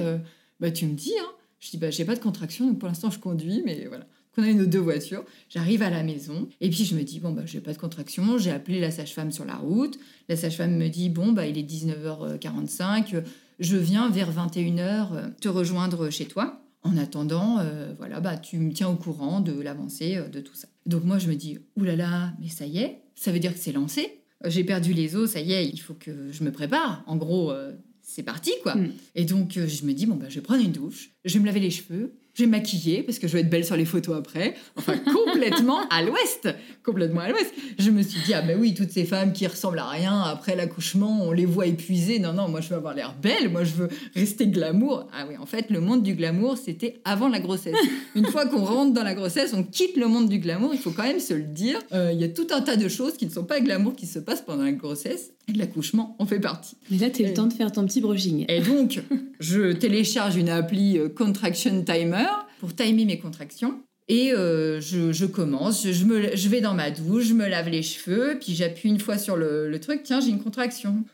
bah, 0.61 0.71
tu 0.71 0.87
me 0.87 0.95
dis. 0.95 1.15
Hein. 1.19 1.31
Je 1.65 1.71
dis, 1.71 1.79
bah, 1.79 1.91
j'ai 1.91 2.05
pas 2.05 2.15
de 2.15 2.21
contraction, 2.21 2.67
donc 2.67 2.79
pour 2.79 2.89
l'instant, 2.89 3.11
je 3.11 3.19
conduis, 3.19 3.63
mais 3.65 3.87
voilà 3.89 4.07
qu'on 4.35 4.43
a 4.43 4.53
nos 4.53 4.67
deux 4.67 4.81
voitures. 4.81 5.25
J'arrive 5.49 5.83
à 5.83 5.91
la 5.91 6.03
maison 6.03 6.49
et 6.61 6.69
puis 6.69 6.85
je 6.85 6.97
me 6.97 7.03
dis, 7.03 7.21
bon, 7.21 7.31
bah, 7.31 7.43
j'ai 7.47 7.61
pas 7.61 7.73
de 7.73 7.79
contraction. 7.79 8.37
J'ai 8.37 8.51
appelé 8.51 8.81
la 8.81 8.91
sage-femme 8.91 9.31
sur 9.31 9.45
la 9.45 9.55
route. 9.55 9.97
La 10.29 10.37
sage-femme 10.37 10.77
me 10.77 10.89
dit, 10.89 11.09
bon, 11.09 11.33
bah, 11.33 11.47
il 11.47 11.57
est 11.57 11.63
19h45. 11.63 13.23
Je 13.61 13.77
viens 13.77 14.11
vers 14.11 14.33
21h 14.33 15.37
te 15.41 15.49
rejoindre 15.49 16.11
chez 16.11 16.27
toi. 16.27 16.61
En 16.83 16.99
attendant, 16.99 17.61
euh, 17.61 17.95
voilà, 17.97 18.21
bah, 18.21 18.37
tu 18.37 18.59
me 18.59 18.73
tiens 18.73 18.89
au 18.89 18.97
courant 18.97 19.41
de 19.41 19.59
l'avancée 19.59 20.17
euh, 20.17 20.29
de 20.29 20.41
tout 20.41 20.55
ça. 20.55 20.69
Donc 20.85 21.05
moi, 21.05 21.19
je 21.19 21.29
me 21.29 21.35
dis, 21.35 21.59
oulala, 21.77 22.35
mais 22.41 22.49
ça 22.49 22.67
y 22.67 22.79
est, 22.79 23.01
ça 23.15 23.33
veut 23.33 23.39
dire 23.39 23.55
que 23.55 23.61
c'est 23.61 23.73
lancé. 23.73 24.21
J'ai 24.45 24.65
perdu 24.65 24.93
les 24.93 25.17
os, 25.17 25.31
ça 25.31 25.41
y 25.41 25.53
est, 25.53 25.67
il 25.67 25.79
faut 25.79 25.95
que 25.95 26.31
je 26.31 26.45
me 26.45 26.53
prépare. 26.53 27.03
En 27.07 27.17
gros, 27.17 27.53
euh, 27.53 27.73
c'est 28.05 28.23
parti, 28.23 28.53
quoi. 28.63 28.77
Mm. 28.77 28.93
Et 29.15 29.25
donc, 29.25 29.53
je 29.55 29.85
me 29.85 29.93
dis, 29.93 30.07
bon, 30.07 30.17
bah, 30.17 30.29
je 30.29 30.37
vais 30.37 30.41
prendre 30.41 30.63
une 30.63 30.73
douche, 30.73 31.11
je 31.25 31.35
vais 31.35 31.41
me 31.41 31.47
laver 31.47 31.61
les 31.61 31.71
cheveux, 31.71 32.15
j'ai 32.35 32.47
maquillé 32.47 33.03
parce 33.03 33.19
que 33.19 33.29
je 33.29 33.35
veux 33.35 33.39
être 33.41 33.51
belle 33.51 33.65
sur 33.65 33.77
les 33.77 33.85
photos 33.85 34.17
après. 34.17 34.55
Enfin, 34.77 34.95
complètement 35.27 35.89
à 35.89 36.03
l'ouest. 36.03 36.49
Complètement 36.83 37.21
à 37.21 37.29
l'ouest. 37.29 37.53
Je 37.79 37.91
me 37.91 38.03
suis 38.03 38.21
dit, 38.23 38.35
ah 38.35 38.43
ben 38.43 38.59
oui, 38.61 38.75
toutes 38.75 38.91
ces 38.91 39.05
femmes 39.05 39.33
qui 39.33 39.47
ressemblent 39.47 39.79
à 39.79 39.89
rien 39.89 40.21
après 40.23 40.57
l'accouchement, 40.57 41.23
on 41.23 41.33
les 41.33 41.47
voit 41.47 41.67
épuisées. 41.67 42.19
Non, 42.19 42.33
non, 42.33 42.49
moi 42.49 42.61
je 42.61 42.69
veux 42.69 42.77
avoir 42.77 42.95
l'air 42.95 43.15
belle, 43.21 43.51
moi 43.51 43.63
je 43.65 43.75
veux 43.75 43.89
rester 44.15 44.49
glamour. 44.49 45.07
Ah 45.13 45.27
oui, 45.29 45.37
en 45.37 45.47
fait, 45.47 45.71
le 45.71 45.81
monde 45.81 46.03
du 46.03 46.15
glamour, 46.15 46.59
c'était 46.59 47.01
avant 47.05 47.29
la 47.29 47.41
grossesse. 47.41 47.75
Une 48.17 48.27
fois 48.27 48.47
qu'on 48.47 48.65
rentre 48.65 48.93
dans 48.93 49.05
la 49.05 49.15
grossesse, 49.15 49.55
on 49.55 49.63
quitte 49.63 49.97
le 49.97 50.09
monde 50.09 50.29
du 50.29 50.39
glamour, 50.39 50.71
il 50.75 50.81
faut 50.81 50.91
quand 50.91 51.05
même 51.05 51.21
se 51.21 51.35
le 51.35 51.45
dire. 51.45 51.79
Euh, 51.93 52.11
il 52.13 52.21
y 52.21 52.25
a 52.25 52.29
tout 52.29 52.49
un 52.51 52.61
tas 52.61 52.77
de 52.77 52.89
choses 52.89 53.17
qui 53.17 53.27
ne 53.27 53.31
sont 53.31 53.45
pas 53.45 53.61
glamour 53.61 53.95
qui 53.95 54.07
se 54.07 54.19
passent 54.19 54.43
pendant 54.43 54.65
la 54.65 54.73
grossesse. 54.73 55.31
Et 55.47 55.53
l'accouchement 55.53 56.17
en 56.19 56.25
fait 56.25 56.41
partie. 56.41 56.77
Mais 56.91 56.97
là, 56.97 57.11
tu 57.11 57.23
as 57.23 57.29
le 57.29 57.35
temps 57.35 57.47
de 57.47 57.53
faire 57.53 57.71
ton 57.71 57.85
petit 57.85 58.01
brushing. 58.01 58.47
Et 58.49 58.61
donc, 58.61 59.03
je 59.41 59.73
télécharge 59.73 60.37
une 60.37 60.49
appli 60.49 60.97
euh, 60.97 61.11
Contraction 61.11 61.83
Timer 61.85 62.24
pour 62.59 62.75
timer 62.75 63.05
mes 63.05 63.19
contractions. 63.19 63.83
Et 64.09 64.33
euh, 64.33 64.81
je, 64.81 65.25
commence, 65.25 65.91
je, 65.91 66.05
me, 66.05 66.37
je 66.37 66.49
vais 66.51 66.61
dans 66.61 66.75
ma 66.75 66.91
douche, 66.91 67.25
je 67.25 67.35
me 67.35 67.49
lave 67.49 67.71
les 67.71 67.83
cheveux, 67.83 68.39
puis 68.39 68.55
j'appuie 68.55 68.91
une 68.91 69.01
fois 69.01 69.17
sur 69.17 69.37
le, 69.37 69.79
truc, 69.81 70.03
tiens, 70.03 70.21
j'ai 70.21 70.29
une 70.29 70.43
contraction. 70.43 71.05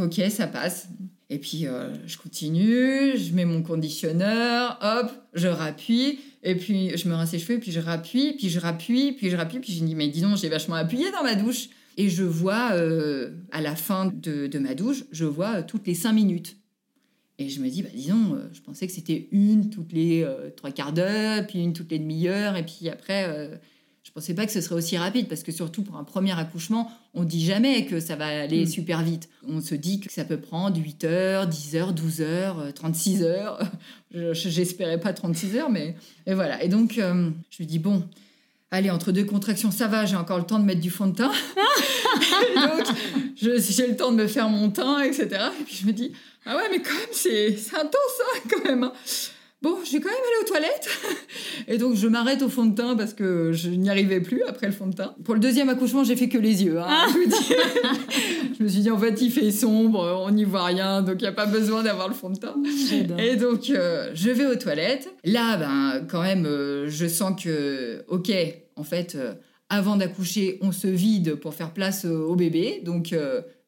ok, 0.00 0.20
ça 0.28 0.48
passe. 0.48 0.88
Et 1.30 1.38
puis 1.38 1.66
euh, 1.66 1.94
je 2.06 2.16
continue, 2.16 3.16
je 3.16 3.34
mets 3.34 3.44
mon 3.44 3.62
conditionneur, 3.62 4.78
hop, 4.80 5.12
je 5.34 5.46
rappuie, 5.46 6.18
et 6.42 6.56
puis 6.56 6.96
je 6.96 7.08
me 7.08 7.14
rince 7.14 7.32
les 7.32 7.38
cheveux, 7.38 7.60
puis 7.60 7.70
je 7.70 7.80
rappuie, 7.80 8.34
puis 8.36 8.48
je 8.48 8.58
rappuie, 8.58 9.12
puis 9.12 9.30
je 9.30 9.36
rappuie, 9.36 9.60
puis 9.60 9.72
je 9.72 9.84
dis, 9.84 9.94
mais 9.94 10.08
dis 10.08 10.22
donc, 10.22 10.38
j'ai 10.38 10.48
vachement 10.48 10.76
appuyé 10.76 11.10
dans 11.12 11.22
ma 11.22 11.34
douche. 11.34 11.68
Et 11.98 12.08
je 12.08 12.22
vois, 12.22 12.70
euh, 12.74 13.30
à 13.50 13.60
la 13.60 13.74
fin 13.74 14.06
de, 14.06 14.46
de, 14.46 14.58
ma 14.60 14.74
douche, 14.74 15.04
je 15.10 15.24
vois 15.24 15.62
toutes 15.62 15.86
les 15.88 15.94
cinq 15.94 16.12
minutes. 16.12 16.56
Et 17.38 17.48
je 17.48 17.60
me 17.60 17.68
dis, 17.68 17.82
bah, 17.82 17.88
disons, 17.94 18.34
euh, 18.34 18.48
je 18.52 18.60
pensais 18.60 18.86
que 18.86 18.92
c'était 18.92 19.28
une 19.30 19.70
toutes 19.70 19.92
les 19.92 20.24
euh, 20.24 20.50
trois 20.56 20.72
quarts 20.72 20.92
d'heure, 20.92 21.46
puis 21.46 21.60
une 21.60 21.72
toutes 21.72 21.90
les 21.90 22.00
demi-heures, 22.00 22.56
et 22.56 22.64
puis 22.64 22.88
après, 22.88 23.26
euh, 23.28 23.54
je 24.02 24.10
pensais 24.10 24.34
pas 24.34 24.44
que 24.44 24.50
ce 24.50 24.60
serait 24.60 24.74
aussi 24.74 24.96
rapide, 24.96 25.28
parce 25.28 25.44
que 25.44 25.52
surtout 25.52 25.82
pour 25.82 25.96
un 25.96 26.04
premier 26.04 26.36
accouchement, 26.36 26.90
on 27.14 27.22
dit 27.22 27.44
jamais 27.44 27.86
que 27.86 28.00
ça 28.00 28.16
va 28.16 28.26
aller 28.26 28.64
mm. 28.64 28.68
super 28.68 29.02
vite. 29.02 29.28
On 29.46 29.60
se 29.60 29.76
dit 29.76 30.00
que 30.00 30.12
ça 30.12 30.24
peut 30.24 30.40
prendre 30.40 30.76
8 30.76 31.04
heures, 31.04 31.46
10 31.46 31.76
heures, 31.76 31.92
12 31.92 32.20
heures, 32.22 32.74
36 32.74 33.22
heures. 33.22 33.60
J'espérais 34.32 34.98
pas 34.98 35.12
36 35.12 35.56
heures, 35.56 35.70
mais 35.70 35.94
et 36.26 36.34
voilà. 36.34 36.62
Et 36.64 36.68
donc, 36.68 36.94
je 36.94 37.02
me 37.62 37.64
dis, 37.64 37.78
bon, 37.78 38.02
allez, 38.70 38.90
entre 38.90 39.12
deux 39.12 39.24
contractions, 39.24 39.70
ça 39.70 39.86
va, 39.86 40.06
j'ai 40.06 40.16
encore 40.16 40.38
le 40.38 40.44
temps 40.44 40.58
de 40.58 40.64
mettre 40.64 40.80
du 40.80 40.90
fond 40.90 41.06
de 41.06 41.14
teint. 41.14 41.32
donc, 42.56 42.86
j'ai 43.36 43.86
le 43.86 43.96
temps 43.96 44.10
de 44.10 44.16
me 44.16 44.26
faire 44.26 44.48
mon 44.48 44.70
teint, 44.70 45.00
etc. 45.02 45.28
Et 45.60 45.64
puis 45.64 45.76
je 45.82 45.86
me 45.86 45.92
dis, 45.92 46.12
ah 46.50 46.56
ouais, 46.56 46.62
mais 46.70 46.80
quand 46.80 46.94
même, 46.94 47.12
c'est 47.12 47.54
intense, 47.74 48.22
hein, 48.22 48.40
quand 48.50 48.64
même. 48.64 48.82
Hein. 48.84 48.92
Bon, 49.60 49.76
je 49.84 49.92
vais 49.92 50.00
quand 50.00 50.08
même 50.08 50.16
aller 50.16 50.44
aux 50.44 50.48
toilettes. 50.48 50.88
Et 51.68 51.76
donc, 51.76 51.94
je 51.94 52.06
m'arrête 52.06 52.40
au 52.40 52.48
fond 52.48 52.64
de 52.64 52.74
teint 52.74 52.96
parce 52.96 53.12
que 53.12 53.52
je 53.52 53.68
n'y 53.68 53.90
arrivais 53.90 54.20
plus 54.20 54.42
après 54.44 54.66
le 54.66 54.72
fond 54.72 54.86
de 54.86 54.94
teint. 54.94 55.14
Pour 55.24 55.34
le 55.34 55.40
deuxième 55.40 55.68
accouchement, 55.68 56.04
j'ai 56.04 56.16
fait 56.16 56.30
que 56.30 56.38
les 56.38 56.64
yeux. 56.64 56.78
Hein, 56.78 56.86
ah. 56.88 57.06
je, 58.56 58.62
me 58.62 58.68
suis 58.68 58.80
dit, 58.80 58.90
en 58.90 58.96
fait, 58.96 59.20
il 59.20 59.30
fait 59.30 59.50
sombre, 59.50 60.22
on 60.24 60.30
n'y 60.30 60.44
voit 60.44 60.64
rien, 60.64 61.02
donc 61.02 61.16
il 61.18 61.24
n'y 61.24 61.28
a 61.28 61.32
pas 61.32 61.44
besoin 61.44 61.82
d'avoir 61.82 62.08
le 62.08 62.14
fond 62.14 62.30
de 62.30 62.38
teint. 62.38 62.56
Et 63.18 63.36
donc, 63.36 63.68
euh, 63.68 64.10
je 64.14 64.30
vais 64.30 64.46
aux 64.46 64.56
toilettes. 64.56 65.12
Là, 65.24 65.58
ben, 65.58 66.06
quand 66.08 66.22
même, 66.22 66.46
euh, 66.46 66.88
je 66.88 67.06
sens 67.06 67.38
que, 67.42 68.04
ok, 68.08 68.32
en 68.76 68.84
fait, 68.84 69.16
euh, 69.16 69.34
avant 69.68 69.96
d'accoucher, 69.96 70.58
on 70.62 70.72
se 70.72 70.86
vide 70.86 71.34
pour 71.34 71.52
faire 71.52 71.74
place 71.74 72.06
au 72.06 72.36
bébé. 72.36 72.80
Donc, 72.84 73.12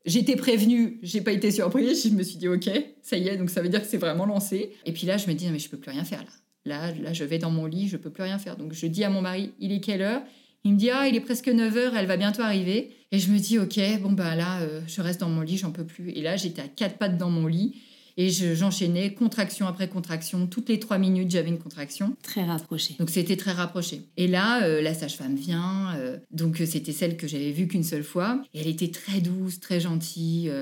J'étais 0.06 0.36
prévenue, 0.36 0.98
j'ai 1.02 1.20
pas 1.20 1.32
été 1.32 1.50
surprise, 1.50 2.08
je 2.08 2.14
me 2.14 2.22
suis 2.22 2.38
dit 2.38 2.48
ok, 2.48 2.70
ça 3.02 3.18
y 3.18 3.28
est, 3.28 3.36
donc 3.36 3.50
ça 3.50 3.60
veut 3.60 3.68
dire 3.68 3.82
que 3.82 3.86
c'est 3.86 3.98
vraiment 3.98 4.24
lancé. 4.24 4.72
Et 4.86 4.92
puis 4.92 5.06
là, 5.06 5.18
je 5.18 5.26
me 5.26 5.34
dis 5.34 5.46
non 5.46 5.52
mais 5.52 5.58
je 5.58 5.68
peux 5.68 5.76
plus 5.76 5.90
rien 5.90 6.04
faire 6.04 6.20
là. 6.20 6.30
Là, 6.66 6.92
là, 6.92 7.12
je 7.12 7.24
vais 7.24 7.38
dans 7.38 7.50
mon 7.50 7.66
lit, 7.66 7.88
je 7.88 7.96
peux 7.96 8.10
plus 8.10 8.22
rien 8.22 8.38
faire. 8.38 8.56
Donc 8.56 8.72
je 8.72 8.86
dis 8.86 9.04
à 9.04 9.10
mon 9.10 9.20
mari, 9.22 9.52
il 9.60 9.72
est 9.72 9.80
quelle 9.80 10.02
heure? 10.02 10.22
Il 10.64 10.74
me 10.74 10.78
dit 10.78 10.90
ah, 10.90 11.06
il 11.08 11.16
est 11.16 11.20
presque 11.20 11.48
9 11.48 11.76
heures, 11.76 11.96
elle 11.96 12.06
va 12.06 12.16
bientôt 12.16 12.42
arriver. 12.42 12.90
Et 13.12 13.18
je 13.18 13.30
me 13.30 13.38
dis 13.38 13.58
ok, 13.58 13.78
bon 14.00 14.12
bah 14.12 14.34
là, 14.34 14.60
euh, 14.62 14.80
je 14.86 15.00
reste 15.00 15.20
dans 15.20 15.28
mon 15.28 15.40
lit, 15.40 15.56
j'en 15.56 15.72
peux 15.72 15.86
plus. 15.86 16.10
Et 16.10 16.22
là, 16.22 16.36
j'étais 16.36 16.62
à 16.62 16.68
quatre 16.68 16.98
pattes 16.98 17.18
dans 17.18 17.30
mon 17.30 17.46
lit. 17.46 17.76
Et 18.20 18.28
j'enchaînais 18.28 19.14
contraction 19.14 19.66
après 19.66 19.88
contraction. 19.88 20.46
Toutes 20.46 20.68
les 20.68 20.78
trois 20.78 20.98
minutes, 20.98 21.30
j'avais 21.30 21.48
une 21.48 21.58
contraction. 21.58 22.14
Très 22.22 22.44
rapprochée. 22.44 22.94
Donc 22.98 23.08
c'était 23.08 23.38
très 23.38 23.52
rapproché. 23.52 24.02
Et 24.18 24.26
là, 24.26 24.62
euh, 24.62 24.82
la 24.82 24.92
sage-femme 24.92 25.36
vient. 25.36 25.94
Euh, 25.96 26.18
donc 26.30 26.60
euh, 26.60 26.66
c'était 26.66 26.92
celle 26.92 27.16
que 27.16 27.26
j'avais 27.26 27.50
vue 27.50 27.66
qu'une 27.66 27.82
seule 27.82 28.04
fois. 28.04 28.42
Et 28.52 28.60
elle 28.60 28.66
était 28.66 28.90
très 28.90 29.22
douce, 29.22 29.58
très 29.58 29.80
gentille. 29.80 30.52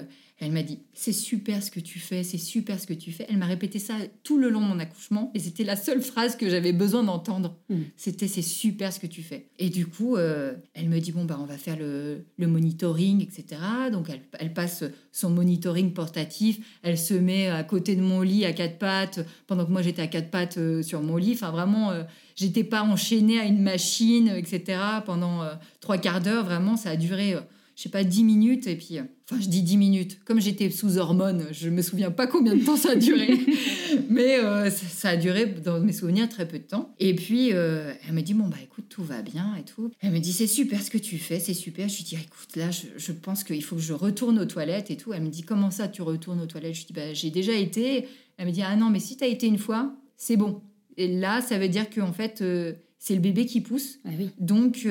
Elle 0.41 0.53
m'a 0.53 0.62
dit 0.62 0.78
c'est 0.93 1.12
super 1.12 1.62
ce 1.62 1.70
que 1.70 1.80
tu 1.80 1.99
fais, 1.99 2.22
c'est 2.22 2.39
super 2.39 2.78
ce 2.78 2.86
que 2.86 2.95
tu 2.95 3.12
fais. 3.12 3.26
Elle 3.28 3.39
m'a 3.39 3.47
répété 3.47 3.78
ça 3.78 3.95
tout 4.22 4.39
le 4.39 4.49
long 4.51 4.61
de 4.61 4.66
mon 4.66 4.78
accouchement 4.78 5.30
et 5.34 5.39
c'était 5.39 5.64
la 5.64 5.76
seule 5.76 6.01
phrase 6.01 6.36
que 6.36 6.49
j'avais 6.49 6.72
besoin 6.72 7.03
d'entendre. 7.03 7.57
Mm. 7.68 7.76
C'était 7.97 8.28
c'est 8.28 8.43
super 8.43 8.93
ce 8.93 9.01
que 9.01 9.07
tu 9.07 9.22
fais. 9.22 9.49
Et 9.59 9.68
du 9.68 9.86
coup, 9.86 10.16
euh, 10.16 10.55
elle 10.74 10.89
me 10.89 10.99
dit 11.01 11.12
bon 11.12 11.24
bah 11.24 11.39
on 11.41 11.47
va 11.47 11.59
faire 11.59 11.76
le, 11.76 12.24
le 12.36 12.47
monitoring, 12.47 13.22
etc. 13.22 13.61
Donc 13.91 14.09
elle, 14.11 14.20
elle 14.39 14.55
passe 14.55 14.84
son 15.12 15.30
monitoring 15.30 15.93
portatif, 15.93 16.59
elle 16.82 16.99
se 16.99 17.14
met 17.14 17.49
à 17.49 17.64
côté 17.64 17.97
de 17.97 18.03
mon 18.03 18.22
lit 18.22 18.45
à 18.45 18.53
quatre 18.53 18.78
pattes 18.78 19.20
pendant 19.47 19.64
que 19.64 19.70
moi 19.70 19.82
j'étais 19.82 20.03
à 20.03 20.07
quatre 20.07 20.30
pattes 20.30 20.59
euh, 20.59 20.82
sur 20.82 21.03
mon 21.03 21.16
lit. 21.16 21.32
Enfin 21.34 21.51
vraiment, 21.51 21.91
euh, 21.91 22.05
j'étais 22.36 22.64
pas 22.64 22.82
enchaînée 22.82 23.39
à 23.39 23.45
une 23.45 23.62
machine, 23.62 24.28
etc. 24.28 24.78
Pendant 25.05 25.43
euh, 25.43 25.55
trois 25.80 25.99
quarts 25.99 26.20
d'heure. 26.20 26.45
Vraiment, 26.45 26.76
ça 26.76 26.91
a 26.91 26.97
duré. 26.97 27.36
Je 27.79 27.85
sais 27.85 27.91
pas, 27.91 28.03
10 28.03 28.24
minutes, 28.24 28.66
et 28.66 28.74
puis, 28.74 28.99
enfin, 28.99 29.41
je 29.41 29.49
dis 29.49 29.62
10 29.62 29.76
minutes. 29.76 30.18
Comme 30.24 30.41
j'étais 30.41 30.68
sous 30.68 30.99
hormones, 30.99 31.47
je 31.53 31.68
me 31.68 31.81
souviens 31.81 32.11
pas 32.11 32.26
combien 32.26 32.57
de 32.57 32.64
temps 32.64 32.76
ça 32.76 32.91
a 32.91 32.97
duré, 32.97 33.29
mais 34.11 34.41
euh, 34.41 34.68
ça, 34.68 34.87
ça 34.89 35.09
a 35.11 35.16
duré, 35.16 35.47
dans 35.47 35.79
mes 35.79 35.93
souvenirs, 35.93 36.29
très 36.29 36.49
peu 36.49 36.59
de 36.59 36.64
temps. 36.64 36.93
Et 36.99 37.14
puis, 37.14 37.53
euh, 37.53 37.93
elle 38.05 38.16
me 38.16 38.22
dit, 38.22 38.35
bon, 38.35 38.49
bah 38.49 38.57
écoute, 38.61 38.87
tout 38.89 39.05
va 39.05 39.22
bien 39.22 39.55
et 39.55 39.62
tout. 39.62 39.93
Elle 40.01 40.11
me 40.11 40.18
dit, 40.18 40.33
c'est 40.33 40.49
super 40.49 40.83
ce 40.83 40.91
que 40.91 40.99
tu 40.99 41.18
fais, 41.18 41.39
c'est 41.39 41.55
super. 41.55 41.89
Je 41.89 41.99
lui 41.99 42.03
dis, 42.03 42.16
écoute, 42.16 42.57
là, 42.57 42.72
je, 42.72 42.87
je 42.97 43.12
pense 43.12 43.45
qu'il 43.45 43.62
faut 43.62 43.76
que 43.76 43.83
je 43.83 43.93
retourne 43.93 44.41
aux 44.41 44.47
toilettes 44.47 44.91
et 44.91 44.97
tout. 44.97 45.12
Elle 45.12 45.22
me 45.22 45.31
dit, 45.31 45.43
comment 45.43 45.70
ça, 45.70 45.87
tu 45.87 46.03
retournes 46.03 46.41
aux 46.41 46.47
toilettes? 46.47 46.74
Je 46.74 46.81
lui 46.81 46.87
dis, 46.89 46.95
bah, 46.95 47.14
j'ai 47.14 47.31
déjà 47.31 47.53
été. 47.53 48.09
Elle 48.39 48.49
me 48.49 48.53
dit, 48.53 48.62
ah 48.62 48.74
non, 48.74 48.91
mais 48.91 48.99
si 48.99 49.16
tu 49.16 49.22
as 49.22 49.29
été 49.29 49.47
une 49.47 49.59
fois, 49.59 49.95
c'est 50.16 50.37
bon. 50.37 50.62
Et 50.97 51.07
là, 51.07 51.43
ça 51.43 51.61
veut 51.61 51.68
dire 51.68 51.89
qu'en 51.91 52.12
fait, 52.12 52.43
euh, 52.43 52.72
c'est 52.99 53.14
le 53.14 53.20
bébé 53.20 53.47
qui 53.47 53.61
pousse. 53.61 54.01
Ah 54.05 54.11
oui. 54.18 54.31
Donc, 54.41 54.85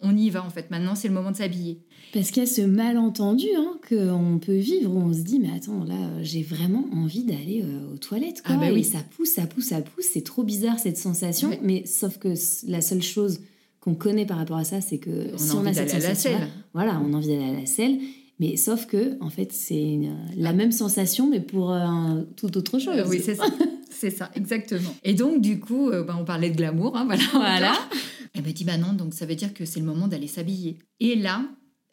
on 0.00 0.16
y 0.16 0.30
va, 0.30 0.44
en 0.44 0.50
fait. 0.50 0.70
Maintenant, 0.70 0.94
c'est 0.94 1.08
le 1.08 1.14
moment 1.14 1.30
de 1.30 1.36
s'habiller. 1.36 1.82
Parce 2.12 2.30
qu'il 2.30 2.42
y 2.42 2.46
a 2.46 2.48
ce 2.48 2.62
malentendu 2.62 3.46
hein, 3.56 3.78
qu'on 3.88 4.38
peut 4.38 4.56
vivre 4.56 4.94
où 4.94 4.98
on 4.98 5.12
se 5.12 5.20
dit 5.20 5.38
mais 5.38 5.50
attends 5.54 5.84
là 5.84 5.94
j'ai 6.22 6.42
vraiment 6.42 6.86
envie 6.92 7.24
d'aller 7.24 7.62
euh, 7.64 7.92
aux 7.94 7.98
toilettes 7.98 8.42
quoi. 8.42 8.54
Ah 8.56 8.58
bah 8.58 8.70
et 8.70 8.72
oui. 8.72 8.84
ça 8.84 8.98
pousse 9.16 9.30
ça 9.32 9.46
pousse 9.46 9.66
ça 9.66 9.80
pousse 9.82 10.06
c'est 10.12 10.24
trop 10.24 10.42
bizarre 10.42 10.78
cette 10.78 10.96
sensation 10.96 11.48
Ouais. 11.50 11.60
mais 11.62 11.84
sauf 11.86 12.18
que 12.18 12.32
la 12.66 12.80
seule 12.80 13.02
chose 13.02 13.40
qu'on 13.80 13.94
connaît 13.94 14.26
par 14.26 14.38
rapport 14.38 14.56
à 14.56 14.64
ça 14.64 14.80
c'est 14.80 14.98
que 14.98 15.32
On 15.34 15.38
si 15.38 15.50
a 15.50 15.54
on 15.54 15.58
envie 15.58 15.68
a 15.68 15.74
cette 15.74 15.86
d'aller 15.92 16.04
à 16.04 16.08
la 16.08 16.14
sensation 16.14 16.38
selle. 16.38 16.48
voilà 16.72 17.00
on 17.06 17.12
a 17.12 17.16
envie 17.16 17.28
d'aller 17.28 17.44
à 17.56 17.60
la 17.60 17.66
selle 17.66 17.98
mais 18.40 18.56
sauf 18.56 18.86
que 18.86 19.16
en 19.22 19.30
fait 19.30 19.52
c'est 19.52 19.98
la 20.36 20.52
même 20.52 20.72
sensation 20.72 21.28
mais 21.28 21.40
pour 21.40 21.72
euh, 21.72 21.78
un- 21.78 22.24
tout 22.36 22.56
autre 22.56 22.78
chose. 22.78 22.94
Euh, 22.96 23.04
oui, 23.08 23.20
c'est 23.24 23.34
ça. 23.34 23.44
C'est 23.90 24.10
ça, 24.10 24.30
exactement. 24.36 24.94
Et 25.02 25.12
donc, 25.14 25.40
du 25.40 25.58
coup, 25.58 25.88
euh, 25.90 26.04
bah, 26.04 26.16
on 26.20 26.24
parlait 26.24 26.50
de 26.50 26.56
glamour, 26.56 26.96
hein, 26.96 27.04
voilà. 27.06 27.22
Voilà. 27.32 27.72
Elle 28.32 28.42
m'a 28.44 28.52
dit, 28.52 28.62
bah 28.62 28.76
non, 28.78 28.92
donc 28.92 29.12
ça 29.12 29.26
veut 29.26 29.34
dire 29.34 29.52
que 29.52 29.64
c'est 29.64 29.80
le 29.80 29.86
moment 29.86 30.06
d'aller 30.06 30.28
s'habiller. 30.28 30.76
Et 31.00 31.16
là, 31.16 31.42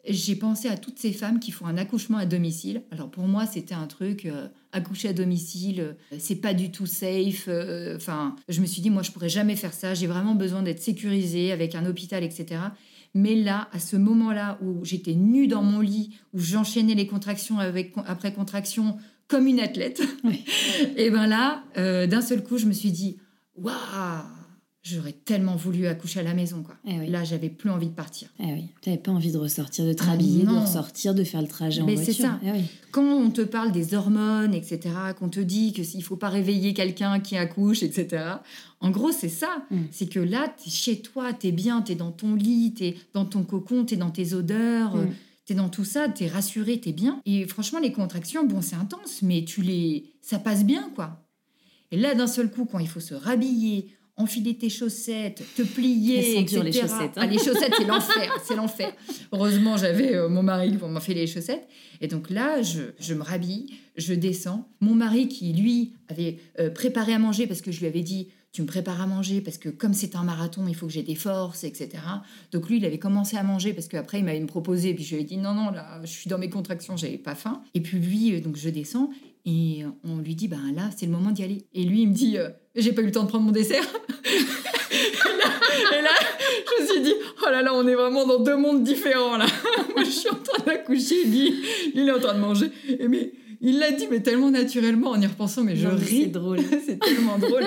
j'ai 0.08 0.36
pensé 0.36 0.68
à 0.68 0.76
toutes 0.76 0.98
ces 0.98 1.12
femmes 1.12 1.40
qui 1.40 1.50
font 1.50 1.66
un 1.66 1.76
accouchement 1.78 2.18
à 2.18 2.26
domicile. 2.26 2.82
Alors 2.90 3.10
pour 3.10 3.24
moi, 3.24 3.46
c'était 3.46 3.74
un 3.74 3.86
truc, 3.86 4.26
euh, 4.26 4.48
accoucher 4.72 5.08
à 5.08 5.12
domicile, 5.12 5.80
euh, 5.80 6.16
c'est 6.18 6.36
pas 6.36 6.54
du 6.54 6.70
tout 6.70 6.86
safe. 6.86 7.46
euh, 7.48 7.96
Enfin, 7.96 8.36
je 8.48 8.60
me 8.60 8.66
suis 8.66 8.82
dit, 8.82 8.90
moi, 8.90 9.02
je 9.02 9.10
pourrais 9.10 9.28
jamais 9.28 9.56
faire 9.56 9.72
ça. 9.72 9.94
J'ai 9.94 10.06
vraiment 10.06 10.34
besoin 10.34 10.62
d'être 10.62 10.82
sécurisée 10.82 11.52
avec 11.52 11.74
un 11.74 11.86
hôpital, 11.86 12.22
etc. 12.24 12.60
Mais 13.14 13.34
là, 13.34 13.68
à 13.72 13.78
ce 13.78 13.96
moment-là 13.96 14.58
où 14.62 14.84
j'étais 14.84 15.14
nue 15.14 15.46
dans 15.46 15.62
mon 15.62 15.80
lit, 15.80 16.16
où 16.34 16.38
j'enchaînais 16.38 16.94
les 16.94 17.06
contractions 17.06 17.58
avec, 17.58 17.94
après 18.06 18.32
contraction 18.32 18.98
comme 19.28 19.46
une 19.46 19.60
athlète, 19.60 20.02
et 20.96 21.10
ben 21.10 21.26
là, 21.26 21.62
d'un 21.74 22.20
seul 22.20 22.42
coup, 22.44 22.58
je 22.58 22.66
me 22.66 22.72
suis 22.72 22.92
dit, 22.92 23.16
waouh, 23.56 23.74
j'aurais 24.88 25.12
tellement 25.12 25.56
voulu 25.56 25.86
accoucher 25.86 26.20
à 26.20 26.22
la 26.22 26.32
maison, 26.34 26.62
quoi. 26.62 26.76
Eh 26.86 26.98
oui. 27.00 27.08
Là, 27.08 27.24
j'avais 27.24 27.48
plus 27.48 27.70
envie 27.70 27.88
de 27.88 27.94
partir. 27.94 28.28
Eh 28.40 28.52
oui. 28.52 28.64
T'avais 28.82 28.96
pas 28.98 29.10
envie 29.10 29.32
de 29.32 29.38
ressortir, 29.38 29.84
de 29.84 29.92
te 29.92 30.04
rhabiller, 30.04 30.44
de 30.44 30.50
ressortir, 30.50 31.14
de 31.14 31.24
faire 31.24 31.42
le 31.42 31.48
trajet 31.48 31.82
en 31.82 31.86
Mais 31.86 31.94
voiture. 31.96 32.14
c'est 32.14 32.22
ça. 32.22 32.38
Eh 32.44 32.52
oui. 32.52 32.64
Quand 32.92 33.02
on 33.04 33.30
te 33.30 33.40
parle 33.42 33.72
des 33.72 33.94
hormones, 33.94 34.54
etc., 34.54 34.80
qu'on 35.18 35.28
te 35.28 35.40
dit 35.40 35.72
que 35.72 35.82
s'il 35.82 36.02
faut 36.02 36.16
pas 36.16 36.28
réveiller 36.28 36.72
quelqu'un 36.74 37.18
qui 37.20 37.36
accouche, 37.36 37.82
etc., 37.82 38.24
en 38.80 38.90
gros, 38.90 39.10
c'est 39.10 39.28
ça. 39.28 39.64
Mm. 39.70 39.76
C'est 39.90 40.06
que 40.06 40.20
là, 40.20 40.54
tu 40.62 40.68
es 40.68 40.72
chez 40.72 41.00
toi, 41.00 41.32
tu 41.32 41.48
es 41.48 41.52
bien, 41.52 41.82
tu 41.82 41.92
es 41.92 41.94
dans 41.94 42.12
ton 42.12 42.34
lit, 42.34 42.74
tu 42.76 42.84
es 42.84 42.96
dans 43.14 43.24
ton 43.24 43.42
cocon, 43.42 43.84
tu 43.84 43.94
es 43.94 43.96
dans 43.96 44.10
tes 44.10 44.34
odeurs, 44.34 44.94
Mm. 44.96 45.08
tu 45.46 45.52
es 45.52 45.56
dans 45.56 45.68
tout 45.68 45.84
ça, 45.84 46.08
tu 46.08 46.24
es 46.24 46.28
rassuré, 46.28 46.78
tu 46.80 46.90
es 46.90 46.92
bien. 46.92 47.20
Et 47.26 47.46
franchement, 47.46 47.78
les 47.80 47.92
contractions, 47.92 48.44
bon, 48.46 48.60
c'est 48.62 48.76
intense, 48.76 49.22
mais 49.22 49.44
tu 49.44 49.62
les... 49.62 50.12
ça 50.22 50.38
passe 50.38 50.64
bien, 50.64 50.90
quoi. 50.94 51.22
Et 51.92 51.96
là, 51.96 52.14
d'un 52.14 52.26
seul 52.26 52.50
coup, 52.50 52.64
quand 52.64 52.80
il 52.80 52.88
faut 52.88 53.00
se 53.00 53.14
rhabiller, 53.14 53.88
enfiler 54.16 54.56
tes 54.56 54.70
chaussettes, 54.70 55.42
te 55.54 55.62
plier, 55.62 56.40
etc. 56.40 56.62
les 56.64 56.72
chaussettes, 56.72 57.12
hein. 57.16 57.22
Ah, 57.22 57.26
les 57.26 57.38
chaussettes, 57.38 57.74
c'est 57.76 57.84
l'enfer, 57.84 58.32
c'est 58.44 58.56
l'enfer. 58.56 58.92
Heureusement, 59.32 59.76
j'avais 59.76 60.14
euh, 60.14 60.28
mon 60.28 60.42
mari 60.42 60.72
pour 60.76 60.88
m'enfiler 60.88 61.20
les 61.22 61.26
chaussettes. 61.26 61.68
Et 62.00 62.08
donc 62.08 62.30
là, 62.30 62.62
je, 62.62 62.82
je 62.98 63.14
me 63.14 63.22
rhabille, 63.22 63.66
je 63.96 64.14
descends. 64.14 64.68
Mon 64.80 64.94
mari, 64.94 65.28
qui 65.28 65.52
lui 65.52 65.92
avait 66.08 66.38
euh, 66.58 66.70
préparé 66.70 67.12
à 67.12 67.18
manger, 67.18 67.46
parce 67.46 67.60
que 67.60 67.70
je 67.70 67.80
lui 67.80 67.86
avais 67.86 68.02
dit, 68.02 68.28
tu 68.52 68.62
me 68.62 68.66
prépares 68.66 69.02
à 69.02 69.06
manger, 69.06 69.42
parce 69.42 69.58
que 69.58 69.68
comme 69.68 69.92
c'est 69.92 70.16
un 70.16 70.22
marathon, 70.22 70.66
il 70.66 70.74
faut 70.74 70.86
que 70.86 70.92
j'ai 70.92 71.02
des 71.02 71.14
forces, 71.14 71.62
etc. 71.62 71.90
Donc 72.52 72.70
lui, 72.70 72.78
il 72.78 72.86
avait 72.86 72.98
commencé 72.98 73.36
à 73.36 73.42
manger, 73.42 73.74
parce 73.74 73.86
qu'après, 73.86 74.20
il 74.20 74.24
m'avait 74.24 74.40
me 74.40 74.46
proposé, 74.46 74.94
puis 74.94 75.04
je 75.04 75.14
lui 75.14 75.22
ai 75.22 75.24
dit, 75.26 75.36
non, 75.36 75.52
non, 75.52 75.70
là, 75.70 76.00
je 76.04 76.10
suis 76.10 76.30
dans 76.30 76.38
mes 76.38 76.48
contractions, 76.48 76.96
j'avais 76.96 77.18
pas 77.18 77.34
faim. 77.34 77.62
Et 77.74 77.82
puis 77.82 77.98
lui, 77.98 78.34
euh, 78.34 78.40
donc 78.40 78.56
je 78.56 78.70
descends, 78.70 79.10
et 79.46 79.84
on 80.02 80.18
lui 80.18 80.34
dit, 80.34 80.48
ben 80.48 80.72
là, 80.74 80.90
c'est 80.96 81.06
le 81.06 81.12
moment 81.12 81.30
d'y 81.30 81.44
aller. 81.44 81.66
Et 81.72 81.84
lui, 81.84 82.02
il 82.02 82.08
me 82.08 82.14
dit, 82.14 82.36
euh, 82.36 82.48
j'ai 82.74 82.92
pas 82.92 83.02
eu 83.02 83.06
le 83.06 83.12
temps 83.12 83.22
de 83.22 83.28
prendre 83.28 83.44
mon 83.44 83.52
dessert. 83.52 83.84
et, 84.24 84.98
là, 84.98 85.98
et 85.98 86.02
là, 86.02 86.10
je 86.78 86.82
me 86.82 86.88
suis 86.88 87.00
dit, 87.02 87.14
oh 87.46 87.50
là 87.50 87.62
là, 87.62 87.72
on 87.72 87.86
est 87.86 87.94
vraiment 87.94 88.26
dans 88.26 88.42
deux 88.42 88.56
mondes 88.56 88.82
différents, 88.82 89.36
là. 89.36 89.46
Moi, 89.94 90.02
je 90.02 90.10
suis 90.10 90.28
en 90.28 90.34
train 90.34 90.64
d'accoucher, 90.64 91.24
lui, 91.24 91.54
il 91.94 92.08
est 92.08 92.10
en 92.10 92.18
train 92.18 92.34
de 92.34 92.40
manger. 92.40 92.66
Et 92.98 93.06
mais 93.06 93.32
il 93.60 93.78
l'a 93.78 93.92
dit, 93.92 94.08
mais 94.10 94.20
tellement 94.20 94.50
naturellement 94.50 95.10
en 95.10 95.20
y 95.20 95.26
repensant, 95.26 95.62
mais 95.62 95.76
je 95.76 95.86
Non, 95.86 95.94
ris. 95.94 96.22
c'est 96.22 96.26
drôle. 96.26 96.58
c'est 96.84 96.98
tellement 96.98 97.38
drôle. 97.38 97.66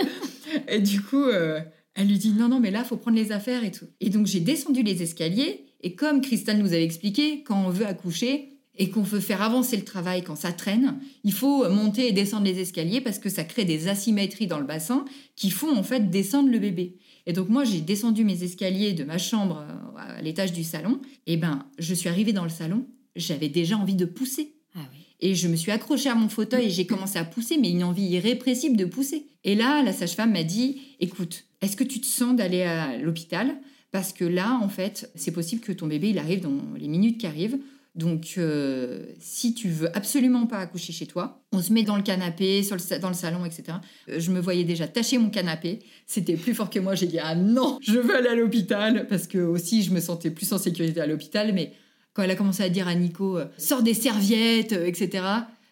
Et 0.67 0.79
du 0.79 1.01
coup, 1.01 1.23
euh, 1.23 1.61
elle 1.95 2.07
lui 2.07 2.17
dit, 2.17 2.33
non, 2.33 2.49
non, 2.49 2.59
mais 2.59 2.71
là, 2.71 2.83
faut 2.83 2.97
prendre 2.97 3.15
les 3.17 3.31
affaires 3.31 3.63
et 3.63 3.71
tout. 3.71 3.85
Et 4.01 4.09
donc, 4.09 4.27
j'ai 4.27 4.41
descendu 4.41 4.83
les 4.83 5.01
escaliers. 5.01 5.65
Et 5.81 5.95
comme 5.95 6.19
Christelle 6.19 6.57
nous 6.59 6.73
avait 6.73 6.83
expliqué, 6.83 7.41
quand 7.43 7.63
on 7.65 7.69
veut 7.69 7.85
accoucher 7.85 8.58
et 8.79 8.89
qu'on 8.89 9.03
veut 9.03 9.19
faire 9.19 9.41
avancer 9.41 9.75
le 9.75 9.83
travail 9.83 10.23
quand 10.23 10.37
ça 10.37 10.53
traîne, 10.53 10.97
il 11.25 11.33
faut 11.33 11.69
monter 11.69 12.07
et 12.07 12.11
descendre 12.13 12.45
les 12.45 12.59
escaliers 12.59 13.01
parce 13.01 13.19
que 13.19 13.29
ça 13.29 13.43
crée 13.43 13.65
des 13.65 13.89
asymétries 13.89 14.47
dans 14.47 14.59
le 14.59 14.65
bassin 14.65 15.05
qui 15.35 15.51
font 15.51 15.75
en 15.75 15.83
fait 15.83 16.09
descendre 16.09 16.49
le 16.49 16.59
bébé. 16.59 16.97
Et 17.25 17.33
donc 17.33 17.49
moi, 17.49 17.65
j'ai 17.65 17.81
descendu 17.81 18.23
mes 18.23 18.41
escaliers 18.43 18.93
de 18.93 19.03
ma 19.03 19.17
chambre 19.17 19.63
euh, 19.67 19.99
à 19.99 20.21
l'étage 20.21 20.53
du 20.53 20.63
salon. 20.63 21.01
Et 21.27 21.35
ben, 21.35 21.65
je 21.77 21.93
suis 21.93 22.09
arrivée 22.09 22.33
dans 22.33 22.45
le 22.45 22.49
salon, 22.49 22.87
j'avais 23.15 23.49
déjà 23.49 23.77
envie 23.77 23.95
de 23.95 24.05
pousser. 24.05 24.55
Ah 24.75 24.79
oui. 24.91 24.99
Et 25.19 25.35
je 25.35 25.49
me 25.49 25.57
suis 25.57 25.71
accrochée 25.71 26.09
à 26.09 26.15
mon 26.15 26.29
fauteuil 26.29 26.67
et 26.67 26.69
j'ai 26.69 26.85
commencé 26.85 27.19
à 27.19 27.25
pousser, 27.25 27.57
mais 27.57 27.69
une 27.69 27.83
envie 27.83 28.07
irrépressible 28.07 28.77
de 28.77 28.85
pousser. 28.85 29.27
Et 29.43 29.55
là, 29.55 29.83
la 29.83 29.91
sage-femme 29.91 30.31
m'a 30.31 30.43
dit, 30.43 30.81
écoute, 31.01 31.43
est-ce 31.61 31.75
que 31.75 31.83
tu 31.83 31.99
te 31.99 32.05
sens 32.05 32.35
d'aller 32.37 32.63
à 32.63 32.97
l'hôpital? 32.97 33.57
Parce 33.91 34.13
que 34.13 34.23
là, 34.23 34.57
en 34.61 34.69
fait, 34.69 35.11
c'est 35.15 35.31
possible 35.31 35.61
que 35.61 35.73
ton 35.73 35.87
bébé, 35.87 36.11
il 36.11 36.19
arrive 36.19 36.41
dans 36.41 36.61
les 36.77 36.87
minutes 36.87 37.17
qui 37.17 37.27
arrivent. 37.27 37.59
Donc, 37.95 38.35
euh, 38.37 39.05
si 39.19 39.53
tu 39.53 39.69
veux 39.69 39.95
absolument 39.97 40.45
pas 40.45 40.59
accoucher 40.59 40.93
chez 40.93 41.07
toi, 41.07 41.41
on 41.51 41.61
se 41.61 41.73
met 41.73 41.83
dans 41.83 41.95
le 41.97 42.03
canapé, 42.03 42.61
dans 43.01 43.09
le 43.09 43.15
salon, 43.15 43.45
etc. 43.45 43.63
Euh, 44.09 44.19
Je 44.19 44.31
me 44.31 44.39
voyais 44.39 44.63
déjà 44.63 44.87
tâcher 44.87 45.17
mon 45.17 45.29
canapé. 45.29 45.79
C'était 46.05 46.37
plus 46.37 46.53
fort 46.53 46.69
que 46.69 46.79
moi. 46.79 46.95
J'ai 46.95 47.07
dit 47.07 47.19
ah 47.19 47.35
non, 47.35 47.79
je 47.81 47.97
veux 47.99 48.15
aller 48.15 48.29
à 48.29 48.35
l'hôpital 48.35 49.07
parce 49.07 49.27
que 49.27 49.39
aussi 49.39 49.83
je 49.83 49.91
me 49.91 49.99
sentais 49.99 50.29
plus 50.29 50.51
en 50.53 50.57
sécurité 50.57 51.01
à 51.01 51.07
l'hôpital. 51.07 51.51
Mais 51.53 51.73
quand 52.13 52.21
elle 52.21 52.31
a 52.31 52.35
commencé 52.35 52.63
à 52.63 52.69
dire 52.69 52.87
à 52.87 52.95
Nico 52.95 53.37
euh, 53.37 53.45
sors 53.57 53.81
des 53.83 53.95
serviettes, 53.95 54.71
etc. 54.73 55.23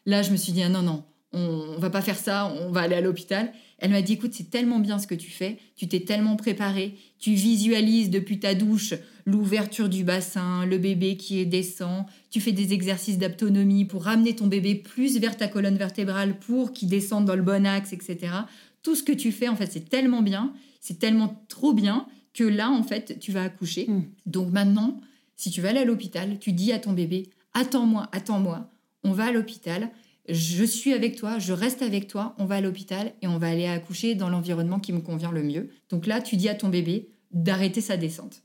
Là, 0.06 0.22
je 0.24 0.32
me 0.32 0.38
suis 0.38 0.54
dit 0.54 0.64
ah 0.64 0.70
non 0.70 0.82
non, 0.82 1.04
on, 1.34 1.40
on 1.78 1.80
va 1.80 1.90
pas 1.92 2.02
faire 2.02 2.18
ça. 2.18 2.52
On 2.62 2.72
va 2.72 2.82
aller 2.82 2.96
à 2.96 3.02
l'hôpital. 3.02 3.54
Elle 3.80 3.92
m'a 3.92 4.02
dit 4.02 4.14
écoute, 4.14 4.32
c'est 4.34 4.50
tellement 4.50 4.80
bien 4.80 4.98
ce 4.98 5.06
que 5.06 5.16
tu 5.16 5.30
fais. 5.30 5.60
Tu 5.76 5.88
t'es 5.88 6.00
tellement 6.00 6.36
préparé. 6.36 6.98
Tu 7.20 7.34
visualises 7.34 8.10
depuis 8.10 8.40
ta 8.40 8.56
douche 8.56 8.96
l'ouverture 9.28 9.90
du 9.90 10.06
bassin, 10.06 10.66
le 10.66 10.78
bébé 10.78 11.18
qui 11.18 11.46
descend. 11.46 12.06
Tu 12.32 12.40
fais 12.40 12.54
des 12.54 12.74
exercices 12.74 13.20
d'autonomie 13.20 13.86
pour 13.86 14.06
ramener 14.06 14.34
ton 14.36 14.48
bébé 14.48 14.74
plus 14.74 15.20
vers 15.20 15.36
ta 15.36 15.50
colonne 15.50 15.78
vertébrale 15.78 16.40
pour 16.40 16.72
qu'il 16.72 16.88
descende 16.88 17.26
dans 17.26 17.36
le 17.36 17.44
bon 17.44 17.68
axe, 17.68 17.92
etc. 17.92 18.18
Tout 18.82 18.96
ce 18.96 19.04
que 19.04 19.12
tu 19.12 19.34
fais, 19.34 19.50
en 19.50 19.58
fait, 19.58 19.70
c'est 19.70 19.90
tellement 19.90 20.22
bien, 20.22 20.54
c'est 20.80 20.98
tellement 20.98 21.44
trop 21.50 21.74
bien 21.74 22.08
que 22.34 22.46
là, 22.46 22.72
en 22.72 22.84
fait, 22.84 23.20
tu 23.20 23.34
vas 23.34 23.44
accoucher. 23.44 23.88
Mm. 23.88 24.04
Donc 24.26 24.52
maintenant, 24.52 25.02
si 25.36 25.52
tu 25.52 25.62
vas 25.62 25.70
aller 25.70 25.80
à 25.80 25.86
l'hôpital, 25.86 26.40
tu 26.40 26.54
dis 26.54 26.72
à 26.72 26.80
ton 26.80 26.94
bébé, 26.94 27.30
attends-moi, 27.54 28.08
attends-moi, 28.14 28.72
on 29.04 29.12
va 29.12 29.26
à 29.26 29.32
l'hôpital, 29.34 29.90
je 30.30 30.64
suis 30.64 30.94
avec 30.94 31.18
toi, 31.18 31.38
je 31.38 31.52
reste 31.52 31.82
avec 31.82 32.08
toi, 32.08 32.34
on 32.38 32.46
va 32.46 32.56
à 32.56 32.62
l'hôpital 32.62 33.12
et 33.22 33.28
on 33.28 33.38
va 33.38 33.50
aller 33.50 33.68
accoucher 33.68 34.16
dans 34.16 34.30
l'environnement 34.30 34.80
qui 34.80 34.94
me 34.94 35.02
convient 35.02 35.32
le 35.32 35.44
mieux. 35.44 35.70
Donc 35.90 36.08
là, 36.08 36.22
tu 36.22 36.38
dis 36.38 36.48
à 36.48 36.56
ton 36.56 36.70
bébé 36.70 37.10
d'arrêter 37.32 37.82
sa 37.82 37.98
descente. 37.98 38.42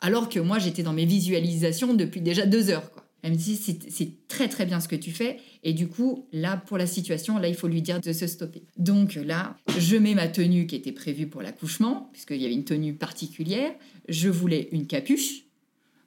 Alors 0.00 0.28
que 0.28 0.38
moi, 0.38 0.58
j'étais 0.58 0.82
dans 0.82 0.92
mes 0.92 1.06
visualisations 1.06 1.94
depuis 1.94 2.20
déjà 2.20 2.46
deux 2.46 2.70
heures. 2.70 2.90
Quoi. 2.90 3.04
Elle 3.22 3.32
me 3.32 3.36
dit, 3.36 3.56
c'est 3.56 4.28
très 4.28 4.48
très 4.48 4.66
bien 4.66 4.78
ce 4.78 4.88
que 4.88 4.94
tu 4.94 5.10
fais. 5.10 5.38
Et 5.64 5.72
du 5.72 5.88
coup, 5.88 6.28
là, 6.32 6.56
pour 6.56 6.78
la 6.78 6.86
situation, 6.86 7.38
là, 7.38 7.48
il 7.48 7.54
faut 7.54 7.66
lui 7.66 7.82
dire 7.82 8.00
de 8.00 8.12
se 8.12 8.26
stopper. 8.26 8.62
Donc 8.76 9.14
là, 9.14 9.56
je 9.78 9.96
mets 9.96 10.14
ma 10.14 10.28
tenue 10.28 10.66
qui 10.66 10.76
était 10.76 10.92
prévue 10.92 11.26
pour 11.26 11.42
l'accouchement, 11.42 12.08
puisqu'il 12.12 12.40
y 12.40 12.44
avait 12.44 12.54
une 12.54 12.64
tenue 12.64 12.94
particulière. 12.94 13.72
Je 14.08 14.28
voulais 14.28 14.68
une 14.70 14.86
capuche, 14.86 15.46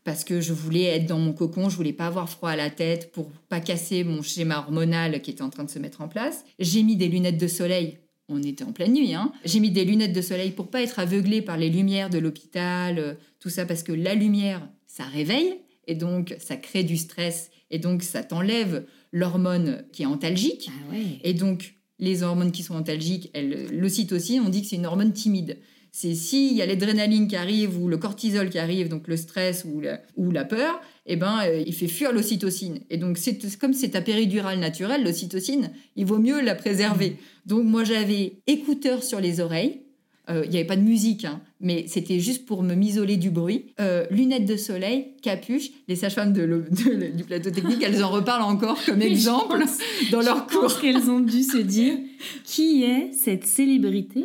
parce 0.05 0.23
que 0.23 0.39
je 0.39 0.53
voulais 0.53 0.83
être 0.83 1.07
dans 1.07 1.19
mon 1.19 1.33
cocon, 1.33 1.67
je 1.67 1.75
voulais 1.75 1.93
pas 1.93 2.07
avoir 2.07 2.29
froid 2.29 2.51
à 2.51 2.55
la 2.55 2.69
tête 2.69 3.11
pour 3.11 3.31
pas 3.49 3.59
casser 3.59 4.03
mon 4.03 4.21
schéma 4.21 4.59
hormonal 4.59 5.21
qui 5.21 5.31
était 5.31 5.41
en 5.41 5.49
train 5.49 5.65
de 5.65 5.69
se 5.69 5.79
mettre 5.79 6.01
en 6.01 6.07
place. 6.07 6.45
J'ai 6.57 6.83
mis 6.83 6.95
des 6.95 7.09
lunettes 7.09 7.37
de 7.37 7.47
soleil. 7.47 7.97
On 8.30 8.41
était 8.43 8.63
en 8.63 8.71
pleine 8.71 8.93
nuit, 8.93 9.13
hein. 9.13 9.32
J'ai 9.43 9.59
mis 9.59 9.71
des 9.71 9.84
lunettes 9.84 10.13
de 10.13 10.21
soleil 10.21 10.51
pour 10.51 10.67
pas 10.67 10.82
être 10.82 10.99
aveuglée 10.99 11.41
par 11.41 11.57
les 11.57 11.69
lumières 11.69 12.09
de 12.09 12.19
l'hôpital, 12.19 12.99
euh, 12.99 13.13
tout 13.39 13.49
ça 13.49 13.65
parce 13.65 13.84
que 13.84 13.91
la 13.91 14.13
lumière, 14.13 14.67
ça 14.86 15.03
réveille 15.03 15.55
et 15.88 15.95
donc 15.95 16.36
ça 16.39 16.55
crée 16.55 16.84
du 16.84 16.95
stress 16.95 17.49
et 17.71 17.80
donc 17.80 18.03
ça 18.03 18.23
t'enlève 18.23 18.86
l'hormone 19.11 19.84
qui 19.91 20.03
est 20.03 20.05
antalgique. 20.05 20.69
Ah 20.69 20.93
ouais. 20.93 21.19
Et 21.23 21.34
donc 21.34 21.73
les 21.97 22.23
hormones 22.23 22.51
qui 22.51 22.63
sont 22.63 22.75
antalgiques, 22.75 23.36
l'ocytocine, 23.71 24.41
on 24.45 24.49
dit 24.49 24.61
que 24.61 24.67
c'est 24.67 24.77
une 24.77 24.86
hormone 24.86 25.11
timide. 25.11 25.57
C'est 25.91 26.13
s'il 26.13 26.55
y 26.55 26.61
a 26.61 26.65
l'adrénaline 26.65 27.27
qui 27.27 27.36
arrive 27.36 27.82
ou 27.82 27.88
le 27.88 27.97
cortisol 27.97 28.49
qui 28.49 28.59
arrive, 28.59 28.89
donc 28.89 29.07
le 29.07 29.17
stress 29.17 29.65
ou 29.65 29.82
la, 29.82 30.01
ou 30.15 30.32
la 30.32 30.45
peur, 30.45 30.80
eh 31.12 31.16
ben, 31.16 31.39
euh, 31.43 31.64
il 31.66 31.74
fait 31.74 31.88
fuir 31.88 32.14
l'ocytocine. 32.14 32.82
Et 32.91 32.97
donc, 32.97 33.18
c'est 33.18 33.57
comme 33.57 33.74
c'est 33.74 33.89
ta 33.89 34.01
péridurale 34.01 34.60
naturelle, 34.60 35.03
l'ocytocine, 35.03 35.72
il 35.95 36.05
vaut 36.05 36.20
mieux 36.20 36.39
la 36.39 36.53
préserver. 36.53 37.18
Donc, 37.47 37.66
moi, 37.66 37.84
j'avais 37.84 38.34
écouteurs 38.45 39.03
sur 39.03 39.20
les 39.20 39.39
oreilles. 39.39 39.82
Euh, 40.30 40.43
Il 40.45 40.51
n'y 40.51 40.57
avait 40.57 40.65
pas 40.67 40.75
de 40.75 40.82
musique, 40.82 41.25
hein, 41.25 41.41
mais 41.59 41.86
c'était 41.88 42.19
juste 42.19 42.45
pour 42.45 42.61
me 42.63 42.75
m'isoler 42.75 43.17
du 43.17 43.30
bruit. 43.32 43.65
Euh, 43.80 44.05
lunettes 44.11 44.45
de 44.45 44.57
soleil, 44.57 45.07
capuche. 45.21 45.69
Les 45.88 45.95
sages-femmes 45.95 46.34
de 46.34 46.63
du 47.15 47.23
plateau 47.23 47.49
technique, 47.49 47.82
elles 47.84 48.03
en 48.03 48.09
reparlent 48.09 48.43
encore 48.43 48.77
comme 48.86 49.01
exemple 49.01 49.59
pense- 49.59 49.77
dans 50.11 50.21
leur 50.21 50.47
Je 50.49 50.53
pense 50.55 50.73
cours. 50.73 50.82
qu'elles 50.82 51.09
ont 51.09 51.19
dû 51.19 51.41
se 51.43 51.57
dire 51.57 51.95
qui 52.43 52.84
est 52.84 53.11
cette 53.13 53.45
célébrité 53.45 54.23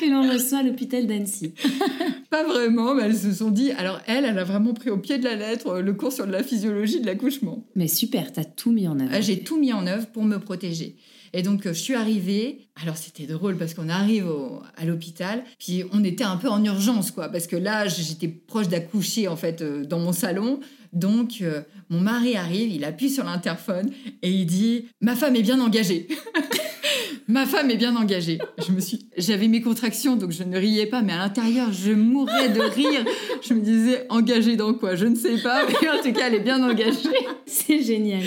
que 0.00 0.10
l'on 0.10 0.32
reçoit 0.32 0.58
à 0.58 0.62
l'hôpital 0.62 1.06
d'Annecy? 1.06 1.52
Pas 2.30 2.44
vraiment, 2.44 2.94
mais 2.94 3.02
elles 3.04 3.16
se 3.16 3.32
sont 3.32 3.50
dit. 3.50 3.70
Alors, 3.72 4.00
elle, 4.06 4.24
elle 4.24 4.38
a 4.38 4.44
vraiment 4.44 4.72
pris 4.74 4.90
au 4.90 4.98
pied 4.98 5.18
de 5.18 5.24
la 5.24 5.36
lettre 5.36 5.68
euh, 5.68 5.82
le 5.82 5.92
cours 5.94 6.12
sur 6.12 6.26
la 6.26 6.42
physiologie 6.42 7.00
de 7.00 7.06
l'accouchement. 7.06 7.64
Mais 7.76 7.88
super, 7.88 8.32
t'as 8.32 8.44
tout 8.44 8.72
mis 8.72 8.88
en 8.88 8.98
œuvre. 8.98 9.10
Ah, 9.12 9.20
J'ai 9.20 9.40
tout 9.40 9.58
mis 9.58 9.72
en 9.72 9.86
œuvre 9.86 10.06
pour 10.06 10.24
me 10.24 10.38
protéger. 10.38 10.96
Et 11.36 11.42
donc, 11.42 11.66
euh, 11.66 11.72
je 11.74 11.80
suis 11.80 11.94
arrivée. 11.94 12.68
Alors, 12.80 12.96
c'était 12.96 13.26
drôle 13.26 13.56
parce 13.58 13.74
qu'on 13.74 13.88
arrive 13.88 14.26
au- 14.28 14.62
à 14.76 14.84
l'hôpital, 14.84 15.42
puis 15.58 15.82
on 15.92 16.04
était 16.04 16.22
un 16.24 16.36
peu 16.36 16.48
en 16.48 16.62
urgence, 16.64 17.10
quoi, 17.10 17.28
parce 17.28 17.46
que 17.48 17.56
là, 17.56 17.88
j'étais 17.88 18.28
proche 18.28 18.68
d'accoucher, 18.68 19.26
en 19.28 19.36
fait, 19.36 19.60
euh, 19.60 19.84
dans 19.84 19.98
mon 19.98 20.12
salon. 20.12 20.60
Donc, 20.92 21.38
euh, 21.42 21.62
mon 21.90 21.98
mari 22.00 22.36
arrive, 22.36 22.70
il 22.72 22.84
appuie 22.84 23.10
sur 23.10 23.24
l'interphone 23.24 23.90
et 24.22 24.30
il 24.30 24.46
dit 24.46 24.86
Ma 25.00 25.16
femme 25.16 25.34
est 25.34 25.42
bien 25.42 25.58
engagée. 25.60 26.06
Ma 27.26 27.46
femme 27.46 27.70
est 27.70 27.76
bien 27.76 27.96
engagée. 27.96 28.38
Je 28.64 28.70
me 28.70 28.80
suis, 28.80 29.08
j'avais 29.16 29.48
mes 29.48 29.62
contractions, 29.62 30.14
donc 30.16 30.30
je 30.30 30.42
ne 30.44 30.56
riais 30.58 30.86
pas, 30.86 31.00
mais 31.02 31.14
à 31.14 31.18
l'intérieur, 31.18 31.72
je 31.72 31.90
mourais 31.92 32.50
de 32.50 32.60
rire. 32.60 33.04
Je 33.42 33.54
me 33.54 33.60
disais 33.60 34.06
engagée 34.10 34.56
dans 34.56 34.74
quoi? 34.74 34.94
Je 34.94 35.06
ne 35.06 35.14
sais 35.16 35.38
pas, 35.38 35.66
mais 35.66 35.88
en 35.88 36.02
tout 36.02 36.12
cas, 36.12 36.28
elle 36.28 36.34
est 36.34 36.40
bien 36.40 36.62
engagée. 36.62 36.98
C'est 37.46 37.82
génial. 37.82 38.22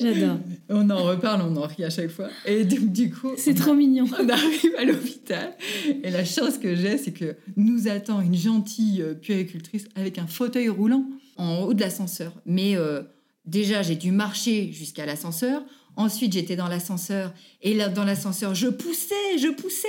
J'adore. 0.00 0.38
On 0.68 0.90
en 0.90 1.02
reparle, 1.04 1.42
on 1.42 1.56
en 1.56 1.66
rit 1.66 1.84
à 1.84 1.90
chaque 1.90 2.10
fois. 2.10 2.28
Et 2.46 2.64
donc, 2.64 2.92
du 2.92 3.10
coup, 3.10 3.30
C'est 3.36 3.54
trop 3.54 3.74
mignon. 3.74 4.04
on 4.20 4.28
arrive 4.28 4.74
à 4.78 4.84
l'hôpital. 4.84 5.56
Et 6.02 6.10
la 6.10 6.24
chance 6.24 6.58
que 6.58 6.74
j'ai, 6.76 6.98
c'est 6.98 7.12
que 7.12 7.36
nous 7.56 7.88
attend 7.88 8.20
une 8.20 8.34
gentille 8.36 9.02
euh, 9.02 9.14
puéricultrice 9.14 9.86
avec 9.94 10.18
un 10.18 10.26
fauteuil 10.26 10.68
roulant 10.68 11.04
en 11.36 11.62
haut 11.62 11.74
de 11.74 11.80
l'ascenseur. 11.80 12.32
Mais 12.46 12.76
euh, 12.76 13.02
déjà, 13.46 13.82
j'ai 13.82 13.96
dû 13.96 14.10
marcher 14.12 14.70
jusqu'à 14.72 15.06
l'ascenseur. 15.06 15.62
Ensuite, 15.96 16.32
j'étais 16.32 16.54
dans 16.56 16.68
l'ascenseur. 16.68 17.32
Et 17.62 17.74
là, 17.74 17.88
dans 17.88 18.04
l'ascenseur, 18.04 18.54
je 18.54 18.68
poussais, 18.68 19.38
je 19.40 19.48
poussais. 19.48 19.88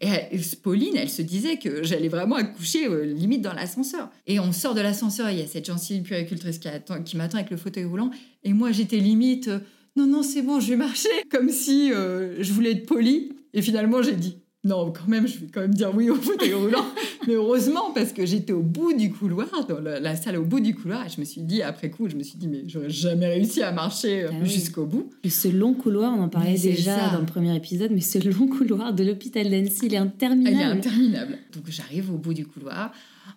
Et 0.00 0.06
elle- 0.06 0.40
Pauline, 0.62 0.96
elle 0.96 1.08
se 1.10 1.22
disait 1.22 1.56
que 1.56 1.82
j'allais 1.82 2.08
vraiment 2.08 2.36
accoucher 2.36 2.86
euh, 2.86 3.04
limite 3.04 3.42
dans 3.42 3.52
l'ascenseur. 3.52 4.10
Et 4.28 4.38
on 4.38 4.52
sort 4.52 4.74
de 4.74 4.80
l'ascenseur, 4.80 5.30
il 5.30 5.38
y 5.38 5.42
a 5.42 5.46
cette 5.48 5.66
gentille 5.66 6.00
puéricultrice 6.02 6.58
qui, 6.58 6.68
qui 7.04 7.16
m'attend 7.16 7.38
avec 7.38 7.50
le 7.50 7.56
fauteuil 7.56 7.84
roulant. 7.84 8.10
Et 8.44 8.52
moi, 8.52 8.70
j'étais 8.70 8.98
limite, 8.98 9.48
euh, 9.48 9.58
non, 9.96 10.06
non, 10.06 10.22
c'est 10.22 10.42
bon, 10.42 10.60
je 10.60 10.68
vais 10.68 10.76
marcher. 10.76 11.08
Comme 11.30 11.50
si 11.50 11.92
euh, 11.92 12.42
je 12.42 12.52
voulais 12.52 12.72
être 12.72 12.86
polie. 12.86 13.32
Et 13.54 13.60
finalement, 13.62 14.02
j'ai 14.02 14.12
dit, 14.14 14.38
non, 14.64 14.92
quand 14.92 15.08
même, 15.08 15.26
je 15.26 15.38
vais 15.38 15.48
quand 15.52 15.60
même 15.60 15.74
dire 15.74 15.90
oui 15.94 16.08
au 16.08 16.14
fauteuil 16.28 16.54
roulant. 16.54 16.84
Mais 17.26 17.34
heureusement, 17.34 17.90
parce 17.94 18.12
que 18.12 18.24
j'étais 18.24 18.52
au 18.52 18.62
bout 18.62 18.92
du 18.94 19.12
couloir, 19.12 19.48
dans 19.68 19.80
la, 19.80 20.00
la 20.00 20.16
salle 20.16 20.36
au 20.38 20.44
bout 20.44 20.60
du 20.60 20.74
couloir. 20.74 21.04
Et 21.04 21.08
je 21.10 21.20
me 21.20 21.24
suis 21.24 21.42
dit, 21.42 21.62
après 21.62 21.90
coup, 21.90 22.08
je 22.08 22.16
me 22.16 22.22
suis 22.22 22.38
dit, 22.38 22.48
mais 22.48 22.62
j'aurais 22.66 22.88
jamais 22.90 23.26
réussi 23.26 23.62
à 23.62 23.70
marcher 23.72 24.22
euh, 24.24 24.28
Ah 24.32 24.36
oui. 24.42 24.48
jusqu'au 24.48 24.86
bout. 24.86 25.10
Et 25.24 25.30
ce 25.30 25.48
long 25.48 25.74
couloir, 25.74 26.14
on 26.16 26.22
en 26.22 26.28
parlait 26.28 26.52
Mais 26.52 26.58
déjà 26.58 27.10
dans 27.10 27.20
le 27.20 27.26
premier 27.26 27.54
épisode, 27.54 27.90
mais 27.92 28.00
ce 28.00 28.18
long 28.18 28.46
couloir 28.48 28.94
de 28.94 29.04
l'hôpital 29.04 29.50
d'Annecy, 29.50 29.86
il 29.86 29.94
est 29.94 29.98
interminable. 29.98 30.56
Elle 30.56 30.62
est 30.62 30.78
interminable. 30.78 31.38
Donc 31.54 31.64
j'arrive 31.68 32.10
au 32.12 32.16
bout 32.16 32.34
du 32.34 32.46
couloir. 32.46 32.92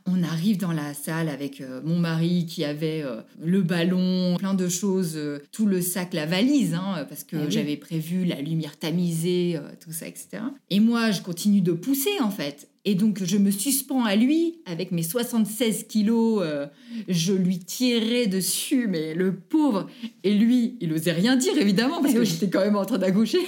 On 0.08 0.22
arrive 0.22 0.58
dans 0.58 0.72
la 0.72 0.94
salle 0.94 1.30
avec 1.30 1.62
euh, 1.62 1.82
mon 1.84 1.98
mari 1.98 2.46
qui 2.46 2.64
avait 2.64 3.02
euh, 3.04 3.22
le 3.44 3.64
ballon, 3.64 4.36
plein 4.38 4.54
de 4.54 4.70
choses, 4.70 5.14
euh, 5.16 5.40
tout 5.52 5.66
le 5.66 5.82
sac, 5.82 6.14
la 6.14 6.28
valise, 6.28 6.76
hein, 6.76 7.06
parce 7.10 7.24
que 7.24 7.38
oui. 7.38 7.46
j'avais 7.50 7.76
prévu 7.76 8.24
la 8.24 8.40
lumière 8.40 8.78
tamisée, 8.78 9.60
tout 9.84 9.92
ça, 9.92 10.08
etc. 10.08 10.44
Et 10.70 10.80
moi, 10.80 11.10
je 11.10 11.22
continue 11.22 11.62
de 11.62 11.72
pousser 11.72 12.12
en 12.22 12.30
fait. 12.30 12.70
Et 12.88 12.94
donc, 12.94 13.24
je 13.24 13.38
me 13.38 13.50
suspends 13.50 14.04
à 14.06 14.16
lui 14.16 14.60
avec 14.68 14.92
mes 14.92 15.02
76 15.02 15.86
kilos. 15.86 16.44
euh, 16.46 16.68
je 17.08 17.34
lui 17.34 17.58
tirais 17.58 18.28
dessus, 18.28 18.86
mais 18.88 19.16
le 19.16 19.34
pauvre. 19.36 19.88
Et 20.24 20.36
lui, 20.36 20.78
il 20.82 20.94
osait 20.94 21.14
rien 21.14 21.36
dire, 21.36 21.58
évidemment, 21.58 22.00
parce 22.00 22.12
Eh 22.12 22.18
que 22.18 22.20
oui. 22.20 22.26
j'étais 22.28 22.48
quand 22.52 22.60
même 22.60 22.76
en 22.76 22.86
train 22.86 23.00
d'accoucher. 23.00 23.40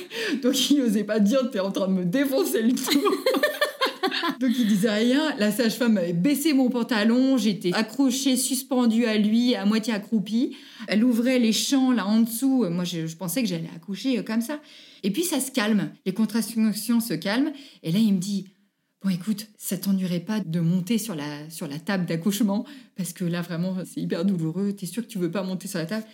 Donc, 0.41 0.71
il 0.71 0.79
n'osait 0.79 1.03
pas 1.03 1.19
dire 1.19 1.51
T'es 1.51 1.59
en 1.59 1.71
train 1.71 1.87
de 1.87 1.93
me 1.93 2.05
défoncer 2.05 2.63
le 2.63 2.71
tout. 2.73 2.99
Donc 4.39 4.51
il 4.57 4.67
disait 4.67 4.89
rien. 4.89 5.35
La 5.37 5.51
sage-femme 5.51 5.97
avait 5.97 6.13
baissé 6.13 6.53
mon 6.53 6.69
pantalon. 6.69 7.37
J'étais 7.37 7.73
accrochée, 7.73 8.37
suspendue 8.37 9.05
à 9.05 9.17
lui, 9.17 9.55
à 9.55 9.65
moitié 9.65 9.93
accroupie. 9.93 10.55
Elle 10.87 11.03
ouvrait 11.03 11.39
les 11.39 11.53
champs 11.53 11.91
là 11.91 12.05
en 12.05 12.21
dessous. 12.21 12.65
Moi, 12.69 12.83
je, 12.83 13.15
pensais 13.15 13.41
que 13.41 13.47
j'allais 13.47 13.69
accoucher 13.75 14.19
euh, 14.19 14.23
comme 14.23 14.41
ça. 14.41 14.59
Et 15.03 15.11
puis 15.11 15.23
ça 15.23 15.39
se 15.39 15.51
calme. 15.51 15.91
Les 16.05 16.13
contractions 16.13 16.71
se 16.99 17.13
calment. 17.13 17.51
Et 17.83 17.91
là, 17.91 17.99
il 17.99 18.13
me 18.13 18.19
dit 18.19 18.47
Bon, 19.03 19.09
écoute, 19.09 19.47
ça 19.57 19.77
t'ennuierait 19.77 20.21
pas 20.21 20.39
de 20.39 20.59
monter 20.59 20.97
sur 20.97 21.13
la, 21.13 21.49
sur 21.49 21.67
la 21.67 21.79
table 21.79 22.05
d'accouchement? 22.05 22.65
Parce 22.95 23.13
que 23.13 23.25
là, 23.25 23.41
vraiment, 23.41 23.77
c'est 23.85 24.01
hyper 24.01 24.25
douloureux. 24.25 24.73
T'es 24.73 24.87
sûr 24.87 25.03
que 25.03 25.07
tu 25.07 25.19
veux 25.19 25.29
pas 25.29 25.43
monter 25.43 25.67
sur 25.67 25.79
la 25.79 25.85
table 25.85 26.05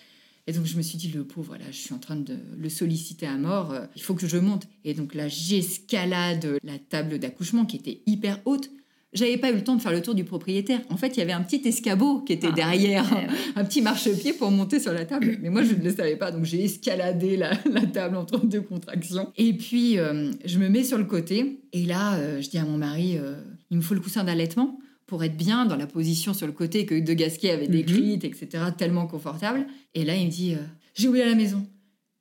et 0.48 0.54
donc 0.54 0.66
je 0.66 0.76
me 0.76 0.82
suis 0.82 0.98
dit, 0.98 1.10
le 1.10 1.24
pauvre, 1.24 1.56
là, 1.56 1.66
je 1.72 1.78
suis 1.78 1.94
en 1.94 2.00
train 2.00 2.16
de 2.16 2.38
le 2.58 2.70
solliciter 2.70 3.26
à 3.26 3.38
mort, 3.38 3.72
euh, 3.72 3.86
il 3.96 4.02
faut 4.02 4.14
que 4.14 4.28
je 4.28 4.38
monte. 4.38 4.68
Et 4.84 4.94
donc 4.94 5.16
là, 5.16 5.28
j'escalade 5.28 6.58
la 6.64 6.78
table 6.78 7.20
d'accouchement 7.20 7.66
qui 7.66 7.78
était 7.78 8.02
hyper 8.06 8.42
haute. 8.46 8.70
J'avais 9.14 9.38
pas 9.38 9.52
eu 9.52 9.56
le 9.56 9.64
temps 9.64 9.76
de 9.76 9.82
faire 9.82 9.92
le 9.92 10.02
tour 10.02 10.16
du 10.16 10.24
propriétaire. 10.24 10.82
En 10.90 10.98
fait, 10.98 11.16
il 11.16 11.20
y 11.20 11.22
avait 11.22 11.34
un 11.34 11.44
petit 11.44 11.62
escabeau 11.68 12.22
qui 12.22 12.34
était 12.34 12.48
Ah, 12.50 12.56
derrière, 12.56 13.06
ouais, 13.12 13.20
ouais. 13.20 13.28
un 13.56 13.64
petit 13.64 13.82
marchepied 13.82 14.34
pour 14.34 14.50
monter 14.50 14.80
sur 14.80 14.92
la 14.92 15.06
table. 15.06 15.38
Mais 15.40 15.50
moi, 15.50 15.64
je 15.64 15.76
ne 15.76 15.84
le 15.84 15.96
savais 15.96 16.16
pas, 16.16 16.32
donc 16.32 16.46
j'ai 16.46 16.64
escaladé 16.64 17.38
la, 17.38 17.52
la 17.72 17.86
table 17.86 18.18
entre 18.18 18.40
deux 18.40 18.62
contractions. 18.62 19.32
Et 19.38 19.54
puis, 19.54 20.00
euh, 20.00 20.32
je 20.46 20.58
me 20.58 20.68
mets 20.68 20.84
sur 20.84 20.98
le 20.98 21.06
côté. 21.06 21.62
Et 21.74 21.86
là, 21.86 22.16
euh, 22.16 22.42
je 22.42 22.50
dis 22.50 22.58
à 22.58 22.66
mon 22.66 22.78
mari, 22.78 23.18
euh, 23.18 23.36
il 23.70 23.78
me 23.78 23.84
faut 23.84 23.94
le 23.94 24.00
coussin 24.00 24.24
d'allaitement 24.24 24.80
pour 25.14 25.24
être 25.24 25.38
bien 25.38 25.68
dans 25.68 25.76
la 25.76 25.86
position 25.86 26.34
sur 26.34 26.48
le 26.48 26.54
côté 26.54 26.88
que 26.88 27.00
De 27.00 27.14
Gasquet 27.14 27.52
avait 27.52 27.68
Mhm. 27.68 27.72
décrite, 27.72 28.24
etc., 28.24 28.48
tellement 28.76 29.06
confortable. 29.06 29.68
Et 29.94 30.04
là, 30.06 30.16
il 30.16 30.26
me 30.26 30.32
dit, 30.32 30.56
euh, 30.56 30.58
j'ai 30.96 31.08
oublié 31.08 31.24
à 31.24 31.28
la 31.30 31.36
maison. 31.36 31.64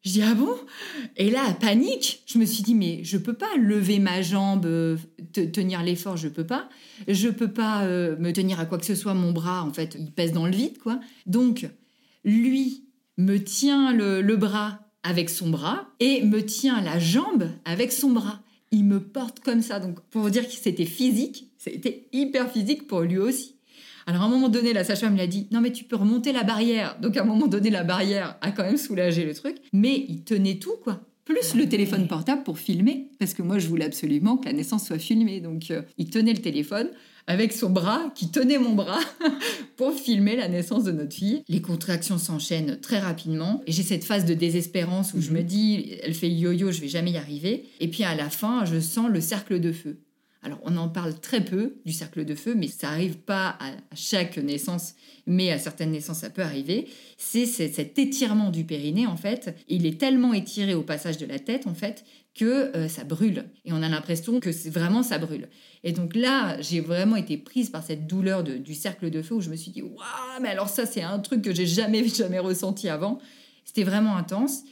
Je 0.04 0.10
dis, 0.10 0.20
ah 0.22 0.34
bon? 0.34 0.50
Et 1.16 1.30
là, 1.30 1.40
panique, 1.58 2.22
je 2.26 2.36
me 2.38 2.44
suis 2.44 2.62
dit, 2.62 2.74
mais 2.74 3.02
je 3.02 3.16
peux 3.16 3.32
pas 3.32 3.48
lever 3.56 3.98
ma 3.98 4.20
jambe, 4.20 4.66
euh, 4.66 4.98
te- 5.32 5.40
tenir 5.40 5.82
l'effort, 5.82 6.18
je 6.18 6.28
peux 6.28 6.44
pas. 6.44 6.68
Je 7.08 7.28
peux 7.30 7.48
pas 7.50 7.84
euh, 7.84 8.14
me 8.18 8.30
tenir 8.30 8.60
à 8.60 8.66
quoi 8.66 8.76
que 8.76 8.84
ce 8.84 8.94
soit, 8.94 9.14
mon 9.14 9.32
bras, 9.32 9.62
en 9.64 9.72
fait, 9.72 9.96
il 9.98 10.12
pèse 10.12 10.32
dans 10.32 10.44
le 10.44 10.52
vide, 10.52 10.76
quoi. 10.76 11.00
Donc, 11.24 11.66
lui 12.24 12.84
me 13.16 13.38
tient 13.42 13.94
le, 13.94 14.20
le 14.20 14.36
bras 14.36 14.80
avec 15.02 15.30
son 15.30 15.48
bras 15.48 15.88
et 15.98 16.22
me 16.24 16.44
tient 16.44 16.82
la 16.82 16.98
jambe 16.98 17.48
avec 17.64 17.90
son 17.90 18.10
bras. 18.10 18.42
Il 18.70 18.84
me 18.84 19.00
porte 19.00 19.40
comme 19.40 19.62
ça. 19.62 19.80
Donc, 19.80 19.98
pour 20.10 20.20
vous 20.20 20.30
dire 20.30 20.46
que 20.46 20.52
c'était 20.52 20.84
physique, 20.84 21.48
c'était 21.62 22.08
hyper 22.12 22.50
physique 22.50 22.88
pour 22.88 23.02
lui 23.02 23.18
aussi. 23.18 23.54
Alors, 24.08 24.22
à 24.22 24.24
un 24.24 24.28
moment 24.28 24.48
donné, 24.48 24.72
la 24.72 24.82
sage-femme 24.82 25.16
l'a 25.16 25.28
dit 25.28 25.46
Non, 25.52 25.60
mais 25.60 25.70
tu 25.70 25.84
peux 25.84 25.94
remonter 25.94 26.32
la 26.32 26.42
barrière. 26.42 26.98
Donc, 27.00 27.16
à 27.16 27.22
un 27.22 27.24
moment 27.24 27.46
donné, 27.46 27.70
la 27.70 27.84
barrière 27.84 28.36
a 28.40 28.50
quand 28.50 28.64
même 28.64 28.76
soulagé 28.76 29.24
le 29.24 29.32
truc. 29.32 29.58
Mais 29.72 30.04
il 30.08 30.24
tenait 30.24 30.56
tout, 30.56 30.74
quoi. 30.82 31.02
Plus 31.24 31.54
le 31.54 31.68
téléphone 31.68 32.08
portable 32.08 32.42
pour 32.42 32.58
filmer. 32.58 33.10
Parce 33.20 33.32
que 33.32 33.42
moi, 33.42 33.60
je 33.60 33.68
voulais 33.68 33.84
absolument 33.84 34.38
que 34.38 34.46
la 34.46 34.54
naissance 34.54 34.86
soit 34.86 34.98
filmée. 34.98 35.40
Donc, 35.40 35.70
euh, 35.70 35.82
il 35.98 36.10
tenait 36.10 36.32
le 36.32 36.40
téléphone 36.40 36.88
avec 37.28 37.52
son 37.52 37.70
bras, 37.70 38.10
qui 38.16 38.32
tenait 38.32 38.58
mon 38.58 38.72
bras, 38.72 38.98
pour 39.76 39.92
filmer 39.92 40.34
la 40.34 40.48
naissance 40.48 40.82
de 40.82 40.90
notre 40.90 41.14
fille. 41.14 41.44
Les 41.46 41.62
contractions 41.62 42.18
s'enchaînent 42.18 42.80
très 42.80 42.98
rapidement. 42.98 43.62
Et 43.68 43.72
j'ai 43.72 43.84
cette 43.84 44.02
phase 44.02 44.24
de 44.24 44.34
désespérance 44.34 45.14
où 45.14 45.20
je 45.20 45.30
me 45.30 45.42
dis 45.42 45.94
Elle 46.02 46.14
fait 46.14 46.28
yo-yo, 46.28 46.72
je 46.72 46.80
vais 46.80 46.88
jamais 46.88 47.12
y 47.12 47.18
arriver. 47.18 47.66
Et 47.78 47.86
puis, 47.86 48.02
à 48.02 48.16
la 48.16 48.30
fin, 48.30 48.64
je 48.64 48.80
sens 48.80 49.08
le 49.08 49.20
cercle 49.20 49.60
de 49.60 49.70
feu. 49.70 50.00
Alors, 50.44 50.58
on 50.64 50.76
en 50.76 50.88
parle 50.88 51.18
très 51.20 51.44
peu 51.44 51.76
du 51.84 51.92
cercle 51.92 52.24
de 52.24 52.34
feu, 52.34 52.54
mais 52.56 52.66
ça 52.66 52.88
arrive 52.88 53.16
pas 53.16 53.56
à 53.60 53.70
chaque 53.94 54.38
naissance, 54.38 54.94
mais 55.24 55.52
à 55.52 55.58
certaines 55.58 55.92
naissances, 55.92 56.18
ça 56.18 56.30
peut 56.30 56.42
arriver. 56.42 56.88
C'est 57.16 57.46
cet 57.46 57.98
étirement 57.98 58.50
du 58.50 58.64
périnée, 58.64 59.06
en 59.06 59.16
fait. 59.16 59.56
Il 59.68 59.86
est 59.86 60.00
tellement 60.00 60.34
étiré 60.34 60.74
au 60.74 60.82
passage 60.82 61.16
de 61.18 61.26
la 61.26 61.38
tête, 61.38 61.68
en 61.68 61.74
fait, 61.74 62.04
que 62.34 62.76
euh, 62.76 62.88
ça 62.88 63.04
brûle. 63.04 63.44
Et 63.64 63.72
on 63.72 63.82
a 63.82 63.88
l'impression 63.88 64.40
que 64.40 64.50
vraiment 64.68 65.04
ça 65.04 65.18
brûle. 65.18 65.48
Et 65.84 65.92
donc 65.92 66.16
là, 66.16 66.60
j'ai 66.60 66.80
vraiment 66.80 67.16
été 67.16 67.36
prise 67.36 67.70
par 67.70 67.84
cette 67.84 68.06
douleur 68.06 68.42
du 68.42 68.74
cercle 68.74 69.10
de 69.10 69.22
feu 69.22 69.36
où 69.36 69.40
je 69.40 69.50
me 69.50 69.56
suis 69.56 69.70
dit, 69.70 69.82
waouh, 69.82 70.40
mais 70.40 70.48
alors 70.48 70.68
ça, 70.68 70.86
c'est 70.86 71.02
un 71.02 71.18
truc 71.20 71.42
que 71.42 71.54
j'ai 71.54 71.66
jamais, 71.66 72.06
jamais 72.08 72.38
ressenti 72.38 72.88
avant. 72.88 73.20
C'était 73.64 73.84
vraiment 73.84 74.16
intense. 74.16 74.62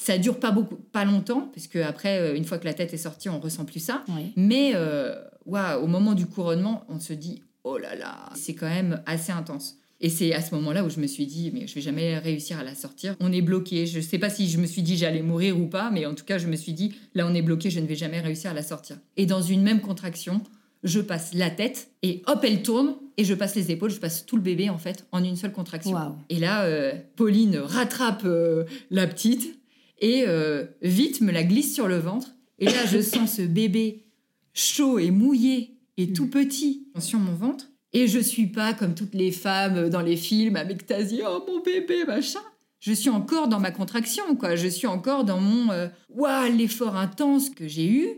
Ça 0.00 0.16
dure 0.16 0.38
pas 0.38 0.52
beaucoup, 0.52 0.76
pas 0.76 1.04
longtemps, 1.04 1.50
parce 1.52 1.66
que 1.66 1.80
après, 1.80 2.20
euh, 2.20 2.36
une 2.36 2.44
fois 2.44 2.58
que 2.58 2.64
la 2.64 2.74
tête 2.74 2.94
est 2.94 2.98
sortie, 2.98 3.28
on 3.28 3.40
ressent 3.40 3.64
plus 3.64 3.80
ça. 3.80 4.04
Mais 4.36 4.72
euh, 4.74 5.14
au 5.44 5.86
moment 5.86 6.14
du 6.14 6.26
couronnement, 6.26 6.84
on 6.88 7.00
se 7.00 7.12
dit, 7.12 7.42
oh 7.64 7.78
là 7.78 7.94
là, 7.96 8.30
c'est 8.34 8.54
quand 8.54 8.68
même 8.68 9.02
assez 9.06 9.32
intense. 9.32 9.76
Et 10.00 10.10
c'est 10.10 10.32
à 10.32 10.40
ce 10.40 10.54
moment-là 10.54 10.84
où 10.84 10.90
je 10.90 11.00
me 11.00 11.08
suis 11.08 11.26
dit, 11.26 11.50
mais 11.52 11.66
je 11.66 11.74
vais 11.74 11.80
jamais 11.80 12.18
réussir 12.18 12.58
à 12.58 12.62
la 12.62 12.76
sortir. 12.76 13.16
On 13.18 13.32
est 13.32 13.42
bloqué. 13.42 13.86
Je 13.86 13.98
ne 13.98 14.02
sais 14.02 14.18
pas 14.18 14.30
si 14.30 14.48
je 14.48 14.58
me 14.58 14.66
suis 14.66 14.82
dit 14.82 14.96
j'allais 14.96 15.22
mourir 15.22 15.58
ou 15.58 15.66
pas, 15.66 15.90
mais 15.90 16.06
en 16.06 16.14
tout 16.14 16.24
cas, 16.24 16.38
je 16.38 16.46
me 16.46 16.54
suis 16.54 16.72
dit, 16.72 16.94
là, 17.14 17.26
on 17.26 17.34
est 17.34 17.42
bloqué, 17.42 17.70
je 17.70 17.80
ne 17.80 17.86
vais 17.86 17.96
jamais 17.96 18.20
réussir 18.20 18.52
à 18.52 18.54
la 18.54 18.62
sortir. 18.62 18.96
Et 19.16 19.26
dans 19.26 19.42
une 19.42 19.62
même 19.62 19.80
contraction, 19.80 20.40
je 20.84 21.00
passe 21.00 21.34
la 21.34 21.50
tête 21.50 21.90
et 22.02 22.22
hop, 22.26 22.44
elle 22.44 22.62
tourne 22.62 22.94
et 23.16 23.24
je 23.24 23.34
passe 23.34 23.56
les 23.56 23.72
épaules, 23.72 23.90
je 23.90 23.98
passe 23.98 24.24
tout 24.24 24.36
le 24.36 24.42
bébé 24.42 24.70
en 24.70 24.78
fait 24.78 25.04
en 25.10 25.24
une 25.24 25.34
seule 25.34 25.52
contraction. 25.52 26.14
Et 26.28 26.38
là, 26.38 26.62
euh, 26.64 26.92
Pauline 27.16 27.56
rattrape 27.56 28.22
euh, 28.24 28.64
la 28.90 29.08
petite 29.08 29.57
et 30.00 30.24
euh, 30.26 30.66
vite 30.82 31.20
me 31.20 31.32
la 31.32 31.44
glisse 31.44 31.74
sur 31.74 31.88
le 31.88 31.98
ventre. 31.98 32.34
Et 32.58 32.66
là, 32.66 32.86
je 32.86 33.00
sens 33.00 33.36
ce 33.36 33.42
bébé 33.42 34.06
chaud 34.54 34.98
et 34.98 35.10
mouillé 35.10 35.78
et 35.96 36.12
tout 36.12 36.28
petit 36.28 36.88
sur 36.98 37.18
mon 37.18 37.34
ventre. 37.34 37.66
Et 37.92 38.06
je 38.06 38.18
suis 38.18 38.46
pas 38.46 38.74
comme 38.74 38.94
toutes 38.94 39.14
les 39.14 39.32
femmes 39.32 39.88
dans 39.88 40.02
les 40.02 40.16
films 40.16 40.56
avec 40.56 40.86
Tasie, 40.86 41.22
oh 41.26 41.44
mon 41.46 41.60
bébé, 41.60 42.04
machin. 42.04 42.40
Je 42.80 42.92
suis 42.92 43.10
encore 43.10 43.48
dans 43.48 43.60
ma 43.60 43.70
contraction, 43.70 44.36
quoi. 44.36 44.56
Je 44.56 44.68
suis 44.68 44.86
encore 44.86 45.24
dans 45.24 45.40
mon 45.40 45.90
waouh, 46.08 46.56
l'effort 46.56 46.96
intense 46.96 47.50
que 47.50 47.66
j'ai 47.66 47.88
eu, 47.88 48.08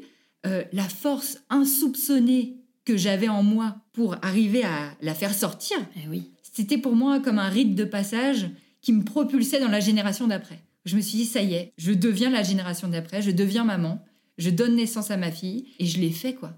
la 0.44 0.89
force 0.89 1.39
insoupçonnée 1.48 2.61
que 2.85 2.97
j'avais 2.97 3.28
en 3.28 3.43
moi 3.43 3.77
pour 3.93 4.16
arriver 4.23 4.65
à 4.65 4.94
la 5.01 5.15
faire 5.15 5.35
sortir. 5.35 5.78
Eh 5.97 6.09
oui. 6.09 6.31
C'était 6.43 6.78
pour 6.78 6.97
moi 6.97 7.20
comme 7.20 7.39
un 7.39 7.48
rite 7.48 7.74
de 7.74 7.85
passage 7.85 8.51
qui 8.81 8.93
me 8.93 9.05
propulsait 9.05 9.61
dans 9.61 9.69
la 9.69 9.81
génération 9.81 10.27
d'après. 10.27 10.61
Je 10.85 10.97
me 10.97 11.01
suis 11.01 11.19
dit, 11.19 11.24
ça 11.27 11.43
y 11.43 11.55
est, 11.55 11.73
je 11.77 11.93
deviens 11.93 12.31
la 12.31 12.43
génération 12.43 12.89
d'après, 12.89 13.23
je 13.23 13.31
deviens 13.31 13.65
maman, 13.65 14.05
je 14.39 14.51
donne 14.51 14.77
naissance 14.77 15.11
à 15.11 15.16
ma 15.16 15.31
fille, 15.31 15.66
et 15.78 15.86
je 15.86 16.01
l'ai 16.01 16.11
fait, 16.11 16.35
quoi. 16.35 16.55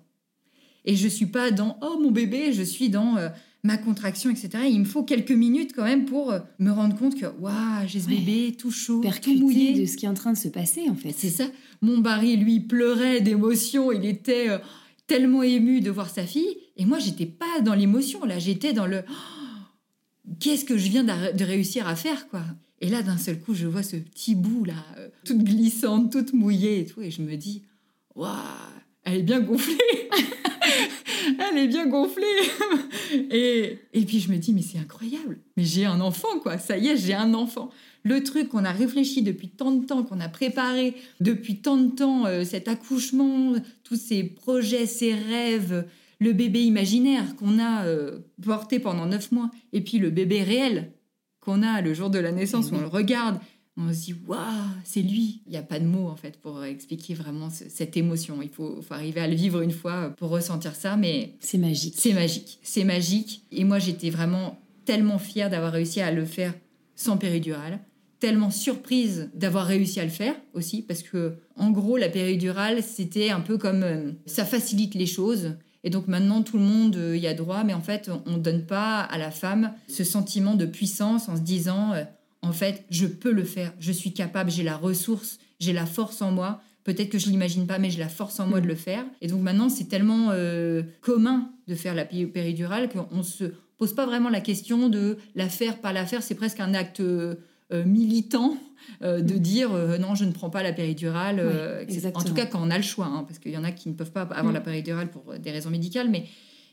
Et 0.85 0.97
je 0.97 1.09
suis 1.09 1.27
pas 1.27 1.51
dans, 1.51 1.79
oh 1.83 1.99
mon 2.01 2.11
bébé, 2.11 2.53
je 2.53 2.63
suis 2.63 2.89
dans 2.89 3.17
euh, 3.17 3.29
ma 3.63 3.77
contraction, 3.77 4.31
etc. 4.31 4.51
il 4.69 4.81
me 4.81 4.85
faut 4.85 5.03
quelques 5.05 5.33
minutes 5.33 5.73
quand 5.75 5.85
même 5.85 6.05
pour 6.05 6.33
euh, 6.33 6.41
me 6.59 6.71
rendre 6.71 6.97
compte 6.97 7.19
que, 7.19 7.27
waouh, 7.41 7.87
j'ai 7.87 8.01
ce 8.01 8.09
bébé 8.09 8.57
tout 8.59 8.71
chaud, 8.71 9.03
tout 9.23 9.35
mouillé. 9.35 9.81
de 9.81 9.87
ce 9.87 9.97
qui 9.97 10.07
est 10.07 10.09
en 10.09 10.15
train 10.15 10.33
de 10.33 10.39
se 10.39 10.49
passer, 10.49 10.89
en 10.89 10.97
fait. 10.97 11.13
C'est 11.17 11.31
ça. 11.31 11.45
Mon 11.81 11.99
mari, 11.99 12.37
lui, 12.37 12.61
pleurait 12.61 13.21
d'émotion, 13.21 13.93
il 13.93 14.05
était... 14.05 14.49
Euh, 14.49 14.59
tellement 15.07 15.43
ému 15.43 15.81
de 15.81 15.91
voir 15.91 16.09
sa 16.09 16.27
fille. 16.27 16.57
Et 16.77 16.87
moi, 16.87 16.99
j'étais 16.99 17.27
pas 17.27 17.61
dans 17.63 17.75
l'émotion, 17.75 18.25
là, 18.25 18.39
j'étais 18.39 18.73
dans 18.73 18.87
le 18.87 19.03
qu'est-ce 20.41 20.65
que 20.65 20.79
je 20.79 20.89
viens 20.89 21.05
de 21.05 21.45
réussir 21.45 21.87
à 21.87 21.97
faire, 21.97 22.29
quoi. 22.29 22.43
Et 22.83 22.89
là, 22.89 23.03
d'un 23.03 23.17
seul 23.17 23.39
coup, 23.39 23.55
je 23.55 23.69
vois 23.69 23.85
ce 23.85 23.95
petit 23.95 24.35
bout, 24.35 24.65
là, 24.65 24.75
euh, 24.99 25.09
toute 25.25 25.39
glissante, 25.39 26.11
toute 26.11 26.33
mouillée 26.33 26.81
et 26.81 26.85
tout, 26.85 27.01
et 27.01 27.13
je 27.13 27.23
me 27.23 27.37
dis, 27.37 27.63
waouh, 28.17 28.29
elle 29.05 29.21
est 29.21 29.23
bien 29.23 29.41
gonflée. 29.41 29.79
Elle 31.39 31.57
est 31.57 31.69
bien 31.69 31.87
gonflée. 31.87 32.25
Et, 33.31 33.79
et 33.93 34.05
puis 34.05 34.19
je 34.19 34.31
me 34.33 34.39
dis, 34.39 34.53
mais 34.53 34.63
c'est 34.63 34.79
incroyable, 34.79 35.39
mais 35.57 35.65
j'ai 35.65 35.85
un 35.85 36.01
enfant, 36.01 36.41
quoi, 36.41 36.59
ça 36.59 36.77
y 36.77 36.89
est, 36.89 36.97
j'ai 36.97 37.15
un 37.15 37.33
enfant. 37.35 37.71
Le 38.03 38.25
truc 38.25 38.49
qu'on 38.49 38.65
a 38.65 38.73
réfléchi 38.73 39.23
depuis 39.23 39.49
tant 39.49 39.71
de 39.71 39.85
temps, 39.87 40.03
qu'on 40.03 40.19
a 40.19 40.29
préparé 40.29 40.95
depuis 41.21 41.59
tant 41.61 41.77
de 41.77 41.91
temps, 41.95 42.27
euh, 42.27 42.43
cet 42.43 42.67
accouchement, 42.67 43.53
tous 43.85 43.97
ces 43.97 44.25
projets, 44.25 44.87
ces 44.87 45.15
rêves, 45.15 45.87
le 46.19 46.33
bébé 46.33 46.63
imaginaire 46.63 47.37
qu'on 47.37 47.61
a 47.61 47.85
euh, 47.85 48.19
porté 48.43 48.81
pendant 48.81 49.07
neuf 49.07 49.31
mois, 49.31 49.51
et 49.73 49.81
puis 49.81 49.99
le 49.99 50.11
bébé 50.11 50.43
réel 50.43 50.93
qu'on 51.43 51.63
a 51.63 51.83
le 51.83 51.93
jour 51.93 52.09
de 52.09 52.19
la 52.19 52.33
naissance, 52.33 52.71
où 52.71 52.77
on 52.77 52.81
le 52.81 52.87
regarde, 52.87 53.39
on 53.77 53.93
se 53.93 54.05
dit 54.05 54.15
waouh, 54.27 54.39
c'est 54.85 55.03
lui. 55.03 55.43
Il 55.47 55.51
n'y 55.51 55.59
a 55.59 55.63
pas 55.63 55.79
de 55.79 55.85
mots 55.85 56.09
en 56.09 56.17
fait 56.17 56.39
pour 56.41 56.65
expliquer 56.65 57.13
vraiment 57.13 57.51
cette 57.51 57.97
émotion. 57.97 58.41
Il 58.41 58.49
faut, 58.49 58.81
faut, 58.81 58.95
arriver 58.95 59.21
à 59.21 59.29
le 59.29 59.35
vivre 59.35 59.61
une 59.61 59.73
fois 59.73 60.15
pour 60.17 60.31
ressentir 60.31 60.75
ça, 60.75 60.97
mais 60.97 61.35
c'est 61.41 61.59
magique. 61.59 61.95
C'est 61.97 62.15
magique, 62.15 62.59
c'est 62.63 62.85
magique. 62.85 63.45
Et 63.53 63.65
moi, 63.65 63.79
j'étais 63.79 64.11
vraiment 64.11 64.59
tellement 64.85 65.19
fière 65.19 65.51
d'avoir 65.51 65.73
réussi 65.73 66.01
à 66.01 66.11
le 66.11 66.25
faire 66.25 66.55
sans 66.97 67.19
péridurale 67.19 67.81
tellement 68.23 68.53
surprise 68.53 69.31
d'avoir 69.35 69.67
réussi 69.67 69.99
à 69.99 70.05
le 70.05 70.11
faire 70.11 70.37
aussi, 70.55 70.83
parce 70.83 71.03
que 71.03 71.35
en 71.57 71.73
gros, 71.73 71.97
la 71.97 72.09
péridurale, 72.09 72.81
c'était 72.81 73.31
un 73.31 73.41
peu 73.41 73.59
comme 73.59 73.83
euh, 73.83 74.13
ça 74.27 74.45
facilite 74.45 74.95
les 74.95 75.07
choses. 75.07 75.57
Et 75.85 75.91
donc 75.91 76.09
maintenant, 76.09 76.43
tout 76.43 76.59
le 76.59 76.65
monde 76.65 76.97
euh, 76.97 77.17
y 77.17 77.27
a 77.27 77.35
droit, 77.35 77.65
mais 77.65 77.75
en 77.75 77.81
fait, 77.81 78.11
on 78.27 78.33
ne 78.33 78.39
donne 78.39 78.65
pas 78.65 79.01
à 79.01 79.19
la 79.19 79.31
femme 79.31 79.73
ce 79.89 80.05
sentiment 80.05 80.55
de 80.55 80.67
puissance 80.67 81.29
en 81.29 81.37
se 81.37 81.41
disant, 81.41 81.93
euh, 81.93 82.05
en 82.43 82.53
fait, 82.53 82.85
je 82.91 83.07
peux 83.07 83.33
le 83.33 83.45
faire, 83.45 83.73
je 83.81 83.93
suis 83.93 84.13
capable, 84.13 84.51
j'ai 84.51 84.63
la 84.63 84.77
ressource, 84.77 85.39
j'ai 85.61 85.73
la 85.73 85.87
force 85.87 86.23
en 86.23 86.31
moi. 86.31 86.61
Peut-être 86.85 87.11
que 87.11 87.19
je 87.19 87.29
l'imagine 87.29 87.67
pas, 87.67 87.79
mais 87.79 87.91
j'ai 87.91 88.01
la 88.01 88.09
force 88.09 88.41
en 88.41 88.47
moi 88.47 88.61
de 88.61 88.67
le 88.67 88.75
faire. 88.75 89.05
Et 89.21 89.29
donc 89.29 89.41
maintenant, 89.41 89.69
c'est 89.69 89.85
tellement 89.85 90.33
commun 91.01 91.49
de 91.69 91.77
faire 91.77 91.95
la 91.95 92.05
péridurale 92.05 92.89
qu'on 92.89 93.23
se 93.23 93.53
pose 93.83 93.97
pas 93.97 94.07
vraiment 94.07 94.29
la 94.29 94.41
question 94.41 94.89
de 94.89 95.19
la 95.35 95.49
faire, 95.49 95.79
pas 95.79 95.93
la 95.93 96.07
faire. 96.07 96.23
C'est 96.23 96.37
presque 96.37 96.61
un 96.61 96.73
acte 96.73 97.01
euh, 97.01 97.35
militant 97.73 98.57
euh, 99.03 99.21
de 99.21 99.35
dire 99.35 99.73
euh, 99.73 99.99
non, 99.99 100.15
je 100.15 100.25
ne 100.25 100.33
prends 100.33 100.51
pas 100.51 100.63
la 100.63 100.73
péridurale. 100.73 101.41
en 102.15 102.23
tout 102.23 102.35
cas, 102.35 102.47
quand 102.47 102.61
on 102.63 102.71
a 102.71 102.77
le 102.77 102.83
choix, 102.83 103.07
hein, 103.07 103.25
parce 103.27 103.39
qu'il 103.39 103.53
y 103.53 103.57
en 103.57 103.65
a 103.65 103.73
qui 103.73 103.89
ne 103.89 103.95
peuvent 103.95 104.13
pas 104.13 104.23
avoir 104.23 104.45
mm. 104.45 104.53
la 104.53 104.61
péridurale 104.61 105.11
pour 105.11 105.35
des 105.39 105.51
raisons 105.51 105.71
médicales, 105.71 106.11
mais, 106.11 106.27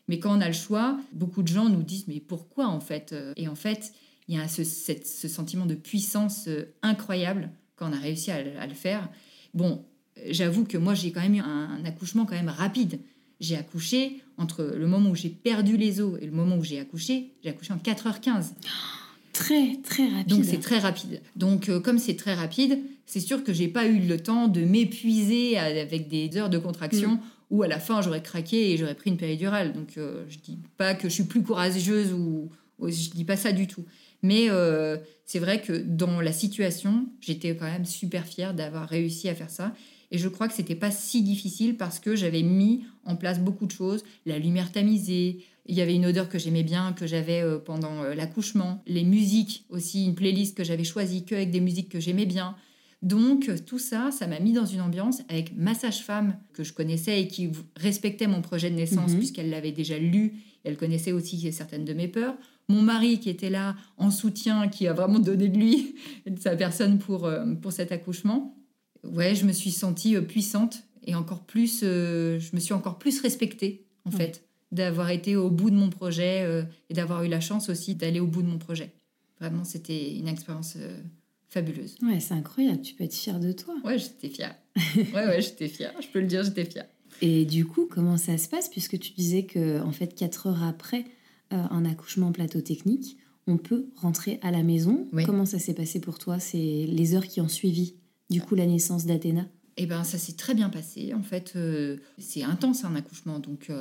mais 0.08 0.20
quand 0.20 0.38
on 0.38 0.42
a 0.42 0.48
le 0.48 0.54
choix, 0.54 1.00
beaucoup 1.14 1.44
de 1.44 1.48
gens 1.48 1.70
nous 1.70 1.84
disent 1.84 2.08
mais 2.08 2.20
pourquoi 2.20 2.68
en 2.68 2.80
fait 2.80 3.16
Et 3.36 3.48
en 3.48 3.56
fait, 3.56 3.94
il 4.28 4.36
y 4.36 4.40
a 4.40 4.48
ce, 4.48 4.64
ce, 4.64 5.28
sentiment 5.28 5.66
de 5.66 5.76
puissance 5.76 6.50
incroyable 6.82 7.50
quand 7.76 7.90
on 7.90 7.94
a 7.94 8.00
réussi 8.00 8.32
à, 8.32 8.68
le 8.68 8.74
faire. 8.74 9.10
Bon, 9.54 9.86
j'avoue 10.30 10.66
que 10.66 10.78
moi, 10.78 10.94
j'ai 10.94 11.12
quand 11.12 11.22
même 11.22 11.36
eu 11.36 11.40
un, 11.40 11.84
accouchement 11.86 12.26
quand 12.26 12.36
même 12.36 12.50
rapide. 12.50 13.00
J'ai 13.40 13.56
accouché 13.56 14.22
entre 14.38 14.64
le 14.64 14.86
moment 14.86 15.10
où 15.10 15.16
j'ai 15.16 15.30
perdu 15.30 15.78
les 15.78 16.02
os 16.02 16.20
et 16.22 16.26
le 16.26 16.32
moment 16.32 16.58
où 16.58 16.64
j'ai 16.64 16.80
accouché, 16.80 17.34
j'ai 17.42 17.50
accouché 17.50 17.74
en 17.74 17.78
4h15. 17.78 18.52
Très, 19.40 19.78
très 19.78 20.10
rapide. 20.10 20.28
Donc 20.28 20.44
c'est 20.44 20.60
très 20.60 20.80
rapide. 20.80 21.22
Donc 21.38 21.70
euh, 21.70 21.80
comme 21.80 21.98
c'est 21.98 22.18
très 22.18 22.34
rapide, 22.34 22.82
c'est 23.06 23.22
sûr 23.22 23.42
que 23.46 23.54
j'ai 23.54 23.70
pas 23.70 23.86
eu 23.86 24.00
le 24.00 24.20
temps 24.20 24.50
de 24.50 24.60
m'épuiser 24.60 25.58
avec 25.58 26.10
des 26.10 26.36
heures 26.36 26.50
de 26.50 26.58
contraction 26.58 27.12
mm. 27.12 27.20
où 27.50 27.64
à 27.64 27.70
la 27.70 27.80
fin 27.80 28.02
j'aurais 28.02 28.22
craqué 28.22 28.74
et 28.74 28.78
j'aurais 28.78 28.96
pris 28.96 29.12
une 29.12 29.16
péridurale. 29.16 29.72
Donc 29.72 29.98
euh, 29.98 30.26
je 30.28 30.40
dis 30.40 30.60
pas 30.76 30.94
que 30.94 31.08
je 31.08 31.14
suis 31.14 31.24
plus 31.24 31.42
courageuse 31.42 32.12
ou, 32.12 32.50
je 32.86 33.12
dis 33.12 33.24
pas 33.24 33.38
ça 33.38 33.54
du 33.54 33.66
tout. 33.66 33.86
Mais 34.24 34.50
euh, 34.50 34.98
c'est 35.26 35.40
vrai 35.40 35.62
que 35.62 35.72
dans 35.72 36.20
la 36.20 36.34
situation, 36.34 37.08
j'étais 37.22 37.56
quand 37.56 37.72
même 37.72 37.86
super 37.86 38.26
fière 38.26 38.54
d'avoir 38.54 38.90
réussi 38.90 39.30
à 39.30 39.36
faire 39.36 39.50
ça. 39.50 39.74
Et 40.12 40.18
je 40.18 40.28
crois 40.28 40.50
que 40.50 40.54
c'était 40.54 40.76
pas 40.76 40.92
si 40.92 41.22
difficile 41.22 41.78
parce 41.78 42.00
que 42.00 42.14
j'avais 42.18 42.42
mis 42.42 42.84
en 43.06 43.16
place 43.16 43.40
beaucoup 43.40 43.68
de 43.68 43.72
choses, 43.72 44.04
la 44.26 44.38
lumière 44.38 44.74
tamisée, 44.74 45.46
il 45.70 45.76
y 45.76 45.82
avait 45.82 45.96
une 45.96 46.08
odeur 46.08 46.28
que 46.30 46.40
j'aimais 46.40 46.64
bien, 46.64 46.94
que 46.94 47.06
j'avais 47.06 47.42
euh, 47.44 47.60
pendant 47.60 48.04
euh, 48.04 48.16
l'accouchement. 48.16 48.82
Les 48.88 49.04
musiques 49.04 49.66
aussi, 49.70 50.04
une 50.04 50.16
playlist 50.16 50.58
que 50.58 50.64
j'avais 50.64 50.84
choisie 50.84 51.26
que 51.26 51.36
avec 51.36 51.52
des 51.52 51.62
musiques 51.62 51.90
que 51.90 52.00
j'aimais 52.00 52.26
bien. 52.26 52.56
Donc 53.04 53.50
tout 53.66 53.78
ça, 53.78 54.10
ça 54.12 54.26
m'a 54.28 54.40
mis 54.40 54.52
dans 54.52 54.66
une 54.66 54.82
ambiance 54.82 55.22
avec 55.30 55.56
ma 55.56 55.76
sage-femme 55.76 56.38
que 56.54 56.64
je 56.64 56.74
connaissais 56.74 57.22
et 57.22 57.28
qui 57.28 57.52
respectait 57.78 58.28
mon 58.28 58.42
projet 58.42 58.70
de 58.72 58.76
naissance 58.76 59.12
mhm. 59.12 59.20
puisqu'elle 59.20 59.52
l'avait 59.52 59.72
déjà 59.72 59.98
lu. 59.98 60.34
Elle 60.66 60.76
connaissait 60.76 61.14
aussi 61.14 61.50
certaines 61.54 61.86
de 61.86 61.94
mes 61.94 62.10
peurs. 62.10 62.36
Mon 62.68 62.82
mari 62.82 63.20
qui 63.20 63.30
était 63.30 63.50
là 63.50 63.76
en 63.98 64.12
soutien, 64.12 64.68
qui 64.68 64.88
a 64.88 64.94
vraiment 64.94 65.20
donné 65.20 65.48
de 65.48 65.58
lui 65.58 65.96
et 66.26 66.30
de 66.32 66.40
sa 66.40 66.56
personne 66.56 66.98
pour, 66.98 67.26
euh, 67.26 67.46
pour 67.54 67.72
cet 67.72 67.92
accouchement. 67.92 68.58
Ouais, 69.04 69.36
je 69.36 69.46
me 69.46 69.54
suis 69.54 69.72
sentie 69.72 70.20
puissante 70.22 70.84
et 71.06 71.16
encore 71.16 71.46
plus, 71.46 71.82
je 71.82 72.56
me 72.56 72.60
suis 72.60 72.74
encore 72.74 72.98
plus 72.98 73.22
respectée 73.22 73.86
en 74.04 74.12
fait 74.12 74.49
d'avoir 74.72 75.10
été 75.10 75.36
au 75.36 75.50
bout 75.50 75.70
de 75.70 75.76
mon 75.76 75.90
projet 75.90 76.44
euh, 76.44 76.64
et 76.90 76.94
d'avoir 76.94 77.24
eu 77.24 77.28
la 77.28 77.40
chance 77.40 77.70
aussi 77.70 77.96
d'aller 77.96 78.20
au 78.20 78.28
bout 78.28 78.42
de 78.42 78.48
mon 78.48 78.58
projet. 78.58 78.92
Vraiment, 79.40 79.64
c'était 79.64 80.16
une 80.16 80.28
expérience 80.28 80.76
euh, 80.78 81.02
fabuleuse. 81.50 81.96
Ouais, 82.04 82.20
c'est 82.20 82.34
incroyable. 82.34 82.82
Tu 82.82 82.94
peux 82.94 83.04
être 83.04 83.16
fière 83.16 83.40
de 83.40 83.52
toi. 83.52 83.76
Ouais, 83.84 83.98
j'étais 83.98 84.30
fière. 84.30 84.56
ouais, 84.96 85.14
ouais, 85.14 85.42
j'étais 85.42 85.68
fière. 85.68 85.94
Je 86.02 86.08
peux 86.08 86.20
le 86.20 86.28
dire, 86.28 86.44
j'étais 86.44 86.66
fière. 86.66 86.86
Et 87.22 87.46
du 87.46 87.66
coup, 87.66 87.88
comment 87.90 88.18
ça 88.18 88.38
se 88.38 88.48
passe? 88.48 88.70
Puisque 88.70 89.00
tu 89.00 89.14
disais 89.14 89.44
que, 89.44 89.82
en 89.82 89.92
fait, 89.92 90.14
quatre 90.14 90.48
heures 90.48 90.64
après 90.64 91.06
euh, 91.54 91.64
un 91.72 91.86
accouchement 91.86 92.32
plateau 92.32 92.62
technique, 92.62 93.18
on 93.48 93.58
peut 93.58 93.88
rentrer 93.96 94.40
à 94.44 94.52
la 94.52 94.62
maison. 94.62 95.08
Comment 95.26 95.46
ça 95.46 95.58
s'est 95.58 95.74
passé 95.74 96.00
pour 96.00 96.20
toi? 96.20 96.40
C'est 96.40 96.86
les 96.88 97.16
heures 97.16 97.26
qui 97.26 97.42
ont 97.42 97.48
suivi, 97.48 97.96
du 98.30 98.42
coup, 98.42 98.54
la 98.54 98.68
naissance 98.68 99.06
d'Athéna? 99.06 99.48
Et 99.76 99.86
ben 99.86 100.04
ça 100.04 100.18
s'est 100.18 100.34
très 100.34 100.54
bien 100.54 100.70
passé. 100.70 101.14
En 101.16 101.24
fait, 101.24 101.58
c'est 102.20 102.44
intense 102.44 102.84
un 102.84 102.96
accouchement, 102.96 103.40
donc 103.40 103.72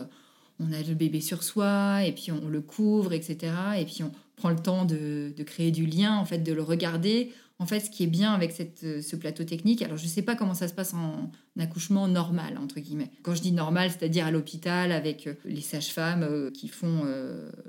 on 0.61 0.73
a 0.73 0.83
le 0.83 0.95
bébé 0.95 1.21
sur 1.21 1.43
soi 1.43 2.05
et 2.05 2.13
puis 2.13 2.33
on 2.33 2.49
le 2.49 2.61
couvre, 2.61 3.13
etc. 3.13 3.53
Et 3.79 3.85
puis 3.85 4.03
on 4.03 4.11
prend 4.37 4.51
le 4.51 4.57
temps 4.57 4.85
de, 4.85 5.33
de, 5.37 5.43
créer 5.43 5.71
du 5.71 5.87
lien, 5.87 6.17
en 6.17 6.25
fait, 6.25 6.39
de 6.39 6.53
le 6.53 6.63
regarder. 6.63 7.33
En 7.61 7.67
fait, 7.67 7.81
ce 7.81 7.91
qui 7.91 8.05
est 8.05 8.09
bien 8.09 8.33
avec 8.33 8.53
cette, 8.53 8.85
euh, 8.85 9.03
ce 9.03 9.17
plateau 9.17 9.43
technique, 9.43 9.83
alors 9.83 9.97
je 9.97 10.05
ne 10.05 10.09
sais 10.09 10.23
pas 10.23 10.37
comment 10.37 10.55
ça 10.55 10.69
se 10.69 10.75
passe 10.75 10.95
en, 10.95 11.31
accouchement 11.59 12.07
normal, 12.07 12.57
entre 12.57 12.79
guillemets. 12.79 13.11
Quand 13.23 13.35
je 13.35 13.43
dis 13.43 13.51
normal, 13.51 13.91
c'est-à-dire 13.91 14.27
à, 14.27 14.31
l'hôpital, 14.31 14.93
avec 14.93 15.29
les 15.45 15.61
sages-femmes 15.61 16.53
qui 16.53 16.69
font 16.69 17.03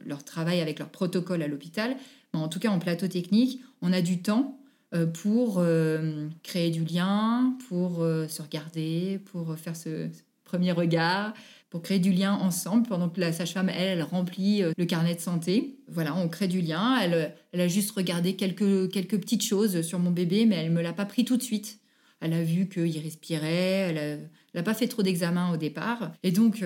leur 0.06 0.24
travail 0.24 0.62
avec 0.62 0.78
leur 0.78 0.90
protocole 0.90 1.42
à 1.42 1.48
l'hôpital. 1.48 1.96
En 2.34 2.48
tout 2.48 2.60
cas, 2.60 2.70
en 2.70 2.78
plateau 2.78 3.08
technique, 3.08 3.62
on 3.82 3.92
a 3.92 4.02
du 4.02 4.22
temps 4.22 4.60
euh, 4.96 5.06
pour 5.06 5.58
euh, 5.60 6.28
créer 6.44 6.72
du 6.72 6.84
lien, 6.84 7.56
pour 7.68 8.02
euh, 8.02 8.28
se 8.28 8.42
regarder, 8.42 9.20
pour 9.32 9.56
faire 9.56 9.76
ce, 9.76 10.10
premier 10.50 10.72
regard, 10.72 11.34
pour 11.70 11.82
créer 11.82 12.00
du 12.00 12.12
lien 12.12 12.34
ensemble 12.34 12.88
pendant 12.88 13.10
que 13.10 13.20
la 13.20 13.32
sage-femme, 13.32 13.70
elle, 13.70 14.00
elle 14.00 14.04
remplit 14.04 14.64
le 14.76 14.86
carnet 14.86 15.16
de 15.16 15.20
santé. 15.20 15.80
Voilà, 15.88 16.16
on 16.16 16.28
crée 16.28 16.48
du 16.48 16.62
lien. 16.62 16.98
Elle, 17.00 17.34
elle 17.52 17.62
a 17.62 17.68
juste 17.68 17.92
regardé 17.92 18.36
quelques, 18.36 18.92
quelques 18.92 19.20
petites 19.20 19.44
choses 19.44 19.82
sur 19.82 20.00
mon 20.00 20.12
bébé, 20.12 20.46
mais 20.46 20.56
elle 20.56 20.70
ne 20.70 20.76
me 20.76 20.82
l'a 20.82 20.94
pas 20.94 21.06
pris 21.06 21.26
tout 21.26 21.38
de 21.38 21.44
suite. 21.44 21.80
Elle 22.22 22.34
a 22.34 22.44
vu 22.44 22.68
qu'il 22.68 22.98
respirait, 23.00 23.94
elle 23.96 24.30
n'a 24.56 24.64
pas 24.64 24.74
fait 24.74 24.88
trop 24.88 25.04
d'examens 25.04 25.54
au 25.54 25.58
départ. 25.58 26.12
Et 26.24 26.32
donc, 26.32 26.64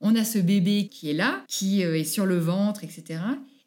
on 0.00 0.14
a 0.14 0.24
ce 0.24 0.38
bébé 0.38 0.88
qui 0.88 1.10
est 1.10 1.14
là, 1.14 1.44
qui 1.48 1.82
est 1.82 2.04
sur 2.04 2.24
le 2.24 2.38
ventre, 2.38 2.84
etc. 2.84 3.20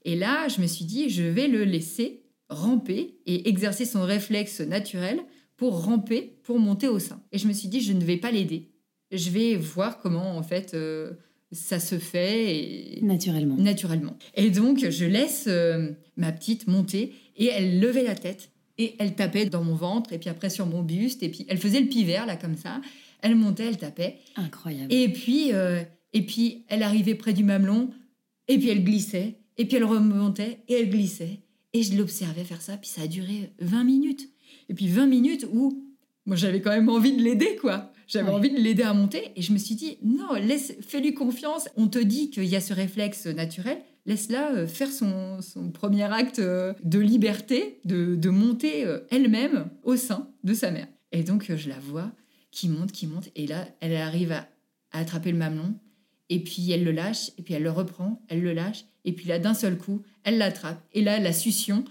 Et 0.05 0.15
là, 0.15 0.47
je 0.47 0.61
me 0.61 0.67
suis 0.67 0.85
dit, 0.85 1.09
je 1.09 1.23
vais 1.23 1.47
le 1.47 1.63
laisser 1.63 2.23
ramper 2.49 3.17
et 3.25 3.49
exercer 3.49 3.85
son 3.85 4.03
réflexe 4.03 4.61
naturel 4.61 5.19
pour 5.57 5.83
ramper, 5.83 6.39
pour 6.43 6.59
monter 6.59 6.87
au 6.87 6.99
sein. 6.99 7.21
Et 7.31 7.37
je 7.37 7.47
me 7.47 7.53
suis 7.53 7.67
dit, 7.67 7.81
je 7.81 7.93
ne 7.93 8.03
vais 8.03 8.17
pas 8.17 8.31
l'aider. 8.31 8.71
Je 9.11 9.29
vais 9.29 9.55
voir 9.55 9.99
comment, 9.99 10.37
en 10.37 10.43
fait, 10.43 10.73
euh, 10.73 11.11
ça 11.51 11.79
se 11.79 11.97
fait. 11.97 12.99
Naturellement. 13.01 13.55
Naturellement. 13.55 14.17
Et 14.35 14.49
donc, 14.49 14.89
je 14.89 15.05
laisse 15.05 15.45
euh, 15.47 15.91
ma 16.17 16.31
petite 16.31 16.67
monter 16.67 17.13
et 17.35 17.45
elle 17.45 17.79
levait 17.79 18.03
la 18.03 18.15
tête 18.15 18.51
et 18.77 18.95
elle 18.99 19.15
tapait 19.15 19.45
dans 19.45 19.63
mon 19.63 19.75
ventre 19.75 20.13
et 20.13 20.19
puis 20.19 20.29
après 20.29 20.49
sur 20.49 20.65
mon 20.65 20.83
buste 20.83 21.23
et 21.23 21.29
puis 21.29 21.45
elle 21.49 21.57
faisait 21.57 21.79
le 21.79 21.87
pivert, 21.87 22.25
là, 22.25 22.35
comme 22.35 22.57
ça. 22.57 22.81
Elle 23.21 23.35
montait, 23.35 23.65
elle 23.65 23.77
tapait. 23.77 24.17
Incroyable. 24.35 24.93
Et 24.93 25.09
puis, 25.09 25.53
euh, 25.53 25.81
et 26.13 26.21
puis 26.21 26.65
elle 26.67 26.83
arrivait 26.83 27.15
près 27.15 27.33
du 27.33 27.43
mamelon 27.43 27.89
et 28.47 28.57
puis 28.57 28.69
elle 28.69 28.83
glissait 28.83 29.35
et 29.57 29.65
puis 29.65 29.77
elle 29.77 29.83
remontait 29.83 30.59
et 30.67 30.73
elle 30.73 30.89
glissait. 30.89 31.39
Et 31.73 31.83
je 31.83 31.95
l'observais 31.97 32.43
faire 32.43 32.61
ça, 32.61 32.77
puis 32.77 32.89
ça 32.89 33.01
a 33.01 33.07
duré 33.07 33.51
20 33.59 33.83
minutes. 33.83 34.29
Et 34.69 34.73
puis 34.73 34.87
20 34.87 35.05
minutes 35.07 35.47
où 35.51 35.83
moi 36.25 36.35
j'avais 36.35 36.61
quand 36.61 36.71
même 36.71 36.89
envie 36.89 37.15
de 37.15 37.21
l'aider, 37.21 37.57
quoi. 37.59 37.91
J'avais 38.07 38.29
envie 38.29 38.49
de 38.49 38.57
l'aider 38.57 38.83
à 38.83 38.93
monter 38.93 39.31
et 39.35 39.41
je 39.41 39.51
me 39.51 39.57
suis 39.57 39.75
dit 39.75 39.97
non, 40.03 40.33
laisse, 40.33 40.73
fais-lui 40.81 41.13
confiance. 41.13 41.67
On 41.75 41.87
te 41.87 41.99
dit 41.99 42.29
qu'il 42.29 42.45
y 42.45 42.55
a 42.55 42.61
ce 42.61 42.73
réflexe 42.73 43.27
naturel, 43.27 43.77
laisse-la 44.05 44.53
euh, 44.53 44.67
faire 44.67 44.91
son, 44.91 45.41
son, 45.41 45.71
premier 45.71 46.03
acte 46.03 46.39
euh, 46.39 46.73
de 46.83 46.99
liberté, 46.99 47.79
de, 47.85 48.15
de 48.15 48.29
monter 48.29 48.85
euh, 48.85 48.99
elle-même 49.11 49.69
au 49.83 49.95
sein 49.95 50.29
de 50.43 50.53
sa 50.53 50.71
mère. 50.71 50.87
Et 51.11 51.23
donc 51.23 51.53
je 51.53 51.69
la 51.69 51.79
vois 51.79 52.11
qui 52.51 52.69
monte, 52.69 52.91
qui 52.91 53.07
monte, 53.07 53.29
et 53.35 53.45
là 53.45 53.67
elle 53.81 53.95
arrive 53.95 54.31
à, 54.31 54.47
à 54.91 54.99
attraper 54.99 55.31
le 55.31 55.37
mamelon, 55.37 55.75
et 56.29 56.43
puis 56.43 56.71
elle 56.71 56.83
le 56.83 56.91
lâche, 56.91 57.31
et 57.37 57.41
puis 57.41 57.53
elle 57.53 57.63
le 57.63 57.71
reprend, 57.71 58.21
elle 58.29 58.41
le 58.41 58.53
lâche, 58.53 58.85
et 59.07 59.13
puis 59.13 59.25
là, 59.25 59.39
d'un 59.39 59.53
seul 59.53 59.77
coup, 59.77 60.01
elle 60.25 60.37
l'attrape. 60.37 60.85
Et 60.93 61.01
là, 61.01 61.17
la 61.17 61.31
succion, 61.31 61.85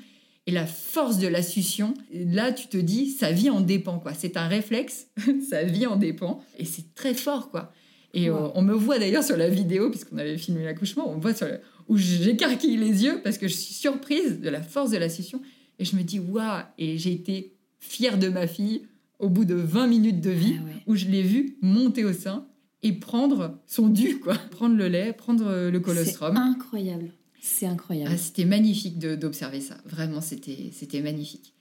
et 0.46 0.52
la 0.52 0.66
force 0.66 1.18
de 1.18 1.26
la 1.26 1.42
succion, 1.42 1.94
là, 2.12 2.52
tu 2.52 2.68
te 2.68 2.76
dis, 2.76 3.10
sa 3.10 3.32
vie 3.32 3.50
en 3.50 3.60
dépend, 3.60 3.98
quoi. 3.98 4.14
C'est 4.14 4.36
un 4.36 4.46
réflexe, 4.46 5.08
sa 5.50 5.64
vie 5.64 5.86
en 5.86 5.96
dépend. 5.96 6.40
Et 6.58 6.64
c'est 6.64 6.94
très 6.94 7.14
fort, 7.14 7.50
quoi. 7.50 7.72
Et 8.14 8.30
on, 8.30 8.62
me 8.62 8.72
voit 8.72 8.98
d'ailleurs 8.98 9.24
sur 9.24 9.36
la 9.36 9.50
vidéo, 9.50 9.90
puisqu'on 9.90 10.16
avait 10.16 10.38
filmé 10.38 10.64
l'accouchement, 10.64 11.12
on 11.12 11.18
voit 11.18 11.34
sur 11.34 11.48
où 11.88 11.98
j'écarquille 11.98 12.78
les 12.78 13.04
yeux 13.04 13.20
parce 13.22 13.36
que 13.36 13.46
je 13.46 13.52
suis 13.52 13.74
surprise 13.74 14.40
de 14.40 14.48
la 14.48 14.62
force 14.62 14.90
de 14.90 14.96
la 14.96 15.10
succion. 15.10 15.42
Et 15.78 15.84
je 15.84 15.96
me 15.96 16.02
dis, 16.02 16.18
waouh 16.18 16.62
Et 16.78 16.96
j'ai 16.96 17.12
été 17.12 17.52
fière 17.78 18.18
de 18.18 18.28
ma 18.28 18.46
fille 18.46 18.86
au 19.18 19.28
bout 19.28 19.44
de 19.44 19.54
20 19.54 19.86
minutes 19.86 20.20
de 20.22 20.30
vie, 20.30 20.56
ah 20.58 20.80
où 20.86 20.96
je 20.96 21.06
l'ai 21.06 21.22
vue 21.22 21.58
monter 21.60 22.04
au 22.04 22.14
sein 22.14 22.46
et 22.82 22.92
prendre 22.92 23.58
son 23.66 23.88
dû, 23.88 24.18
quoi. 24.18 24.34
Prendre 24.50 24.76
le 24.76 24.88
lait, 24.88 25.12
prendre 25.12 25.68
le 25.70 25.80
colostrum. 25.80 26.34
C'est 26.34 26.40
incroyable. 26.40 27.10
C'est 27.48 27.66
incroyable. 27.66 28.10
Ah, 28.12 28.18
c'était 28.18 28.44
magnifique 28.44 28.98
d'observer 28.98 29.60
ça. 29.60 29.76
Vraiment, 29.84 30.20
c'était 30.20 31.00
magnifique. 31.00 31.54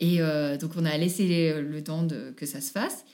Et 0.00 0.20
euh, 0.20 0.56
donc, 0.56 0.72
on 0.76 0.84
a 0.84 0.96
laissé 0.98 1.54
le 1.60 1.82
temps 1.82 2.06
que 2.36 2.44
ça 2.44 2.60
se 2.60 2.72
fasse. 2.72 3.04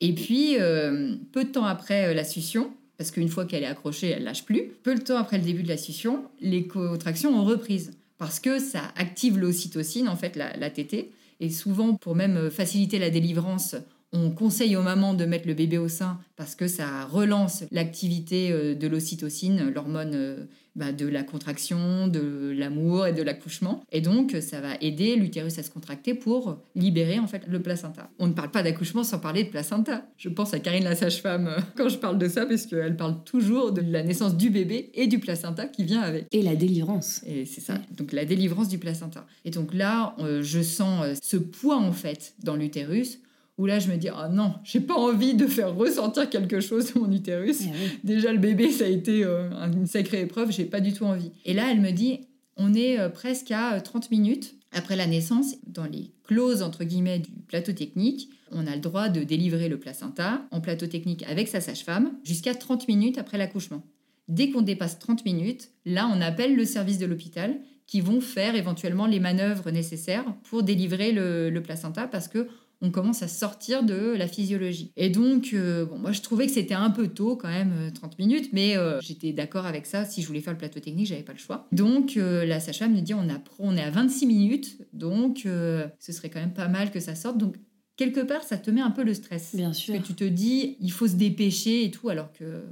Et 0.00 0.14
puis, 0.14 0.56
euh, 0.58 1.16
peu 1.32 1.44
de 1.44 1.50
temps 1.50 1.64
après 1.64 2.08
euh, 2.08 2.14
la 2.14 2.24
succion, 2.24 2.70
parce 2.98 3.10
qu'une 3.10 3.28
fois 3.28 3.46
qu'elle 3.46 3.62
est 3.62 3.66
accrochée, 3.66 4.08
elle 4.08 4.24
lâche 4.24 4.44
plus, 4.44 4.64
peu 4.82 4.94
de 4.94 5.00
temps 5.00 5.16
après 5.16 5.38
le 5.38 5.44
début 5.44 5.62
de 5.62 5.68
la 5.68 5.78
succion, 5.78 6.24
les 6.40 6.66
contractions 6.66 7.34
ont 7.34 7.44
reprise. 7.44 7.92
Parce 8.18 8.40
que 8.40 8.58
ça 8.58 8.82
active 8.96 9.38
l'ocytocine, 9.38 10.08
en 10.08 10.16
fait, 10.16 10.36
la, 10.36 10.54
la 10.58 10.68
tétée. 10.68 11.12
Et 11.40 11.48
souvent, 11.48 11.94
pour 11.94 12.14
même 12.14 12.50
faciliter 12.50 12.98
la 12.98 13.08
délivrance, 13.08 13.74
on 14.12 14.30
conseille 14.30 14.76
aux 14.76 14.82
mamans 14.82 15.14
de 15.14 15.24
mettre 15.24 15.46
le 15.46 15.54
bébé 15.54 15.78
au 15.78 15.88
sein 15.88 16.18
parce 16.36 16.54
que 16.54 16.66
ça 16.66 17.04
relance 17.04 17.64
l'activité 17.70 18.50
euh, 18.50 18.74
de 18.74 18.88
l'ocytocine, 18.88 19.70
l'hormone 19.70 20.12
euh, 20.14 20.44
bah, 20.74 20.90
de 20.90 21.06
la 21.06 21.22
contraction, 21.22 22.08
de 22.08 22.52
l'amour 22.56 23.06
et 23.06 23.12
de 23.12 23.22
l'accouchement. 23.22 23.84
Et 23.92 24.00
donc, 24.00 24.36
ça 24.40 24.60
va 24.60 24.74
aider 24.80 25.16
l'utérus 25.16 25.58
à 25.58 25.62
se 25.62 25.70
contracter 25.70 26.14
pour 26.14 26.58
libérer 26.74 27.18
en 27.18 27.26
fait 27.26 27.42
le 27.46 27.60
placenta. 27.60 28.10
On 28.18 28.26
ne 28.26 28.32
parle 28.32 28.50
pas 28.50 28.62
d'accouchement 28.62 29.04
sans 29.04 29.18
parler 29.18 29.44
de 29.44 29.50
placenta. 29.50 30.04
Je 30.16 30.28
pense 30.28 30.54
à 30.54 30.60
Karine 30.60 30.84
la 30.84 30.96
sage-femme 30.96 31.46
euh, 31.46 31.60
quand 31.76 31.88
je 31.88 31.98
parle 31.98 32.18
de 32.18 32.28
ça 32.28 32.46
parce 32.46 32.66
qu'elle 32.66 32.96
parle 32.96 33.22
toujours 33.24 33.70
de 33.70 33.80
la 33.80 34.02
naissance 34.02 34.36
du 34.36 34.50
bébé 34.50 34.90
et 34.94 35.06
du 35.06 35.20
placenta 35.20 35.66
qui 35.66 35.84
vient 35.84 36.00
avec. 36.00 36.26
Et 36.32 36.42
la 36.42 36.56
délivrance. 36.56 37.22
Et 37.26 37.44
c'est 37.44 37.60
ça. 37.60 37.78
Donc 37.96 38.12
la 38.12 38.24
délivrance 38.24 38.68
du 38.68 38.78
placenta. 38.78 39.24
Et 39.44 39.50
donc 39.50 39.72
là, 39.72 40.16
je 40.40 40.62
sens 40.62 41.18
ce 41.22 41.36
poids 41.36 41.76
en 41.76 41.92
fait 41.92 42.34
dans 42.42 42.56
l'utérus 42.56 43.20
où 43.60 43.66
là 43.66 43.78
je 43.78 43.88
me 43.88 43.96
dis 43.96 44.08
ah 44.08 44.28
non 44.32 44.54
j'ai 44.64 44.80
pas 44.80 44.94
envie 44.94 45.34
de 45.34 45.46
faire 45.46 45.76
ressentir 45.76 46.30
quelque 46.30 46.60
chose 46.60 46.88
sur 46.88 47.02
mon 47.02 47.12
utérus. 47.12 47.60
Eh 47.62 48.06
déjà 48.06 48.32
le 48.32 48.38
bébé 48.38 48.70
ça 48.70 48.84
a 48.84 48.88
été 48.88 49.22
euh, 49.22 49.50
une 49.66 49.86
sacrée 49.86 50.22
épreuve 50.22 50.50
j'ai 50.50 50.64
pas 50.64 50.80
du 50.80 50.94
tout 50.94 51.04
envie. 51.04 51.30
Et 51.44 51.52
là 51.52 51.70
elle 51.70 51.80
me 51.80 51.90
dit 51.90 52.20
on 52.56 52.72
est 52.72 52.98
euh, 52.98 53.10
presque 53.10 53.50
à 53.50 53.78
30 53.78 54.04
euh, 54.04 54.08
minutes 54.12 54.54
après 54.72 54.96
la 54.96 55.06
naissance 55.06 55.56
dans 55.66 55.84
les 55.84 56.10
clauses 56.24 56.62
entre 56.62 56.84
guillemets 56.84 57.18
du 57.18 57.30
plateau 57.46 57.72
technique 57.72 58.30
on 58.50 58.66
a 58.66 58.74
le 58.74 58.80
droit 58.80 59.10
de 59.10 59.22
délivrer 59.22 59.68
le 59.68 59.78
placenta 59.78 60.40
en 60.50 60.62
plateau 60.62 60.86
technique 60.86 61.22
avec 61.28 61.46
sa 61.46 61.60
sage-femme 61.60 62.12
jusqu'à 62.24 62.54
30 62.54 62.88
minutes 62.88 63.18
après 63.18 63.36
l'accouchement. 63.36 63.82
Dès 64.28 64.50
qu'on 64.50 64.62
dépasse 64.62 64.98
30 64.98 65.26
minutes 65.26 65.70
là 65.84 66.10
on 66.10 66.22
appelle 66.22 66.56
le 66.56 66.64
service 66.64 66.98
de 66.98 67.04
l'hôpital 67.04 67.60
qui 67.86 68.00
vont 68.00 68.22
faire 68.22 68.54
éventuellement 68.54 69.06
les 69.06 69.20
manœuvres 69.20 69.70
nécessaires 69.70 70.24
pour 70.44 70.62
délivrer 70.62 71.12
le, 71.12 71.50
le 71.50 71.62
placenta 71.62 72.06
parce 72.06 72.28
que 72.28 72.46
on 72.82 72.90
commence 72.90 73.22
à 73.22 73.28
sortir 73.28 73.82
de 73.82 74.14
la 74.16 74.26
physiologie. 74.26 74.92
Et 74.96 75.10
donc, 75.10 75.50
euh, 75.52 75.84
bon, 75.84 75.98
moi, 75.98 76.12
je 76.12 76.22
trouvais 76.22 76.46
que 76.46 76.52
c'était 76.52 76.74
un 76.74 76.90
peu 76.90 77.08
tôt 77.08 77.36
quand 77.36 77.48
même, 77.48 77.92
30 77.92 78.12
euh, 78.12 78.16
minutes, 78.18 78.50
mais 78.52 78.76
euh, 78.76 79.00
j'étais 79.00 79.32
d'accord 79.32 79.66
avec 79.66 79.86
ça. 79.86 80.04
Si 80.04 80.22
je 80.22 80.26
voulais 80.26 80.40
faire 80.40 80.54
le 80.54 80.58
plateau 80.58 80.80
technique, 80.80 81.06
j'avais 81.06 81.22
pas 81.22 81.32
le 81.32 81.38
choix. 81.38 81.66
Donc, 81.72 82.14
la 82.16 82.60
sage-femme 82.60 82.94
me 82.94 83.00
dit, 83.00 83.14
on, 83.14 83.28
a, 83.28 83.38
on 83.58 83.76
est 83.76 83.82
à 83.82 83.90
26 83.90 84.26
minutes, 84.26 84.78
donc 84.92 85.40
ce 85.44 86.12
serait 86.12 86.30
quand 86.30 86.40
même 86.40 86.54
pas 86.54 86.68
mal 86.68 86.90
que 86.90 87.00
ça 87.00 87.14
sorte. 87.14 87.38
Donc, 87.38 87.56
quelque 87.96 88.20
part, 88.20 88.42
ça 88.42 88.56
te 88.56 88.70
met 88.70 88.80
un 88.80 88.90
peu 88.90 89.04
le 89.04 89.12
stress. 89.14 89.54
Bien 89.54 89.72
sûr. 89.72 89.94
Parce 89.94 90.08
que 90.08 90.12
tu 90.12 90.14
te 90.14 90.24
dis, 90.24 90.76
il 90.80 90.90
faut 90.90 91.06
se 91.06 91.16
dépêcher 91.16 91.84
et 91.84 91.90
tout, 91.90 92.08
alors 92.08 92.32
que, 92.32 92.64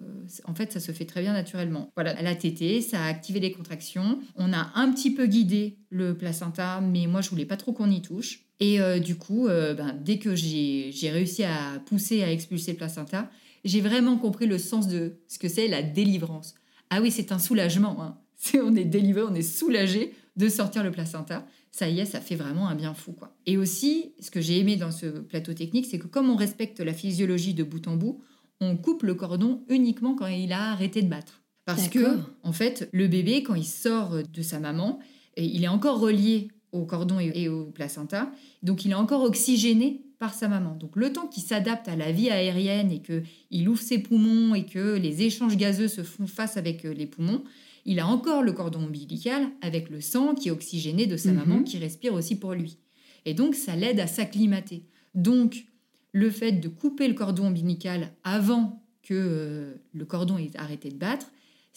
en 0.45 0.55
fait, 0.55 0.73
ça 0.73 0.81
se 0.81 0.93
fait 0.93 1.05
très 1.05 1.21
bien 1.21 1.33
naturellement. 1.33 1.91
Voilà, 1.97 2.19
elle 2.19 2.27
a 2.27 2.35
tété, 2.35 2.81
ça 2.81 3.03
a 3.03 3.07
activé 3.09 3.41
les 3.41 3.53
contractions. 3.53 4.21
On 4.37 4.53
a 4.53 4.73
un 4.75 4.91
petit 4.91 5.13
peu 5.13 5.27
guidé 5.27 5.79
le 5.91 6.17
placenta, 6.17 6.81
mais 6.81 7.07
moi, 7.07 7.21
je 7.21 7.31
voulais 7.31 7.47
pas 7.47 7.57
trop 7.57 7.73
qu'on 7.73 7.91
y 7.91 8.01
touche. 8.01 8.48
Et 8.61 8.81
euh, 8.81 8.99
du 8.99 9.17
coup, 9.17 9.47
euh, 9.47 9.75
ben, 9.75 9.97
dès 10.01 10.19
que 10.19 10.35
j'ai 10.35 10.93
réussi 11.11 11.45
à 11.45 11.81
pousser, 11.87 12.23
à 12.23 12.33
expulser 12.33 12.73
le 12.73 12.77
placenta, 12.77 13.31
j'ai 13.65 13.81
vraiment 13.81 14.17
compris 14.17 14.47
le 14.47 14.59
sens 14.59 14.89
de 14.89 15.19
ce 15.29 15.39
que 15.39 15.49
c'est 15.49 15.69
la 15.69 15.83
délivrance. 15.83 16.55
Ah 16.91 17.01
oui, 17.01 17.11
c'est 17.11 17.33
un 17.33 17.39
soulagement. 17.39 18.03
Hein. 18.03 18.19
on 18.63 18.75
est 18.75 18.85
délivré, 18.85 19.23
on 19.23 19.35
est 19.35 19.43
soulagé 19.43 20.15
de 20.37 20.49
sortir 20.49 20.83
le 20.83 20.91
placenta. 20.91 21.47
Ça 21.71 21.89
y 21.89 22.01
est, 22.01 22.05
ça 22.05 22.21
fait 22.21 22.35
vraiment 22.35 22.69
un 22.69 22.75
bien 22.75 22.95
fou. 22.95 23.13
quoi. 23.13 23.37
Et 23.47 23.57
aussi, 23.57 24.13
ce 24.21 24.31
que 24.31 24.41
j'ai 24.41 24.59
aimé 24.59 24.77
dans 24.77 24.91
ce 24.91 25.07
plateau 25.07 25.53
technique, 25.55 25.87
c'est 25.87 25.99
que 25.99 26.07
comme 26.07 26.31
on 26.31 26.37
respecte 26.37 26.81
la 26.81 26.93
physiologie 26.93 27.55
de 27.55 27.63
bout 27.63 27.87
en 27.87 27.97
bout, 27.97 28.23
on 28.61 28.77
coupe 28.77 29.03
le 29.05 29.15
cordon 29.15 29.63
uniquement 29.69 30.15
quand 30.15 30.27
il 30.27 30.53
a 30.53 30.73
arrêté 30.73 31.03
de 31.03 31.09
battre. 31.09 31.43
Parce 31.65 31.89
que, 31.89 32.19
en 32.43 32.53
fait, 32.53 32.89
le 32.93 33.09
bébé, 33.09 33.43
quand 33.43 33.55
il 33.55 33.67
sort 33.67 34.23
de 34.23 34.43
sa 34.43 34.59
maman, 34.59 35.01
il 35.37 35.63
est 35.63 35.69
encore 35.69 36.01
relié 36.01 36.49
au 36.73 36.85
cordon 36.85 37.19
et 37.19 37.49
au 37.49 37.67
placenta. 37.67 38.31
Donc 38.63 38.85
il 38.85 38.91
est 38.91 38.95
encore 38.95 39.23
oxygéné 39.23 40.03
par 40.19 40.35
sa 40.35 40.49
maman. 40.49 40.75
Donc 40.75 40.97
le 40.97 41.13
temps 41.13 41.27
qu'il 41.27 41.43
s'adapte 41.43 41.89
à 41.89 41.97
la 41.97 42.13
vie 42.13 42.31
aérienne 42.31 42.91
et 42.91 43.01
qu'il 43.01 43.69
ouvre 43.69 43.81
ses 43.81 43.99
poumons 43.99 44.55
et 44.55 44.67
que 44.67 44.97
les 44.97 45.23
échanges 45.23 45.57
gazeux 45.57 45.89
se 45.89 46.03
font 46.03 46.27
face 46.27 46.57
avec 46.57 46.85
euh, 46.85 46.93
les 46.93 47.07
poumons, 47.07 47.43
il 47.85 48.01
a 48.01 48.07
encore 48.07 48.43
le 48.43 48.53
cordon 48.53 48.81
ombilical 48.85 49.49
avec 49.63 49.89
le 49.91 50.01
sang 50.01 50.35
qui 50.35 50.49
est 50.49 50.51
oxygéné 50.51 51.07
de 51.07 51.17
sa 51.17 51.31
mhm. 51.31 51.37
maman 51.37 51.63
qui 51.63 51.79
respire 51.79 52.15
aussi 52.15 52.37
pour 52.37 52.53
lui. 52.53 52.77
Et 53.25 53.35
donc 53.35 53.55
ça 53.55 53.77
l'aide 53.77 54.01
à 54.01 54.07
s'acclimater. 54.07 54.85
Donc 55.15 55.67
le 56.13 56.31
fait 56.31 56.53
de 56.53 56.69
couper 56.69 57.07
le 57.07 57.15
cordon 57.15 57.47
ombilical 57.47 58.13
avant 58.25 58.83
que 59.03 59.15
euh, 59.15 59.75
le 59.95 60.05
cordon 60.05 60.37
ait 60.37 60.51
arrêté 60.57 60.91
de 60.91 60.97
battre, 60.97 61.31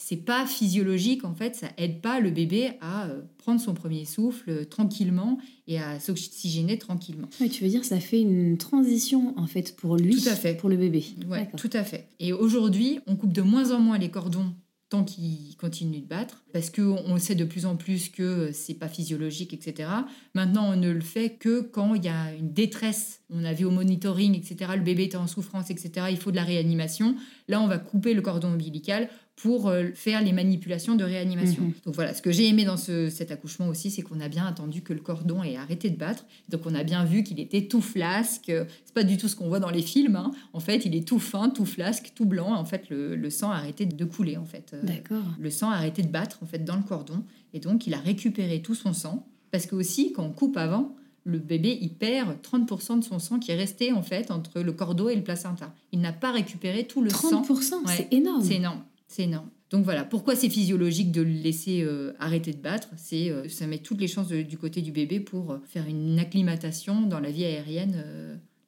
c'est 0.04 0.16
pas 0.16 0.46
physiologique 0.46 1.24
en 1.24 1.34
fait, 1.34 1.54
ça 1.54 1.68
aide 1.78 2.00
pas 2.00 2.18
le 2.18 2.30
bébé 2.30 2.72
à 2.80 3.06
euh, 3.06 3.22
prendre 3.38 3.60
son 3.60 3.72
premier 3.72 4.04
souffle 4.04 4.50
euh, 4.50 4.64
tranquillement 4.64 5.38
et 5.68 5.78
à 5.78 6.00
s'oxygéner 6.00 6.76
tranquillement. 6.76 7.28
Oui, 7.40 7.48
tu 7.48 7.62
veux 7.62 7.70
dire 7.70 7.84
ça 7.84 8.00
fait 8.00 8.20
une 8.20 8.58
transition 8.58 9.32
en 9.38 9.46
fait 9.46 9.76
pour 9.76 9.96
lui, 9.96 10.16
tout 10.16 10.28
à 10.28 10.34
fait. 10.34 10.56
pour 10.56 10.68
le 10.68 10.76
bébé. 10.76 11.04
Ouais, 11.28 11.48
tout 11.56 11.70
à 11.72 11.84
fait. 11.84 12.08
Et 12.18 12.32
aujourd'hui, 12.32 12.98
on 13.06 13.14
coupe 13.14 13.32
de 13.32 13.42
moins 13.42 13.70
en 13.70 13.78
moins 13.78 13.96
les 13.96 14.10
cordons 14.10 14.52
tant 14.92 15.04
qu'il 15.04 15.56
continue 15.56 16.00
de 16.00 16.06
battre, 16.06 16.44
parce 16.52 16.68
qu'on 16.68 17.16
sait 17.16 17.34
de 17.34 17.46
plus 17.46 17.64
en 17.64 17.76
plus 17.76 18.10
que 18.10 18.50
c'est 18.52 18.74
pas 18.74 18.88
physiologique, 18.88 19.54
etc. 19.54 19.88
Maintenant, 20.34 20.70
on 20.70 20.76
ne 20.76 20.90
le 20.90 21.00
fait 21.00 21.30
que 21.30 21.62
quand 21.62 21.94
il 21.94 22.04
y 22.04 22.08
a 22.08 22.34
une 22.34 22.52
détresse. 22.52 23.20
On 23.30 23.42
a 23.44 23.54
vu 23.54 23.64
au 23.64 23.70
monitoring, 23.70 24.36
etc. 24.36 24.72
Le 24.74 24.82
bébé 24.82 25.04
était 25.04 25.16
en 25.16 25.26
souffrance, 25.26 25.70
etc. 25.70 26.08
Il 26.10 26.18
faut 26.18 26.30
de 26.30 26.36
la 26.36 26.44
réanimation. 26.44 27.16
Là, 27.48 27.62
on 27.62 27.68
va 27.68 27.78
couper 27.78 28.12
le 28.12 28.20
cordon 28.20 28.48
ombilical 28.48 29.08
pour 29.36 29.68
euh, 29.68 29.88
faire 29.94 30.22
les 30.22 30.32
manipulations 30.32 30.94
de 30.94 31.04
réanimation. 31.04 31.64
Mhm. 31.64 31.72
Donc 31.84 31.94
voilà, 31.94 32.14
ce 32.14 32.22
que 32.22 32.30
j'ai 32.30 32.48
aimé 32.48 32.64
dans 32.64 32.76
cet 32.76 33.30
accouchement 33.30 33.68
aussi, 33.68 33.90
c'est 33.90 34.02
qu'on 34.02 34.20
a 34.20 34.28
bien 34.28 34.46
attendu 34.46 34.82
que 34.82 34.92
le 34.92 35.00
cordon 35.00 35.42
ait 35.42 35.56
arrêté 35.56 35.90
de 35.90 35.96
battre. 35.96 36.26
Donc 36.48 36.62
on 36.66 36.74
a 36.74 36.84
bien 36.84 37.04
vu 37.04 37.22
qu'il 37.22 37.40
était 37.40 37.66
tout 37.66 37.80
flasque. 37.80 38.52
C'est 38.84 38.94
pas 38.94 39.04
du 39.04 39.16
tout 39.16 39.28
ce 39.28 39.36
qu'on 39.36 39.48
voit 39.48 39.60
dans 39.60 39.70
les 39.70 39.82
films. 39.82 40.16
Hein. 40.16 40.30
En 40.52 40.60
fait, 40.60 40.84
il 40.84 40.94
est 40.94 41.06
tout 41.06 41.18
fin, 41.18 41.48
tout 41.48 41.64
flasque, 41.64 42.12
tout 42.14 42.26
blanc. 42.26 42.54
En 42.54 42.64
fait, 42.64 42.88
le, 42.90 43.30
sang 43.30 43.50
a 43.50 43.56
arrêté 43.56 43.86
de 43.86 44.04
couler. 44.04 44.36
En 44.36 44.44
fait, 44.44 44.72
euh, 44.74 44.82
d'accord. 44.82 45.24
Le 45.38 45.50
sang 45.50 45.70
a 45.70 45.74
arrêté 45.74 46.02
de 46.02 46.08
battre 46.08 46.38
en 46.42 46.46
fait 46.46 46.64
dans 46.64 46.76
le 46.76 46.82
cordon, 46.82 47.24
et 47.54 47.60
donc 47.60 47.86
il 47.86 47.94
a 47.94 47.98
récupéré 47.98 48.60
tout 48.62 48.74
son 48.74 48.92
sang. 48.92 49.26
Parce 49.50 49.66
que 49.66 49.74
aussi, 49.74 50.12
quand 50.12 50.24
on 50.24 50.32
coupe 50.32 50.56
avant, 50.56 50.94
le 51.24 51.38
bébé, 51.38 51.78
il 51.80 51.94
perd 51.94 52.36
30% 52.42 52.98
de 52.98 53.04
son 53.04 53.18
sang 53.18 53.38
qui 53.38 53.52
est 53.52 53.56
resté 53.56 53.92
en 53.92 54.02
fait 54.02 54.30
entre 54.30 54.60
le 54.60 54.72
cordeau 54.72 55.08
et 55.08 55.14
le 55.14 55.22
placenta. 55.22 55.72
Il 55.92 56.00
n'a 56.00 56.12
pas 56.12 56.32
récupéré 56.32 56.86
tout 56.86 57.02
le 57.02 57.10
sang. 57.10 57.42
30%, 57.42 57.74
c'est 57.86 58.12
énorme. 58.12 58.42
C'est 58.42 58.54
énorme. 58.54 58.82
C'est 59.12 59.24
énorme. 59.24 59.50
Donc 59.68 59.84
voilà, 59.84 60.04
pourquoi 60.04 60.34
c'est 60.34 60.48
physiologique 60.48 61.12
de 61.12 61.20
le 61.20 61.30
laisser 61.30 61.82
euh, 61.82 62.12
arrêter 62.18 62.52
de 62.52 62.62
battre? 62.62 62.88
C'est 62.96 63.30
euh, 63.30 63.46
ça 63.46 63.66
met 63.66 63.76
toutes 63.76 64.00
les 64.00 64.08
chances 64.08 64.28
du 64.28 64.56
côté 64.56 64.80
du 64.80 64.90
bébé 64.90 65.20
pour 65.20 65.52
euh, 65.52 65.58
faire 65.66 65.86
une 65.86 66.18
acclimatation 66.18 67.02
dans 67.02 67.20
la 67.20 67.30
vie 67.30 67.44
aérienne 67.44 68.04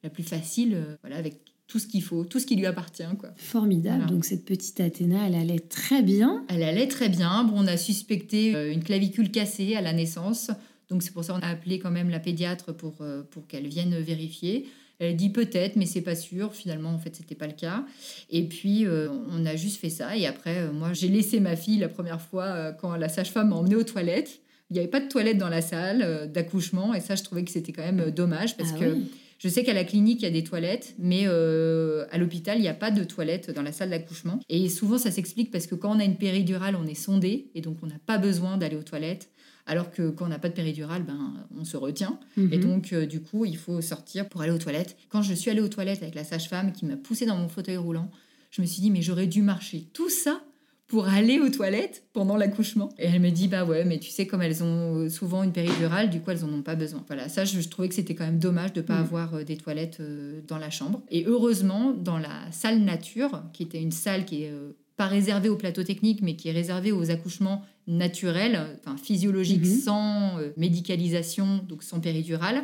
la 0.03 0.09
plus 0.11 0.21
facile, 0.21 0.77
voilà, 1.01 1.15
avec 1.15 1.41
tout 1.67 1.79
ce 1.79 1.87
qu'il 1.87 2.03
faut, 2.03 2.25
tout 2.25 2.39
ce 2.39 2.45
qui 2.45 2.55
lui 2.55 2.67
appartient. 2.67 3.03
Quoi. 3.17 3.29
Formidable. 3.37 4.05
Donc 4.05 4.23
cette 4.23 4.45
petite 4.45 4.79
Athéna, 4.79 5.25
elle 5.25 5.33
allait 5.33 5.57
très 5.57 6.03
bien. 6.03 6.45
Elle 6.47 6.61
allait 6.61 6.87
très 6.87 7.09
bien. 7.09 7.43
Bon, 7.43 7.53
on 7.57 7.67
a 7.67 7.77
suspecté 7.77 8.51
une 8.71 8.83
clavicule 8.83 9.31
cassée 9.31 9.75
à 9.75 9.81
la 9.81 9.93
naissance. 9.93 10.51
Donc 10.89 11.01
c'est 11.01 11.11
pour 11.11 11.23
ça 11.23 11.33
qu'on 11.33 11.39
a 11.39 11.49
appelé 11.49 11.79
quand 11.79 11.89
même 11.89 12.09
la 12.09 12.19
pédiatre 12.19 12.71
pour, 12.71 13.03
pour 13.31 13.47
qu'elle 13.47 13.67
vienne 13.67 13.97
vérifier. 13.99 14.67
Elle 14.99 15.15
dit 15.15 15.29
peut-être, 15.29 15.75
mais 15.75 15.85
c'est 15.85 16.01
pas 16.01 16.15
sûr. 16.15 16.53
Finalement, 16.53 16.89
en 16.89 16.99
fait, 16.99 17.15
c'était 17.15 17.35
pas 17.35 17.47
le 17.47 17.53
cas. 17.53 17.85
Et 18.29 18.43
puis, 18.43 18.85
euh, 18.85 19.09
on 19.31 19.45
a 19.45 19.55
juste 19.55 19.79
fait 19.79 19.89
ça. 19.89 20.15
Et 20.15 20.25
après, 20.25 20.57
euh, 20.57 20.71
moi, 20.71 20.93
j'ai 20.93 21.07
laissé 21.07 21.39
ma 21.39 21.55
fille 21.55 21.77
la 21.77 21.89
première 21.89 22.21
fois 22.21 22.45
euh, 22.45 22.71
quand 22.71 22.95
la 22.95 23.09
sage-femme 23.09 23.49
m'a 23.49 23.55
emmenée 23.55 23.75
aux 23.75 23.83
toilettes. 23.83 24.39
Il 24.69 24.73
n'y 24.73 24.79
avait 24.79 24.89
pas 24.89 25.01
de 25.01 25.07
toilettes 25.07 25.37
dans 25.37 25.49
la 25.49 25.61
salle 25.61 26.31
d'accouchement. 26.31 26.93
Et 26.93 26.99
ça, 26.99 27.15
je 27.15 27.23
trouvais 27.23 27.43
que 27.43 27.51
c'était 27.51 27.71
quand 27.71 27.83
même 27.83 28.09
dommage 28.11 28.57
parce 28.57 28.71
ah 28.75 28.79
que. 28.79 28.97
Je 29.37 29.49
sais 29.49 29.63
qu'à 29.65 29.73
la 29.73 29.83
clinique, 29.83 30.21
il 30.21 30.23
y 30.23 30.27
a 30.27 30.31
des 30.31 30.45
toilettes, 30.45 30.95
mais 30.97 31.27
à 31.27 32.17
l'hôpital, 32.17 32.57
il 32.57 32.61
n'y 32.61 32.69
a 32.69 32.73
pas 32.73 32.89
de 32.89 33.03
toilettes 33.03 33.51
dans 33.51 33.61
la 33.61 33.73
salle 33.73 33.89
d'accouchement. 33.89 34.39
Et 34.49 34.69
souvent, 34.69 34.97
ça 34.97 35.11
s'explique 35.11 35.51
parce 35.51 35.67
que 35.67 35.75
quand 35.75 35.95
on 35.95 35.99
a 35.99 36.05
une 36.05 36.15
péridurale, 36.15 36.75
on 36.81 36.87
est 36.87 36.95
sondé 36.95 37.51
et 37.53 37.61
donc 37.61 37.77
on 37.83 37.87
n'a 37.87 37.99
pas 38.07 38.17
besoin 38.17 38.57
d'aller 38.57 38.77
aux 38.77 38.81
toilettes. 38.81 39.29
Alors 39.67 39.91
que 39.91 40.09
quand 40.09 40.25
on 40.25 40.29
n'a 40.29 40.39
pas 40.39 40.49
de 40.49 40.53
péridurale, 40.53 41.03
ben, 41.03 41.33
on 41.57 41.65
se 41.65 41.77
retient. 41.77 42.19
Mhm. 42.37 42.53
Et 42.53 42.57
donc, 42.57 42.93
euh, 42.93 43.05
du 43.05 43.21
coup, 43.21 43.45
il 43.45 43.57
faut 43.57 43.81
sortir 43.81 44.29
pour 44.29 44.41
aller 44.41 44.51
aux 44.51 44.59
toilettes. 44.59 44.95
Quand 45.09 45.21
je 45.21 45.33
suis 45.33 45.49
allée 45.49 45.61
aux 45.61 45.67
toilettes 45.67 46.03
avec 46.03 46.15
la 46.15 46.23
sage-femme 46.23 46.71
qui 46.71 46.85
m'a 46.85 46.97
poussée 46.97 47.25
dans 47.25 47.37
mon 47.37 47.47
fauteuil 47.47 47.77
roulant, 47.77 48.11
je 48.51 48.61
me 48.61 48.67
suis 48.67 48.81
dit, 48.81 48.91
mais 48.91 49.01
j'aurais 49.01 49.27
dû 49.27 49.41
marcher 49.41 49.87
tout 49.93 50.09
ça 50.09 50.41
pour 50.87 51.07
aller 51.07 51.39
aux 51.39 51.49
toilettes 51.49 52.03
pendant 52.13 52.37
l'accouchement. 52.37 52.89
Et 52.99 53.07
elle 53.07 53.19
me 53.19 53.31
dit, 53.31 53.47
bah 53.47 53.65
ouais, 53.65 53.85
mais 53.85 53.97
tu 53.97 54.11
sais, 54.11 54.27
comme 54.27 54.43
elles 54.43 54.63
ont 54.63 55.09
souvent 55.09 55.41
une 55.41 55.51
péridurale, 55.51 56.11
du 56.11 56.21
coup, 56.21 56.29
elles 56.29 56.45
en 56.45 56.53
ont 56.53 56.61
pas 56.61 56.75
besoin. 56.75 57.03
Voilà, 57.07 57.27
ça, 57.27 57.43
je, 57.43 57.59
trouvais 57.67 57.89
que 57.89 57.95
c'était 57.95 58.13
quand 58.13 58.25
même 58.25 58.37
dommage 58.37 58.71
de 58.73 58.81
ne 58.81 58.85
pas 58.85 58.97
mhm. 58.97 59.03
avoir 59.03 59.33
euh, 59.33 59.43
des 59.43 59.57
toilettes 59.57 59.97
euh, 59.99 60.41
dans 60.47 60.59
la 60.59 60.69
chambre. 60.69 61.01
Et 61.09 61.25
heureusement, 61.25 61.91
dans 61.91 62.19
la 62.19 62.51
salle 62.51 62.79
nature, 62.81 63.41
qui 63.51 63.63
était 63.63 63.81
une 63.81 63.91
salle 63.91 64.25
qui 64.25 64.43
est 64.43 64.53
pas 64.97 65.07
réservé 65.07 65.49
au 65.49 65.55
plateau 65.55 65.83
technique, 65.83 66.21
mais 66.21 66.35
qui 66.35 66.47
est 66.47 66.53
réservé 66.53 66.91
aux 66.91 67.11
accouchements 67.11 67.63
naturels, 67.87 68.79
enfin 68.79 68.97
physiologiques, 68.97 69.65
mhm. 69.65 69.79
sans 69.79 70.39
euh, 70.39 70.51
médicalisation, 70.57 71.63
donc 71.67 71.83
sans 71.83 71.99
péridurale, 71.99 72.63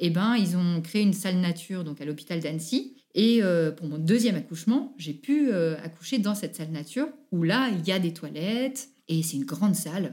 eh 0.00 0.10
ben, 0.10 0.36
ils 0.36 0.56
ont 0.56 0.80
créé 0.80 1.02
une 1.02 1.12
salle 1.12 1.36
nature 1.36 1.84
donc 1.84 2.00
à 2.00 2.04
l'hôpital 2.04 2.40
d'Annecy. 2.40 2.94
Et 3.14 3.42
euh, 3.42 3.70
pour 3.70 3.88
mon 3.88 3.98
deuxième 3.98 4.36
accouchement, 4.36 4.94
j'ai 4.98 5.14
pu 5.14 5.50
euh, 5.50 5.76
accoucher 5.82 6.18
dans 6.18 6.34
cette 6.34 6.56
salle 6.56 6.70
nature, 6.70 7.08
où 7.32 7.42
là, 7.42 7.68
il 7.70 7.86
y 7.86 7.92
a 7.92 7.98
des 7.98 8.12
toilettes, 8.12 8.90
et 9.08 9.22
c'est 9.22 9.36
une 9.36 9.44
grande 9.44 9.74
salle. 9.74 10.12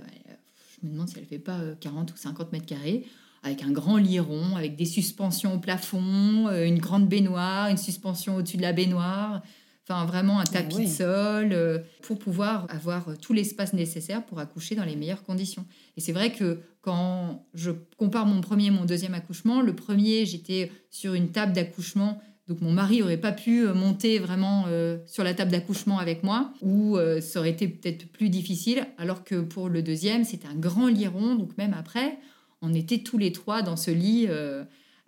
Je 0.81 0.87
me 0.87 0.93
demande 0.93 1.09
si 1.09 1.15
elle 1.17 1.25
fait 1.25 1.39
pas 1.39 1.59
40 1.81 2.13
ou 2.13 2.17
50 2.17 2.51
mètres 2.51 2.65
carrés 2.65 3.05
avec 3.43 3.61
un 3.61 3.71
grand 3.71 3.97
lit 3.97 4.19
rond, 4.19 4.55
avec 4.55 4.75
des 4.75 4.85
suspensions 4.85 5.53
au 5.53 5.59
plafond, 5.59 6.49
une 6.49 6.79
grande 6.79 7.07
baignoire, 7.07 7.69
une 7.69 7.77
suspension 7.77 8.37
au-dessus 8.37 8.57
de 8.57 8.63
la 8.63 8.73
baignoire. 8.73 9.43
Enfin, 9.87 10.05
vraiment 10.05 10.39
un 10.39 10.45
ah 10.47 10.51
tapis 10.51 10.85
de 10.85 10.89
sol 10.89 11.49
euh, 11.51 11.77
pour 12.01 12.17
pouvoir 12.17 12.65
avoir 12.69 13.15
tout 13.21 13.33
l'espace 13.33 13.73
nécessaire 13.73 14.25
pour 14.25 14.39
accoucher 14.39 14.73
dans 14.73 14.83
les 14.83 14.95
meilleures 14.95 15.21
conditions. 15.21 15.63
Et 15.95 16.01
c'est 16.01 16.11
vrai 16.11 16.31
que 16.31 16.59
quand 16.81 17.45
je 17.53 17.69
compare 17.95 18.25
mon 18.25 18.41
premier 18.41 18.67
et 18.67 18.71
mon 18.71 18.85
deuxième 18.85 19.13
accouchement, 19.13 19.61
le 19.61 19.75
premier, 19.75 20.25
j'étais 20.25 20.71
sur 20.89 21.13
une 21.13 21.29
table 21.29 21.53
d'accouchement. 21.53 22.19
Donc 22.47 22.61
mon 22.61 22.71
mari 22.71 23.03
aurait 23.03 23.17
pas 23.17 23.31
pu 23.31 23.63
euh, 23.63 23.75
monter 23.75 24.17
vraiment 24.17 24.65
euh, 24.67 24.97
sur 25.05 25.23
la 25.23 25.35
table 25.35 25.51
d'accouchement 25.51 25.99
avec 25.99 26.23
moi, 26.23 26.51
ou 26.63 26.97
ça 27.21 27.39
aurait 27.39 27.51
été 27.51 27.67
peut-être 27.67 28.11
plus 28.11 28.29
difficile. 28.29 28.87
Alors 28.97 29.23
que 29.23 29.35
pour 29.35 29.69
le 29.69 29.83
deuxième, 29.83 30.23
c'était 30.23 30.47
un 30.47 30.55
grand 30.55 30.87
lit 30.87 31.07
rond. 31.07 31.35
Donc 31.35 31.55
même 31.59 31.75
après, 31.77 32.17
on 32.63 32.73
était 32.73 32.99
tous 32.99 33.19
les 33.19 33.31
trois 33.31 33.61
dans 33.61 33.77
ce 33.77 33.91
lit 33.91 34.27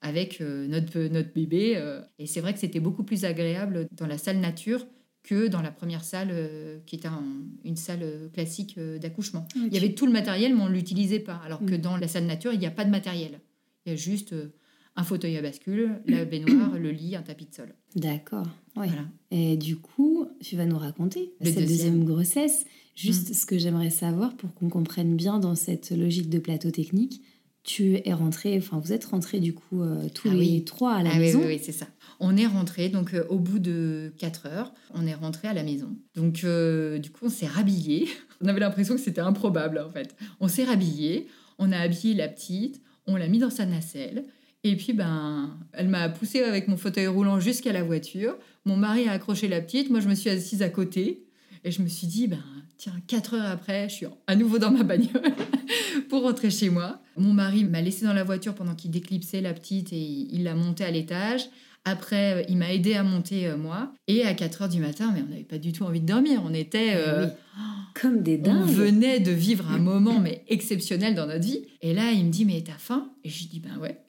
avec 0.02 0.42
euh, 0.42 0.68
notre, 0.68 1.00
notre 1.00 1.34
bébé. 1.34 1.74
Euh. 1.76 2.02
et 2.20 2.28
c'est 2.28 2.42
vrai 2.42 2.54
que 2.54 2.60
c'était 2.60 2.80
beaucoup 2.80 3.04
plus 3.04 3.26
agréable 3.26 3.88
dans 3.92 4.08
la 4.08 4.18
salle 4.18 4.40
nature 4.40 4.86
que 5.24 5.48
dans 5.48 5.62
la 5.62 5.72
première 5.72 6.04
salle 6.04 6.30
euh, 6.32 6.80
qui 6.86 6.96
était 6.96 7.10
une 7.66 7.76
salle 7.76 8.30
classique 8.34 8.80
d'accouchement. 8.80 9.48
Il 9.56 9.74
y 9.74 9.78
avait 9.78 9.94
tout 9.94 10.06
le 10.06 10.14
matériel, 10.14 10.56
mais 10.56 10.62
on 10.62 10.70
ne 10.70 10.74
l'utilisait 10.74 11.20
pas. 11.20 11.42
Alors 11.46 11.60
que 11.66 11.76
mm. 11.76 11.82
dans 11.82 11.98
la 11.98 12.08
salle 12.08 12.26
nature, 12.26 12.54
il 12.54 12.60
n'y 12.60 12.66
a 12.66 12.72
pas 12.72 12.86
de 12.86 12.92
matériel. 12.92 13.42
Il 13.86 13.90
y 13.90 13.94
a 13.94 13.96
juste 13.96 14.34
un 14.96 15.04
fauteuil 15.04 15.38
à 15.38 15.42
bascule, 15.42 16.02
la 16.06 16.26
baignoire, 16.26 16.78
le 16.78 16.92
lit, 16.92 17.16
un 17.16 17.22
tapis 17.22 17.46
de 17.46 17.54
sol. 17.54 17.76
D'accord. 17.96 18.48
Voilà. 18.76 19.06
Et 19.32 19.58
du 19.58 19.76
coup, 19.76 20.28
tu 20.40 20.56
vas 20.56 20.66
nous 20.66 20.78
raconter 20.78 21.34
cette 21.42 21.58
deuxième. 21.58 22.06
grossesse. 22.06 22.66
Juste 22.96 23.32
mm. 23.32 23.34
ce 23.34 23.46
que 23.46 23.58
j'aimerais 23.58 23.90
savoir 23.90 24.38
pour 24.38 24.54
qu'on 24.54 24.70
comprenne 24.70 25.16
bien 25.16 25.40
dans 25.40 25.56
cette 25.56 25.92
logique 25.92 26.30
de 26.30 26.40
plateau 26.40 26.72
technique 26.72 27.22
tu 27.68 28.00
es 28.04 28.14
rentré, 28.14 28.58
enfin 28.58 28.80
vous 28.80 28.94
êtes 28.94 29.04
rentrés 29.06 29.42
du 29.42 29.54
coup 29.54 29.84
euh, 29.84 30.08
tous 30.14 30.30
ah 30.32 30.34
les 30.34 30.64
trois 30.64 30.94
à 30.96 31.04
la 31.04 31.12
ah 31.14 31.20
maison. 31.20 31.40
Oui, 31.42 31.48
oui, 31.48 31.62
c'est 31.62 31.74
ça. 31.74 31.86
On 32.22 32.38
est 32.38 32.48
rentré 32.48 32.88
donc 32.88 33.14
euh, 33.14 33.26
au 33.30 33.38
bout 33.38 33.60
de 33.60 34.14
4 34.18 34.48
heures, 34.48 34.74
on 34.96 35.06
est 35.06 35.14
rentré 35.14 35.50
à 35.50 35.54
la 35.54 35.64
maison. 35.64 35.96
Donc 36.16 36.46
euh, 36.46 36.98
du 36.98 37.12
coup 37.12 37.26
on 37.26 37.30
s'est 37.30 37.46
rhabillé. 37.46 38.08
On 38.40 38.48
avait 38.48 38.60
l'impression 38.60 38.94
que 38.94 39.02
c'était 39.02 39.22
improbable 39.22 39.84
en 39.84 39.90
fait. 39.90 40.16
On 40.40 40.48
s'est 40.48 40.64
rhabillé, 40.64 41.26
on 41.58 41.72
a 41.72 41.80
habillé 41.80 42.14
la 42.14 42.28
petite, 42.28 42.84
on 43.08 43.16
l'a 43.16 43.28
mis 43.28 43.40
dans 43.40 43.50
sa 43.50 43.66
nacelle. 43.66 44.26
Et 44.64 44.76
puis, 44.76 44.94
ben, 44.94 45.58
elle 45.74 45.88
m'a 45.88 46.08
poussé 46.10 46.44
avec 46.44 46.68
mon 46.68 46.78
fauteuil 46.78 47.08
roulant 47.08 47.40
jusqu'à 47.40 47.72
la 47.72 47.82
voiture. 47.82 48.38
Mon 48.66 48.76
mari 48.76 49.08
a 49.08 49.14
accroché 49.14 49.48
la 49.48 49.62
petite. 49.62 49.90
Moi, 49.90 50.02
je 50.02 50.08
me 50.08 50.14
suis 50.14 50.30
assise 50.30 50.62
à 50.62 50.70
côté. 50.70 51.27
Et 51.68 51.72
je 51.72 51.82
me 51.82 51.90
suis 51.90 52.08
dit, 52.08 52.28
ben, 52.28 52.40
tiens, 52.78 52.94
quatre 53.08 53.34
heures 53.34 53.52
après, 53.52 53.90
je 53.90 53.94
suis 53.96 54.06
à 54.28 54.38
nouveau 54.38 54.58
dans 54.58 54.72
ma 54.72 54.84
bagnole 54.84 55.34
pour 56.10 56.24
rentrer 56.24 56.50
chez 56.50 56.70
moi. 56.70 57.02
Mon 57.18 57.34
mari 57.34 57.66
m'a 57.66 57.82
laissé 57.82 58.06
dans 58.06 58.14
la 58.14 58.24
voiture 58.24 58.56
pendant 58.56 58.74
qu'il 58.74 58.90
déclipsait 58.90 59.42
la 59.42 59.54
petite 59.54 59.92
et 59.92 60.00
il 60.32 60.46
l'a 60.46 60.56
montée 60.56 60.86
à 60.86 60.92
l'étage. 60.92 61.50
Après, 61.84 62.36
euh, 62.36 62.44
il 62.48 62.56
m'a 62.56 62.74
aidé 62.74 62.94
à 62.94 63.04
monter 63.04 63.48
euh, 63.48 63.58
moi. 63.58 63.92
Et 64.08 64.24
à 64.24 64.34
4 64.34 64.62
heures 64.62 64.70
du 64.70 64.80
matin, 64.80 65.12
mais 65.14 65.22
on 65.28 65.30
n'avait 65.30 65.44
pas 65.44 65.58
du 65.58 65.74
tout 65.74 65.84
envie 65.84 66.00
de 66.00 66.06
dormir. 66.06 66.42
On 66.46 66.54
était. 66.54 66.94
Euh, 66.96 67.28
Comme 67.94 68.24
des 68.24 68.38
dingues. 68.38 68.62
On 68.62 68.66
venait 68.66 69.20
de 69.20 69.32
vivre 69.32 69.70
un 69.70 69.78
moment 69.80 70.22
mais 70.22 70.46
exceptionnel 70.48 71.16
dans 71.16 71.28
notre 71.28 71.46
vie. 71.46 71.66
Et 71.82 71.94
là, 71.94 72.12
il 72.12 72.26
me 72.28 72.32
dit 72.32 72.46
Mais 72.46 72.64
t'as 72.66 72.78
faim? 72.78 73.10
Et 73.26 73.30
je 73.30 73.46
dis 73.50 73.60
Ben 73.60 73.78
ouais. 73.82 74.00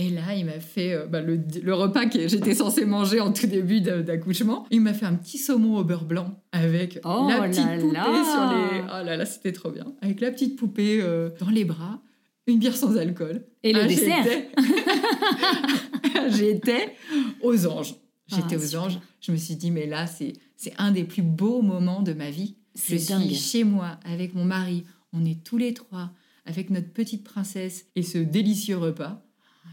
Et 0.00 0.10
là, 0.10 0.32
il 0.36 0.46
m'a 0.46 0.60
fait 0.60 0.92
euh, 0.92 1.06
bah, 1.06 1.20
le, 1.20 1.74
repas 1.74 2.06
que 2.06 2.28
j'étais 2.28 2.54
censée 2.54 2.84
manger 2.84 3.18
en 3.18 3.32
tout 3.32 3.48
début 3.48 3.80
d'accouchement. 3.80 4.64
Il 4.70 4.80
m'a 4.80 4.94
fait 4.94 5.06
un 5.06 5.14
petit 5.14 5.38
saumon 5.38 5.76
au 5.76 5.82
beurre 5.82 6.04
blanc 6.04 6.40
avec 6.52 7.00
oh 7.04 7.26
la 7.28 7.48
petite 7.48 7.80
poupée 7.80 8.24
sur 8.24 8.46
les. 8.46 8.80
Oh 8.84 9.04
là 9.04 9.16
là, 9.16 9.26
c'était 9.26 9.50
trop 9.50 9.72
bien. 9.72 9.86
Avec 10.00 10.20
la 10.20 10.30
petite 10.30 10.54
poupée 10.56 11.00
euh, 11.02 11.30
dans 11.40 11.50
les 11.50 11.64
bras, 11.64 12.00
une 12.46 12.60
bière 12.60 12.76
sans 12.76 12.96
alcool. 12.96 13.44
Et 13.64 13.72
le 13.72 13.80
ah, 13.80 13.86
dessert 13.88 14.24
J'étais 16.28 16.94
aux 17.42 17.66
anges. 17.66 17.96
J'étais 18.28 18.54
ah, 18.54 18.64
aux 18.64 18.76
anges. 18.76 19.00
Je 19.20 19.32
me 19.32 19.36
suis 19.36 19.56
dit, 19.56 19.72
mais 19.72 19.86
là, 19.86 20.06
c'est 20.06 20.32
un 20.78 20.92
des 20.92 21.02
plus 21.02 21.22
beaux 21.22 21.60
moments 21.60 22.02
de 22.02 22.12
ma 22.12 22.30
vie. 22.30 22.54
Je 22.76 22.94
suis 22.94 23.34
chez 23.34 23.64
moi 23.64 23.98
avec 24.04 24.32
mon 24.32 24.44
mari. 24.44 24.84
On 25.12 25.24
est 25.24 25.42
tous 25.42 25.56
les 25.56 25.74
trois 25.74 26.12
avec 26.46 26.70
notre 26.70 26.92
petite 26.92 27.24
princesse 27.24 27.86
et 27.96 28.04
ce 28.04 28.18
délicieux 28.18 28.78
repas. 28.78 29.24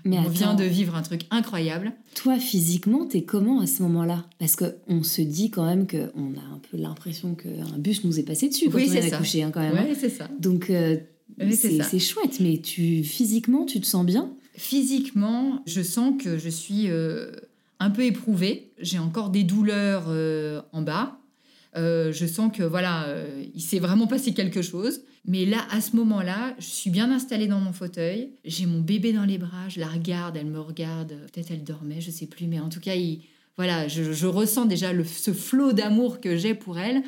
Mais 0.05 0.19
on 0.19 0.29
vient 0.29 0.53
de 0.53 0.63
vivre 0.63 0.95
un 0.95 1.01
truc 1.01 1.21
incroyable. 1.31 1.91
Toi, 2.13 2.37
physiquement, 2.37 3.07
t'es 3.07 3.23
comment 3.23 3.59
à 3.59 3.67
ce 3.67 3.81
moment-là? 3.81 4.25
Parce 4.37 4.55
qu'on 4.55 5.01
se 5.01 5.21
dit 5.21 5.49
quand 5.49 5.65
même 5.65 5.87
qu'on 5.87 5.97
a 5.97 6.53
un 6.53 6.61
peu 6.69 6.77
l'impression 6.77 7.33
qu'un 7.33 7.77
bus 7.79 8.03
nous 8.03 8.19
est 8.19 8.23
passé 8.23 8.47
dessus 8.47 8.69
quand 8.69 8.77
oui, 8.77 8.87
on 8.91 8.93
est 8.93 9.13
accouché, 9.13 9.41
hein, 9.41 9.49
quand 9.51 9.61
même. 9.61 9.75
Hein. 9.75 9.85
Oui, 9.89 9.97
c'est 9.99 10.09
ça. 10.09 10.29
Donc, 10.39 10.69
euh, 10.69 10.97
c'est 11.51 11.99
chouette, 11.99 12.39
mais 12.39 12.59
tu, 12.59 13.03
physiquement, 13.03 13.65
tu 13.65 13.81
te 13.81 13.87
sens 13.87 14.05
bien? 14.05 14.31
Physiquement, 14.55 15.63
je 15.65 15.81
sens 15.81 16.13
que 16.23 16.37
je 16.37 16.49
suis 16.49 16.87
euh, 16.87 17.31
un 17.79 17.89
peu 17.89 18.03
éprouvée. 18.03 18.71
J'ai 18.79 18.99
encore 18.99 19.31
des 19.31 19.43
douleurs 19.43 20.05
euh, 20.09 20.61
en 20.71 20.83
bas. 20.83 21.17
je 21.73 22.25
sens 22.31 22.51
que 22.55 22.61
voilà, 22.61 23.07
il 23.55 23.61
s'est 23.61 23.79
vraiment 23.79 24.05
passé 24.05 24.35
quelque 24.35 24.61
chose. 24.61 25.01
Mais 25.27 25.45
là, 25.45 25.65
à 25.71 25.81
ce 25.81 25.95
moment-là, 25.95 26.55
je 26.59 26.65
suis 26.65 26.89
bien 26.91 27.11
installée 27.11 27.47
dans 27.47 27.59
mon 27.59 27.73
fauteuil. 27.73 28.29
J'ai 28.43 28.67
mon 28.67 28.79
bébé 28.79 29.11
dans 29.11 29.25
les 29.25 29.39
bras. 29.39 29.67
Je 29.69 29.79
la 29.79 29.87
regarde, 29.87 30.37
elle 30.37 30.45
me 30.45 30.59
regarde. 30.59 31.17
Peut-être 31.33 31.51
elle 31.51 31.63
dormait, 31.63 31.99
je 31.99 32.11
sais 32.11 32.27
plus. 32.27 32.45
Mais 32.45 32.59
en 32.59 32.69
tout 32.69 32.79
cas, 32.79 32.93
voilà, 33.57 33.87
je, 33.87 34.25
ressens 34.27 34.65
déjà 34.65 34.91
ce 35.03 35.33
flot 35.33 35.73
d'amour 35.73 36.21
que 36.21 36.37
j'ai 36.37 36.53
pour 36.53 36.77
elle. 36.77 37.01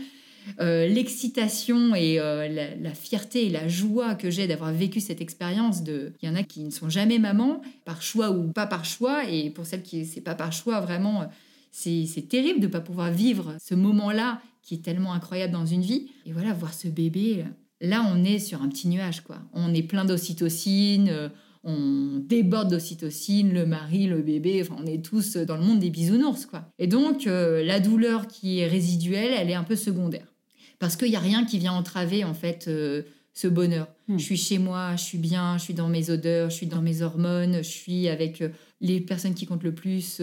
Euh, 0.60 0.88
l'excitation 0.88 1.94
et 1.94 2.20
euh, 2.20 2.48
la, 2.80 2.94
fierté 2.94 3.48
et 3.48 3.50
la 3.50 3.68
joie 3.68 4.16
que 4.16 4.30
j'ai 4.30 4.48
d'avoir 4.48 4.72
vécu 4.72 5.02
cette 5.02 5.20
expérience 5.20 5.84
de 5.84 6.14
il 6.22 6.30
y 6.30 6.32
en 6.32 6.36
a 6.36 6.44
qui 6.44 6.64
ne 6.64 6.70
sont 6.70 6.90
jamais 6.90 7.20
maman 7.20 7.62
par 7.84 8.02
choix 8.02 8.32
ou 8.32 8.54
pas 8.54 8.66
par 8.66 8.86
choix 8.86 9.30
et 9.30 9.50
pour 9.50 9.66
celles 9.66 9.84
qui 9.84 10.06
c'est 10.06 10.22
pas 10.22 10.36
par 10.36 10.54
choix 10.54 10.80
vraiment 10.80 11.28
c'est 11.72 12.30
terrible 12.30 12.62
de 12.62 12.68
ne 12.68 12.72
pas 12.72 12.80
pouvoir 12.80 13.12
vivre 13.12 13.58
ce 13.62 13.76
moment-là 13.76 14.42
qui 14.62 14.76
est 14.76 14.82
tellement 14.82 15.12
incroyable 15.12 15.52
dans 15.52 15.66
une 15.66 15.82
vie 15.82 16.12
et 16.26 16.32
voilà 16.32 16.54
voir 16.54 16.74
ce 16.74 16.88
bébé 16.88 17.44
Là, 17.82 18.06
on 18.12 18.24
est 18.24 18.40
sur 18.40 18.62
un 18.62 18.70
petit 18.70 18.88
nuage, 18.88 19.22
quoi. 19.22 19.38
On 19.54 19.74
est 19.74 19.84
plein 19.84 20.04
d'ocytocine, 20.04 21.10
euh, 21.10 21.30
on 21.64 22.20
déborde 22.24 22.70
d'ocytocine, 22.70 23.54
le 23.54 23.66
mari, 23.66 24.08
le 24.08 24.22
bébé, 24.22 24.62
enfin, 24.62 24.82
on 24.82 24.86
est 24.86 25.04
tous 25.04 25.38
dans 25.38 25.58
le 25.58 25.64
monde 25.64 25.80
des 25.80 25.92
bisounours, 25.92 26.46
quoi. 26.46 26.72
Et 26.80 26.88
donc, 26.88 27.28
euh, 27.28 27.64
la 27.64 27.80
douleur 27.80 28.28
qui 28.28 28.60
est 28.60 28.68
résiduelle, 28.68 29.32
elle 29.38 29.50
est 29.50 29.56
un 29.56 29.64
peu 29.64 29.76
secondaire. 29.76 30.34
Parce 30.80 30.96
qu'il 30.96 31.10
n'y 31.10 31.16
a 31.16 31.22
rien 31.22 31.46
qui 31.46 31.60
vient 31.60 31.74
entraver, 31.74 32.24
en 32.24 32.34
fait, 32.34 32.66
euh, 32.68 33.04
ce 33.34 33.48
bonheur. 33.48 33.88
Hmm. 34.08 34.18
Je 34.18 34.24
suis 34.24 34.38
chez 34.38 34.58
moi, 34.58 34.96
je 34.96 35.04
suis 35.04 35.20
bien, 35.20 35.60
je 35.60 35.64
suis 35.64 35.76
dans 35.76 35.90
mes 35.90 36.10
odeurs, 36.10 36.50
je 36.50 36.56
suis 36.56 36.68
dans 36.68 36.82
mes 36.82 37.04
hormones, 37.04 37.58
je 37.58 37.70
suis 37.70 38.08
avec 38.08 38.44
les 38.82 39.02
personnes 39.02 39.36
qui 39.36 39.46
comptent 39.46 39.64
le 39.64 39.76
plus 39.76 40.22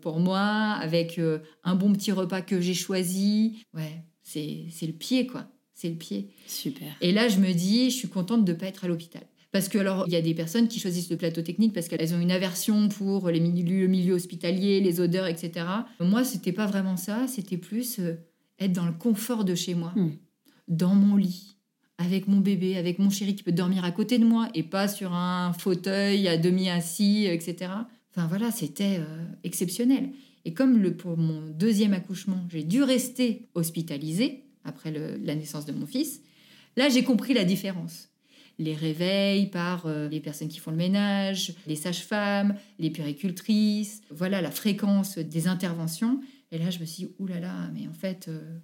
pour 0.00 0.20
moi, 0.20 0.76
avec 0.80 1.20
un 1.64 1.74
bon 1.74 1.92
petit 1.92 2.12
repas 2.12 2.42
que 2.42 2.60
j'ai 2.60 2.74
choisi. 2.74 3.64
Ouais, 3.74 4.04
c'est 4.22 4.68
le 4.82 4.92
pied, 4.92 5.26
quoi 5.26 5.48
c'est 5.74 5.88
le 5.88 5.96
pied. 5.96 6.28
Super. 6.46 6.88
Et 7.00 7.12
là, 7.12 7.28
je 7.28 7.38
me 7.38 7.52
dis, 7.52 7.90
je 7.90 7.96
suis 7.96 8.08
contente 8.08 8.44
de 8.44 8.52
ne 8.52 8.56
pas 8.56 8.66
être 8.66 8.84
à 8.84 8.88
l'hôpital. 8.88 9.22
Parce 9.52 9.68
que 9.68 9.78
alors, 9.78 10.04
il 10.06 10.12
y 10.14 10.16
a 10.16 10.22
des 10.22 10.34
personnes 10.34 10.66
qui 10.66 10.80
choisissent 10.80 11.10
le 11.10 11.18
plateau 11.18 11.42
technique 11.42 11.74
parce 11.74 11.86
qu'elles 11.86 12.14
ont 12.14 12.20
une 12.20 12.30
aversion 12.30 12.88
pour 12.88 13.28
les 13.28 13.38
milieux, 13.38 13.82
le 13.82 13.88
milieu 13.88 14.14
hospitalier, 14.14 14.80
les 14.80 14.98
odeurs, 14.98 15.26
etc. 15.26 15.66
Moi, 16.00 16.24
c'était 16.24 16.52
pas 16.52 16.66
vraiment 16.66 16.96
ça. 16.96 17.26
C'était 17.28 17.58
plus 17.58 17.98
euh, 17.98 18.14
être 18.58 18.72
dans 18.72 18.86
le 18.86 18.92
confort 18.92 19.44
de 19.44 19.54
chez 19.54 19.74
moi, 19.74 19.92
hmm. 19.94 20.12
dans 20.68 20.94
mon 20.94 21.16
lit, 21.16 21.58
avec 21.98 22.28
mon 22.28 22.38
bébé, 22.38 22.78
avec 22.78 22.98
mon 22.98 23.10
chéri 23.10 23.36
qui 23.36 23.42
peut 23.42 23.52
dormir 23.52 23.84
à 23.84 23.92
côté 23.92 24.18
de 24.18 24.24
moi 24.24 24.48
et 24.54 24.62
pas 24.62 24.88
sur 24.88 25.12
un 25.12 25.52
fauteuil 25.52 26.28
à 26.28 26.38
demi 26.38 26.70
assis, 26.70 27.26
etc. 27.26 27.72
Enfin 28.10 28.26
voilà, 28.26 28.50
c'était 28.50 28.98
euh, 29.00 29.24
exceptionnel. 29.44 30.12
Et 30.44 30.54
comme 30.54 30.78
le, 30.78 30.96
pour 30.96 31.18
mon 31.18 31.42
deuxième 31.50 31.92
accouchement, 31.92 32.46
j'ai 32.50 32.64
dû 32.64 32.82
rester 32.82 33.48
hospitalisée, 33.54 34.41
après 34.64 34.90
la 34.90 35.34
naissance 35.34 35.66
de 35.66 35.72
mon 35.72 35.86
fils, 35.86 36.20
là 36.76 36.88
j'ai 36.88 37.04
compris 37.04 37.34
la 37.34 37.44
différence. 37.44 38.08
Les 38.58 38.74
réveils 38.74 39.46
par 39.46 39.86
euh, 39.86 40.08
les 40.08 40.20
personnes 40.20 40.48
qui 40.48 40.58
font 40.58 40.70
le 40.70 40.76
ménage, 40.76 41.54
les 41.66 41.74
sages-femmes, 41.74 42.54
les 42.78 42.90
puricultrices, 42.90 44.02
voilà 44.10 44.40
la 44.42 44.50
fréquence 44.50 45.18
des 45.18 45.48
interventions. 45.48 46.20
Et 46.50 46.58
là 46.58 46.70
je 46.70 46.78
me 46.78 46.84
suis 46.84 47.04
dit, 47.04 47.14
oulala, 47.18 47.40
là 47.40 47.46
là, 47.46 47.70
mais 47.74 47.88
en 47.88 47.94
fait, 47.94 48.28
euh, 48.28 48.58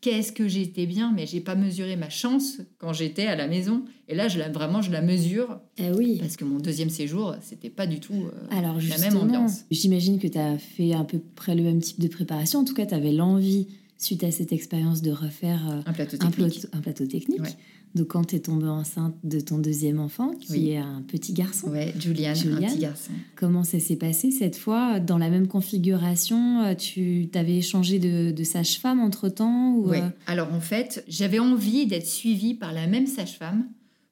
qu'est-ce 0.00 0.32
que 0.32 0.48
j'étais 0.48 0.86
bien, 0.86 1.12
mais 1.14 1.26
j'ai 1.26 1.40
pas 1.40 1.54
mesuré 1.54 1.96
ma 1.96 2.10
chance 2.10 2.60
quand 2.78 2.92
j'étais 2.92 3.26
à 3.26 3.36
la 3.36 3.48
maison. 3.48 3.84
Et 4.08 4.14
là, 4.14 4.28
je 4.28 4.38
la, 4.38 4.48
vraiment, 4.48 4.82
je 4.82 4.90
la 4.90 5.02
mesure. 5.02 5.60
Eh 5.76 5.90
oui. 5.90 6.18
Parce 6.20 6.36
que 6.36 6.44
mon 6.44 6.58
deuxième 6.58 6.90
séjour, 6.90 7.34
c'était 7.42 7.70
pas 7.70 7.86
du 7.86 8.00
tout 8.00 8.14
euh, 8.14 8.56
Alors, 8.56 8.78
la 8.88 8.98
même 8.98 9.16
ambiance. 9.16 9.64
J'imagine 9.70 10.18
que 10.18 10.28
tu 10.28 10.38
as 10.38 10.58
fait 10.58 10.92
à 10.92 11.04
peu 11.04 11.20
près 11.34 11.54
le 11.54 11.62
même 11.62 11.80
type 11.80 12.00
de 12.00 12.08
préparation. 12.08 12.60
En 12.60 12.64
tout 12.64 12.74
cas, 12.74 12.86
tu 12.86 12.94
avais 12.94 13.12
l'envie 13.12 13.68
suite 13.98 14.22
à 14.22 14.30
cette 14.30 14.52
expérience 14.52 15.02
de 15.02 15.10
refaire 15.10 15.68
euh, 15.68 15.80
un 15.84 15.92
plateau 15.92 16.16
technique. 16.16 16.66
Un 16.72 16.80
plateau, 16.80 17.06
technique. 17.06 17.56
Donc 17.94 18.08
quand 18.08 18.24
tu 18.24 18.36
es 18.36 18.40
tombée 18.40 18.68
enceinte 18.68 19.14
de 19.24 19.40
ton 19.40 19.58
deuxième 19.58 19.98
enfant, 19.98 20.32
qui 20.34 20.70
est 20.70 20.76
un 20.76 21.02
petit 21.02 21.32
garçon. 21.32 21.70
Oui, 21.72 21.92
Julian, 21.98 22.30
un 22.30 22.60
petit 22.60 22.78
garçon. 22.78 23.12
Comment 23.34 23.64
ça 23.64 23.80
s'est 23.80 23.96
passé 23.96 24.30
cette 24.30 24.56
fois 24.56 25.00
Dans 25.00 25.18
la 25.18 25.30
même 25.30 25.48
configuration, 25.48 26.62
euh, 26.62 26.74
tu 26.74 27.28
t'avais 27.32 27.60
changé 27.60 27.98
de, 27.98 28.44
sage-femme 28.44 29.00
entre-temps 29.00 29.74
Oui. 29.76 29.98
Euh? 29.98 30.08
Alors 30.26 30.52
en 30.52 30.60
fait, 30.60 31.04
j'avais 31.08 31.40
envie 31.40 31.86
d'être 31.86 32.06
suivie 32.06 32.54
par 32.54 32.72
la 32.72 32.86
même 32.86 33.06
sage-femme 33.06 33.66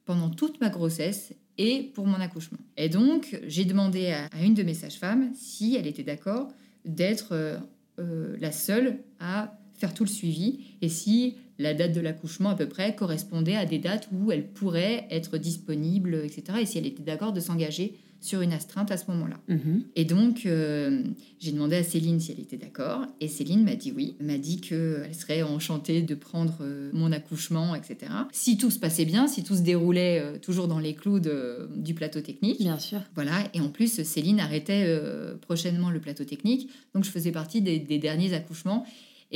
pendant 0.05 0.31
toute 0.31 0.61
ma 0.61 0.69
grossesse 0.69 1.33
et 1.59 1.91
pour 1.95 2.07
mon 2.07 2.21
accouchement. 2.21 2.59
Et 2.77 2.89
donc, 2.89 3.39
j'ai 3.47 3.65
demandé 3.65 4.09
à, 4.09 4.43
une 4.43 4.55
de 4.55 4.63
mes 4.63 4.75
sages-femmes 4.75 5.31
si 5.35 5.77
elle 5.77 5.87
était 5.87 6.03
d'accord 6.03 6.49
d'être 6.85 7.61
la 7.99 8.53
seule 8.53 8.99
à 9.21 9.59
faire 9.79 9.95
tout 9.95 10.05
le 10.05 10.11
suivi 10.11 10.61
et 10.83 10.89
si 10.89 11.37
la 11.59 11.75
date 11.75 11.93
de 11.93 12.01
l'accouchement 12.01 12.51
à 12.51 12.55
peu 12.55 12.69
près 12.69 12.95
correspondait 12.95 13.57
à 13.57 13.65
des 13.65 13.79
dates 13.79 14.09
où 14.13 14.31
elle 14.31 14.47
pourrait 14.47 15.07
être 15.11 15.39
disponible, 15.39 16.21
etc. 16.25 16.59
Et 16.61 16.67
si 16.67 16.79
elle 16.79 16.87
était 16.87 17.03
d'accord 17.03 17.33
de 17.33 17.41
s'engager 17.41 17.99
sur 18.21 18.41
une 18.41 18.53
astreinte 18.53 18.91
à 18.91 18.97
ce 18.97 19.11
moment-là. 19.11 19.39
Mhm. 19.49 19.85
Et 19.95 20.05
donc, 20.05 20.47
euh, 20.47 21.03
j'ai 21.39 21.53
demandé 21.53 21.77
à 21.77 21.85
Céline 21.85 22.19
si 22.19 22.33
elle 22.33 22.41
était 22.41 22.57
d'accord. 22.57 23.07
Et 23.21 23.29
Céline 23.29 23.63
m'a 23.63 23.77
dit 23.77 23.93
oui. 23.95 24.17
Elle 24.19 24.27
m'a 24.27 24.39
dit 24.39 24.61
qu'elle 24.61 25.15
serait 25.15 25.43
enchantée 25.43 26.03
de 26.03 26.15
prendre 26.15 26.59
euh, 26.61 26.91
mon 26.93 27.13
accouchement, 27.13 27.75
etc. 27.75 28.13
Si 28.33 28.57
tout 28.57 28.71
se 28.71 28.79
passait 28.79 29.05
bien, 29.05 29.29
si 29.29 29.45
tout 29.45 29.55
se 29.55 29.61
déroulait 29.61 30.19
euh, 30.19 30.39
toujours 30.39 30.67
dans 30.67 30.79
les 30.79 30.95
clous 30.95 31.21
du 31.21 31.95
plateau 31.95 32.21
technique. 32.21 32.59
Bien 32.59 32.79
sûr. 32.79 33.01
Voilà. 33.15 33.33
Et 33.55 33.61
en 33.61 33.69
plus, 33.69 34.03
Céline 34.03 34.41
arrêtait 34.41 34.99
prochainement 35.43 35.91
le 35.91 36.01
plateau 36.01 36.25
technique. 36.25 36.71
Donc, 36.95 37.05
je 37.05 37.11
faisais 37.11 37.33
partie 37.33 37.61
des, 37.61 37.79
des 37.79 37.99
derniers 37.99 38.33
accouchements. 38.33 38.85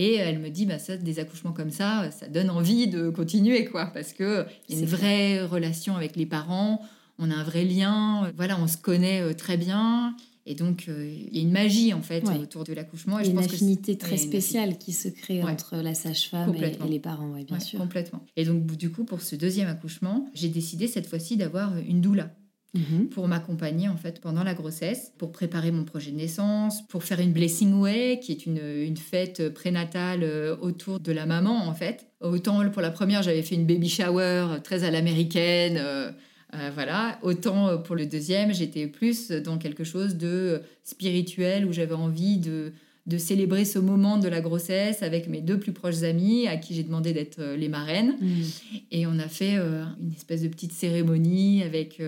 Et 0.03 0.15
elle 0.15 0.39
me 0.39 0.49
dit, 0.49 0.65
bah, 0.65 0.79
ça, 0.79 0.97
des 0.97 1.19
accouchements 1.19 1.53
comme 1.53 1.71
ça, 1.71 2.11
ça 2.11 2.27
donne 2.27 2.49
envie 2.49 2.89
de 2.89 3.11
continuer, 3.11 3.67
quoi, 3.67 3.85
parce 3.93 4.15
qu'il 4.15 4.47
y 4.71 4.75
a 4.75 4.79
une 4.79 4.87
vraie 4.87 5.45
relation 5.45 5.95
avec 5.95 6.17
les 6.17 6.25
parents, 6.25 6.81
on 7.19 7.31
a 7.31 7.35
un 7.35 7.43
vrai 7.43 7.67
lien, 7.67 8.33
voilà, 8.35 8.59
on 8.59 8.67
se 8.67 8.79
connaît 8.79 9.21
euh, 9.21 9.35
très 9.35 9.59
bien. 9.59 10.17
Et 10.47 10.55
donc, 10.55 10.87
euh, 10.89 11.07
il 11.07 11.37
y 11.37 11.41
a 11.41 11.43
une 11.43 11.53
magie, 11.53 11.93
en 11.93 12.01
fait, 12.01 12.25
autour 12.41 12.65
de 12.65 12.73
l'accouchement. 12.73 13.19
Il 13.19 13.27
y 13.27 13.29
a 13.29 13.33
une 13.33 13.39
affinité 13.41 13.99
très 13.99 14.17
spéciale 14.17 14.79
qui 14.79 14.95
se 14.95 15.09
crée 15.09 15.43
entre 15.43 15.77
la 15.77 15.93
sage-femme 15.93 16.55
et, 16.55 16.89
les 16.89 16.99
parents, 16.99 17.33
oui, 17.35 17.45
bien 17.45 17.61
sûr. 17.61 17.79
Complètement. 17.79 18.25
Et 18.39 18.47
donc, 18.47 18.65
du 18.65 18.91
coup, 18.91 19.05
pour 19.05 19.21
ce 19.21 19.37
deuxième 19.37 19.69
accouchement, 19.69 20.31
j'ai 20.33 20.49
décidé 20.49 20.87
cette 20.87 21.09
fois-ci 21.09 21.37
d'avoir 21.37 21.77
une 21.77 22.01
doula. 22.01 22.31
Mhm. 22.73 23.09
pour 23.09 23.27
m'accompagner 23.27 23.89
en 23.89 23.97
fait 23.97 24.21
pendant 24.21 24.45
la 24.45 24.55
grossesse, 24.55 25.13
pour 25.19 25.33
préparer 25.33 25.73
mon 25.73 25.83
projet 25.83 26.13
de 26.13 26.17
naissance, 26.17 26.87
pour 26.87 27.03
faire 27.03 27.19
une 27.19 27.33
blessing 27.33 27.75
way 27.75 28.21
qui 28.23 28.31
est 28.31 28.47
une, 28.47 28.59
une 28.59 28.97
fête 28.97 29.53
prénatale 29.53 30.21
euh, 30.23 30.57
autour 30.61 31.01
de 31.01 31.11
la 31.11 31.27
maman 31.27 31.67
en 31.67 31.75
fait. 31.75 32.07
Autant 32.21 32.69
pour 32.71 32.81
la 32.81 32.91
première 32.91 33.25
j'avais 33.25 33.43
fait 33.43 33.57
une 33.57 33.67
baby 33.67 33.89
shower 33.89 34.59
très 34.63 34.85
à 34.85 34.93
l'américaine. 34.93 35.79
Euh, 35.81 36.13
euh, 36.55 36.71
voilà. 36.73 37.19
Autant 37.23 37.79
pour 37.79 37.97
le 37.97 38.07
deuxième, 38.07 38.55
j'étais 38.55 38.87
plus 38.87 39.31
dans 39.31 39.59
quelque 39.59 39.83
chose 39.83 40.17
de 40.17 40.63
spirituel 40.85 41.67
où 41.67 41.73
j'avais 41.73 41.95
envie 41.95 42.39
de, 42.39 42.73
de 43.07 43.19
célébrer 43.19 43.65
ce 43.65 43.81
moment 43.81 44.17
de 44.17 44.29
la 44.29 44.41
grossesse 44.41 45.03
avec 45.03 45.29
mes 45.29 45.41
deux 45.41 45.59
plus 45.59 45.73
proches 45.73 46.03
amis 46.03 46.47
à 46.47 46.57
qui 46.57 46.75
j'ai 46.75 46.85
demandé 46.85 47.13
d'être 47.13 47.41
les 47.57 47.69
marraines. 47.69 48.17
Mhm. 48.21 48.45
Et 48.93 49.07
on 49.09 49.19
a 49.19 49.29
fait 49.29 49.57
une 49.57 50.13
espèce 50.17 50.43
de 50.43 50.49
petite 50.49 50.73
cérémonie 50.73 51.63
avec 51.65 52.01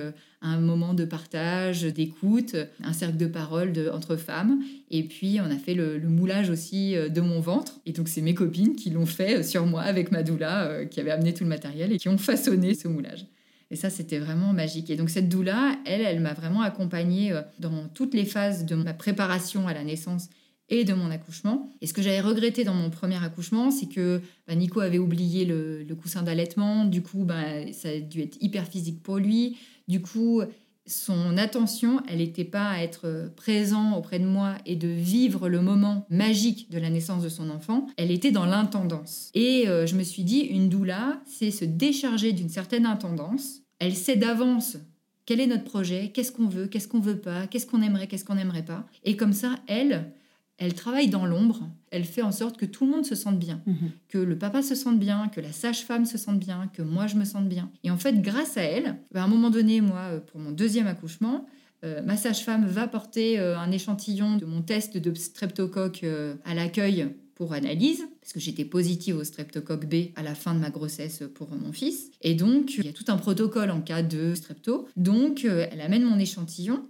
un 0.43 0.59
moment 0.59 0.93
de 0.93 1.05
partage, 1.05 1.82
d'écoute, 1.82 2.56
un 2.82 2.93
cercle 2.93 3.16
de 3.16 3.27
parole 3.27 3.73
entre 3.93 4.16
femmes. 4.16 4.60
Et 4.90 5.05
puis, 5.05 5.39
on 5.40 5.51
a 5.51 5.56
fait 5.56 5.74
le, 5.74 6.01
moulage 6.01 6.51
aussi 6.51 6.97
euh, 6.97 7.09
de 7.09 7.20
mon 7.20 7.40
ventre. 7.40 7.81
Et 7.86 7.93
donc, 7.93 8.09
c'est 8.09 8.20
mes 8.20 8.35
copines 8.35 8.74
qui 8.74 8.90
l'ont 8.90 9.06
fait 9.06 9.39
euh, 9.39 9.43
sur 9.43 9.64
moi 9.66 9.82
avec 9.82 10.10
ma 10.10 10.23
doula, 10.23 10.64
euh, 10.64 10.85
qui 10.85 11.01
avait 11.01 11.10
amené 11.10 11.32
tout 11.32 11.44
le 11.44 11.48
matériel 11.48 11.93
et 11.93 11.98
qui 11.98 12.09
ont 12.09 12.19
façonné 12.19 12.74
ce 12.74 12.89
moulage. 12.89 13.27
Et 13.70 13.77
ça, 13.77 13.89
c'était 13.89 14.19
vraiment 14.19 14.52
magique. 14.52 14.90
Et 14.90 14.97
donc, 14.97 15.09
cette 15.09 15.28
doula, 15.28 15.77
elle, 15.86 16.02
elle 16.02 16.20
m'a 16.20 16.35
vraiment 16.35 16.60
accompagnée 16.60 17.32
dans 17.59 17.89
toutes 17.94 18.12
les 18.12 18.27
phases 18.27 18.66
de 18.66 18.74
ma 18.74 18.93
préparation 18.93 19.66
à 19.66 19.73
la 19.73 19.82
naissance 19.82 20.28
et 20.73 20.85
de 20.85 20.94
mon 20.94 21.10
accouchement. 21.10 21.70
Et 21.82 21.86
ce 21.86 21.93
que 21.93 22.01
j'avais 22.01 22.23
regretté 22.23 22.64
dans 22.64 22.74
mon 22.74 22.89
premier 22.89 23.23
accouchement, 23.23 23.70
c'est 23.70 23.86
que 23.86 24.23
bah, 24.48 24.55
Nico 24.55 24.81
avait 24.81 24.98
oublié 24.98 25.44
le, 25.44 25.86
coussin 26.01 26.23
d'allaitement. 26.23 26.86
Du 26.86 27.02
coup, 27.02 27.24
bah, 27.24 27.73
ça 27.73 27.90
a 27.90 27.98
dû 28.01 28.23
être 28.23 28.39
hyper 28.40 28.66
physique 28.66 29.02
pour 29.02 29.19
lui. 29.19 29.59
Du 29.88 30.00
coup, 30.00 30.42
son 30.86 31.36
attention, 31.36 32.00
elle 32.09 32.18
n'était 32.18 32.44
pas 32.44 32.70
à 32.70 32.82
être 32.82 33.30
présent 33.36 33.96
auprès 33.96 34.18
de 34.18 34.26
moi 34.26 34.56
et 34.66 34.76
de 34.76 34.88
vivre 34.88 35.48
le 35.48 35.60
moment 35.60 36.06
magique 36.10 36.70
de 36.70 36.78
la 36.78 36.90
naissance 36.90 37.22
de 37.22 37.28
son 37.28 37.50
enfant, 37.50 37.86
elle 37.96 38.10
était 38.10 38.32
dans 38.32 38.46
l'intendance. 38.46 39.30
Et 39.34 39.68
euh, 39.68 39.86
je 39.86 39.94
me 39.94 40.02
suis 40.02 40.24
dit, 40.24 40.40
une 40.40 40.68
doula, 40.68 41.20
c'est 41.26 41.50
se 41.50 41.64
décharger 41.64 42.32
d'une 42.32 42.48
certaine 42.48 42.86
intendance. 42.86 43.60
Elle 43.78 43.94
sait 43.94 44.16
d'avance 44.16 44.76
quel 45.24 45.40
est 45.40 45.46
notre 45.46 45.64
projet, 45.64 46.10
qu'est-ce 46.12 46.32
qu'on 46.32 46.48
veut, 46.48 46.66
qu'est-ce 46.66 46.88
qu'on 46.88 47.00
veut 47.00 47.20
pas, 47.20 47.46
qu'est-ce 47.46 47.66
qu'on 47.66 47.80
aimerait, 47.82 48.09
qu'est-ce 48.09 48.24
qu'on 48.24 48.34
n'aimerait 48.34 48.64
pas. 48.64 48.86
Et 49.04 49.16
comme 49.16 49.32
ça, 49.32 49.54
elle, 49.68 50.12
elle 50.64 50.74
travaille 50.74 51.09
dans 51.09 51.26
l'ombre, 51.26 51.68
elle 51.90 52.05
fait 52.05 52.22
en 52.22 52.32
sorte 52.32 52.56
que 52.56 52.66
tout 52.66 52.84
le 52.86 52.93
monde 52.93 53.05
se 53.05 53.14
sente 53.14 53.39
bien, 53.39 53.60
Mhm. 53.66 53.90
que 54.09 54.18
le 54.18 54.39
papa 54.39 54.62
se 54.62 54.74
sente 54.74 54.98
bien, 54.98 55.28
que 55.28 55.40
la 55.40 55.52
sage-femme 55.52 56.05
se 56.06 56.18
sente 56.18 56.39
bien, 56.39 56.70
que 56.72 56.82
moi 56.82 57.06
je 57.06 57.16
me 57.16 57.24
sente 57.24 57.48
bien. 57.48 57.70
Et 57.84 57.90
en 57.90 57.97
fait, 57.98 58.22
grâce 58.22 58.56
à 58.56 58.62
elle, 58.62 58.97
bah, 59.12 59.22
à 59.22 59.24
un 59.24 59.28
moment 59.28 59.51
donné, 59.51 59.80
moi, 59.80 60.01
euh, 60.10 60.20
pour 60.20 60.40
mon 60.40 60.52
deuxième 60.52 60.86
accouchement, 60.86 61.47
euh, 61.84 62.01
ma 62.02 62.16
sage-femme 62.16 62.64
va 62.66 62.86
porter 62.86 63.40
euh, 63.40 63.59
un 63.59 63.70
échantillon 63.72 64.36
de 64.36 64.44
mon 64.47 64.62
test 64.62 64.97
de 64.97 65.12
streptocoque 65.14 66.05
euh, 66.05 66.34
à 66.44 66.55
l'accueil 66.55 67.09
pour 67.34 67.55
analyse, 67.55 68.05
parce 68.20 68.32
que 68.32 68.39
j'étais 68.40 68.64
positive 68.64 69.16
au 69.16 69.24
streptocoque 69.24 69.86
B 69.89 70.12
à 70.14 70.22
la 70.22 70.34
fin 70.36 70.55
de 70.55 70.60
ma 70.60 70.70
grossesse 70.70 71.24
pour 71.34 71.51
mon 71.56 71.72
fils. 71.72 72.10
Et 72.20 72.34
donc, 72.34 72.74
il 72.76 72.84
y 72.84 72.89
a 72.89 72.93
tout 72.93 73.06
un 73.09 73.16
protocole 73.16 73.70
en 73.72 73.80
cas 73.80 74.02
de 74.02 74.34
strepto. 74.34 74.86
Donc, 74.97 75.44
elle 75.44 75.80
amène 75.80 76.05
mon 76.05 76.18
échantillon. 76.20 76.84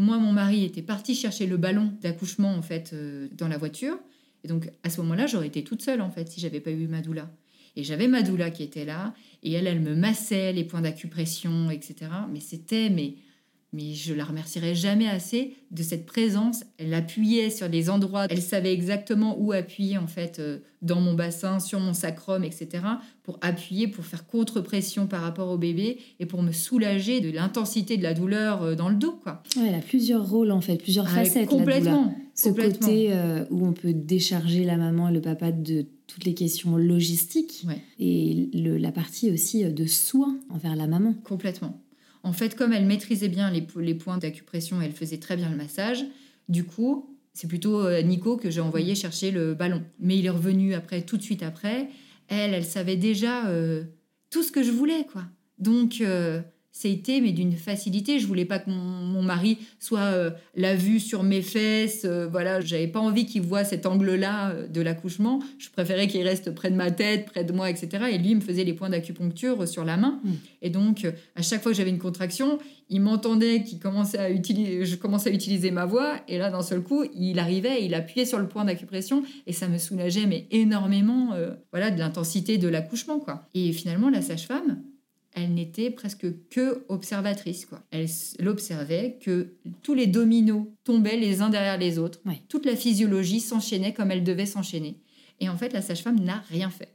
Moi, 0.00 0.16
mon 0.16 0.32
mari 0.32 0.64
était 0.64 0.80
parti 0.80 1.14
chercher 1.14 1.44
le 1.44 1.58
ballon 1.58 1.92
d'accouchement, 2.00 2.54
en 2.54 2.62
fait, 2.62 2.92
euh, 2.94 3.28
dans 3.36 3.48
la 3.48 3.58
voiture. 3.58 3.98
Et 4.42 4.48
donc, 4.48 4.70
à 4.82 4.88
ce 4.88 4.98
moment-là, 5.02 5.26
j'aurais 5.26 5.48
été 5.48 5.62
toute 5.62 5.82
seule, 5.82 6.00
en 6.00 6.08
fait, 6.08 6.26
si 6.26 6.40
j'avais 6.40 6.60
pas 6.60 6.70
eu 6.70 6.88
ma 6.88 7.02
doula. 7.02 7.30
Et 7.76 7.84
j'avais 7.84 8.08
ma 8.08 8.22
doula 8.22 8.50
qui 8.50 8.62
était 8.62 8.86
là, 8.86 9.12
et 9.42 9.52
elle, 9.52 9.66
elle 9.66 9.80
me 9.80 9.94
massait 9.94 10.54
les 10.54 10.64
points 10.64 10.80
d'acupression, 10.80 11.70
etc. 11.70 12.10
Mais 12.32 12.40
c'était, 12.40 12.88
mais, 12.88 13.16
mais 13.72 13.94
je 13.94 14.12
la 14.14 14.24
remercierai 14.24 14.74
jamais 14.74 15.06
assez 15.08 15.54
de 15.70 15.82
cette 15.82 16.04
présence. 16.06 16.64
Elle 16.78 16.92
appuyait 16.94 17.50
sur 17.50 17.68
des 17.68 17.88
endroits, 17.90 18.26
elle 18.28 18.42
savait 18.42 18.72
exactement 18.72 19.36
où 19.38 19.52
appuyer, 19.52 19.96
en 19.98 20.06
fait, 20.08 20.38
euh, 20.40 20.58
dans 20.82 21.00
mon 21.00 21.14
bassin, 21.14 21.60
sur 21.60 21.78
mon 21.78 21.92
sacrum, 21.94 22.42
etc. 22.42 22.68
Pour 23.22 23.38
appuyer, 23.42 23.86
pour 23.86 24.04
faire 24.04 24.26
contre-pression 24.26 25.06
par 25.06 25.22
rapport 25.22 25.48
au 25.50 25.58
bébé, 25.58 25.98
et 26.18 26.26
pour 26.26 26.42
me 26.42 26.52
soulager 26.52 27.20
de 27.20 27.30
l'intensité 27.30 27.96
de 27.96 28.02
la 28.02 28.14
douleur 28.14 28.62
euh, 28.62 28.74
dans 28.74 28.88
le 28.88 28.96
dos, 28.96 29.12
quoi. 29.22 29.42
Ouais, 29.56 29.64
elle 29.68 29.74
a 29.74 29.80
plusieurs 29.80 30.28
rôles 30.28 30.50
en 30.50 30.60
fait, 30.60 30.76
plusieurs 30.76 31.06
Ah, 31.08 31.24
facettes. 31.24 31.50
la 31.52 31.58
complètement. 31.58 32.14
Ce 32.34 32.48
complètement. 32.48 32.88
côté 32.88 33.12
euh, 33.12 33.44
où 33.50 33.66
on 33.66 33.72
peut 33.72 33.92
décharger 33.92 34.64
la 34.64 34.76
maman 34.78 35.10
et 35.10 35.12
le 35.12 35.20
papa 35.20 35.52
de 35.52 35.84
toutes 36.06 36.24
les 36.24 36.34
questions 36.34 36.76
logistiques 36.76 37.62
Ouais. 37.68 37.78
et 37.98 38.48
le- 38.54 38.78
la 38.78 38.90
partie 38.92 39.30
aussi 39.30 39.62
de 39.64 39.86
soin 39.86 40.36
envers 40.48 40.74
la 40.74 40.86
maman. 40.86 41.14
Complètement. 41.24 41.78
En 42.22 42.32
fait, 42.32 42.54
comme 42.54 42.72
elle 42.72 42.84
maîtrisait 42.86 43.28
bien 43.28 43.50
les, 43.50 43.62
po- 43.62 43.80
les 43.80 43.94
points 43.94 44.18
d'acupression, 44.18 44.80
elle 44.82 44.92
faisait 44.92 45.18
très 45.18 45.36
bien 45.36 45.48
le 45.50 45.56
massage, 45.56 46.04
du 46.48 46.64
coup, 46.64 47.16
c'est 47.32 47.46
plutôt 47.48 47.80
euh, 47.80 48.02
Nico 48.02 48.36
que 48.36 48.50
j'ai 48.50 48.60
envoyé 48.60 48.94
chercher 48.94 49.30
le 49.30 49.54
ballon. 49.54 49.82
Mais 50.00 50.18
il 50.18 50.26
est 50.26 50.30
revenu 50.30 50.74
après, 50.74 51.02
tout 51.02 51.16
de 51.16 51.22
suite 51.22 51.42
après. 51.42 51.88
Elle, 52.28 52.54
elle 52.54 52.64
savait 52.64 52.96
déjà 52.96 53.46
euh, 53.48 53.84
tout 54.30 54.42
ce 54.42 54.52
que 54.52 54.62
je 54.62 54.70
voulais, 54.70 55.06
quoi. 55.10 55.24
Donc, 55.58 56.00
euh, 56.00 56.40
c'était, 56.72 57.20
mais 57.20 57.32
d'une 57.32 57.52
facilité. 57.52 58.18
Je 58.18 58.26
voulais 58.26 58.44
pas 58.44 58.58
que 58.58 58.70
mon, 58.70 58.76
mon 58.76 59.22
mari 59.22 59.58
soit 59.78 60.00
euh, 60.00 60.30
la 60.54 60.74
vue 60.76 61.00
sur 61.00 61.22
mes 61.22 61.42
fesses. 61.42 62.04
euh, 62.04 62.28
voilà, 62.30 62.60
j'avais 62.60 62.86
pas 62.86 63.00
envie 63.00 63.26
qu'il 63.26 63.42
voit 63.42 63.64
cet 63.64 63.86
angle-là 63.86 64.50
euh, 64.50 64.66
de 64.68 64.80
l'accouchement. 64.80 65.40
Je 65.58 65.68
préférais 65.70 66.06
qu'il 66.06 66.22
reste 66.22 66.54
près 66.54 66.70
de 66.70 66.76
ma 66.76 66.90
tête, 66.90 67.26
près 67.26 67.44
de 67.44 67.52
moi, 67.52 67.70
etc. 67.70 68.04
Et 68.12 68.18
lui, 68.18 68.30
il 68.30 68.36
me 68.36 68.40
faisait 68.40 68.64
les 68.64 68.72
points 68.72 68.90
d'acupuncture 68.90 69.62
euh, 69.62 69.66
sur 69.66 69.84
la 69.84 69.96
main. 69.96 70.20
Mm. 70.22 70.30
Et 70.62 70.70
donc, 70.70 71.06
à 71.36 71.42
chaque 71.42 71.62
fois 71.62 71.72
que 71.72 71.76
j'avais 71.76 71.90
une 71.90 71.98
contraction, 71.98 72.58
il 72.88 73.00
m'entendait 73.00 73.62
qu'il 73.62 73.78
commençait 73.78 74.18
à 74.18 74.30
utiliser, 74.30 74.84
je 74.84 74.96
commençais 74.96 75.30
à 75.30 75.32
utiliser 75.32 75.70
ma 75.70 75.86
voix. 75.86 76.16
Et 76.28 76.38
là, 76.38 76.50
d'un 76.50 76.62
seul 76.62 76.82
coup, 76.82 77.04
il 77.14 77.38
arrivait, 77.38 77.84
il 77.84 77.94
appuyait 77.94 78.26
sur 78.26 78.38
le 78.38 78.48
point 78.48 78.64
d'acupression 78.64 79.22
et 79.46 79.52
ça 79.52 79.68
me 79.68 79.78
soulageait, 79.78 80.26
mais 80.26 80.46
énormément, 80.50 81.34
voilà, 81.72 81.90
de 81.90 81.98
l'intensité 81.98 82.58
de 82.58 82.68
l'accouchement, 82.68 83.20
quoi. 83.20 83.48
Et 83.54 83.72
finalement, 83.72 84.10
la 84.10 84.22
sage-femme, 84.22 84.82
elle 85.32 85.54
n'était 85.54 85.90
presque 85.90 86.26
que 86.50 86.84
observatrice, 86.88 87.66
quoi. 87.66 87.82
Elle, 87.90 88.06
elle 88.38 88.48
observait 88.48 89.18
que 89.20 89.54
tous 89.82 89.94
les 89.94 90.06
dominos 90.06 90.66
tombaient 90.84 91.16
les 91.16 91.40
uns 91.40 91.50
derrière 91.50 91.78
les 91.78 91.98
autres. 91.98 92.20
Ouais. 92.26 92.40
Toute 92.48 92.66
la 92.66 92.76
physiologie 92.76 93.40
s'enchaînait 93.40 93.94
comme 93.94 94.10
elle 94.10 94.24
devait 94.24 94.46
s'enchaîner. 94.46 94.96
Et 95.38 95.48
en 95.48 95.56
fait, 95.56 95.72
la 95.72 95.82
sage-femme 95.82 96.20
n'a 96.20 96.42
rien 96.48 96.70
fait. 96.70 96.88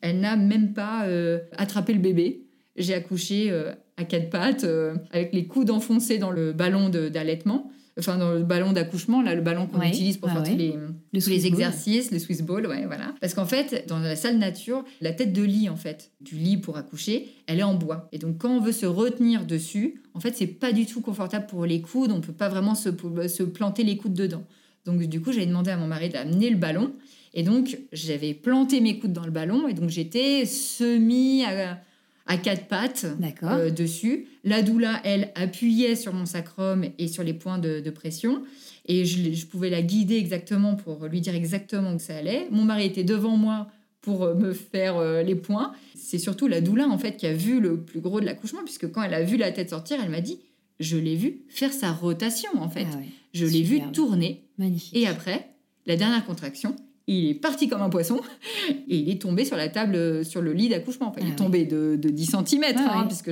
Elle 0.00 0.20
n'a 0.20 0.36
même 0.36 0.72
pas 0.74 1.06
euh, 1.06 1.40
attrapé 1.56 1.92
le 1.92 2.00
bébé. 2.00 2.46
J'ai 2.76 2.94
accouché 2.94 3.50
euh, 3.50 3.72
à 3.96 4.04
quatre 4.04 4.30
pattes, 4.30 4.64
euh, 4.64 4.94
avec 5.10 5.32
les 5.32 5.46
coudes 5.46 5.70
enfoncés 5.70 6.18
dans 6.18 6.30
le 6.30 6.52
ballon 6.52 6.88
d'allaitement, 6.88 7.70
enfin 7.98 8.16
dans 8.18 8.32
le 8.32 8.42
ballon 8.42 8.72
d'accouchement, 8.72 9.22
là, 9.22 9.34
le 9.34 9.40
ballon 9.42 9.66
qu'on 9.66 9.78
Ouais, 9.80 9.88
utilise 9.88 10.16
pour 10.16 10.28
ouais, 10.28 10.34
faire 10.34 10.42
ouais. 10.42 10.50
tous 10.50 10.56
les, 10.56 10.72
Le 10.72 10.86
tous 10.88 11.12
les 11.12 11.20
Swiss 11.20 11.42
ball. 11.42 11.52
exercices, 11.52 12.10
le 12.10 12.18
Swiss 12.18 12.42
ball, 12.42 12.66
ouais, 12.66 12.86
voilà. 12.86 13.14
Parce 13.20 13.34
qu'en 13.34 13.46
fait, 13.46 13.84
dans 13.88 13.98
la 13.98 14.16
salle 14.16 14.38
nature, 14.38 14.84
la 15.00 15.12
tête 15.12 15.32
de 15.32 15.42
lit, 15.42 15.68
en 15.68 15.76
fait, 15.76 16.10
du 16.20 16.36
lit 16.36 16.56
pour 16.56 16.76
accoucher, 16.76 17.28
elle 17.46 17.58
est 17.60 17.64
en 17.64 17.74
bois. 17.74 18.08
Et 18.12 18.18
donc, 18.18 18.38
quand 18.38 18.50
on 18.56 18.60
veut 18.60 18.72
se 18.72 18.86
retenir 18.86 19.44
dessus, 19.46 20.02
en 20.14 20.20
fait, 20.20 20.34
c'est 20.36 20.46
pas 20.46 20.72
du 20.72 20.86
tout 20.86 21.00
confortable 21.00 21.46
pour 21.46 21.66
les 21.66 21.80
coudes. 21.80 22.12
On 22.12 22.20
peut 22.20 22.32
pas 22.32 22.48
vraiment 22.48 22.74
se, 22.74 22.90
se 23.28 23.42
planter 23.42 23.84
les 23.84 23.96
coudes 23.96 24.14
dedans. 24.14 24.44
Donc, 24.84 25.02
du 25.02 25.20
coup, 25.20 25.30
j'avais 25.32 25.46
demandé 25.46 25.70
à 25.70 25.76
mon 25.76 25.86
mari 25.86 26.08
d'amener 26.08 26.50
le 26.50 26.56
ballon. 26.56 26.92
Et 27.34 27.42
donc, 27.42 27.78
j'avais 27.92 28.34
planté 28.34 28.80
mes 28.80 28.98
coudes 28.98 29.12
dans 29.12 29.24
le 29.24 29.30
ballon. 29.30 29.68
Et 29.68 29.74
donc, 29.74 29.88
j'étais 29.90 30.44
semi 30.44 31.44
à, 31.44 31.78
à 32.26 32.36
quatre 32.36 32.66
pattes 32.66 33.06
euh, 33.42 33.70
dessus. 33.70 34.26
La 34.44 34.62
doula, 34.62 35.00
elle, 35.04 35.32
appuyait 35.34 35.96
sur 35.96 36.12
mon 36.12 36.26
sacrum 36.26 36.84
et 36.98 37.08
sur 37.08 37.22
les 37.22 37.34
points 37.34 37.58
de, 37.58 37.80
de 37.80 37.90
pression. 37.90 38.42
Et 38.86 39.04
je, 39.04 39.46
pouvais 39.46 39.70
la 39.70 39.82
guider 39.82 40.16
exactement 40.16 40.74
pour 40.74 41.06
lui 41.06 41.20
dire 41.20 41.34
exactement 41.34 41.94
où 41.94 41.98
ça 41.98 42.16
allait. 42.16 42.48
Mon 42.50 42.64
mari 42.64 42.86
était 42.86 43.04
devant 43.04 43.36
moi 43.36 43.68
pour 44.00 44.24
euh, 44.24 44.34
me 44.34 44.52
faire 44.52 44.96
euh, 44.96 45.22
les 45.22 45.36
points. 45.36 45.72
C'est 45.94 46.18
surtout 46.18 46.48
la 46.48 46.60
doula, 46.60 46.88
en 46.88 46.98
fait, 46.98 47.16
qui 47.16 47.26
a 47.26 47.32
vu 47.32 47.60
le 47.60 47.80
plus 47.80 48.00
gros 48.00 48.20
de 48.20 48.26
l'accouchement, 48.26 48.62
puisque 48.64 48.90
quand 48.90 49.02
elle 49.02 49.14
a 49.14 49.22
vu 49.22 49.36
la 49.36 49.52
tête 49.52 49.70
sortir, 49.70 49.98
elle 50.02 50.10
m'a 50.10 50.20
dit 50.20 50.40
Je 50.80 50.96
l'ai 50.96 51.14
vu 51.14 51.42
faire 51.48 51.72
sa 51.72 51.92
rotation, 51.92 52.50
en 52.56 52.68
fait. 52.68 52.86
Ah 52.92 52.96
ouais, 52.96 53.08
je 53.32 53.46
l'ai 53.46 53.62
vu 53.62 53.80
tourner. 53.92 54.44
Magnifique. 54.58 54.96
Et 54.96 55.06
après, 55.06 55.48
la 55.86 55.96
dernière 55.96 56.24
contraction, 56.24 56.74
il 57.06 57.28
est 57.30 57.34
parti 57.34 57.68
comme 57.68 57.82
un 57.82 57.88
poisson 57.90 58.20
et 58.88 58.96
il 58.98 59.10
est 59.10 59.20
tombé 59.20 59.44
sur 59.44 59.56
la 59.56 59.68
table, 59.68 59.94
euh, 59.96 60.24
sur 60.24 60.40
le 60.40 60.52
lit 60.52 60.68
d'accouchement. 60.68 61.08
Enfin, 61.08 61.20
il 61.22 61.28
Ah 61.28 61.32
est 61.32 61.36
tombé 61.36 61.64
de, 61.64 61.96
de 62.00 62.08
10 62.10 62.26
cm, 62.46 62.64
Ah 62.76 63.00
ouais. 63.00 63.06
puisque 63.08 63.30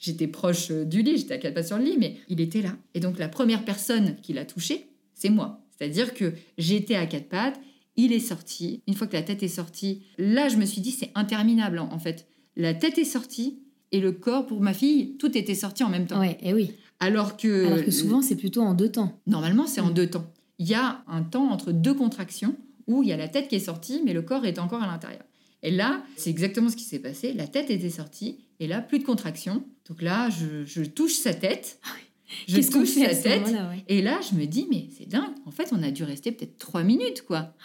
j'étais 0.00 0.26
proche 0.26 0.70
euh, 0.70 0.84
du 0.84 1.02
lit, 1.02 1.16
j'étais 1.18 1.34
à 1.34 1.38
quatre 1.38 1.54
pattes 1.54 1.66
sur 1.68 1.78
le 1.78 1.84
lit, 1.84 1.96
mais 1.98 2.16
il 2.28 2.40
était 2.40 2.62
là. 2.62 2.76
Et 2.94 3.00
donc, 3.00 3.18
la 3.18 3.28
première 3.28 3.64
personne 3.64 4.16
qui 4.22 4.32
l'a 4.32 4.44
touché, 4.44 4.86
c'est 5.14 5.30
moi. 5.30 5.60
C'est-à-dire 5.78 6.14
que 6.14 6.32
j'étais 6.58 6.96
à 6.96 7.06
quatre 7.06 7.28
pattes, 7.28 7.60
il 7.96 8.12
est 8.12 8.18
sorti. 8.20 8.82
Une 8.86 8.94
fois 8.94 9.06
que 9.06 9.14
la 9.16 9.22
tête 9.22 9.42
est 9.42 9.48
sortie, 9.48 10.02
là, 10.18 10.48
je 10.48 10.56
me 10.56 10.64
suis 10.64 10.80
dit, 10.80 10.90
c'est 10.92 11.10
interminable, 11.14 11.78
en 11.78 11.92
en 11.92 11.98
fait. 11.98 12.26
La 12.56 12.74
tête 12.74 12.98
est 12.98 13.04
sortie 13.04 13.58
et 13.92 14.00
le 14.00 14.12
corps, 14.12 14.46
pour 14.46 14.60
ma 14.60 14.74
fille, 14.74 15.16
tout 15.18 15.36
était 15.38 15.54
sorti 15.54 15.82
en 15.84 15.88
même 15.88 16.06
temps. 16.06 16.20
Ouais, 16.20 16.36
et 16.42 16.52
oui. 16.52 16.72
Alors 17.00 17.36
que, 17.36 17.66
Alors 17.66 17.84
que 17.84 17.90
souvent, 17.92 18.22
c'est 18.22 18.34
plutôt 18.36 18.60
en 18.62 18.74
deux 18.74 18.90
temps. 18.90 19.20
Normalement, 19.28 19.66
c'est 19.68 19.80
en 19.80 19.90
Mm. 19.90 19.94
deux 19.94 20.10
temps. 20.10 20.26
Il 20.58 20.66
y 20.68 20.74
a 20.74 21.02
un 21.06 21.22
temps 21.22 21.48
entre 21.50 21.70
deux 21.72 21.94
contractions 21.94 22.56
où 22.88 23.02
il 23.04 23.08
y 23.08 23.12
a 23.12 23.16
la 23.16 23.28
tête 23.28 23.46
qui 23.48 23.54
est 23.54 23.60
sortie, 23.60 24.02
mais 24.04 24.12
le 24.12 24.22
corps 24.22 24.44
est 24.44 24.58
encore 24.58 24.82
à 24.82 24.86
l'intérieur. 24.86 25.22
Et 25.62 25.70
là, 25.70 26.02
c'est 26.16 26.30
exactement 26.30 26.68
ce 26.68 26.76
qui 26.76 26.84
s'est 26.84 26.98
passé. 26.98 27.32
La 27.32 27.46
tête 27.46 27.70
était 27.70 27.90
sortie, 27.90 28.38
et 28.60 28.66
là, 28.66 28.80
plus 28.80 28.98
de 28.98 29.04
contraction. 29.04 29.64
Donc 29.88 30.02
là, 30.02 30.28
je, 30.30 30.64
je 30.64 30.82
touche 30.82 31.14
sa 31.14 31.34
tête. 31.34 31.80
Je 32.46 32.58
Ah 32.58 32.70
touche 32.70 32.90
sa 32.90 33.14
tête. 33.14 33.46
ouais 33.46 33.84
Et 33.88 34.02
là, 34.02 34.20
je 34.20 34.36
me 34.36 34.44
dis, 34.44 34.66
mais 34.70 34.90
c'est 34.94 35.08
dingue. 35.08 35.32
En 35.46 35.50
fait, 35.50 35.70
on 35.72 35.82
a 35.82 35.90
dû 35.90 36.04
rester 36.04 36.30
peut-être 36.30 36.58
trois 36.58 36.82
minutes, 36.82 37.22
quoi. 37.22 37.54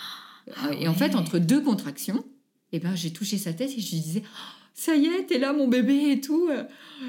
Ah 0.56 0.74
et 0.74 0.88
en 0.90 0.94
fait, 0.94 1.16
entre 1.16 1.38
deux 1.40 1.62
contractions, 1.62 2.24
eh 2.74 2.80
ben, 2.80 2.96
j'ai 2.96 3.12
touché 3.12 3.38
sa 3.38 3.52
tête 3.54 3.72
et 3.72 3.80
je 3.82 3.92
lui 3.92 4.02
disais, 4.02 4.24
Oh, 4.26 4.52
ça 4.74 4.96
y 4.96 5.06
est, 5.06 5.26
t'es 5.26 5.38
là, 5.38 5.52
mon 5.54 5.68
bébé 5.68 6.12
et 6.12 6.22
tout. 6.22 6.50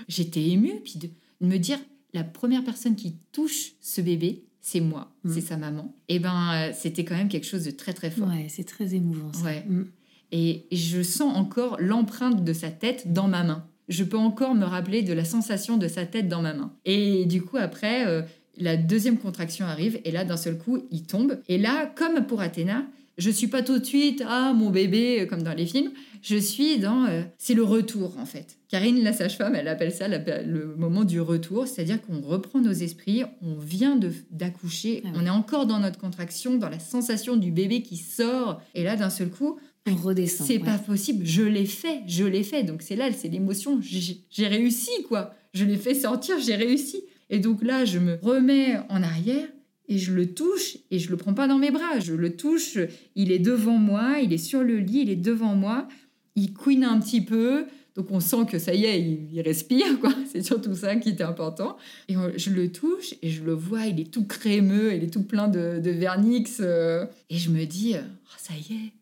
J'étais 0.09 0.43
émue. 0.49 0.81
Puis 0.85 0.99
de 0.99 1.09
me 1.41 1.57
dire, 1.59 1.78
la 2.12 2.24
première 2.24 2.62
personne 2.65 2.97
qui 2.97 3.16
touche 3.32 3.73
ce 3.81 4.01
bébé, 4.01 4.45
c'est 4.66 4.81
moi, 4.81 5.12
Mm. 5.24 5.32
c'est 5.35 5.41
sa 5.43 5.59
maman. 5.59 5.95
Et 6.09 6.19
ben, 6.19 6.53
euh, 6.55 6.73
c'était 6.74 7.05
quand 7.05 7.15
même 7.15 7.28
quelque 7.28 7.47
chose 7.47 7.65
de 7.65 7.70
très, 7.70 7.93
très 7.93 8.11
fort. 8.11 8.28
Ouais, 8.28 8.47
c'est 8.49 8.65
très 8.65 8.95
émouvant 8.95 9.31
ça. 9.35 9.45
Ouais. 9.45 9.62
Mm. 9.69 9.85
Et 10.32 10.65
je 10.73 11.03
sens 11.03 11.36
encore 11.36 11.77
l'empreinte 11.78 12.43
de 12.45 12.53
sa 12.55 12.70
tête 12.70 13.12
dans 13.12 13.28
ma 13.28 13.45
main. 13.45 13.66
Je 13.89 14.05
peux 14.05 14.16
encore 14.16 14.55
me 14.55 14.65
rappeler 14.65 15.03
de 15.03 15.12
la 15.12 15.24
sensation 15.27 15.77
de 15.77 15.86
sa 15.86 16.07
tête 16.07 16.28
dans 16.28 16.41
ma 16.41 16.55
main. 16.55 16.73
Et 16.86 17.27
du 17.27 17.43
coup, 17.43 17.59
après, 17.59 18.07
euh, 18.07 18.23
la 18.57 18.78
deuxième 18.78 19.19
contraction 19.19 19.66
arrive, 19.66 20.01
et 20.07 20.11
là, 20.11 20.24
d'un 20.24 20.39
seul 20.39 20.57
coup, 20.57 20.78
il 20.91 21.03
tombe. 21.05 21.39
Et 21.49 21.59
là, 21.59 21.93
comme 21.95 22.24
pour 22.27 22.41
Athéna, 22.41 22.86
je 23.19 23.31
suis 23.31 23.47
pas 23.49 23.62
tout 23.62 23.78
de 23.78 23.85
suite, 23.85 24.23
ah, 24.27 24.53
mon 24.55 24.70
bébé, 24.70 25.20
euh, 25.20 25.27
comme 25.27 25.43
dans 25.43 25.55
les 25.55 25.66
films. 25.66 25.91
Je 26.23 26.36
suis 26.36 26.78
dans, 26.78 27.05
euh, 27.05 27.23
c'est 27.39 27.53
le 27.55 27.62
retour, 27.62 28.15
en 28.19 28.24
fait. 28.27 28.57
Karine, 28.69 29.03
la 29.05 29.12
sage-femme, 29.12 29.55
elle 29.55 29.69
appelle 29.69 29.93
ça 29.93 30.09
la- 30.09 30.43
le 30.43 30.74
moment 30.77 31.05
du 31.05 31.20
retour, 31.20 31.66
c'est-à-dire 31.69 32.01
qu'on 32.01 32.20
reprend 32.23 32.61
nos 32.61 32.73
esprits, 32.73 33.23
on 33.43 33.55
vient 33.57 34.01
d'accoucher, 34.31 35.03
Ah 35.05 35.09
ouais. 35.09 35.15
on 35.23 35.27
est 35.27 35.31
encore 35.31 35.66
dans 35.66 35.78
notre 35.81 35.99
contraction, 35.99 36.57
dans 36.57 36.70
la 36.70 36.78
sensation 36.81 37.36
du 37.36 37.51
bébé 37.53 37.82
qui 37.82 37.97
sort. 37.99 38.61
Et 38.74 38.82
là, 38.85 38.97
d'un 38.97 39.11
seul 39.11 39.28
coup, 39.28 39.59
On 39.86 39.95
redescend. 39.95 40.47
c'est 40.47 40.55
ouais. 40.59 40.65
pas 40.65 40.78
possible, 40.78 41.27
je 41.27 41.43
l'ai 41.43 41.66
fait, 41.66 42.01
je 42.07 42.24
l'ai 42.24 42.43
fait. 42.43 42.62
Donc 42.62 42.81
c'est 42.82 42.97
là, 42.97 43.11
c'est 43.12 43.28
l'émotion, 43.28 43.81
j'ai 43.82 44.47
réussi 44.47 44.91
quoi. 45.09 45.35
Je 45.53 45.65
l'ai 45.65 45.77
fait 45.77 45.95
sortir, 45.95 46.36
j'ai 46.41 46.55
réussi. 46.57 47.03
Et 47.31 47.39
donc 47.39 47.62
là, 47.62 47.85
je 47.85 47.99
me 47.99 48.19
remets 48.23 48.78
en 48.89 49.03
arrière 49.03 49.47
et 49.89 49.98
je 49.98 50.12
le 50.12 50.35
touche 50.35 50.78
et 50.90 50.98
je 50.98 51.11
le 51.11 51.16
prends 51.16 51.35
pas 51.35 51.47
dans 51.47 51.59
mes 51.59 51.70
bras, 51.70 52.01
je 52.01 52.15
le 52.15 52.36
touche, 52.36 52.78
il 53.15 53.32
est 53.32 53.39
devant 53.39 53.78
moi, 53.78 54.19
il 54.23 54.32
est 54.32 54.39
sur 54.39 54.62
le 54.62 54.78
lit, 54.78 55.01
il 55.02 55.11
est 55.11 55.16
devant 55.16 55.55
moi, 55.55 55.89
il 56.36 56.52
couine 56.52 56.85
un 56.85 56.98
petit 57.01 57.20
peu. 57.20 57.66
Donc 57.94 58.11
on 58.11 58.19
sent 58.19 58.47
que 58.51 58.59
ça 58.59 58.74
y 58.74 58.86
est, 58.86 59.01
il, 59.01 59.40
respire, 59.40 60.01
quoi. 60.01 60.12
C'est 60.32 60.43
surtout 60.43 60.74
ça 60.74 60.97
qui 60.97 61.11
était 61.11 61.23
important. 61.23 61.77
Et 62.09 62.15
je 62.36 62.51
le 62.51 62.73
touche 62.73 63.15
et 63.23 63.31
je 63.31 63.44
le 63.44 63.52
vois, 63.52 63.86
il 63.86 64.01
est 64.01 64.11
tout 64.11 64.27
crémeux, 64.27 64.94
il 64.94 65.05
est 65.05 65.12
tout 65.12 65.23
plein 65.23 65.47
de, 65.47 65.81
vernix. 65.90 66.59
Euh. 66.61 67.06
et 67.31 67.36
je 67.36 67.51
me 67.51 67.65
dis, 67.66 67.94
oh, 67.97 68.36
ça 68.36 68.55
y 68.55 68.74
est, 68.74 68.93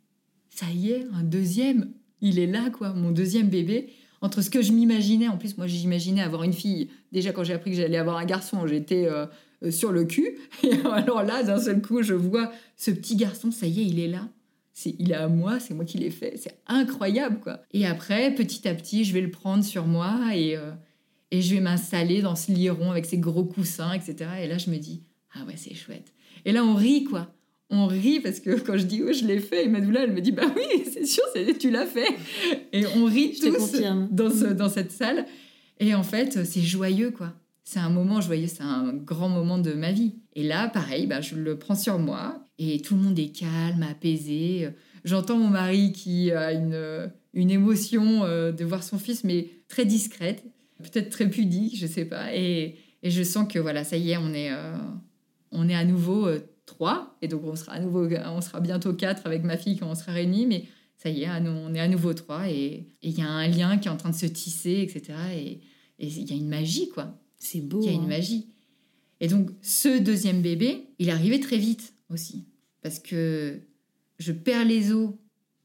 ça 0.51 0.67
y 0.71 0.91
est, 0.91 1.07
un 1.15 1.23
deuxième, 1.23 1.91
il 2.21 2.39
est 2.39 2.47
là, 2.47 2.69
quoi, 2.71 2.93
mon 2.93 3.13
deuxième 3.13 3.49
bébé. 3.49 3.89
Entre 4.21 4.41
ce 4.41 4.51
que 4.51 4.63
je 4.63 4.73
m'imaginais, 4.73 5.29
en 5.29 5.37
plus, 5.37 5.57
moi 5.57 5.67
j'imaginais 5.67 6.23
avoir 6.23 6.45
une 6.45 6.53
fille. 6.53 6.91
Déjà, 7.11 7.33
quand 7.33 7.43
j'ai 7.43 7.55
appris 7.55 7.71
que 7.71 7.77
j'allais 7.77 7.97
avoir 7.97 8.19
un 8.19 8.25
garçon, 8.25 8.67
j'étais 8.69 9.07
euh, 9.07 9.27
sur 9.71 9.93
le 9.93 10.05
cul. 10.05 10.39
Et 10.63 10.73
alors 10.95 11.23
là, 11.23 11.43
d'un 11.43 11.61
seul 11.61 11.81
coup, 11.81 12.03
je 12.03 12.15
vois 12.15 12.51
ce 12.77 12.91
petit 12.91 13.17
garçon, 13.17 13.51
ça 13.51 13.67
y 13.67 13.81
est, 13.81 13.87
il 13.87 14.01
est 14.01 14.09
là 14.09 14.29
c'est 14.73 14.95
il 14.99 15.13
est 15.13 15.17
à 15.17 15.29
moi, 15.29 15.61
c'est 15.61 15.75
moi 15.75 15.85
qui 15.85 15.99
l'ai 15.99 16.11
fait, 16.11 16.35
c'est 16.37 16.59
incroyable 16.67 17.41
quoi. 17.41 17.63
Et 17.73 17.87
après, 17.87 18.35
petit 18.35 18.67
à 18.67 18.75
petit, 18.75 19.05
je 19.05 19.13
vais 19.13 19.21
le 19.21 19.31
prendre 19.31 19.63
sur 19.63 19.87
moi 19.87 20.35
et, 20.35 20.57
euh, 20.57 20.71
et 21.31 21.43
je 21.43 21.55
vais 21.55 21.61
m'installer 21.61 22.23
dans 22.23 22.37
ce 22.37 22.53
lit 22.53 22.71
rond 22.71 22.91
avec 22.91 23.07
ses 23.07 23.19
gros 23.19 23.45
coussins, 23.45 23.93
etc. 23.93 24.31
Et 24.43 24.49
là, 24.49 24.59
je 24.59 24.71
me 24.71 24.77
dis, 24.77 25.03
ah 25.35 25.45
ouais, 25.45 25.55
c'est 25.57 25.75
chouette. 25.75 26.13
Et 26.45 26.53
là, 26.53 26.65
on 26.65 26.75
rit 26.75 27.05
quoi. 27.05 27.35
On 27.71 27.87
rit 27.87 28.21
parce 28.21 28.41
que 28.41 28.59
quand 28.61 28.77
je 28.77 28.85
dis, 28.85 29.03
oh, 29.03 29.13
je 29.13 29.27
l'ai 29.27 29.41
fait, 29.41 29.65
et 29.65 29.69
Madoula, 29.69 30.03
elle 30.03 30.13
me 30.13 30.21
dit, 30.21 30.33
bah 30.33 30.53
oui, 30.55 30.85
c'est 30.93 31.07
sûr, 31.07 31.25
tu 31.59 31.71
l'as 31.71 31.87
fait. 31.87 32.09
Et 32.73 32.87
on 32.97 33.07
rit 33.07 33.39
tous 33.39 33.51
dans, 34.11 34.31
ce, 34.31 34.53
dans 34.53 34.69
cette 34.69 34.93
salle. 34.93 35.27
Et 35.81 35.95
en 35.95 36.03
fait, 36.03 36.45
c'est 36.45 36.61
joyeux 36.61 37.11
quoi. 37.11 37.33
C'est 37.65 37.79
un 37.79 37.91
moment 37.91 38.21
joyeux, 38.21 38.49
c'est 38.49 38.63
un 38.63 38.93
grand 38.93 39.29
moment 39.29 39.59
de 39.59 39.73
ma 39.73 39.93
vie. 39.93 40.17
Et 40.35 40.43
là, 40.43 40.69
pareil, 40.69 41.07
bah, 41.07 41.21
je 41.21 41.37
le 41.37 41.59
prends 41.59 41.77
sur 41.77 41.99
moi 41.99 42.49
et 42.59 42.81
tout 42.81 42.95
le 42.95 43.03
monde 43.03 43.19
est 43.19 43.31
calme, 43.31 43.83
apaisé. 43.83 44.69
J'entends 45.05 45.39
mon 45.39 45.49
mari 45.49 45.93
qui 45.93 46.31
a 46.33 46.53
une, 46.53 47.11
une 47.35 47.51
émotion 47.51 48.25
euh, 48.25 48.53
de 48.53 48.65
voir 48.65 48.83
son 48.83 48.99
fils, 48.99 49.25
mais 49.25 49.49
très 49.69 49.85
discrète, 49.85 50.45
peut-être 50.79 51.11
très 51.11 51.29
pudique, 51.29 51.79
je 51.79 51.87
sais 51.87 52.05
pas. 52.05 52.35
Et, 52.35 52.77
et, 53.03 53.11
je 53.11 53.23
sens 53.23 53.49
que 53.49 53.59
voilà, 53.59 53.85
ça 53.85 53.97
y 53.97 54.13
est, 54.13 54.17
on 54.17 54.33
est, 54.33 54.53
euh, 54.53 54.77
on 55.51 55.69
est 55.69 55.75
à 55.75 55.85
nouveau 55.85 56.27
euh, 56.27 56.41
trois, 56.67 57.17
et 57.23 57.29
donc 57.29 57.43
on 57.45 57.57
sera 57.57 57.73
à 57.73 57.81
nouveau, 57.81 58.09
on 58.09 58.41
sera 58.41 58.61
bientôt 58.61 58.93
quatre 58.93 59.27
avec 59.27 59.45
ma 59.45 59.57
fille 59.57 59.77
quand 59.77 59.91
on 59.91 59.95
sera 59.95 60.13
réunis, 60.13 60.47
mais 60.47 60.65
ça 60.97 61.09
y 61.09 61.23
est, 61.23 61.29
on 61.29 61.75
est 61.75 61.81
à 61.81 61.89
nouveau 61.89 62.15
trois, 62.15 62.49
et 62.49 62.87
il 63.03 63.19
y 63.19 63.23
a 63.23 63.29
un 63.29 63.49
lien 63.49 63.79
qui 63.79 63.89
est 63.89 63.91
en 63.91 63.97
train 63.97 64.11
de 64.11 64.15
se 64.15 64.27
tisser, 64.27 64.83
etc. 64.83 65.19
Et 65.35 65.61
il 65.99 66.31
y 66.31 66.33
a 66.33 66.37
une 66.37 66.49
magie, 66.49 66.89
quoi. 66.89 67.19
C'est 67.43 67.61
beau. 67.61 67.81
Il 67.83 67.87
y 67.87 67.89
a 67.89 67.93
une 67.93 68.05
hein. 68.05 68.07
magie. 68.07 68.47
Et 69.21 69.27
donc, 69.27 69.51
ce 69.63 69.99
deuxième 69.99 70.43
bébé, 70.43 70.87
il 70.99 71.11
arrivait 71.11 71.41
très 71.41 71.59
vite 71.59 71.95
aussi 72.09 72.45
parce 72.83 72.99
que 72.99 73.61
je 74.19 74.33
perds 74.33 74.65
les 74.65 74.93
os 74.93 75.11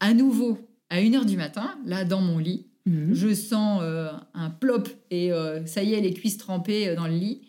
à 0.00 0.12
nouveau 0.12 0.58
à 0.90 1.00
1h 1.00 1.24
du 1.24 1.36
matin, 1.36 1.78
là 1.84 2.04
dans 2.04 2.20
mon 2.20 2.38
lit. 2.38 2.66
Mhm. 2.86 3.14
Je 3.14 3.34
sens 3.34 3.80
euh, 3.82 4.10
un 4.34 4.50
plop 4.50 4.88
et 5.10 5.32
euh, 5.32 5.64
ça 5.66 5.82
y 5.82 5.94
est, 5.94 6.00
les 6.00 6.14
cuisses 6.14 6.38
trempées 6.38 6.88
euh, 6.88 6.96
dans 6.96 7.06
le 7.06 7.14
lit. 7.14 7.42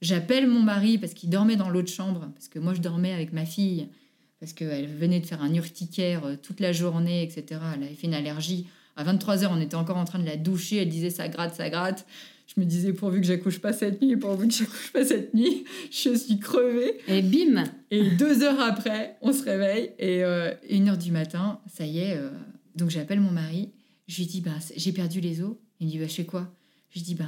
J'appelle 0.00 0.46
mon 0.46 0.60
mari 0.60 0.98
parce 0.98 1.14
qu'il 1.14 1.30
dormait 1.30 1.56
dans 1.56 1.70
l'autre 1.70 1.90
chambre, 1.90 2.28
parce 2.34 2.48
que 2.48 2.58
moi 2.58 2.74
je 2.74 2.80
dormais 2.80 3.12
avec 3.12 3.32
ma 3.32 3.46
fille, 3.46 3.88
parce 4.38 4.52
qu'elle 4.52 4.86
venait 4.86 5.20
de 5.20 5.26
faire 5.26 5.42
un 5.42 5.54
urticaire 5.54 6.36
toute 6.42 6.60
la 6.60 6.72
journée, 6.72 7.22
etc. 7.22 7.60
Elle 7.74 7.84
avait 7.84 7.94
fait 7.94 8.06
une 8.06 8.14
allergie. 8.14 8.66
À 8.96 9.04
23h, 9.04 9.48
on 9.50 9.60
était 9.60 9.74
encore 9.74 9.96
en 9.96 10.04
train 10.04 10.18
de 10.18 10.26
la 10.26 10.36
doucher, 10.36 10.76
elle 10.76 10.90
disait 10.90 11.10
ça 11.10 11.28
gratte, 11.28 11.54
ça 11.54 11.70
gratte 11.70 12.06
je 12.46 12.60
me 12.60 12.64
disais 12.64 12.92
pourvu 12.92 13.20
que 13.20 13.26
j'accouche 13.26 13.58
pas 13.58 13.72
cette 13.72 14.00
nuit, 14.00 14.16
pourvu 14.16 14.48
que 14.48 14.54
j'accouche 14.54 14.92
pas 14.92 15.04
cette 15.04 15.34
nuit, 15.34 15.64
je 15.90 16.14
suis 16.14 16.38
crevée. 16.38 16.98
Et 17.08 17.22
bim 17.22 17.64
Et 17.90 18.10
deux 18.10 18.42
heures 18.42 18.60
après, 18.60 19.16
on 19.20 19.32
se 19.32 19.42
réveille 19.42 19.92
et 19.98 20.22
euh, 20.22 20.54
une 20.70 20.88
heure 20.88 20.98
du 20.98 21.10
matin, 21.10 21.60
ça 21.66 21.84
y 21.84 21.98
est. 21.98 22.16
Euh, 22.16 22.30
donc 22.76 22.90
j'appelle 22.90 23.20
mon 23.20 23.32
mari, 23.32 23.72
je 24.06 24.18
lui 24.18 24.26
dis 24.26 24.40
bah, 24.40 24.52
j'ai 24.76 24.92
perdu 24.92 25.20
les 25.20 25.42
os. 25.42 25.56
Il 25.80 25.86
me 25.86 25.92
dit 25.92 25.98
bah, 25.98 26.06
je 26.06 26.14
fais 26.14 26.24
quoi? 26.24 26.52
Je 26.90 26.98
lui 26.98 27.04
dis 27.04 27.14
bah, 27.14 27.24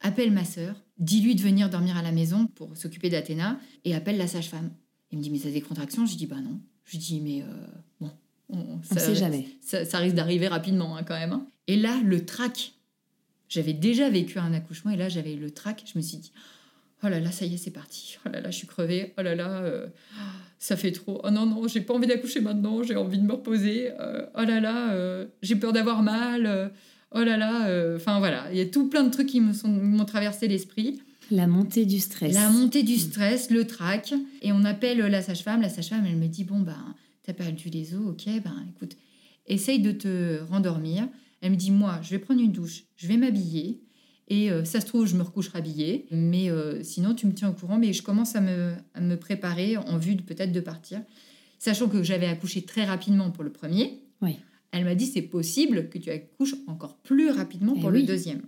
appelle 0.00 0.30
ma 0.30 0.44
sœur, 0.44 0.76
dis-lui 0.98 1.34
de 1.34 1.40
venir 1.40 1.70
dormir 1.70 1.96
à 1.96 2.02
la 2.02 2.12
maison 2.12 2.46
pour 2.46 2.76
s'occuper 2.76 3.08
d'Athéna 3.08 3.58
et 3.84 3.94
appelle 3.94 4.18
la 4.18 4.26
sage-femme. 4.26 4.70
Il 5.10 5.18
me 5.18 5.22
dit 5.22 5.30
mais 5.30 5.38
ça 5.38 5.50
des 5.50 5.62
contractions? 5.62 6.04
Je 6.04 6.10
lui 6.10 6.18
dis 6.18 6.26
bah 6.26 6.40
non. 6.42 6.60
Je 6.84 6.92
lui 6.92 6.98
dis 6.98 7.20
mais 7.20 7.42
euh, 7.42 7.46
bon, 8.00 8.10
on, 8.50 8.82
ça, 8.82 9.00
sait 9.00 9.14
jamais. 9.14 9.46
Ça, 9.60 9.98
risque 9.98 10.14
d'arriver 10.14 10.48
rapidement 10.48 10.96
hein, 10.96 11.02
quand 11.02 11.18
même. 11.18 11.32
Hein. 11.32 11.46
Et 11.66 11.76
là, 11.76 11.98
le 12.04 12.24
trac 12.24 12.74
j'avais 13.48 13.72
déjà 13.72 14.10
vécu 14.10 14.38
un 14.38 14.52
accouchement 14.52 14.90
et 14.90 14.96
là, 14.96 15.08
j'avais 15.08 15.34
le 15.34 15.50
trac. 15.50 15.82
Je 15.90 15.98
me 15.98 16.02
suis 16.02 16.18
dit, 16.18 16.32
oh 17.02 17.08
là 17.08 17.20
là, 17.20 17.30
ça 17.30 17.44
y 17.44 17.54
est, 17.54 17.56
c'est 17.56 17.70
parti. 17.70 18.18
Oh 18.24 18.28
là 18.30 18.40
là, 18.40 18.50
je 18.50 18.56
suis 18.56 18.66
crevée. 18.66 19.14
Oh 19.18 19.22
là 19.22 19.34
là, 19.34 19.62
euh, 19.62 19.86
ça 20.58 20.76
fait 20.76 20.92
trop. 20.92 21.20
Oh 21.24 21.30
non, 21.30 21.46
non, 21.46 21.66
j'ai 21.68 21.80
pas 21.80 21.94
envie 21.94 22.06
d'accoucher 22.06 22.40
maintenant. 22.40 22.82
J'ai 22.82 22.96
envie 22.96 23.18
de 23.18 23.24
me 23.24 23.32
reposer. 23.32 23.90
Euh, 23.98 24.26
oh 24.36 24.42
là 24.42 24.60
là, 24.60 24.92
euh, 24.92 25.26
j'ai 25.42 25.56
peur 25.56 25.72
d'avoir 25.72 26.02
mal. 26.02 26.72
oh 27.12 27.20
là 27.20 27.36
là. 27.36 27.94
Enfin 27.96 28.18
voilà, 28.18 28.46
il 28.52 28.58
y 28.58 28.60
a 28.60 28.66
tout 28.66 28.88
plein 28.88 29.04
de 29.04 29.10
trucs 29.10 29.28
qui 29.28 29.40
m'ont 29.40 30.04
traversé 30.04 30.48
l'esprit. 30.48 31.00
La 31.30 31.46
montée 31.46 31.84
du 31.84 32.00
stress. 32.00 32.34
La 32.34 32.48
montée 32.48 32.82
du 32.82 32.96
stress, 32.96 33.50
le 33.50 33.66
trac. 33.66 34.14
Et 34.40 34.52
on 34.52 34.64
appelle 34.64 34.98
la 34.98 35.20
sage-femme. 35.20 35.60
La 35.60 35.68
sage-femme, 35.68 36.06
elle 36.06 36.16
me 36.16 36.26
dit, 36.26 36.44
bon, 36.44 36.60
ben, 36.60 36.94
t'as 37.22 37.34
perdu 37.34 37.68
les 37.68 37.94
os, 37.94 38.00
ok, 38.08 38.24
ben 38.42 38.66
écoute, 38.74 38.96
essaye 39.46 39.80
de 39.80 39.92
te 39.92 40.40
rendormir. 40.48 41.06
Elle 41.40 41.52
me 41.52 41.56
dit, 41.56 41.70
moi, 41.70 42.00
je 42.02 42.10
vais 42.10 42.18
prendre 42.18 42.40
une 42.40 42.52
douche, 42.52 42.84
je 42.96 43.06
vais 43.06 43.16
m'habiller. 43.16 43.80
Et 44.28 44.50
euh, 44.50 44.64
ça 44.64 44.80
se 44.80 44.86
trouve, 44.86 45.06
je 45.06 45.16
me 45.16 45.22
recouche 45.22 45.50
habillée. 45.54 46.06
Mais 46.10 46.50
euh, 46.50 46.82
sinon, 46.82 47.14
tu 47.14 47.26
me 47.26 47.32
tiens 47.32 47.48
au 47.48 47.54
courant. 47.54 47.78
Mais 47.78 47.92
je 47.92 48.02
commence 48.02 48.36
à 48.36 48.40
me, 48.40 48.74
à 48.94 49.00
me 49.00 49.16
préparer 49.16 49.76
en 49.76 49.96
vue 49.96 50.16
de 50.16 50.22
peut-être 50.22 50.52
de 50.52 50.60
partir. 50.60 51.00
Sachant 51.58 51.88
que 51.88 52.02
j'avais 52.02 52.26
accouché 52.26 52.62
très 52.62 52.84
rapidement 52.84 53.30
pour 53.30 53.42
le 53.42 53.50
premier. 53.50 54.00
Oui. 54.20 54.36
Elle 54.70 54.84
m'a 54.84 54.94
dit, 54.94 55.06
c'est 55.06 55.22
possible 55.22 55.88
que 55.88 55.98
tu 55.98 56.10
accouches 56.10 56.54
encore 56.66 56.98
plus 56.98 57.30
rapidement 57.30 57.74
eh 57.76 57.80
pour 57.80 57.90
le 57.90 58.02
deuxième. 58.02 58.42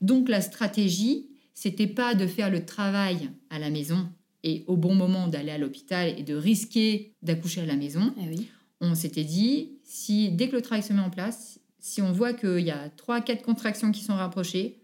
Donc 0.00 0.28
la 0.28 0.40
stratégie, 0.40 1.26
c'était 1.54 1.86
pas 1.86 2.14
de 2.14 2.26
faire 2.26 2.50
le 2.50 2.64
travail 2.64 3.30
à 3.50 3.58
la 3.58 3.70
maison 3.70 4.08
et 4.44 4.62
au 4.68 4.76
bon 4.76 4.94
moment 4.94 5.26
d'aller 5.26 5.50
à 5.50 5.58
l'hôpital 5.58 6.14
et 6.16 6.22
de 6.22 6.34
risquer 6.34 7.14
d'accoucher 7.22 7.62
à 7.62 7.66
la 7.66 7.76
maison. 7.76 8.14
Eh 8.22 8.28
oui. 8.28 8.46
On 8.80 8.94
s'était 8.94 9.24
dit, 9.24 9.70
si 9.82 10.30
dès 10.30 10.48
que 10.48 10.56
le 10.56 10.62
travail 10.62 10.82
se 10.82 10.92
met 10.92 11.00
en 11.00 11.10
place, 11.10 11.58
si 11.78 12.02
on 12.02 12.12
voit 12.12 12.32
qu'il 12.32 12.60
y 12.60 12.70
a 12.70 12.90
3 12.90 13.20
quatre 13.20 13.42
contractions 13.42 13.92
qui 13.92 14.02
sont 14.02 14.16
rapprochées, 14.16 14.80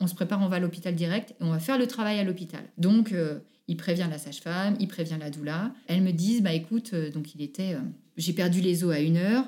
on 0.00 0.06
se 0.06 0.14
prépare, 0.14 0.40
on 0.42 0.48
va 0.48 0.56
à 0.56 0.60
l'hôpital 0.60 0.94
direct 0.94 1.32
et 1.32 1.44
on 1.44 1.50
va 1.50 1.58
faire 1.58 1.78
le 1.78 1.86
travail 1.86 2.18
à 2.18 2.24
l'hôpital. 2.24 2.64
Donc, 2.78 3.12
euh, 3.12 3.38
il 3.68 3.76
prévient 3.76 4.06
la 4.10 4.18
sage-femme, 4.18 4.76
il 4.80 4.88
prévient 4.88 5.18
la 5.20 5.30
doula. 5.30 5.72
Elles 5.86 6.02
me 6.02 6.12
disent, 6.12 6.42
bah 6.42 6.54
écoute, 6.54 6.90
euh, 6.94 7.10
donc 7.10 7.34
il 7.34 7.42
était, 7.42 7.74
euh, 7.74 7.80
j'ai 8.16 8.32
perdu 8.32 8.60
les 8.60 8.82
os 8.82 8.94
à 8.94 9.00
1h. 9.00 9.44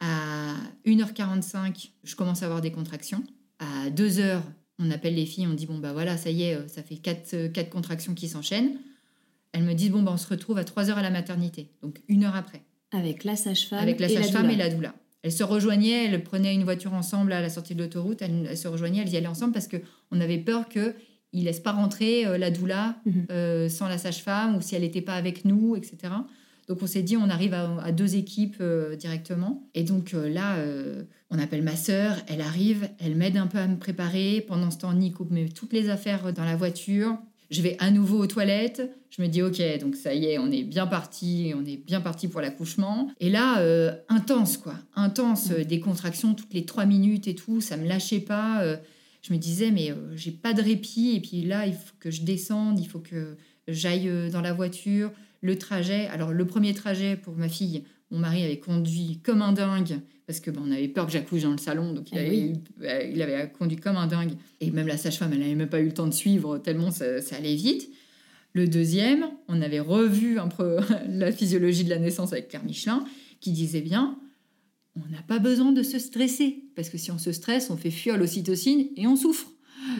À 0.00 0.54
1h45, 0.84 1.90
je 2.02 2.16
commence 2.16 2.42
à 2.42 2.46
avoir 2.46 2.60
des 2.60 2.72
contractions. 2.72 3.22
À 3.60 3.88
2h, 3.90 4.40
on 4.80 4.90
appelle 4.90 5.14
les 5.14 5.26
filles, 5.26 5.46
on 5.46 5.54
dit, 5.54 5.66
bon 5.66 5.78
bah 5.78 5.92
voilà, 5.92 6.16
ça 6.16 6.30
y 6.30 6.42
est, 6.42 6.68
ça 6.68 6.82
fait 6.82 6.96
4 6.96 7.52
quatre, 7.52 7.70
contractions 7.70 8.12
qui 8.12 8.26
s'enchaînent. 8.26 8.78
Elles 9.52 9.62
me 9.62 9.74
disent, 9.74 9.90
bon 9.90 10.02
bah 10.02 10.10
on 10.12 10.16
se 10.16 10.26
retrouve 10.26 10.58
à 10.58 10.64
3h 10.64 10.94
à 10.94 11.02
la 11.02 11.10
maternité, 11.10 11.70
donc 11.82 12.02
une 12.08 12.24
heure 12.24 12.34
après. 12.34 12.62
Avec 12.90 13.22
la 13.22 13.36
sage-femme 13.36 13.78
Avec 13.78 14.00
la 14.00 14.08
sage-femme 14.08 14.50
et 14.50 14.56
la 14.56 14.70
doula. 14.70 14.92
Elles 15.22 15.32
se 15.32 15.44
rejoignaient, 15.44 16.06
elles 16.06 16.22
prenaient 16.22 16.54
une 16.54 16.64
voiture 16.64 16.94
ensemble 16.94 17.32
à 17.32 17.40
la 17.40 17.48
sortie 17.48 17.74
de 17.74 17.82
l'autoroute, 17.82 18.22
elles, 18.22 18.56
se 18.56 18.68
rejoignaient, 18.68 19.02
elles 19.02 19.12
y 19.12 19.16
allaient 19.16 19.26
ensemble 19.28 19.52
parce 19.52 19.68
qu'on 19.68 20.20
avait 20.20 20.38
peur 20.38 20.68
qu'ils 20.68 20.94
ne 21.32 21.44
laissent 21.44 21.60
pas 21.60 21.72
rentrer 21.72 22.26
euh, 22.26 22.38
la 22.38 22.50
doula 22.50 22.96
mhm. 23.06 23.26
euh, 23.30 23.68
sans 23.68 23.88
la 23.88 23.98
sage-femme 23.98 24.56
ou 24.56 24.60
si 24.60 24.74
elle 24.74 24.82
n'était 24.82 25.00
pas 25.00 25.14
avec 25.14 25.44
nous, 25.44 25.76
etc. 25.76 26.12
Donc 26.66 26.82
on 26.82 26.86
s'est 26.86 27.02
dit, 27.02 27.16
on 27.16 27.28
arrive 27.28 27.54
à, 27.54 27.92
deux 27.92 28.16
équipes 28.16 28.56
euh, 28.60 28.96
directement. 28.96 29.68
Et 29.74 29.84
donc 29.84 30.12
là, 30.12 30.56
on 31.30 31.38
appelle 31.38 31.62
ma 31.62 31.76
sœur, 31.76 32.16
elle 32.28 32.40
arrive, 32.40 32.88
elle 32.98 33.16
m'aide 33.16 33.36
un 33.36 33.46
peu 33.46 33.58
à 33.58 33.66
me 33.66 33.76
préparer. 33.76 34.44
Pendant 34.46 34.70
ce 34.70 34.78
temps, 34.78 34.92
Nico 34.92 35.26
met 35.30 35.48
toutes 35.48 35.72
les 35.72 35.88
affaires 35.88 36.32
dans 36.32 36.44
la 36.44 36.56
voiture. 36.56 37.18
Je 37.52 37.60
vais 37.60 37.76
à 37.80 37.90
nouveau 37.90 38.18
aux 38.18 38.26
toilettes. 38.26 38.82
Je 39.10 39.20
me 39.20 39.28
dis, 39.28 39.42
OK, 39.42 39.60
donc 39.78 39.94
ça 39.94 40.14
y 40.14 40.24
est, 40.24 40.38
on 40.38 40.50
est 40.50 40.64
bien 40.64 40.86
parti, 40.86 41.52
on 41.54 41.62
est 41.66 41.76
bien 41.76 42.00
parti 42.00 42.26
pour 42.26 42.40
l'accouchement. 42.40 43.10
Et 43.20 43.28
là, 43.28 43.60
euh, 43.60 43.92
intense, 44.08 44.56
quoi. 44.56 44.74
Intense, 44.96 45.50
euh, 45.50 45.62
des 45.62 45.78
contractions 45.78 46.32
toutes 46.32 46.54
les 46.54 46.64
trois 46.64 46.86
minutes 46.86 47.28
et 47.28 47.34
tout, 47.34 47.60
ça 47.60 47.76
me 47.76 47.86
lâchait 47.86 48.20
pas. 48.20 48.62
Euh. 48.62 48.78
je 49.20 49.34
me 49.34 49.38
disais, 49.38 49.70
mais 49.70 49.92
j'ai 50.14 50.30
pas 50.30 50.54
de 50.54 50.62
répit. 50.62 51.12
Et 51.14 51.20
puis 51.20 51.42
là, 51.42 51.66
il 51.66 51.74
faut 51.74 51.94
que 52.00 52.10
je 52.10 52.22
descende, 52.22 52.80
il 52.80 52.88
faut 52.88 53.00
que 53.00 53.36
j'aille 53.68 54.10
dans 54.30 54.40
la 54.40 54.54
voiture. 54.54 55.12
Le 55.42 55.58
trajet, 55.58 56.06
alors 56.06 56.32
le 56.32 56.46
premier 56.46 56.72
trajet 56.72 57.16
pour 57.16 57.34
ma 57.34 57.50
fille, 57.50 57.84
mon 58.12 58.18
mari 58.18 58.44
avait 58.44 58.60
conduit 58.60 59.18
comme 59.24 59.42
un 59.42 59.52
dingue 59.52 59.98
parce 60.26 60.38
que 60.40 60.50
ben, 60.50 60.62
on 60.64 60.70
avait 60.70 60.88
peur 60.88 61.06
que 61.06 61.12
j'accouche 61.12 61.42
dans 61.42 61.50
le 61.50 61.58
salon, 61.58 61.92
donc 61.92 62.10
il, 62.12 62.18
eh 62.18 62.20
avait, 62.20 62.52
euh, 62.82 63.10
il 63.12 63.22
avait 63.22 63.50
conduit 63.50 63.76
comme 63.76 63.96
un 63.96 64.06
dingue. 64.06 64.32
Et 64.60 64.70
même 64.70 64.86
la 64.86 64.96
sage-femme, 64.96 65.32
elle 65.32 65.40
n'avait 65.40 65.54
même 65.54 65.68
pas 65.68 65.80
eu 65.80 65.86
le 65.86 65.92
temps 65.92 66.06
de 66.06 66.14
suivre, 66.14 66.58
tellement 66.58 66.90
ça, 66.90 67.04
allait 67.36 67.56
vite. 67.56 67.90
Le 68.52 68.68
deuxième, 68.68 69.26
on 69.48 69.60
avait 69.60 69.80
revu 69.80 70.38
un 70.38 70.48
peu 70.48 70.78
la 71.08 71.32
physiologie 71.32 71.84
de 71.84 71.90
la 71.90 71.98
naissance 71.98 72.32
avec 72.32 72.48
Claire 72.48 72.64
Michelin, 72.64 73.04
qui 73.40 73.50
disait 73.50 73.80
bien, 73.80 74.18
on 74.94 75.10
n'a 75.10 75.22
pas 75.22 75.38
besoin 75.38 75.72
de 75.72 75.82
se 75.82 75.98
stresser, 75.98 76.64
parce 76.76 76.88
que 76.88 76.98
si 76.98 77.10
on 77.10 77.18
se 77.18 77.32
stresse, 77.32 77.70
on 77.70 77.76
fait 77.76 77.90
fuir 77.90 78.16
l'ocytocine 78.16 78.86
et 78.96 79.06
on 79.06 79.16
souffre. 79.16 79.48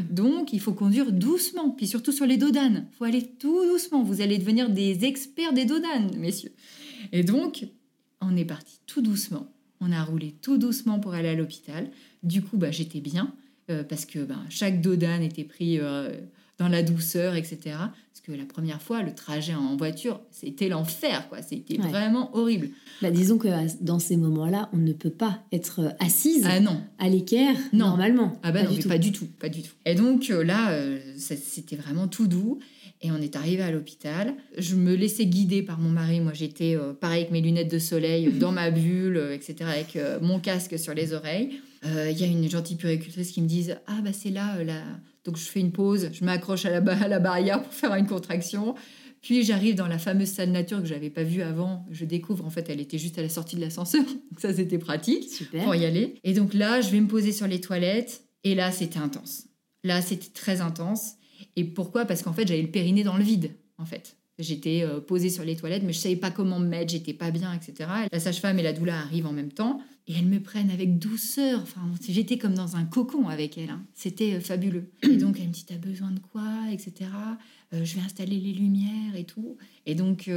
Donc, 0.08 0.52
il 0.52 0.60
faut 0.60 0.74
conduire 0.74 1.10
doucement, 1.10 1.70
puis 1.70 1.88
surtout 1.88 2.12
sur 2.12 2.26
les 2.26 2.36
dodanes. 2.36 2.86
Il 2.92 2.96
faut 2.96 3.04
aller 3.04 3.22
tout 3.38 3.66
doucement. 3.66 4.04
Vous 4.04 4.20
allez 4.20 4.38
devenir 4.38 4.70
des 4.70 5.04
experts 5.04 5.52
des 5.52 5.64
dodanes, 5.64 6.16
messieurs. 6.16 6.52
Et 7.10 7.24
donc, 7.24 7.66
on 8.22 8.36
est 8.36 8.44
parti 8.44 8.80
tout 8.86 9.02
doucement 9.02 9.52
On 9.80 9.92
a 9.92 10.02
roulé 10.02 10.34
tout 10.42 10.58
doucement 10.58 10.98
pour 11.00 11.14
aller 11.14 11.28
à 11.28 11.34
l'hôpital. 11.34 11.90
Du 12.22 12.42
coup, 12.42 12.56
bah, 12.56 12.70
j'étais 12.70 13.00
bien 13.00 13.34
euh, 13.70 13.84
parce 13.84 14.06
que 14.06 14.20
bah, 14.20 14.38
chaque 14.48 14.80
dodane 14.80 15.22
était 15.22 15.44
pris 15.44 15.78
euh, 15.78 16.10
dans 16.58 16.68
la 16.68 16.82
douceur, 16.82 17.34
etc. 17.34 17.58
Parce 17.64 18.20
que 18.24 18.32
la 18.32 18.44
première 18.44 18.80
fois, 18.80 19.02
le 19.02 19.14
trajet 19.14 19.54
en 19.54 19.76
voiture, 19.76 20.20
c'était 20.30 20.68
l'enfer, 20.68 21.28
quoi. 21.28 21.42
C'était 21.42 21.76
vraiment 21.76 22.36
horrible. 22.36 22.68
Bah, 23.00 23.10
disons 23.10 23.38
que 23.38 23.48
dans 23.82 23.98
ces 23.98 24.16
moments-là, 24.16 24.68
on 24.72 24.78
ne 24.78 24.92
peut 24.92 25.10
pas 25.10 25.42
être 25.52 25.94
assise 25.98 26.46
ah, 26.48 26.60
non. 26.60 26.80
à 26.98 27.08
l'équerre 27.08 27.56
normalement. 27.72 28.38
Ah 28.42 28.52
bah 28.52 28.62
pas 28.62 28.70
non, 28.70 28.76
du 28.76 28.86
pas 28.86 28.98
du 28.98 29.10
tout, 29.10 29.26
pas 29.26 29.48
du 29.48 29.62
tout. 29.62 29.74
Et 29.84 29.94
donc 29.94 30.28
là, 30.28 30.78
c'était 31.16 31.76
vraiment 31.76 32.06
tout 32.06 32.28
doux. 32.28 32.60
Et 33.02 33.10
on 33.10 33.16
est 33.16 33.34
arrivé 33.34 33.62
à 33.62 33.72
l'hôpital. 33.72 34.34
Je 34.56 34.76
me 34.76 34.94
laissais 34.94 35.26
guider 35.26 35.62
par 35.62 35.78
mon 35.78 35.90
mari. 35.90 36.20
Moi, 36.20 36.32
j'étais 36.34 36.76
euh, 36.76 36.92
pareil 36.92 37.22
avec 37.22 37.32
mes 37.32 37.40
lunettes 37.40 37.70
de 37.70 37.80
soleil, 37.80 38.32
dans 38.32 38.52
ma 38.52 38.70
bulle, 38.70 39.16
euh, 39.16 39.34
etc., 39.34 39.56
avec 39.68 39.96
euh, 39.96 40.20
mon 40.22 40.38
casque 40.38 40.78
sur 40.78 40.94
les 40.94 41.12
oreilles. 41.12 41.60
Il 41.84 42.16
y 42.16 42.22
a 42.22 42.28
une 42.28 42.48
gentille 42.48 42.76
puricultrice 42.76 43.32
qui 43.32 43.42
me 43.42 43.48
dit 43.48 43.70
Ah, 43.88 44.00
bah 44.04 44.12
c'est 44.12 44.30
là, 44.30 44.62
là. 44.62 44.82
Donc 45.24 45.36
je 45.36 45.42
fais 45.42 45.58
une 45.58 45.72
pause, 45.72 46.10
je 46.12 46.24
m'accroche 46.24 46.64
à 46.64 46.70
la, 46.70 46.92
à 46.92 47.08
la 47.08 47.18
barrière 47.18 47.60
pour 47.60 47.72
faire 47.72 47.92
une 47.96 48.06
contraction. 48.06 48.76
Puis 49.20 49.44
j'arrive 49.44 49.76
dans 49.76 49.88
la 49.88 49.98
fameuse 49.98 50.28
salle 50.28 50.50
nature 50.50 50.80
que 50.80 50.86
j'avais 50.86 51.10
pas 51.10 51.24
vue 51.24 51.42
avant. 51.42 51.86
Je 51.90 52.04
découvre, 52.04 52.44
en 52.44 52.50
fait, 52.50 52.68
elle 52.68 52.80
était 52.80 52.98
juste 52.98 53.18
à 53.18 53.22
la 53.22 53.28
sortie 53.28 53.56
de 53.56 53.60
l'ascenseur. 53.60 54.04
Donc 54.30 54.38
ça, 54.38 54.52
c'était 54.52 54.78
pratique 54.78 55.28
pour 55.64 55.74
y 55.74 55.84
aller. 55.84 56.14
Et 56.24 56.34
donc 56.34 56.54
là, 56.54 56.80
je 56.80 56.90
vais 56.90 57.00
me 57.00 57.08
poser 57.08 57.32
sur 57.32 57.46
les 57.46 57.60
toilettes. 57.60 58.24
Et 58.44 58.54
là, 58.54 58.72
c'était 58.72 58.98
intense. 58.98 59.44
Là, 59.84 60.02
c'était 60.02 60.30
très 60.34 60.60
intense. 60.60 61.14
Et 61.56 61.64
pourquoi? 61.64 62.04
Parce 62.04 62.22
qu'en 62.22 62.32
fait, 62.32 62.46
j'avais 62.46 62.62
le 62.62 62.70
périnée 62.70 63.04
dans 63.04 63.16
le 63.16 63.24
vide, 63.24 63.52
en 63.78 63.84
fait. 63.84 64.16
J'étais 64.38 64.82
euh, 64.82 65.00
posée 65.00 65.28
sur 65.28 65.44
les 65.44 65.56
toilettes, 65.56 65.82
mais 65.84 65.92
je 65.92 65.98
savais 65.98 66.16
pas 66.16 66.30
comment 66.30 66.58
me 66.58 66.66
mettre, 66.66 66.92
j'étais 66.92 67.12
pas 67.12 67.30
bien, 67.30 67.52
etc. 67.52 67.88
La 68.10 68.18
sage-femme 68.18 68.58
et 68.58 68.62
la 68.62 68.72
doula 68.72 68.98
arrivent 68.98 69.26
en 69.26 69.32
même 69.32 69.52
temps 69.52 69.80
et 70.08 70.14
elles 70.14 70.26
me 70.26 70.40
prennent 70.40 70.70
avec 70.70 70.98
douceur. 70.98 71.60
Enfin, 71.62 71.82
j'étais 72.08 72.38
comme 72.38 72.54
dans 72.54 72.76
un 72.76 72.84
cocon 72.84 73.28
avec 73.28 73.58
elles. 73.58 73.70
Hein. 73.70 73.82
C'était 73.94 74.34
euh, 74.34 74.40
fabuleux. 74.40 74.90
Et 75.02 75.16
donc, 75.16 75.38
elle 75.38 75.48
me 75.48 75.52
dit 75.52 75.64
T'as 75.66 75.76
besoin 75.76 76.10
de 76.10 76.18
quoi 76.18 76.42
etc. 76.72 77.10
Euh, 77.74 77.84
je 77.84 77.94
vais 77.94 78.00
installer 78.02 78.38
les 78.38 78.52
lumières 78.52 79.16
et 79.16 79.24
tout. 79.24 79.56
Et 79.86 79.94
donc, 79.94 80.30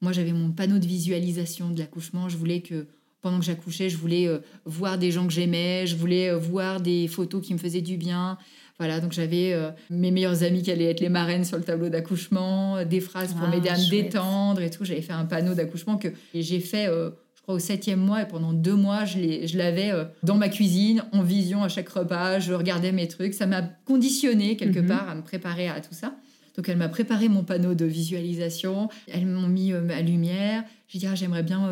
moi, 0.00 0.12
j'avais 0.12 0.32
mon 0.32 0.50
panneau 0.50 0.78
de 0.78 0.86
visualisation 0.86 1.70
de 1.70 1.78
l'accouchement. 1.78 2.28
Je 2.28 2.36
voulais 2.36 2.60
que 2.60 2.86
pendant 3.20 3.38
que 3.38 3.44
j'accouchais, 3.44 3.88
je 3.88 3.96
voulais 3.96 4.28
voir 4.64 4.96
des 4.96 5.10
gens 5.10 5.26
que 5.26 5.32
j'aimais, 5.32 5.86
je 5.86 5.96
voulais 5.96 6.32
voir 6.32 6.80
des 6.80 7.08
photos 7.08 7.44
qui 7.44 7.52
me 7.52 7.58
faisaient 7.58 7.82
du 7.82 7.96
bien, 7.96 8.38
voilà, 8.78 9.00
donc 9.00 9.12
j'avais 9.12 9.52
euh, 9.52 9.70
mes 9.90 10.12
meilleures 10.12 10.44
amies 10.44 10.62
qui 10.62 10.70
allaient 10.70 10.90
être 10.90 11.00
les 11.00 11.08
marraines 11.08 11.44
sur 11.44 11.56
le 11.56 11.64
tableau 11.64 11.88
d'accouchement, 11.88 12.76
euh, 12.76 12.84
des 12.84 13.00
phrases 13.00 13.34
pour 13.34 13.46
ah, 13.46 13.50
m'aider 13.50 13.68
à 13.68 13.76
me 13.76 13.90
détendre 13.90 14.62
et 14.62 14.70
tout. 14.70 14.84
J'avais 14.84 15.02
fait 15.02 15.12
un 15.12 15.24
panneau 15.24 15.54
d'accouchement 15.54 15.98
que 15.98 16.08
j'ai 16.32 16.60
fait, 16.60 16.86
euh, 16.86 17.10
je 17.34 17.42
crois, 17.42 17.56
au 17.56 17.58
septième 17.58 17.98
mois 17.98 18.22
et 18.22 18.28
pendant 18.28 18.52
deux 18.52 18.76
mois, 18.76 19.04
je 19.04 19.58
l'avais 19.58 19.92
dans 20.22 20.36
ma 20.36 20.48
cuisine, 20.48 21.02
en 21.12 21.22
vision 21.22 21.64
à 21.64 21.68
chaque 21.68 21.88
repas. 21.88 22.38
Je 22.38 22.52
regardais 22.52 22.92
mes 22.92 23.08
trucs. 23.08 23.34
Ça 23.34 23.46
m'a 23.46 23.62
conditionné 23.62 24.56
quelque 24.56 24.78
mhm. 24.78 24.86
part 24.86 25.08
à 25.08 25.14
me 25.16 25.22
préparer 25.22 25.68
à 25.68 25.80
tout 25.80 25.94
ça. 25.94 26.14
Donc 26.56 26.68
elle 26.68 26.76
m'a 26.76 26.88
préparé 26.88 27.28
mon 27.28 27.44
panneau 27.44 27.74
de 27.74 27.84
visualisation, 27.84 28.88
elles 29.06 29.26
m'ont 29.26 29.46
mis 29.46 29.72
ma 29.72 30.00
lumière. 30.02 30.64
J'ai 30.88 30.98
dit 30.98 31.06
ah, 31.06 31.14
j'aimerais 31.14 31.42
bien 31.42 31.68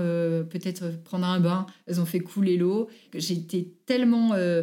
peut-être 0.50 1.02
prendre 1.04 1.26
un 1.26 1.40
bain. 1.40 1.66
Elles 1.86 2.00
ont 2.00 2.04
fait 2.04 2.20
couler 2.20 2.56
l'eau. 2.56 2.88
J'étais 3.14 3.68
tellement 3.86 4.32
euh, 4.34 4.62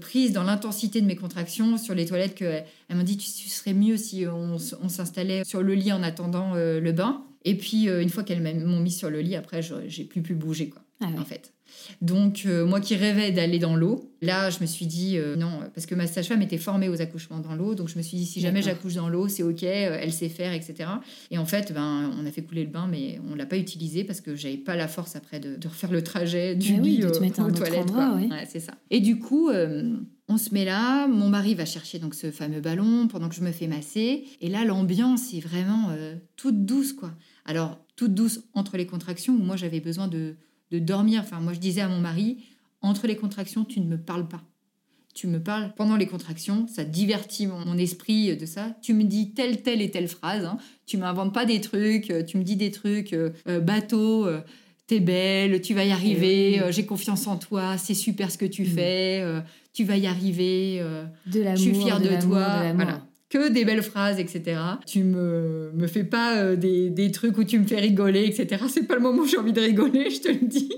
prise 0.00 0.32
dans 0.32 0.44
l'intensité 0.44 1.00
de 1.00 1.06
mes 1.06 1.16
contractions 1.16 1.78
sur 1.78 1.94
les 1.94 2.06
toilettes 2.06 2.34
qu'elle 2.34 2.64
m'a 2.90 3.02
dit 3.02 3.16
tu, 3.16 3.48
serais 3.48 3.74
mieux 3.74 3.96
si 3.96 4.26
on, 4.26 4.58
s'installait 4.58 5.44
sur 5.44 5.62
le 5.62 5.74
lit 5.74 5.92
en 5.92 6.02
attendant 6.02 6.54
euh, 6.54 6.80
le 6.80 6.92
bain. 6.92 7.24
Et 7.44 7.56
puis 7.56 7.88
euh, 7.88 8.02
une 8.02 8.10
fois 8.10 8.22
qu'elles 8.22 8.42
m'ont 8.42 8.80
mis 8.80 8.92
sur 8.92 9.10
le 9.10 9.20
lit, 9.20 9.36
après 9.36 9.62
j'ai 9.62 10.04
plus 10.04 10.22
pu 10.22 10.34
bouger 10.34 10.68
quoi. 10.68 10.82
Ah 11.00 11.08
en 11.18 11.24
fait. 11.24 11.53
Donc, 12.00 12.42
euh, 12.46 12.66
moi 12.66 12.80
qui 12.80 12.96
rêvais 12.96 13.32
d'aller 13.32 13.58
dans 13.58 13.76
l'eau, 13.76 14.10
là, 14.22 14.50
je 14.50 14.60
me 14.60 14.66
suis 14.66 14.86
dit 14.86 15.16
euh, 15.16 15.36
non, 15.36 15.60
parce 15.74 15.86
que 15.86 15.94
ma 15.94 16.06
sage-femme 16.06 16.42
était 16.42 16.58
formée 16.58 16.88
aux 16.88 17.00
accouchements 17.00 17.40
dans 17.40 17.54
l'eau. 17.54 17.74
Donc, 17.74 17.88
je 17.88 17.96
me 17.96 18.02
suis 18.02 18.16
dit 18.16 18.26
si 18.26 18.40
jamais 18.40 18.62
j'accouche 18.62 18.94
dans 18.94 19.08
l'eau, 19.08 19.28
c'est 19.28 19.42
OK, 19.42 19.62
euh, 19.62 19.98
elle 20.00 20.12
sait 20.12 20.28
faire, 20.28 20.52
etc. 20.52 20.90
Et 21.30 21.38
en 21.38 21.46
fait, 21.46 21.72
ben, 21.72 22.10
on 22.18 22.26
a 22.26 22.30
fait 22.30 22.42
couler 22.42 22.64
le 22.64 22.70
bain, 22.70 22.86
mais 22.90 23.20
on 23.28 23.32
ne 23.32 23.36
l'a 23.36 23.46
pas 23.46 23.56
utilisé 23.56 24.04
parce 24.04 24.20
que 24.20 24.34
j'avais 24.36 24.56
pas 24.56 24.76
la 24.76 24.88
force 24.88 25.16
après 25.16 25.40
de, 25.40 25.58
refaire 25.66 25.92
le 25.92 26.02
trajet 26.02 26.54
du 26.54 26.80
lit 26.80 27.04
aux 27.04 27.10
toilettes. 27.10 27.92
c'est 28.48 28.60
ça. 28.60 28.74
Et 28.90 29.00
du 29.00 29.18
coup, 29.18 29.50
on 30.28 30.38
se 30.38 30.54
met 30.54 30.64
là, 30.64 31.06
mon 31.06 31.28
mari 31.28 31.54
va 31.54 31.64
chercher 31.64 31.98
donc 31.98 32.14
ce 32.14 32.30
fameux 32.30 32.60
ballon 32.60 33.08
pendant 33.08 33.28
que 33.28 33.34
je 33.34 33.42
me 33.42 33.52
fais 33.52 33.66
masser. 33.66 34.24
Et 34.40 34.48
là, 34.48 34.64
l'ambiance 34.64 35.32
est 35.34 35.40
vraiment 35.40 35.94
toute 36.36 36.64
douce, 36.64 36.92
quoi. 36.92 37.12
Alors, 37.44 37.78
toute 37.96 38.14
douce 38.14 38.40
entre 38.54 38.76
les 38.76 38.86
contractions 38.86 39.34
où 39.34 39.38
moi 39.38 39.56
j'avais 39.56 39.80
besoin 39.80 40.08
de 40.08 40.36
de 40.74 40.78
dormir. 40.84 41.22
Enfin, 41.24 41.40
moi, 41.40 41.52
je 41.52 41.60
disais 41.60 41.80
à 41.80 41.88
mon 41.88 42.00
mari, 42.00 42.38
entre 42.82 43.06
les 43.06 43.16
contractions, 43.16 43.64
tu 43.64 43.80
ne 43.80 43.86
me 43.86 43.96
parles 43.96 44.28
pas. 44.28 44.42
Tu 45.14 45.28
me 45.28 45.40
parles 45.40 45.72
pendant 45.76 45.96
les 45.96 46.06
contractions, 46.06 46.66
ça 46.66 46.82
divertit 46.82 47.46
mon, 47.46 47.78
esprit 47.78 48.36
de 48.36 48.46
ça. 48.46 48.76
Tu 48.82 48.94
me 48.94 49.04
dis 49.04 49.30
telle, 49.30 49.62
telle 49.62 49.80
et 49.80 49.90
telle 49.90 50.08
phrase. 50.08 50.44
Hein. 50.44 50.58
Tu 50.86 50.96
m'inventes 50.96 51.32
pas 51.32 51.44
des 51.44 51.60
trucs, 51.60 52.10
euh, 52.10 52.24
tu 52.24 52.36
me 52.36 52.42
dis 52.42 52.56
des 52.56 52.72
trucs, 52.72 53.12
euh, 53.12 53.30
euh, 53.46 53.60
bateau, 53.60 54.28
t'es 54.88 54.98
belle, 54.98 55.60
tu 55.60 55.72
vas 55.72 55.84
y 55.84 55.92
arriver, 55.92 56.56
eh 56.56 56.72
j'ai 56.72 56.84
confiance 56.84 57.28
en 57.28 57.36
toi, 57.36 57.78
c'est 57.78 57.94
super 57.94 58.30
ce 58.32 58.38
que 58.38 58.44
tu 58.44 58.62
mm. 58.62 58.66
fais, 58.66 59.24
tu 59.72 59.84
vas 59.84 59.96
y 59.96 60.08
arriver, 60.08 60.82
je 61.26 61.56
suis 61.56 61.74
fière 61.74 62.00
de, 62.00 62.20
toi. 62.20 62.72
Voilà 62.74 63.00
que 63.34 63.48
des 63.48 63.64
belles 63.64 63.82
phrases, 63.82 64.20
etc. 64.20 64.60
Tu 64.86 65.02
me, 65.02 65.72
me 65.74 65.88
fais 65.88 66.04
pas 66.04 66.36
euh, 66.36 66.54
des, 66.54 66.88
des, 66.88 67.10
trucs 67.10 67.36
où 67.36 67.42
tu 67.42 67.58
me 67.58 67.66
fais 67.66 67.80
rigoler, 67.80 68.26
etc. 68.26 68.62
C'est 68.68 68.84
pas 68.86 68.94
le 68.94 69.00
moment 69.00 69.22
où 69.22 69.26
j'ai 69.26 69.38
envie 69.38 69.52
de 69.52 69.60
rigoler, 69.60 70.08
je 70.16 70.20
te 70.20 70.28
le 70.28 70.46
dis. 70.46 70.70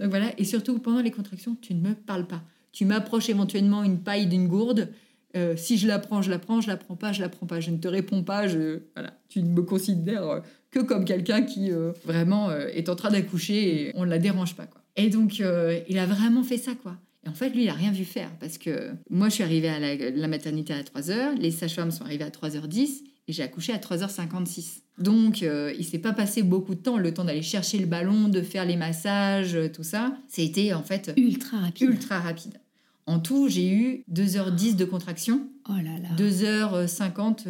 Donc 0.00 0.10
voilà, 0.10 0.32
et 0.36 0.42
surtout 0.44 0.80
pendant 0.80 1.00
les 1.00 1.12
contractions, 1.12 1.56
tu 1.60 1.74
ne 1.74 1.80
me 1.80 1.94
parles 1.94 2.26
pas. 2.26 2.42
Tu 2.72 2.86
m'approches 2.86 3.28
éventuellement 3.28 3.84
une 3.84 4.00
paille 4.00 4.26
d'une 4.26 4.48
gourde. 4.48 4.88
Euh, 5.36 5.54
si 5.56 5.78
je 5.78 5.86
la 5.86 6.00
prends, 6.00 6.22
je 6.22 6.30
la 6.30 6.40
prends, 6.40 6.60
je 6.60 6.66
la 6.66 6.76
prends 6.76 6.96
pas, 6.96 7.12
je 7.12 7.20
la 7.20 7.28
prends 7.28 7.46
pas. 7.46 7.60
Je 7.60 7.70
ne 7.70 7.78
te 7.78 7.86
réponds 7.86 8.24
pas. 8.24 8.48
Je, 8.48 8.80
voilà, 8.96 9.14
tu 9.28 9.40
ne 9.40 9.48
me 9.48 9.62
considères 9.62 10.28
euh, 10.28 10.40
que 10.72 10.80
comme 10.80 11.04
quelqu'un 11.04 11.42
qui 11.42 11.70
vraiment 12.04 12.50
est 12.50 12.88
en 12.88 12.96
train 12.96 13.10
d'accoucher 13.10 13.88
et 13.88 13.92
on 13.94 14.06
ne 14.06 14.10
la 14.10 14.18
dérange 14.18 14.56
pas. 14.56 14.66
Quoi. 14.66 14.80
Et 14.96 15.08
donc, 15.10 15.38
il 15.38 15.98
a 15.98 16.06
vraiment 16.06 16.42
fait 16.42 16.56
ça, 16.56 16.72
quoi. 16.74 16.96
Et 17.24 17.28
en 17.28 17.34
fait, 17.34 17.50
lui, 17.50 17.62
il 17.62 17.66
n'a 17.66 17.74
rien 17.74 17.92
vu 17.92 18.04
faire 18.04 18.30
parce 18.40 18.58
que 18.58 18.90
moi, 19.08 19.28
je 19.28 19.34
suis 19.34 19.44
arrivée 19.44 19.68
à 19.68 19.78
la, 19.78 20.28
maternité 20.28 20.72
à 20.72 20.82
3h, 20.82 21.36
les 21.38 21.50
sages-femmes 21.50 21.90
sont 21.90 22.04
arrivées 22.04 22.24
à 22.24 22.30
3h10 22.30 23.02
et 23.28 23.32
j'ai 23.32 23.42
accouché 23.42 23.72
à 23.72 23.78
3h56. 23.78 24.80
Donc, 24.98 25.42
euh, 25.42 25.72
il 25.78 25.84
s'est 25.84 25.98
pas 25.98 26.12
passé 26.12 26.42
beaucoup 26.42 26.74
de 26.74 26.80
temps, 26.80 26.98
le 26.98 27.14
temps 27.14 27.24
d'aller 27.24 27.42
chercher 27.42 27.78
le 27.78 27.86
ballon, 27.86 28.28
de 28.28 28.42
faire 28.42 28.64
les 28.64 28.76
massages, 28.76 29.56
tout 29.72 29.84
ça. 29.84 30.16
C'était 30.28 30.72
en 30.72 30.82
fait 30.82 31.12
ultra 31.16 31.58
rapide. 31.58 31.88
Ultra 31.88 32.18
rapide. 32.18 32.60
En 33.06 33.18
tout, 33.18 33.48
j'ai 33.48 33.70
eu 33.70 34.04
2h10 34.12 34.76
de 34.76 34.84
contraction, 34.84 35.48
oh 35.68 35.72
là 35.72 35.98
là. 35.98 36.08
2h50, 36.16 37.46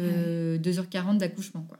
2h40 0.59 1.17
d'accouchement. 1.17 1.65
quoi. 1.67 1.77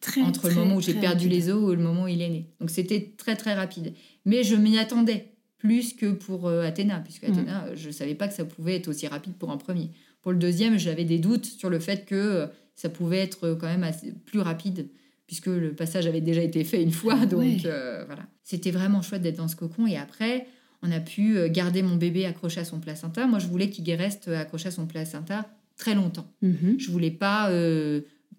Très, 0.00 0.22
Entre 0.22 0.48
le 0.48 0.54
moment 0.54 0.76
où 0.76 0.80
j'ai 0.80 0.94
perdu 0.94 1.28
les 1.28 1.50
os 1.50 1.72
et 1.72 1.76
le 1.76 1.82
moment 1.82 2.04
où 2.04 2.08
il 2.08 2.22
est 2.22 2.28
né. 2.28 2.46
Donc, 2.60 2.70
c'était 2.70 3.14
très, 3.16 3.34
très 3.34 3.54
rapide. 3.54 3.94
Mais 4.24 4.44
je 4.44 4.54
m'y 4.54 4.78
attendais 4.78 5.32
plus 5.58 5.92
que 5.92 6.12
pour 6.12 6.46
euh, 6.46 6.62
Athéna, 6.62 7.00
puisque 7.00 7.24
mm. 7.24 7.32
Athéna, 7.32 7.64
euh, 7.64 7.72
je 7.74 7.88
ne 7.88 7.92
savais 7.92 8.14
pas 8.14 8.28
que 8.28 8.34
ça 8.34 8.44
pouvait 8.44 8.76
être 8.76 8.88
aussi 8.88 9.06
rapide 9.06 9.34
pour 9.34 9.50
un 9.50 9.56
premier. 9.56 9.90
Pour 10.22 10.32
le 10.32 10.38
deuxième, 10.38 10.78
j'avais 10.78 11.04
des 11.04 11.18
doutes 11.18 11.46
sur 11.46 11.68
le 11.68 11.78
fait 11.78 12.06
que 12.06 12.14
euh, 12.14 12.46
ça 12.74 12.88
pouvait 12.88 13.18
être 13.18 13.54
quand 13.54 13.66
même 13.66 13.84
assez, 13.84 14.12
plus 14.24 14.40
rapide, 14.40 14.88
puisque 15.26 15.46
le 15.46 15.72
passage 15.74 16.06
avait 16.06 16.20
déjà 16.20 16.42
été 16.42 16.64
fait 16.64 16.82
une 16.82 16.92
fois. 16.92 17.26
Donc 17.26 17.60
voilà. 17.62 18.26
C'était 18.44 18.70
vraiment 18.70 19.02
chouette 19.02 19.22
d'être 19.22 19.36
dans 19.36 19.48
ce 19.48 19.56
cocon. 19.56 19.86
Et 19.86 19.96
après, 19.96 20.46
on 20.82 20.92
a 20.92 21.00
pu 21.00 21.36
garder 21.50 21.82
mon 21.82 21.96
bébé 21.96 22.24
accroché 22.24 22.60
à 22.60 22.64
son 22.64 22.78
placenta. 22.78 23.26
Moi, 23.26 23.40
je 23.40 23.48
voulais 23.48 23.68
qu'il 23.68 23.92
reste 23.92 24.28
accroché 24.28 24.68
à 24.68 24.70
son 24.70 24.86
placenta 24.86 25.50
très 25.76 25.94
longtemps. 25.94 26.32
Mm-hmm. 26.42 26.78
Je 26.78 26.90
voulais 26.90 27.10
pas 27.10 27.50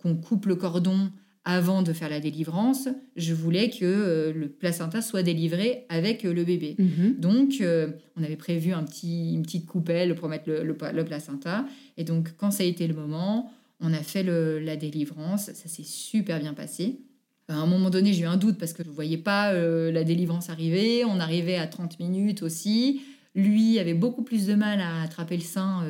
qu'on 0.01 0.15
coupe 0.15 0.45
le 0.45 0.55
cordon 0.55 1.11
avant 1.45 1.81
de 1.81 1.93
faire 1.93 2.09
la 2.09 2.19
délivrance, 2.19 2.89
je 3.15 3.33
voulais 3.33 3.69
que 3.69 3.85
euh, 3.85 4.33
le 4.33 4.49
placenta 4.49 5.01
soit 5.01 5.23
délivré 5.23 5.85
avec 5.89 6.25
euh, 6.25 6.33
le 6.33 6.43
bébé. 6.43 6.75
Mhm. 6.77 7.15
Donc, 7.17 7.53
euh, 7.61 7.91
on 8.17 8.23
avait 8.23 8.35
prévu 8.35 8.73
un 8.73 8.83
petit, 8.83 9.33
une 9.33 9.43
petite 9.43 9.65
coupelle 9.65 10.15
pour 10.15 10.27
mettre 10.27 10.49
le, 10.49 10.63
le, 10.63 11.05
placenta. 11.05 11.65
Et 11.97 12.03
donc, 12.03 12.33
quand 12.37 12.51
ça 12.51 12.63
a 12.63 12.65
été 12.65 12.87
le 12.87 12.93
moment, 12.93 13.51
on 13.79 13.93
a 13.93 14.03
fait 14.03 14.23
la 14.23 14.75
délivrance. 14.75 15.45
Ça 15.45 15.67
s'est 15.67 15.83
super 15.83 16.39
bien 16.39 16.53
passé. 16.53 16.99
À 17.47 17.55
un 17.55 17.65
moment 17.65 17.89
donné, 17.89 18.13
j'ai 18.13 18.23
eu 18.23 18.27
un 18.27 18.37
doute 18.37 18.57
parce 18.57 18.73
que 18.73 18.83
je 18.83 18.89
ne 18.89 18.93
voyais 18.93 19.17
pas 19.17 19.53
la 19.53 20.03
délivrance 20.03 20.49
arriver. 20.49 21.05
On 21.05 21.19
arrivait 21.19 21.55
à 21.55 21.65
30 21.65 21.99
minutes 21.99 22.43
aussi. 22.43 23.01
Lui 23.33 23.79
avait 23.79 23.93
beaucoup 23.93 24.21
plus 24.21 24.45
de 24.45 24.53
mal 24.53 24.81
à 24.81 25.01
attraper 25.01 25.37
le 25.37 25.43
sein 25.43 25.87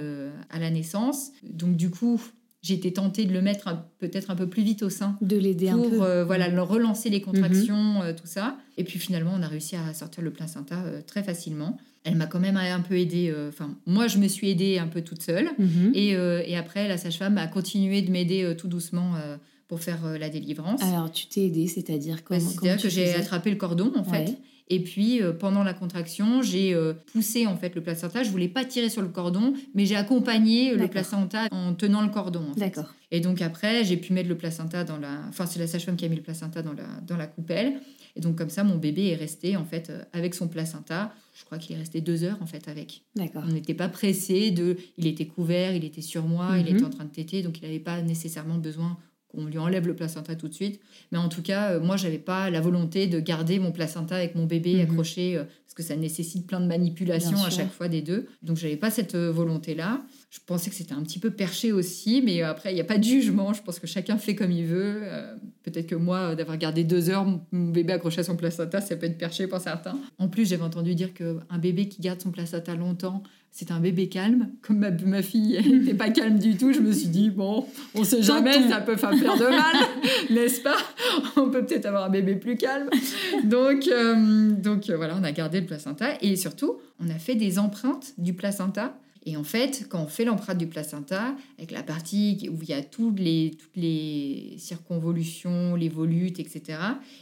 à 0.52 0.60
la 0.60 0.70
naissance. 0.70 1.32
Donc, 1.44 1.76
du 1.76 1.90
coup, 1.90 2.22
J'étais 2.62 2.92
tentée 2.92 3.26
de 3.26 3.32
le 3.32 3.42
mettre 3.42 3.70
peut-être 4.00 4.32
un 4.32 4.36
peu 4.36 4.48
plus 4.48 4.64
vite 4.64 4.84
au 4.84 4.90
sein. 4.90 5.18
De 5.22 5.38
l'aider 5.38 5.70
un 5.70 5.78
peu. 5.78 5.90
Pour 5.90 6.04
euh, 6.04 6.26
voilà, 6.26 6.48
relancer 6.62 7.10
les 7.10 7.22
contractions, 7.22 7.76
mhm. 7.76 8.02
euh, 8.02 8.14
tout 8.14 8.28
ça. 8.28 8.58
Et 8.78 8.84
puis 8.84 9.00
finalement, 9.00 9.32
on 9.34 9.42
a 9.42 9.48
réussi 9.48 9.78
à 9.78 9.94
sortir 9.94 10.24
le 10.24 10.32
placenta 10.32 10.76
euh, 10.76 11.02
très 11.06 11.24
facilement. 11.24 11.78
Elle 12.04 12.16
m'a 12.16 12.26
quand 12.26 12.40
même 12.40 12.58
un 12.58 12.80
peu 12.82 12.98
aidée. 12.98 13.34
Enfin, 13.50 13.76
moi, 13.86 14.08
je 14.08 14.18
me 14.18 14.28
suis 14.28 14.50
aidée 14.50 14.78
un 14.78 14.88
peu 14.88 15.02
toute 15.02 15.22
seule. 15.22 15.50
Mhm. 15.58 15.92
Et, 15.94 16.12
et, 16.12 16.56
après, 16.56 16.88
la 16.88 16.98
sage-femme 16.98 17.38
a 17.38 17.46
continué 17.48 18.02
de 18.02 18.10
m'aider 18.10 18.56
tout 18.58 18.70
doucement 18.70 19.16
pour 19.68 19.82
faire 19.82 20.18
la 20.18 20.30
délivrance. 20.30 20.82
Alors, 20.82 21.12
tu 21.12 21.28
t'es 21.28 21.42
aidée, 21.48 21.68
c'est-à-dire 21.68 22.16
Bah, 22.16 22.22
comment 22.24 22.40
C'est-à-dire 22.40 22.82
que 22.82 22.88
j'ai 22.88 23.14
attrapé 23.16 23.50
le 23.50 23.58
cordon, 23.58 23.92
en 23.98 24.06
fait. 24.06 24.38
Et 24.72 24.84
puis, 24.84 25.22
euh, 25.22 25.34
pendant 25.34 25.64
la 25.64 25.74
contraction, 25.74 26.42
j'ai 26.44 26.74
euh, 26.76 26.94
poussé 27.12 27.48
en 27.48 27.58
fait 27.58 27.74
le 27.76 27.82
placenta. 27.82 28.22
Je 28.24 28.30
voulais 28.30 28.48
pas 28.48 28.66
tirer 28.66 28.90
sur 28.90 29.02
le 29.02 29.08
cordon, 29.08 29.54
mais 29.74 29.86
j'ai 29.86 29.96
accompagné 29.96 30.72
euh, 30.74 30.78
le 30.78 30.88
placenta 30.88 31.48
en 31.52 31.74
tenant 31.74 32.02
le 32.02 32.10
cordon. 32.10 32.44
en 32.52 32.54
fait. 32.54 32.60
D'accord. 32.60 32.94
Et 33.12 33.20
donc 33.20 33.42
après, 33.42 33.84
j'ai 33.84 33.98
pu 33.98 34.14
mettre 34.14 34.30
le 34.30 34.38
placenta 34.38 34.84
dans 34.84 34.98
la... 34.98 35.22
Enfin, 35.28 35.46
c'est 35.48 35.60
la 35.60 35.66
sage-femme 35.68 35.96
qui 35.96 36.06
a 36.06 36.10
mis 36.10 36.16
le 36.18 36.22
placenta 36.22 36.62
dans 36.62 36.74
la, 36.74 36.86
dans 37.08 37.18
la 37.18 37.26
coupelle. 37.26 37.82
Et 38.16 38.22
donc 38.22 38.36
comme 38.38 38.50
ça, 38.50 38.64
mon 38.64 38.76
bébé 38.78 39.08
est 39.08 39.16
resté 39.16 39.56
en 39.58 39.66
fait 39.66 39.92
avec 40.14 40.36
son 40.36 40.48
placenta. 40.48 41.14
Je 41.34 41.46
crois 41.46 41.58
qu'il 41.58 41.76
est 41.76 41.80
resté 41.80 42.02
deux 42.02 42.24
heures 42.24 42.38
en 42.42 42.46
fait 42.46 42.68
avec. 42.68 43.02
D'accord. 43.16 43.44
On 43.48 43.52
n'était 43.52 43.74
pas 43.74 43.88
pressé 43.90 44.52
de... 44.52 44.78
Il 44.98 45.08
était 45.08 45.26
couvert, 45.26 45.74
il 45.74 45.84
était 45.86 46.02
sur 46.02 46.24
moi, 46.28 46.58
il 46.58 46.66
Mhm. 46.66 46.76
était 46.76 46.86
en 46.86 46.90
train 46.90 47.06
de 47.06 47.10
téter, 47.12 47.42
donc 47.42 47.60
il 47.60 47.64
n'avait 47.64 47.80
pas 47.80 48.02
nécessairement 48.02 48.58
besoin 48.58 48.98
qu'on 49.30 49.46
lui 49.46 49.58
enlève 49.60 49.88
le 49.88 49.96
placenta 49.96 50.36
tout 50.36 50.48
de 50.48 50.54
suite. 50.54 50.80
Mais 51.12 51.18
en 51.18 51.30
tout 51.30 51.42
cas, 51.42 51.72
euh, 51.74 51.80
moi, 51.80 51.98
j'avais 51.98 52.18
pas 52.18 52.50
la 52.50 52.62
volonté 52.62 53.08
de 53.08 53.20
garder 53.20 53.60
mon 53.60 53.72
placenta 53.72 54.16
avec 54.16 54.36
mon 54.36 54.46
bébé 54.46 54.74
Mhm. 54.76 54.82
accroché, 54.90 55.38
euh, 55.38 55.44
parce 55.44 55.74
que 55.76 55.84
ça 55.84 55.96
nécessite 55.96 56.48
plein 56.48 56.60
de 56.60 56.66
manipulations 56.66 57.44
à 57.44 57.50
chaque 57.52 57.72
fois 57.72 57.88
des 57.88 58.02
deux. 58.02 58.28
Donc, 58.42 58.58
j'avais 58.58 58.76
pas 58.76 58.90
cette 58.90 59.14
euh, 59.16 59.32
volonté-là. 59.32 60.02
Je 60.32 60.40
pensais 60.46 60.70
que 60.72 60.76
c'était 60.76 60.94
un 60.94 61.04
petit 61.04 61.20
peu 61.20 61.30
perché 61.32 61.72
aussi, 61.72 62.22
mais 62.26 62.42
après, 62.42 62.72
il 62.72 62.76
n'y 62.76 62.82
a 62.82 62.86
pas 62.86 62.98
de 62.98 63.04
jugement. 63.04 63.54
Je 63.54 63.62
pense 63.62 63.80
que 63.80 63.88
chacun 63.88 64.18
fait 64.18 64.36
comme 64.36 64.52
il 64.52 64.66
veut. 64.66 65.00
Euh, 65.04 65.36
Peut-être 65.64 65.88
que 65.88 65.96
moi, 65.96 66.18
euh, 66.32 66.36
d'avoir 66.36 66.58
gardé 66.58 66.84
deux 66.84 67.12
heures 67.12 67.26
mon- 67.26 67.42
mon 67.52 67.70
bébé 67.70 67.94
accroché 67.94 68.22
à 68.22 68.24
son 68.24 68.36
placenta, 68.36 68.82
ça 68.82 68.96
peut 68.96 69.06
être 69.06 69.20
perché 69.20 69.46
pour 69.46 69.60
certains. 69.60 70.00
En 70.18 70.28
plus, 70.28 70.50
j'avais 70.50 70.64
entendu 70.64 70.96
dire 70.96 71.14
qu'un 71.14 71.58
bébé 71.62 71.88
qui 71.88 72.02
garde 72.02 72.20
son 72.20 72.32
placenta 72.32 72.74
longtemps, 72.74 73.22
c'est 73.52 73.72
un 73.72 73.80
bébé 73.80 74.08
calme. 74.10 74.50
Comme 74.62 74.78
ma, 74.80 74.92
ma 74.92 75.22
fille 75.22 75.56
elle 75.56 75.80
n'était 75.80 75.94
pas 75.94 76.10
calme 76.10 76.40
du 76.40 76.56
tout, 76.58 76.72
je 76.72 76.80
me 76.80 76.92
suis 76.92 77.08
dit, 77.10 77.30
bon, 77.30 77.66
on 77.96 78.04
sait 78.04 78.22
jamais, 78.22 78.68
ça 78.70 78.80
peut 78.82 78.96
faire 78.96 79.12
de 79.12 79.50
mal, 79.50 79.76
n'est-ce 80.30 80.62
pas? 80.62 80.78
On 81.36 81.50
peut 81.50 81.66
peut-être 81.66 81.86
avoir 81.86 82.06
un 82.06 82.10
bébé 82.10 82.36
plus 82.36 82.56
calme. 82.58 82.90
Donc, 83.44 83.88
euh, 83.88 84.52
donc 84.52 84.90
euh, 84.90 84.98
voilà, 84.98 85.16
on 85.20 85.24
a 85.24 85.32
gardé 85.32 85.60
le 85.62 85.66
placenta. 85.66 86.14
Et 86.22 86.36
surtout, 86.36 86.78
on 87.00 87.10
a 87.10 87.16
fait 87.20 87.36
des 87.36 87.60
empreintes 87.60 88.14
du 88.18 88.34
placenta. 88.34 88.98
Et 89.26 89.36
en 89.36 89.44
fait, 89.44 89.86
quand 89.90 90.02
on 90.02 90.08
fait 90.08 90.24
l'empreinte 90.24 90.58
du 90.58 90.68
placenta, 90.68 91.36
avec 91.58 91.72
la 91.72 91.84
partie 91.84 92.50
où 92.50 92.58
il 92.64 92.70
y 92.70 92.74
a 92.74 92.82
toutes 92.82 93.20
les, 93.20 93.52
toutes 93.60 93.76
les 93.76 94.56
circonvolutions, 94.58 95.76
les 95.76 95.90
volutes, 95.90 96.40
etc., 96.40 96.80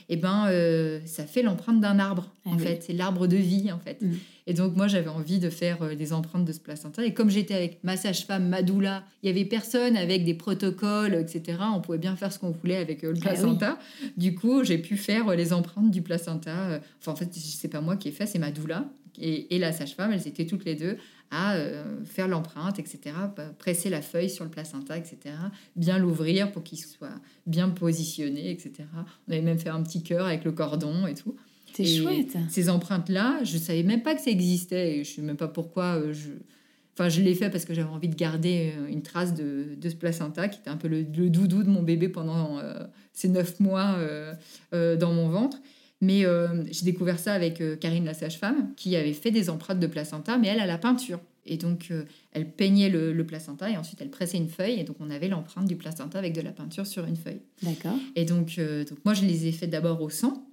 eh 0.10 0.16
ben, 0.16 0.46
euh, 0.48 1.00
ça 1.06 1.26
fait 1.26 1.42
l'empreinte 1.42 1.82
d'un 1.82 2.00
arbre, 2.00 2.32
Ah 2.46 2.50
en 2.52 2.58
oui. 2.58 2.64
fait. 2.64 2.84
C'est 2.86 2.94
l'arbre 2.94 3.28
de 3.28 3.38
vie, 3.38 3.72
en 3.72 3.80
fait. 3.80 4.02
Mm. 4.02 4.12
Et 4.48 4.54
donc, 4.54 4.76
moi, 4.76 4.88
j'avais 4.88 5.10
envie 5.10 5.40
de 5.40 5.50
faire 5.50 5.84
euh, 5.84 5.94
des 5.96 6.14
empreintes 6.14 6.46
de 6.46 6.52
ce 6.52 6.60
placenta. 6.60 7.06
Et 7.06 7.14
comme 7.14 7.30
j'étais 7.30 7.54
avec 7.54 7.84
ma 7.84 7.98
sage-femme, 7.98 8.48
Madoula, 8.48 9.04
il 9.22 9.28
y 9.28 9.30
avait 9.30 9.46
personne 9.46 9.96
avec 9.96 10.26
des 10.26 10.34
protocoles, 10.34 11.14
etc. 11.14 11.60
On 11.76 11.82
pouvait 11.82 11.98
bien 11.98 12.16
faire 12.16 12.32
ce 12.34 12.40
qu'on 12.40 12.52
voulait 12.52 12.78
avec 12.78 13.04
euh, 13.04 13.12
le 13.12 13.18
Ah 13.18 13.20
oui. 13.20 13.22
placenta. 13.22 13.78
Du 14.16 14.34
coup, 14.34 14.64
j'ai 14.64 14.78
pu 14.80 14.98
faire 14.98 15.28
euh, 15.28 15.36
les 15.36 15.54
empreintes 15.54 15.92
du 15.92 16.02
placenta. 16.02 16.80
Enfin, 17.00 17.12
en 17.12 17.16
fait, 17.16 17.30
c'est 17.34 17.68
pas 17.68 17.82
moi 17.82 17.98
qui 17.98 18.08
ai 18.08 18.12
fait, 18.12 18.26
c'est 18.26 18.40
Madoula 18.40 18.86
et, 19.20 19.56
et 19.56 19.60
la 19.60 19.72
sage-femme. 19.72 20.12
Elles 20.12 20.28
étaient 20.28 20.46
toutes 20.46 20.66
les 20.66 20.76
deux 20.76 20.98
à 21.32 21.56
euh, 21.56 21.84
faire 22.06 22.28
l'empreinte, 22.28 22.80
etc. 22.80 23.14
Presser 23.58 23.90
la 23.90 24.02
feuille 24.02 24.30
sur 24.30 24.46
le 24.46 24.50
placenta, 24.50 24.98
etc. 24.98 25.36
Bien 25.76 25.98
l'ouvrir 25.98 26.52
pour 26.52 26.64
qu'il 26.64 26.78
soit 26.80 27.20
bien 27.46 27.70
positionné, 27.70 28.50
etc. 28.50 28.86
On 29.28 29.32
avait 29.32 29.42
même 29.42 29.60
fait 29.60 29.70
un 29.70 29.84
petit 29.84 30.04
cœur 30.04 30.26
avec 30.26 30.46
le 30.46 30.52
cordon 30.52 31.06
et 31.08 31.16
tout. 31.16 31.36
C'est 31.78 31.84
Et 31.84 31.98
chouette. 31.98 32.38
Ces 32.50 32.70
empreintes-là, 32.70 33.44
je 33.44 33.58
savais 33.58 33.84
même 33.84 34.02
pas 34.02 34.16
que 34.16 34.22
ça 34.22 34.32
existait 34.32 34.98
et 34.98 35.04
je 35.04 35.12
sais 35.12 35.22
même 35.22 35.38
pas 35.38 35.48
pourquoi 35.48 35.98
euh, 36.00 36.14
je. 36.14 36.30
Enfin, 36.94 37.10
je 37.10 37.22
l'ai 37.22 37.36
fait 37.36 37.52
parce 37.52 37.64
que 37.64 37.76
j'avais 37.76 37.90
envie 37.90 38.10
de 38.10 38.16
garder 38.16 38.74
euh, 38.76 38.88
une 38.88 39.04
trace 39.04 39.36
de, 39.36 39.76
de 39.80 39.90
ce 39.90 39.94
placenta 39.96 40.48
qui 40.48 40.60
était 40.60 40.72
un 40.72 40.78
peu 40.78 40.88
le, 40.88 41.02
le 41.02 41.30
doudou 41.30 41.62
de 41.62 41.70
mon 41.70 41.84
bébé 41.84 42.10
pendant 42.10 42.58
euh, 42.58 42.74
ces 43.14 43.30
neuf 43.30 43.60
mois 43.60 43.98
euh, 44.00 44.34
euh, 44.74 44.96
dans 44.96 45.14
mon 45.14 45.30
ventre. 45.30 45.60
Mais 46.02 46.26
j'ai 46.72 46.86
découvert 46.86 47.18
ça 47.18 47.34
avec 47.34 47.62
Karine, 47.80 48.06
la 48.06 48.14
sage-femme, 48.14 48.72
qui 48.76 48.96
avait 48.96 49.14
fait 49.14 49.32
des 49.32 49.50
empreintes 49.50 49.80
de 49.80 49.88
placenta, 49.88 50.38
mais 50.38 50.48
elle 50.48 50.60
à 50.60 50.68
la 50.68 50.78
peinture. 50.78 51.20
Et 51.48 51.58
donc, 51.58 51.92
elle 52.34 52.52
peignait 52.52 52.90
le, 52.90 53.14
le 53.14 53.26
placenta 53.26 53.68
et 53.68 53.78
ensuite 53.78 54.00
elle 54.00 54.12
pressait 54.12 54.38
une 54.38 54.48
feuille. 54.48 54.80
Et 54.80 54.84
donc, 54.84 54.98
on 55.00 55.10
avait 55.10 55.28
l'empreinte 55.28 55.66
du 55.68 55.76
placenta 55.76 56.20
avec 56.20 56.34
de 56.34 56.42
la 56.42 56.52
peinture 56.52 56.86
sur 56.86 57.06
une 57.06 57.16
feuille. 57.16 57.42
D'accord. 57.64 57.98
Et 58.16 58.26
donc, 58.26 58.60
donc 58.60 59.00
moi, 59.06 59.16
je 59.16 59.26
les 59.26 59.48
ai 59.48 59.52
fait 59.52 59.66
d'abord 59.66 60.00
au 60.04 60.12
sang, 60.12 60.48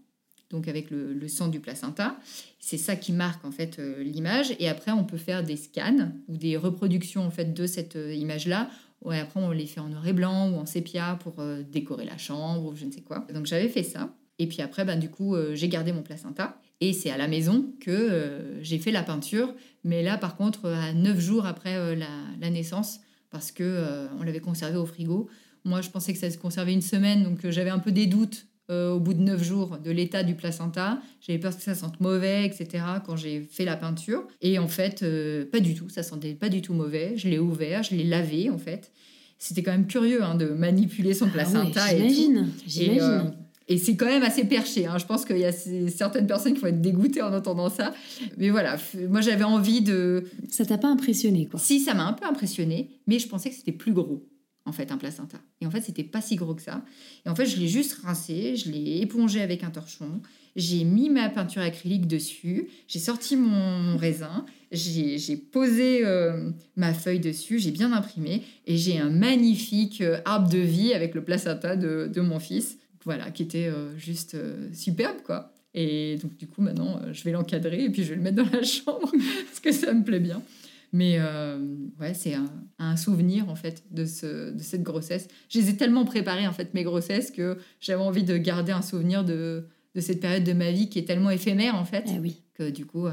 donc 0.55 0.69
avec 0.69 0.91
le, 0.91 1.29
sang 1.29 1.49
du 1.49 1.59
placenta. 1.59 2.17
C'est 2.61 2.79
ça 2.79 2.97
qui 2.97 3.13
marque 3.13 3.45
en 3.45 3.51
fait 3.51 3.79
euh, 3.79 4.03
l'image. 4.03 4.55
Et 4.61 4.69
après, 4.69 4.93
on 4.93 5.05
peut 5.05 5.19
faire 5.19 5.43
des 5.43 5.57
scans 5.57 6.13
ou 6.29 6.37
des 6.37 6.57
reproductions 6.57 7.23
en 7.23 7.31
fait 7.31 7.53
de 7.53 7.67
cette 7.67 7.97
euh, 7.97 8.15
image-là. 8.15 8.71
Ouais, 9.03 9.19
après, 9.19 9.41
on 9.41 9.51
les 9.51 9.67
fait 9.67 9.81
en 9.81 9.89
noir 9.89 10.07
et 10.07 10.13
blanc 10.13 10.51
ou 10.51 10.55
en 10.57 10.65
sépia 10.65 11.19
pour 11.23 11.41
euh, 11.41 11.63
décorer 11.63 12.05
la 12.05 12.17
chambre 12.17 12.65
ou 12.67 12.77
je 12.77 12.85
ne 12.85 12.93
sais 12.93 13.01
quoi. 13.01 13.27
Donc, 13.35 13.47
j'avais 13.47 13.69
fait 13.69 13.83
ça. 13.83 14.15
Et 14.39 14.47
puis 14.47 14.63
après, 14.63 14.85
ben, 14.85 14.99
du 14.99 15.11
coup, 15.11 15.37
j'ai 15.53 15.69
gardé 15.69 15.93
mon 15.93 16.03
placenta. 16.03 16.61
Et 16.81 16.93
c'est 16.93 17.11
à 17.11 17.17
la 17.17 17.29
maison 17.29 17.73
que 17.79 18.59
j'ai 18.63 18.81
fait 18.81 18.91
la 18.91 19.05
peinture. 19.05 19.55
Mais 19.85 20.03
là, 20.03 20.19
par 20.19 20.37
contre, 20.37 20.69
à 20.69 20.93
neuf 20.93 21.21
jours 21.21 21.47
après 21.47 21.95
la, 21.95 22.09
la 22.41 22.51
naissance, 22.51 22.99
parce 23.31 23.53
que 23.53 24.09
on 24.19 24.25
l'avait 24.25 24.41
conservé 24.41 24.77
au 24.77 24.87
frigo. 24.87 25.29
Moi, 25.65 25.83
je 25.83 25.91
pensais 25.91 26.13
que 26.13 26.19
ça 26.19 26.29
se 26.33 26.37
conservait 26.37 26.73
une 26.73 26.83
semaine, 26.83 27.23
donc 27.23 27.49
j'avais 27.49 27.71
un 27.71 27.79
peu 27.79 27.93
des 27.93 28.07
doutes 28.07 28.49
euh, 28.71 28.93
au 28.93 29.01
bout 29.01 29.15
de 29.15 29.21
neuf 29.23 29.43
jours 29.43 29.79
de 29.79 29.91
l'état 29.91 30.23
du 30.23 30.35
placenta. 30.35 31.01
J'avais 31.21 31.39
peur 31.39 31.57
que 31.57 31.63
ça 31.63 31.75
sente 31.75 32.01
mauvais, 32.01 32.47
etc. 32.47 32.85
quand 33.05 33.17
j'ai 33.17 33.47
fait 33.51 33.65
la 33.65 33.77
peinture. 33.77 34.27
Et 34.41 34.59
en 34.59 34.69
fait, 34.69 35.03
euh, 35.03 35.45
pas 35.51 35.61
du 35.61 35.75
tout. 35.75 35.89
Ça 35.89 36.03
sentait 36.03 36.35
pas 36.35 36.49
du 36.49 36.63
tout 36.63 36.75
mauvais. 36.75 37.13
Je 37.17 37.29
l'ai 37.29 37.39
ouvert, 37.39 37.83
je 37.83 37.95
l'ai 37.95 38.05
lavé, 38.05 38.51
en 38.51 38.59
fait. 38.59 38.91
C'était 39.39 39.63
quand 39.63 39.73
même 39.73 39.87
curieux 39.87 40.23
hein, 40.23 40.37
de 40.37 40.47
manipuler 40.47 41.13
son 41.13 41.27
Ah 41.27 41.33
placenta 41.33 41.93
et 41.93 41.99
tout. 41.99 42.15
J'imagine. 42.15 42.49
Et, 42.67 42.71
J'imagine. 42.71 43.01
euh, 43.03 43.21
et 43.69 43.79
c'est 43.79 43.97
quand 43.97 44.07
même 44.07 44.23
assez 44.23 44.45
perché. 44.45 44.87
hein. 44.87 44.97
Je 44.99 45.07
pense 45.07 45.25
qu'il 45.25 45.39
y 45.39 45.45
a 45.45 45.53
certaines 45.53 46.27
personnes 46.27 46.55
qui 46.55 46.61
vont 46.61 46.67
être 46.69 46.81
dégoûtées 46.83 47.23
en 47.23 47.33
entendant 47.33 47.69
ça. 47.71 47.93
Mais 48.39 48.51
voilà, 48.51 48.77
moi 49.09 49.21
j'avais 49.23 49.45
envie 49.45 49.81
de... 49.81 50.25
Ça 50.51 50.65
t'a 50.67 50.79
pas 50.79 50.89
impressionné, 50.89 51.47
quoi. 51.47 51.59
Si, 51.61 51.81
ça 51.81 51.95
m'a 51.95 52.05
un 52.07 52.13
peu 52.13 52.27
impressionné, 52.27 52.91
mais 53.07 53.19
je 53.19 53.27
pensais 53.29 53.49
que 53.51 53.57
c'était 53.57 53.73
plus 53.73 53.93
gros, 53.93 54.27
en 54.67 54.73
fait, 54.73 54.91
un 54.91 54.97
placenta. 54.97 55.39
Et 55.61 55.67
en 55.67 55.71
fait, 55.71 55.83
c'était 55.83 56.05
pas 56.05 56.21
si 56.21 56.37
gros 56.37 56.55
que 56.55 56.63
ça. 56.63 56.85
Et 57.27 57.29
en 57.29 57.35
fait, 57.35 57.47
je 57.47 57.59
l'ai 57.59 57.69
juste 57.69 57.95
rincé, 58.03 58.57
je 58.57 58.71
l'ai 58.71 59.01
épongé 59.01 59.43
avec 59.43 59.63
un 59.63 59.71
torchon, 59.71 60.21
j'ai 60.57 60.85
mis 60.85 61.11
ma 61.11 61.29
peinture 61.29 61.63
acrylique 61.63 62.07
dessus, 62.07 62.69
j'ai 62.89 62.99
sorti 62.99 63.37
mon, 63.37 63.97
raisin, 63.97 64.47
j'ai 64.71 65.37
posé 65.37 66.05
euh, 66.05 66.51
ma 66.77 66.95
feuille 66.95 67.21
dessus, 67.21 67.59
j'ai 67.59 67.73
bien 67.73 67.93
imprimé, 67.93 68.43
et 68.67 68.77
j'ai 68.77 68.99
un 68.99 69.11
magnifique 69.11 70.01
euh, 70.01 70.21
arbre 70.25 70.49
de 70.49 70.59
vie 70.59 70.95
avec 70.95 71.15
le 71.15 71.25
placenta 71.25 71.77
de, 71.77 72.21
mon 72.21 72.39
fils, 72.39 72.79
voilà, 73.05 73.31
qui 73.31 73.43
était 73.43 73.67
euh, 73.67 73.97
juste 73.99 74.37
superbe, 74.73 75.19
quoi. 75.25 75.51
Et 75.77 76.19
donc, 76.23 76.37
du 76.37 76.47
coup, 76.47 76.63
maintenant, 76.63 77.01
je 77.13 77.25
vais 77.25 77.33
l'encadrer 77.33 77.83
et 77.83 77.91
puis 77.91 78.05
je 78.05 78.11
vais 78.11 78.15
le 78.15 78.23
mettre 78.23 78.37
dans 78.37 78.57
la 78.57 78.63
chambre 78.63 79.11
parce 79.11 79.61
que 79.61 79.73
ça 79.73 79.93
me 79.93 80.05
plaît 80.05 80.21
bien. 80.21 80.41
Mais 80.97 81.17
euh, 81.19 81.59
ouais, 82.01 82.15
c'est 82.15 82.35
un, 82.35 82.47
un 82.79 82.97
souvenir 82.97 83.49
en 83.51 83.57
fait 83.57 83.83
de, 83.91 84.05
ce, 84.05 84.53
de 84.53 84.61
cette 84.63 84.85
grossesse. 84.85 85.27
Je 85.49 85.59
les 85.59 85.71
ai 85.71 85.77
tellement 85.77 86.05
préparées 86.05 86.47
en 86.47 86.53
fait 86.53 86.73
mes 86.73 86.85
grossesses 86.85 87.33
que 87.33 87.59
j'avais 87.81 88.01
envie 88.03 88.23
de 88.23 88.37
garder 88.37 88.71
un 88.71 88.81
souvenir 88.81 89.25
de, 89.25 89.67
de 89.97 90.01
cette 90.01 90.21
période 90.21 90.45
de 90.45 90.53
ma 90.53 90.71
vie 90.71 90.89
qui 90.89 91.01
est 91.01 91.05
tellement 91.05 91.31
éphémère 91.31 91.75
en 91.75 91.85
fait 91.85 92.05
Ah 92.07 92.19
oui. 92.23 92.43
que 92.55 92.71
du 92.71 92.87
coup, 92.87 93.07
euh, 93.09 93.13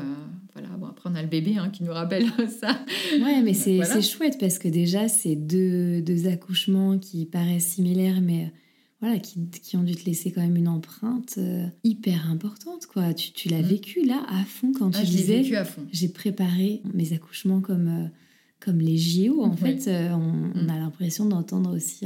voilà. 0.53 0.67
Bon 0.77 0.85
après 0.85 1.09
on 1.11 1.15
a 1.15 1.23
le 1.23 1.27
bébé 1.27 1.55
hein, 1.57 1.69
qui 1.71 1.83
nous 1.83 1.91
rappelle 1.91 2.25
ça. 2.61 2.79
Ouais, 3.19 3.41
mais 3.41 3.55
c'est 3.55 3.77
Voilà. 3.77 3.99
chouette 4.01 4.37
parce 4.39 4.59
que 4.59 4.67
déjà, 4.67 5.07
c'est 5.07 5.35
deux, 5.35 6.03
deux 6.03 6.27
accouchements 6.27 6.99
qui 6.99 7.25
paraissent 7.25 7.65
similaires, 7.73 8.21
mais 8.21 8.53
voilà, 9.01 9.17
qui, 9.19 9.39
qui 9.49 9.77
ont 9.77 9.83
dû 9.83 9.95
te 9.95 10.05
laisser 10.05 10.31
quand 10.31 10.41
même 10.41 10.55
une 10.55 10.67
empreinte 10.67 11.35
euh, 11.39 11.65
hyper 11.83 12.29
importante, 12.29 12.85
quoi. 12.85 13.13
Tu, 13.15 13.31
tu 13.31 13.49
l'as 13.49 13.57
Mhm. 13.61 13.67
vécu 13.67 14.05
là 14.05 14.23
à 14.29 14.43
fond 14.45 14.71
quand 14.77 14.95
Ah, 14.95 14.99
tu 14.99 15.07
je 15.07 15.11
l'ai 15.11 15.17
disais 15.17 15.37
vécu 15.41 15.55
à 15.55 15.65
fond. 15.65 15.81
j'ai 15.91 16.07
préparé 16.09 16.81
mes 16.93 17.11
accouchements 17.13 17.61
comme, 17.61 17.87
euh, 17.87 18.07
comme 18.59 18.79
les 18.79 18.97
JO. 18.97 19.43
En 19.43 19.55
fait, 19.55 19.87
euh, 19.87 20.11
on, 20.11 20.51
on 20.55 20.63
Mm. 20.65 20.69
a 20.69 20.77
l'impression 20.79 21.25
d'entendre 21.25 21.75
aussi 21.75 22.05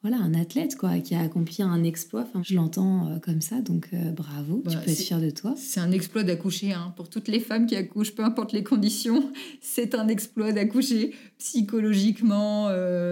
voilà, 0.00 0.16
un 0.16 0.34
athlète 0.34 0.74
quoi, 0.74 0.98
qui 0.98 1.14
a 1.14 1.20
accompli 1.20 1.62
un 1.62 1.84
exploit. 1.84 2.22
Enfin, 2.22 2.42
je 2.44 2.56
l'entends 2.56 3.20
comme 3.22 3.40
ça, 3.40 3.60
donc 3.60 3.90
bravo, 4.16 4.60
tu 4.68 4.76
peux 4.76 4.90
être 4.90 4.98
fier 4.98 5.20
de 5.20 5.30
toi. 5.30 5.54
C'est 5.56 5.78
un 5.78 5.92
exploit 5.92 6.24
d'accoucher 6.24 6.72
hein. 6.72 6.92
pour 6.96 7.08
toutes 7.08 7.28
les 7.28 7.38
femmes 7.38 7.66
qui 7.66 7.76
accouchent, 7.76 8.12
peu 8.16 8.24
importe 8.24 8.52
les 8.52 8.64
conditions. 8.64 9.30
C'est 9.60 9.94
un 9.94 10.08
exploit 10.08 10.50
d'accoucher 10.50 11.12
psychologiquement, 11.38 12.68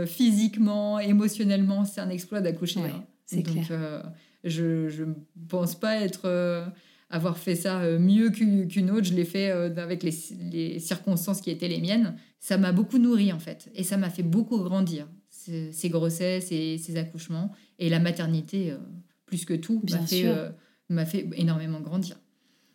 physiquement, 0.07 0.99
émotionnellement. 0.99 1.85
C'est 1.85 2.01
un 2.01 2.11
exploit 2.11 2.41
d'accoucher. 2.41 2.81
Ouais, 2.81 2.91
hein. 2.91 3.05
C'est 3.31 3.43
Donc, 3.43 3.55
clair. 3.55 3.67
euh, 3.71 4.03
je 4.45 5.03
ne 5.05 5.15
pense 5.49 5.75
pas 5.79 5.97
être 6.01 6.23
euh, 6.27 6.65
avoir 7.11 7.37
fait 7.39 7.55
ça 7.57 7.81
euh, 7.81 7.99
mieux 7.99 8.31
qu'u- 8.31 8.67
qu'une 8.69 8.91
autre. 8.91 9.05
Je 9.07 9.15
l'ai 9.15 9.25
fait 9.25 9.51
avec 9.51 10.03
les, 10.03 10.15
les 10.51 10.79
circonstances 10.81 11.41
qui 11.41 11.51
étaient 11.51 11.69
les 11.69 11.81
miennes. 11.81 12.17
Ça 12.39 12.57
m'a 12.59 12.73
beaucoup 12.73 12.99
nourri 12.99 13.33
en 13.33 13.39
fait, 13.39 13.71
et 13.75 13.83
ça 13.83 13.97
m'a 13.97 14.11
fait 14.11 14.23
beaucoup 14.23 14.59
grandir. 14.63 15.07
Ces, 15.29 15.73
ces 15.73 15.89
grossesses 15.89 16.53
et 16.53 16.77
ces 16.79 16.97
accouchements 16.97 17.51
et 17.79 17.89
la 17.89 17.99
maternité, 17.99 18.75
plus 19.27 19.45
que 19.47 19.55
tout, 19.55 19.83
m'a 19.91 19.99
fait, 20.07 20.27
fait 21.07 21.29
énormément 21.37 21.81
grandir 21.81 22.17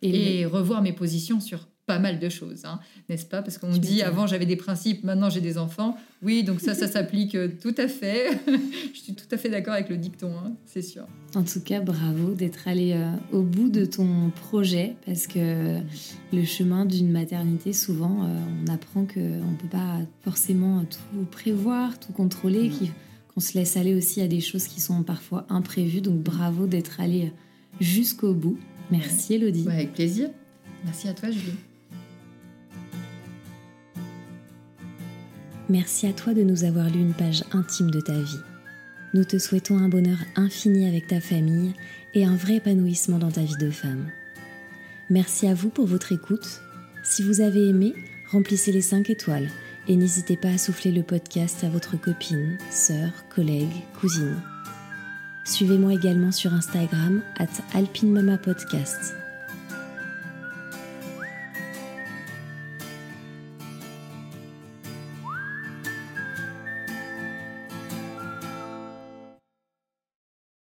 Et, 0.02 0.40
et 0.40 0.46
revoir 0.46 0.82
mes 0.82 0.92
positions 0.92 1.38
sur 1.40 1.68
pas 1.86 1.98
mal 2.00 2.18
de 2.18 2.28
choses, 2.28 2.64
hein, 2.64 2.80
n'est-ce 3.08 3.24
pas? 3.24 3.42
Parce 3.42 3.58
qu'on 3.58 3.70
dit 3.70 4.02
avant 4.02 4.26
j'avais 4.26 4.44
des 4.44 4.56
principes, 4.56 5.04
maintenant 5.04 5.30
j'ai 5.30 5.40
des 5.40 5.56
enfants. 5.56 5.96
Oui, 6.22 6.42
donc 6.42 6.60
ça, 6.60 6.74
ça 6.74 6.88
s'applique 6.88 7.36
euh, 7.36 7.48
tout 7.60 7.74
à 7.78 7.86
fait. 7.86 8.40
Je 8.94 8.98
suis 8.98 9.14
tout 9.14 9.26
à 9.30 9.36
fait 9.36 9.48
d'accord 9.48 9.74
avec 9.74 9.88
le 9.88 9.96
dicton, 9.96 10.32
hein, 10.36 10.52
c'est 10.64 10.82
sûr. 10.82 11.06
En 11.34 11.44
tout 11.44 11.60
cas, 11.60 11.80
bravo 11.80 12.34
d'être 12.34 12.66
allé 12.66 12.92
euh, 12.94 13.10
au 13.32 13.42
bout 13.42 13.68
de 13.68 13.84
ton 13.84 14.30
projet, 14.30 14.96
parce 15.06 15.28
que 15.28 15.78
le 16.32 16.44
chemin 16.44 16.86
d'une 16.86 17.10
maternité, 17.10 17.72
souvent, 17.72 18.24
euh, 18.24 18.38
on 18.64 18.72
apprend 18.72 19.06
qu'on 19.06 19.20
ne 19.20 19.56
peut 19.56 19.68
pas 19.70 20.00
forcément 20.22 20.84
tout 20.84 21.24
prévoir, 21.30 22.00
tout 22.00 22.12
contrôler, 22.12 22.72
qu'on 23.32 23.40
se 23.40 23.56
laisse 23.56 23.76
aller 23.76 23.94
aussi 23.94 24.20
à 24.20 24.26
des 24.26 24.40
choses 24.40 24.66
qui 24.66 24.80
sont 24.80 25.04
parfois 25.04 25.46
imprévues. 25.50 26.00
Donc 26.00 26.20
bravo 26.20 26.66
d'être 26.66 27.00
allé 27.00 27.32
jusqu'au 27.80 28.34
bout. 28.34 28.58
Merci 28.90 29.34
Elodie. 29.34 29.68
avec 29.68 29.92
plaisir. 29.92 30.30
Merci 30.84 31.08
à 31.08 31.14
toi 31.14 31.30
Julie. 31.30 31.52
Merci 35.68 36.06
à 36.06 36.12
toi 36.12 36.32
de 36.32 36.42
nous 36.42 36.62
avoir 36.62 36.88
lu 36.88 37.00
une 37.00 37.14
page 37.14 37.42
intime 37.52 37.90
de 37.90 38.00
ta 38.00 38.12
vie. 38.12 38.38
Nous 39.14 39.24
te 39.24 39.36
souhaitons 39.36 39.78
un 39.78 39.88
bonheur 39.88 40.18
infini 40.36 40.86
avec 40.86 41.08
ta 41.08 41.20
famille 41.20 41.74
et 42.14 42.24
un 42.24 42.36
vrai 42.36 42.56
épanouissement 42.56 43.18
dans 43.18 43.32
ta 43.32 43.42
vie 43.42 43.56
de 43.56 43.70
femme. 43.70 44.06
Merci 45.10 45.48
à 45.48 45.54
vous 45.54 45.68
pour 45.68 45.86
votre 45.86 46.12
écoute. 46.12 46.60
Si 47.02 47.22
vous 47.24 47.40
avez 47.40 47.68
aimé, 47.68 47.94
remplissez 48.30 48.70
les 48.70 48.80
5 48.80 49.10
étoiles 49.10 49.48
et 49.88 49.96
n'hésitez 49.96 50.36
pas 50.36 50.50
à 50.50 50.58
souffler 50.58 50.92
le 50.92 51.02
podcast 51.02 51.64
à 51.64 51.68
votre 51.68 52.00
copine, 52.00 52.58
sœur, 52.70 53.10
collègue, 53.34 53.82
cousine. 54.00 54.36
Suivez-moi 55.44 55.94
également 55.94 56.32
sur 56.32 56.54
Instagram 56.54 57.22
at 57.38 57.48
alpinemamapodcast. 57.74 59.14